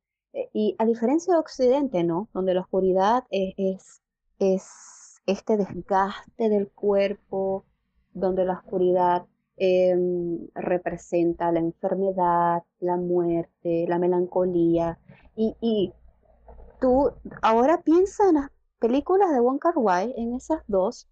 y 0.53 0.75
a 0.79 0.85
diferencia 0.85 1.33
de 1.33 1.39
Occidente, 1.39 2.03
¿no? 2.03 2.27
Donde 2.33 2.53
la 2.53 2.61
oscuridad 2.61 3.23
es, 3.29 4.01
es, 4.39 5.21
este 5.25 5.57
desgaste 5.57 6.49
del 6.49 6.69
cuerpo, 6.69 7.65
donde 8.13 8.43
la 8.45 8.53
oscuridad 8.53 9.25
em, 9.57 10.47
representa 10.53 11.51
la 11.51 11.59
enfermedad, 11.59 12.63
la 12.79 12.97
muerte, 12.97 13.85
la 13.87 13.99
melancolía. 13.99 14.99
Y, 15.35 15.55
y 15.61 15.93
tú 16.81 17.11
ahora 17.41 17.81
piensa 17.83 18.27
en 18.27 18.35
las 18.35 18.51
películas 18.79 19.31
de 19.31 19.39
Wong 19.39 19.59
Kar 19.59 19.77
Wai, 19.77 20.13
en 20.17 20.33
esas 20.33 20.61
dos, 20.67 21.07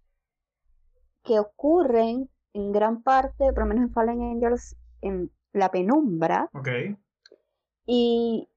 que 1.24 1.38
ocurren 1.38 2.28
en 2.52 2.72
gran 2.72 3.02
parte, 3.02 3.52
por 3.52 3.60
lo 3.60 3.66
menos 3.66 3.84
en 3.84 3.92
Fallen 3.92 4.22
Angels, 4.22 4.76
en 5.00 5.30
la 5.52 5.70
penumbra. 5.70 6.50
Okay. 6.52 6.96
Y 7.86 8.48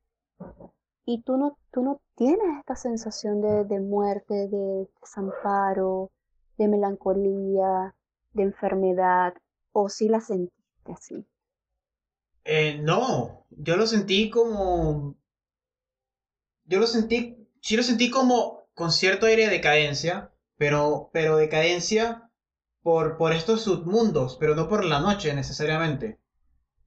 y 1.06 1.22
tú 1.22 1.38
no, 1.38 1.58
tú 1.72 1.84
no 1.84 2.02
tienes 2.16 2.58
esta 2.60 2.76
sensación 2.76 3.42
de, 3.42 3.80
muerte, 3.80 4.48
de 4.48 4.88
desamparo, 5.02 6.12
de 6.58 6.68
melancolía, 6.68 7.96
de 8.34 8.44
enfermedad, 8.44 9.34
o 9.72 9.90
si 9.90 10.10
la 10.10 10.20
sentiste 10.20 10.92
así. 10.92 11.26
Eh, 12.44 12.80
no, 12.82 13.46
yo 13.50 13.76
lo 13.76 13.88
sentí 13.88 14.30
como. 14.30 15.16
Yo 16.66 16.80
lo 16.80 16.88
sentí. 16.88 17.38
Sí 17.62 17.76
lo 17.76 17.84
sentí 17.84 18.10
como 18.10 18.68
con 18.74 18.92
cierto 18.92 19.26
aire 19.26 19.46
de 19.46 19.52
decadencia, 19.52 20.32
pero, 20.58 21.10
pero 21.14 21.38
decadencia 21.38 22.30
por, 22.84 23.18
por 23.18 23.34
estos 23.34 23.62
submundos, 23.62 24.38
pero 24.40 24.56
no 24.56 24.68
por 24.68 24.86
la 24.86 25.00
noche 25.00 25.34
necesariamente. 25.34 26.20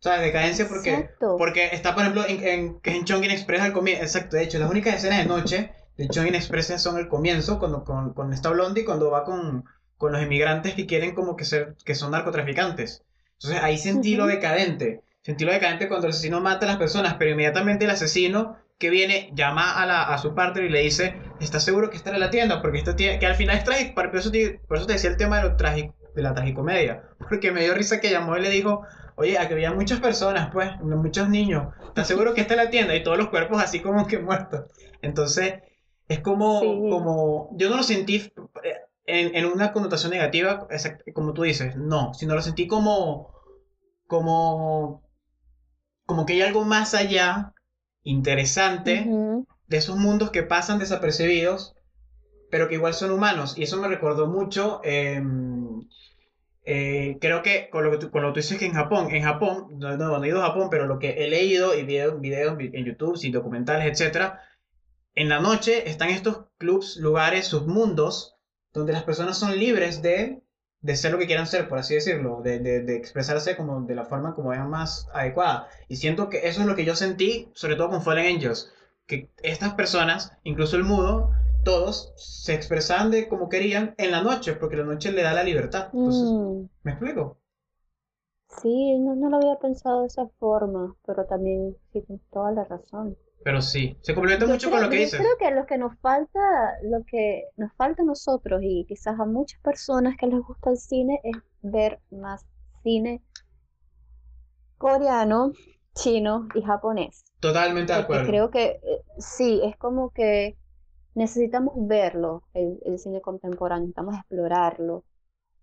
¿Sabes? 0.00 0.20
Decadencia 0.20 0.68
porque, 0.68 1.10
porque 1.18 1.70
está, 1.72 1.94
por 1.94 2.02
ejemplo, 2.02 2.24
en, 2.26 2.44
en, 2.46 2.80
en 2.82 3.04
Chongqing 3.04 3.30
Express 3.30 3.62
al 3.62 3.72
comienzo. 3.72 4.02
Exacto, 4.02 4.36
de 4.36 4.44
hecho, 4.44 4.58
las 4.58 4.70
únicas 4.70 4.94
escenas 4.94 5.18
de 5.18 5.26
noche 5.26 5.72
de 5.96 6.08
Chongqing 6.08 6.36
Express 6.36 6.80
son 6.80 6.98
el 6.98 7.08
comienzo, 7.08 7.58
cuando 7.58 7.84
con, 7.84 8.14
con 8.14 8.32
esta 8.32 8.50
Blondie, 8.50 8.84
cuando 8.84 9.10
va 9.10 9.24
con, 9.24 9.64
con 9.96 10.12
los 10.12 10.22
inmigrantes 10.22 10.74
que 10.74 10.86
quieren 10.86 11.14
como 11.14 11.36
que 11.36 11.44
ser, 11.44 11.76
que 11.84 11.96
son 11.96 12.12
narcotraficantes. 12.12 13.02
Entonces 13.32 13.60
ahí 13.62 13.76
sentí 13.78 14.14
lo 14.14 14.26
decadente. 14.26 15.02
Sentí 15.22 15.44
lo 15.44 15.52
decadente 15.52 15.88
cuando 15.88 16.06
el 16.06 16.12
asesino 16.12 16.40
mata 16.40 16.66
a 16.66 16.68
las 16.68 16.78
personas, 16.78 17.14
pero 17.18 17.32
inmediatamente 17.32 17.84
el 17.84 17.90
asesino 17.90 18.56
que 18.78 18.90
viene 18.90 19.30
llama 19.34 19.72
a, 19.72 19.84
la, 19.86 20.02
a 20.04 20.18
su 20.18 20.34
partner 20.34 20.64
y 20.64 20.68
le 20.68 20.80
dice, 20.80 21.16
¿estás 21.40 21.64
seguro 21.64 21.90
que 21.90 21.96
está 21.96 22.10
en 22.10 22.20
la 22.20 22.30
tienda? 22.30 22.62
Porque 22.62 22.78
esto 22.78 22.94
tiene, 22.94 23.18
que 23.18 23.26
al 23.26 23.34
final 23.34 23.56
es 23.56 23.64
trágico, 23.64 23.94
por 23.94 24.16
eso, 24.16 24.30
te, 24.30 24.60
por 24.68 24.78
eso 24.78 24.86
te 24.86 24.92
decía 24.92 25.10
el 25.10 25.16
tema 25.16 25.38
de, 25.38 25.48
lo 25.48 25.56
trágico, 25.56 25.94
de 26.14 26.22
la 26.22 26.34
tragicomedia, 26.34 27.02
porque 27.28 27.50
me 27.50 27.62
dio 27.62 27.74
risa 27.74 28.00
que 28.00 28.10
llamó 28.10 28.36
y 28.36 28.40
le 28.40 28.50
dijo, 28.50 28.84
Oye, 29.18 29.38
aquí 29.38 29.52
había 29.54 29.72
muchas 29.72 30.00
personas, 30.00 30.50
pues, 30.52 30.70
muchos 30.80 31.28
niños. 31.28 31.74
¿Estás 31.88 32.06
seguro 32.08 32.34
que 32.34 32.40
está 32.42 32.54
en 32.54 32.64
la 32.64 32.70
tienda? 32.70 32.94
Y 32.94 33.02
todos 33.02 33.18
los 33.18 33.28
cuerpos 33.30 33.62
así 33.62 33.80
como 33.80 34.06
que 34.06 34.18
muertos. 34.18 34.66
Entonces, 35.02 35.54
Es 36.08 36.20
como, 36.20 36.60
Sí. 36.60 36.66
como, 36.90 37.50
yo 37.58 37.68
no 37.68 37.76
lo 37.76 37.82
sentí 37.82 38.16
eh, 38.64 38.76
en, 39.04 39.34
en 39.36 39.44
una 39.46 39.72
connotación 39.74 40.10
negativa, 40.12 40.66
exact- 40.70 41.02
como 41.12 41.34
tú 41.34 41.42
dices, 41.42 41.76
no, 41.76 42.14
sino 42.14 42.34
lo 42.34 42.40
sentí 42.42 42.66
como, 42.66 43.30
como, 44.06 45.02
como 46.06 46.26
que 46.26 46.34
hay 46.34 46.42
algo 46.42 46.64
más 46.64 46.94
allá, 46.94 47.52
interesante, 48.02 49.06
de 49.66 49.76
esos 49.76 49.96
mundos 49.96 50.30
que 50.30 50.42
pasan 50.42 50.78
desapercibidos, 50.78 51.74
pero 52.50 52.68
que 52.68 52.76
igual 52.76 52.94
son 52.94 53.12
humanos. 53.12 53.58
Y 53.58 53.64
eso 53.64 53.78
me 53.78 53.88
recordó 53.88 54.26
mucho, 54.28 54.80
eh, 54.84 55.22
eh, 56.70 57.16
creo 57.18 57.40
que 57.40 57.70
con 57.70 57.82
lo 57.82 57.90
que 57.90 57.96
tú, 57.96 58.10
con 58.10 58.20
lo 58.20 58.28
que 58.28 58.34
tú 58.34 58.40
dices 58.40 58.58
que 58.58 58.66
en 58.66 58.74
Japón, 58.74 59.08
en 59.10 59.22
Japón, 59.22 59.78
no, 59.78 59.96
no, 59.96 60.18
no 60.18 60.22
he 60.22 60.28
ido 60.28 60.42
a 60.42 60.48
Japón, 60.48 60.68
pero 60.70 60.84
lo 60.86 60.98
que 60.98 61.24
he 61.24 61.30
leído 61.30 61.74
y 61.74 61.82
videos, 61.82 62.20
videos 62.20 62.58
en 62.60 62.84
YouTube, 62.84 63.18
y 63.22 63.30
documentales, 63.30 63.90
etcétera, 63.90 64.42
en 65.14 65.30
la 65.30 65.40
noche 65.40 65.88
están 65.88 66.10
estos 66.10 66.44
clubs, 66.58 66.98
lugares, 66.98 67.46
submundos, 67.46 68.36
donde 68.74 68.92
las 68.92 69.04
personas 69.04 69.38
son 69.38 69.58
libres 69.58 70.02
de, 70.02 70.42
de 70.82 70.96
ser 70.96 71.12
lo 71.12 71.18
que 71.18 71.26
quieran 71.26 71.46
ser, 71.46 71.70
por 71.70 71.78
así 71.78 71.94
decirlo, 71.94 72.42
de, 72.44 72.58
de, 72.58 72.82
de 72.82 72.96
expresarse 72.96 73.56
como 73.56 73.80
de 73.80 73.94
la 73.94 74.04
forma 74.04 74.34
como 74.34 74.50
vean 74.50 74.68
más 74.68 75.08
adecuada. 75.14 75.70
Y 75.88 75.96
siento 75.96 76.28
que 76.28 76.46
eso 76.48 76.60
es 76.60 76.66
lo 76.66 76.76
que 76.76 76.84
yo 76.84 76.94
sentí, 76.94 77.48
sobre 77.54 77.76
todo 77.76 77.88
con 77.88 78.02
Fallen 78.02 78.34
Angels, 78.34 78.74
que 79.06 79.30
estas 79.42 79.72
personas, 79.72 80.32
incluso 80.44 80.76
el 80.76 80.84
mudo, 80.84 81.30
todos 81.68 82.12
se 82.16 82.54
expresaban 82.54 83.10
de 83.10 83.28
como 83.28 83.48
querían 83.48 83.94
en 83.98 84.10
la 84.12 84.22
noche, 84.22 84.54
porque 84.54 84.76
la 84.76 84.84
noche 84.84 85.12
le 85.12 85.22
da 85.22 85.32
la 85.34 85.44
libertad. 85.44 85.94
Entonces, 85.98 86.30
Mm, 86.32 86.68
¿me 86.84 86.92
explico? 86.92 87.40
sí, 88.60 88.98
no, 88.98 89.14
no 89.14 89.30
lo 89.30 89.36
había 89.38 89.56
pensado 89.58 90.02
de 90.02 90.08
esa 90.08 90.26
forma, 90.38 90.94
pero 91.06 91.24
también 91.24 91.74
sí 91.92 92.02
tienes 92.02 92.20
toda 92.30 92.52
la 92.52 92.64
razón. 92.64 93.16
Pero 93.42 93.60
sí, 93.62 93.98
se 94.00 94.14
complementa 94.14 94.46
Yo 94.46 94.52
mucho 94.52 94.70
creo, 94.70 94.70
con 94.70 94.80
lo 94.82 94.88
que 94.88 94.96
yo 94.96 95.00
dices. 95.00 95.20
creo 95.20 95.36
que 95.38 95.50
lo 95.54 95.66
que 95.66 95.78
nos 95.78 95.98
falta, 96.00 96.40
lo 96.82 97.04
que 97.04 97.44
nos 97.56 97.72
falta 97.74 98.02
a 98.02 98.06
nosotros 98.06 98.60
y 98.64 98.84
quizás 98.88 99.18
a 99.20 99.26
muchas 99.26 99.60
personas 99.60 100.16
que 100.18 100.26
les 100.26 100.40
gusta 100.40 100.70
el 100.70 100.78
cine 100.78 101.20
es 101.24 101.36
ver 101.62 102.00
más 102.10 102.44
cine 102.82 103.22
coreano, 104.78 105.52
chino 105.94 106.48
y 106.54 106.62
japonés. 106.62 107.24
Totalmente 107.40 107.92
de 107.92 107.98
acuerdo. 107.98 108.24
creo 108.26 108.50
que 108.50 108.80
eh, 108.82 109.04
sí, 109.18 109.60
es 109.64 109.76
como 109.76 110.10
que 110.10 110.56
necesitamos 111.18 111.74
verlo, 111.88 112.44
el, 112.54 112.80
el 112.86 112.98
cine 112.98 113.20
contemporáneo, 113.22 113.82
necesitamos 113.86 114.16
explorarlo, 114.16 115.04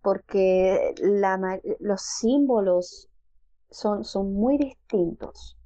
porque 0.02 0.96
la, 1.00 1.60
los 1.80 2.02
símbolos 2.04 3.10
son, 3.72 4.04
son 4.06 4.34
muy 4.34 4.58
distintos. 4.58 5.58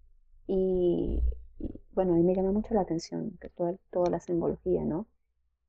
Y, 0.47 1.21
y, 1.59 1.81
bueno, 1.91 2.13
a 2.13 2.17
mí 2.17 2.23
me 2.23 2.35
llama 2.35 2.51
mucho 2.53 2.73
la 2.73 2.81
atención 2.81 3.37
que 3.41 3.49
toda, 3.49 3.75
toda 3.91 4.09
la 4.11 4.19
simbología, 4.21 4.83
¿no? 4.85 5.07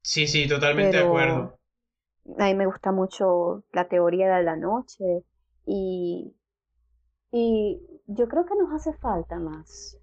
Sí, 0.03 0.27
sí, 0.27 0.47
totalmente 0.47 0.97
de 0.99 1.05
acuerdo. 1.05 1.59
A 2.39 2.45
mí 2.47 2.55
me 2.55 2.67
gusta 2.67 2.93
mucho 2.93 3.65
la 3.73 3.87
teoría 3.89 4.35
de 4.37 4.43
la 4.43 4.57
noche 4.57 5.25
y, 5.67 6.35
y 7.33 7.81
yo 8.07 8.29
creo 8.29 8.47
que 8.47 8.55
nos 8.57 8.73
hace 8.73 8.93
falta 8.99 9.39
más, 9.39 9.99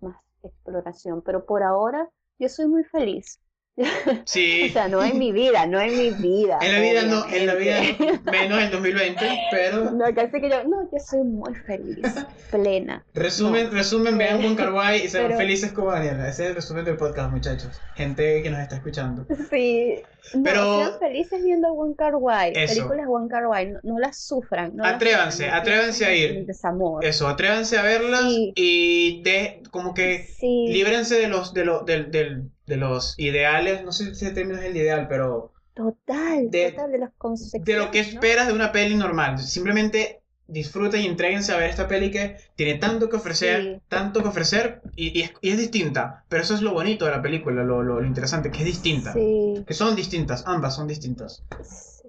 más 0.00 0.16
exploración, 0.42 1.22
pero 1.22 1.46
por 1.46 1.62
ahora 1.62 2.10
yo 2.38 2.48
soy 2.48 2.68
muy 2.68 2.84
feliz. 2.84 3.40
O 4.06 4.12
Sí. 4.24 4.68
sea, 4.70 4.88
no 4.88 5.02
en 5.02 5.18
mi 5.18 5.32
vida, 5.32 5.66
no 5.66 5.80
en 5.80 5.96
mi 5.96 6.10
vida, 6.10 6.58
En 6.60 6.72
la 6.72 6.80
vida 6.80 7.02
no, 7.04 7.26
en 7.32 7.46
la 7.46 7.54
vida 7.54 7.80
no, 7.98 8.20
menos 8.32 8.62
en 8.62 8.70
2020, 8.70 9.20
pero 9.50 9.90
No, 9.92 10.04
casi 10.14 10.40
que 10.40 10.50
yo, 10.50 10.64
no, 10.64 10.82
yo 10.92 10.98
soy 10.98 11.22
muy 11.24 11.54
feliz, 11.54 12.04
plena. 12.50 13.04
resumen, 13.14 13.66
No. 13.66 13.70
resumen, 13.72 14.18
vean 14.18 14.54
Kar 14.56 14.72
Wai 14.72 15.04
y 15.04 15.08
sean 15.08 15.26
Pero- 15.28 15.38
felices 15.38 15.72
como 15.72 15.92
Daniela. 15.92 16.28
Ese 16.28 16.44
es 16.44 16.48
el 16.50 16.54
resumen 16.56 16.84
del 16.84 16.96
podcast, 16.96 17.30
muchachos. 17.32 17.80
Gente 17.94 18.42
que 18.42 18.50
nos 18.50 18.60
está 18.60 18.76
escuchando. 18.76 19.26
Sí, 19.50 19.94
no, 20.34 20.42
Pero- 20.42 20.78
sean 20.80 20.98
felices 20.98 21.42
viendo 21.42 21.72
Wong 21.72 21.94
Kar 21.96 22.16
Wai, 22.16 22.52
películas 22.52 23.06
Wong 23.06 23.30
Kar 23.30 23.46
Wai, 23.46 23.68
no, 23.72 23.80
no 23.82 23.98
las 23.98 24.18
sufran, 24.18 24.76
no 24.76 24.82
las 24.84 24.94
Atrévanse, 24.96 25.44
sufran, 25.44 25.52
no 25.54 25.60
atrévanse 25.60 26.04
a 26.04 26.14
ir. 26.14 26.44
desamor. 26.46 27.04
Eso, 27.04 27.28
atrévanse 27.28 27.78
a 27.78 27.82
verlas 27.82 28.22
Sí. 28.24 28.52
y 28.56 29.22
de, 29.22 29.62
como 29.70 29.94
que 29.94 30.24
Sí, 30.38 30.66
líbrense 30.68 31.16
de 31.18 31.28
los, 31.28 31.54
de 31.54 31.64
los, 31.64 31.86
del, 31.86 32.10
del- 32.10 32.50
de 32.70 32.76
los 32.78 33.18
ideales, 33.18 33.84
no 33.84 33.92
sé 33.92 34.14
si 34.14 34.26
el 34.26 34.34
término 34.34 34.58
es 34.60 34.64
el 34.66 34.76
ideal, 34.76 35.08
pero 35.08 35.52
total, 35.74 36.50
de- 36.50 36.70
total 36.70 36.92
de 36.92 36.98
las 36.98 37.12
de 37.52 37.76
lo 37.76 37.90
que 37.90 38.00
¿no? 38.00 38.20
esperas 38.20 38.46
de 38.48 38.52
una 38.54 38.72
peli 38.72 38.94
normal. 38.96 39.38
Simplemente 39.38 40.22
disfruten 40.46 41.02
y 41.02 41.06
entréguense 41.06 41.52
a 41.52 41.56
ver 41.58 41.70
esta 41.70 41.86
peli 41.88 42.10
que 42.10 42.36
tiene 42.56 42.78
tanto 42.78 43.08
que 43.08 43.16
ofrecer, 43.16 43.60
Sí. 43.62 43.82
tanto 43.88 44.22
que 44.22 44.28
ofrecer 44.28 44.82
y, 44.96 45.18
y 45.18 45.22
es, 45.22 45.32
y 45.40 45.50
es 45.50 45.58
distinta. 45.58 46.24
Pero 46.28 46.42
eso 46.42 46.54
es 46.54 46.62
lo 46.62 46.72
bonito 46.72 47.04
de 47.06 47.12
la 47.12 47.22
película, 47.22 47.62
lo, 47.64 47.82
lo- 47.82 48.00
lo 48.00 48.06
interesante, 48.06 48.50
que 48.50 48.58
es 48.60 48.64
distinta. 48.64 49.14
Sí, 49.14 49.66
Que 49.66 49.74
son 49.74 49.94
distintas, 49.96 50.44
ambas 50.46 50.74
son 50.76 50.88
distintas. 50.88 51.44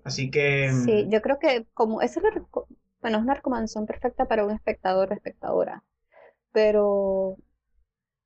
Así 0.03 0.31
que... 0.31 0.71
mm, 0.71 0.85
sí, 0.85 1.07
yo 1.09 1.21
creo 1.21 1.39
que 1.39 1.67
como 1.73 2.01
esa 2.01 2.19
es 2.19 2.35
la 2.35 2.41
bueno, 3.01 3.17
es 3.17 3.23
una 3.23 3.33
recomendación 3.33 3.85
perfecta 3.87 4.25
para 4.27 4.45
un 4.45 4.51
espectador 4.51 5.11
o 5.11 5.15
espectadora, 5.15 5.83
pero 6.51 7.37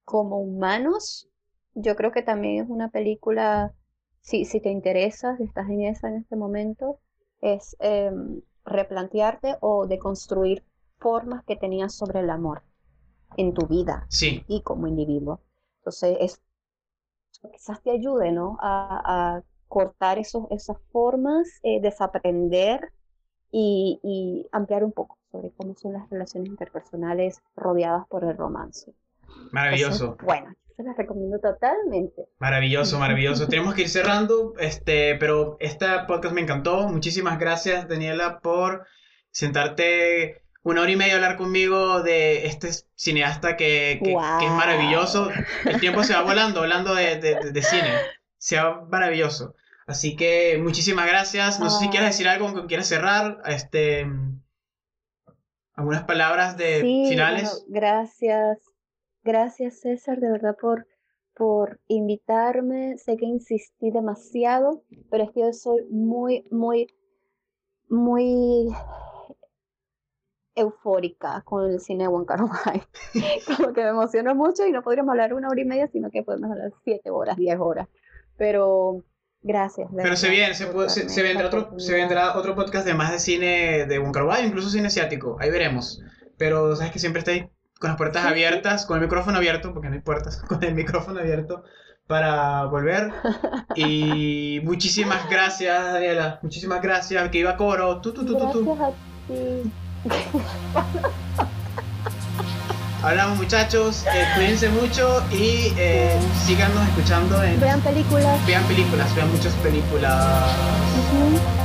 como 0.05 0.39
humanos, 0.41 1.29
yo 1.75 1.95
creo 1.95 2.11
que 2.11 2.23
también 2.23 2.63
es 2.63 2.69
una 2.69 2.89
película, 2.89 3.73
si, 4.21 4.45
si 4.45 4.61
te 4.61 4.69
interesa, 4.71 5.37
si 5.37 5.43
estás 5.43 5.69
en 5.69 5.83
esa 5.83 6.09
en 6.09 6.17
este 6.17 6.35
momento, 6.35 6.99
es 7.41 7.75
em, 7.79 8.41
replantearte 8.65 9.57
o 9.61 9.87
deconstruir 9.87 10.65
formas 10.99 11.43
que 11.45 11.55
tenías 11.57 11.95
sobre 11.95 12.21
el 12.21 12.29
amor 12.29 12.63
en 13.37 13.53
tu 13.53 13.67
vida 13.67 14.09
Sí, 14.09 14.43
y 14.47 14.61
como 14.63 14.87
individuo. 14.87 15.41
Entonces, 15.79 16.17
es, 16.21 16.41
quizás 17.51 17.81
te 17.81 17.91
ayude, 17.91 18.31
¿no? 18.31 18.57
A, 18.61 19.35
a 19.37 19.43
cortar 19.67 20.19
esos, 20.19 20.45
esas 20.51 20.77
formas, 20.91 21.47
eh, 21.63 21.81
desaprender 21.81 22.91
y, 23.51 23.99
y 24.03 24.47
ampliar 24.51 24.83
un 24.83 24.91
poco 24.93 25.19
sobre 25.31 25.51
cómo 25.53 25.75
son 25.75 25.93
las 25.93 26.09
relaciones 26.09 26.49
interpersonales 26.51 27.41
rodeadas 27.55 28.07
por 28.09 28.23
el 28.25 28.37
romance. 28.37 28.93
maravilloso. 29.51 30.05
Entonces, 30.05 30.17
bueno, 30.19 30.53
se 30.75 30.83
las 30.83 30.97
recomiendo 30.97 31.39
totalmente. 31.39 32.23
Maravilloso, 32.39 32.99
maravilloso. 32.99 33.47
Tenemos 33.49 33.73
que 33.73 33.81
ir 33.83 33.89
cerrando, 33.89 34.53
este, 34.59 35.15
pero 35.15 35.57
esta 35.59 36.05
podcast 36.07 36.33
me 36.35 36.41
encantó. 36.41 36.87
Muchísimas 36.89 37.39
gracias, 37.39 37.87
Daniela, 37.87 38.39
por 38.39 38.85
sentarte 39.31 40.41
una 40.63 40.81
hora 40.81 40.91
y 40.91 40.95
media 40.95 41.13
a 41.13 41.15
hablar 41.17 41.37
conmigo 41.37 42.01
de 42.01 42.47
este 42.47 42.69
cineasta 42.95 43.55
que, 43.55 43.99
que- 44.03 44.15
que 44.39 44.45
es 44.45 44.51
maravilloso. 44.51 45.29
El 45.65 45.79
tiempo 45.79 46.03
se 46.03 46.13
va 46.13 46.21
volando, 46.23 46.61
hablando 46.61 46.95
de, 46.95 47.17
de- 47.19 47.35
de- 47.35 47.51
de 47.51 47.61
cine. 47.61 47.89
Se 48.37 48.57
va 48.57 48.83
maravilloso. 48.89 49.55
Así 49.87 50.15
que 50.15 50.57
muchísimas 50.61 51.05
gracias. 51.07 51.59
No 51.59 51.69
sé 51.69 51.85
si 51.85 51.89
quieres 51.89 52.09
decir 52.09 52.27
algo 52.27 52.51
con 52.51 52.61
que 52.63 52.67
quieras 52.67 52.87
cerrar. 52.87 53.37
Este, 53.45 54.07
algunas 55.75 56.03
palabras 56.03 56.57
de 56.57 56.81
Sí, 56.81 57.05
finales. 57.09 57.43
bueno, 57.43 57.65
gracias. 57.67 58.57
Gracias, 59.25 59.79
César, 59.81 60.19
de 60.19 60.29
verdad 60.29 60.55
por, 60.61 60.87
por 61.35 61.79
invitarme. 61.87 62.95
Sé 62.99 63.17
que 63.17 63.25
insistí 63.25 63.89
demasiado, 63.89 64.83
pero 65.09 65.23
es 65.23 65.31
que 65.31 65.41
yo 65.41 65.51
soy 65.51 65.83
muy, 65.89 66.47
muy, 66.51 66.87
muy 67.89 68.67
eufórica 70.53 71.41
con 71.43 71.71
el 71.71 71.79
cine 71.79 72.03
de 72.03 72.09
Wai. 72.09 72.83
Como 73.57 73.73
que 73.73 73.81
me 73.81 73.89
emociono 73.89 74.35
mucho 74.35 74.65
y 74.65 74.71
no 74.71 74.83
podríamos 74.83 75.11
hablar 75.11 75.33
una 75.33 75.49
hora 75.49 75.59
y 75.59 75.65
media, 75.65 75.87
sino 75.87 76.11
que 76.11 76.21
podemos 76.21 76.51
hablar 76.51 76.71
siete 76.83 77.09
horas, 77.09 77.35
diez 77.35 77.57
horas. 77.59 77.87
Pero 78.37 79.03
gracias. 79.41 79.89
Pero 79.95 80.15
se 80.15 80.29
viene, 80.29 80.53
se, 80.53 80.67
puede- 80.67 80.89
se, 80.89 81.09
se 81.09 81.23
vendrá 81.23 81.47
otro, 81.47 81.79
se 81.79 81.93
vendrá 81.93 82.37
otro 82.37 82.53
podcast 82.53 82.85
de 82.85 82.93
más 82.93 83.11
de 83.11 83.19
cine 83.19 83.85
de 83.87 83.97
Wai, 83.99 84.45
incluso 84.45 84.69
cine 84.69 84.85
asiático. 84.87 85.35
Ahí 85.39 85.49
veremos. 85.49 85.99
Pero 86.37 86.75
sabes 86.75 86.91
que 86.91 86.99
siempre 86.99 87.19
estoy 87.19 87.49
con 87.79 87.89
las 87.89 87.97
puertas 87.97 88.25
abiertas, 88.25 88.85
con 88.85 88.97
el 88.97 89.03
micrófono 89.03 89.37
abierto, 89.37 89.73
porque 89.73 89.89
no 89.89 89.95
hay 89.95 90.01
puertas, 90.01 90.37
con 90.47 90.63
el 90.63 90.73
micrófono 90.75 91.19
abierto 91.19 91.63
para 92.07 92.65
volver. 92.65 93.11
Y 93.75 94.61
muchísimas 94.63 95.29
gracias, 95.29 95.83
Daniela. 95.93 96.39
Muchísimas 96.41 96.81
gracias. 96.81 97.29
Que 97.29 97.39
iba 97.39 97.57
coro. 97.57 97.99
Tu, 97.99 98.13
tu, 98.13 98.25
tu, 98.25 98.37
tu, 98.37 98.51
tu. 98.51 98.63
Gracias 98.65 98.89
a 98.89 98.91
ti. 99.27 99.71
Hablamos, 103.03 103.37
muchachos. 103.37 104.05
eh, 104.13 104.25
cuídense 104.35 104.69
mucho 104.69 105.21
y 105.31 105.73
eh, 105.77 106.17
síganos 106.45 106.87
escuchando 106.87 107.43
en. 107.43 107.59
Vean 107.59 107.81
películas. 107.81 108.45
Vean 108.47 108.63
películas, 108.63 109.13
vean 109.15 109.31
muchas 109.31 109.53
películas. 109.55 110.43
Ujú. 111.11 111.64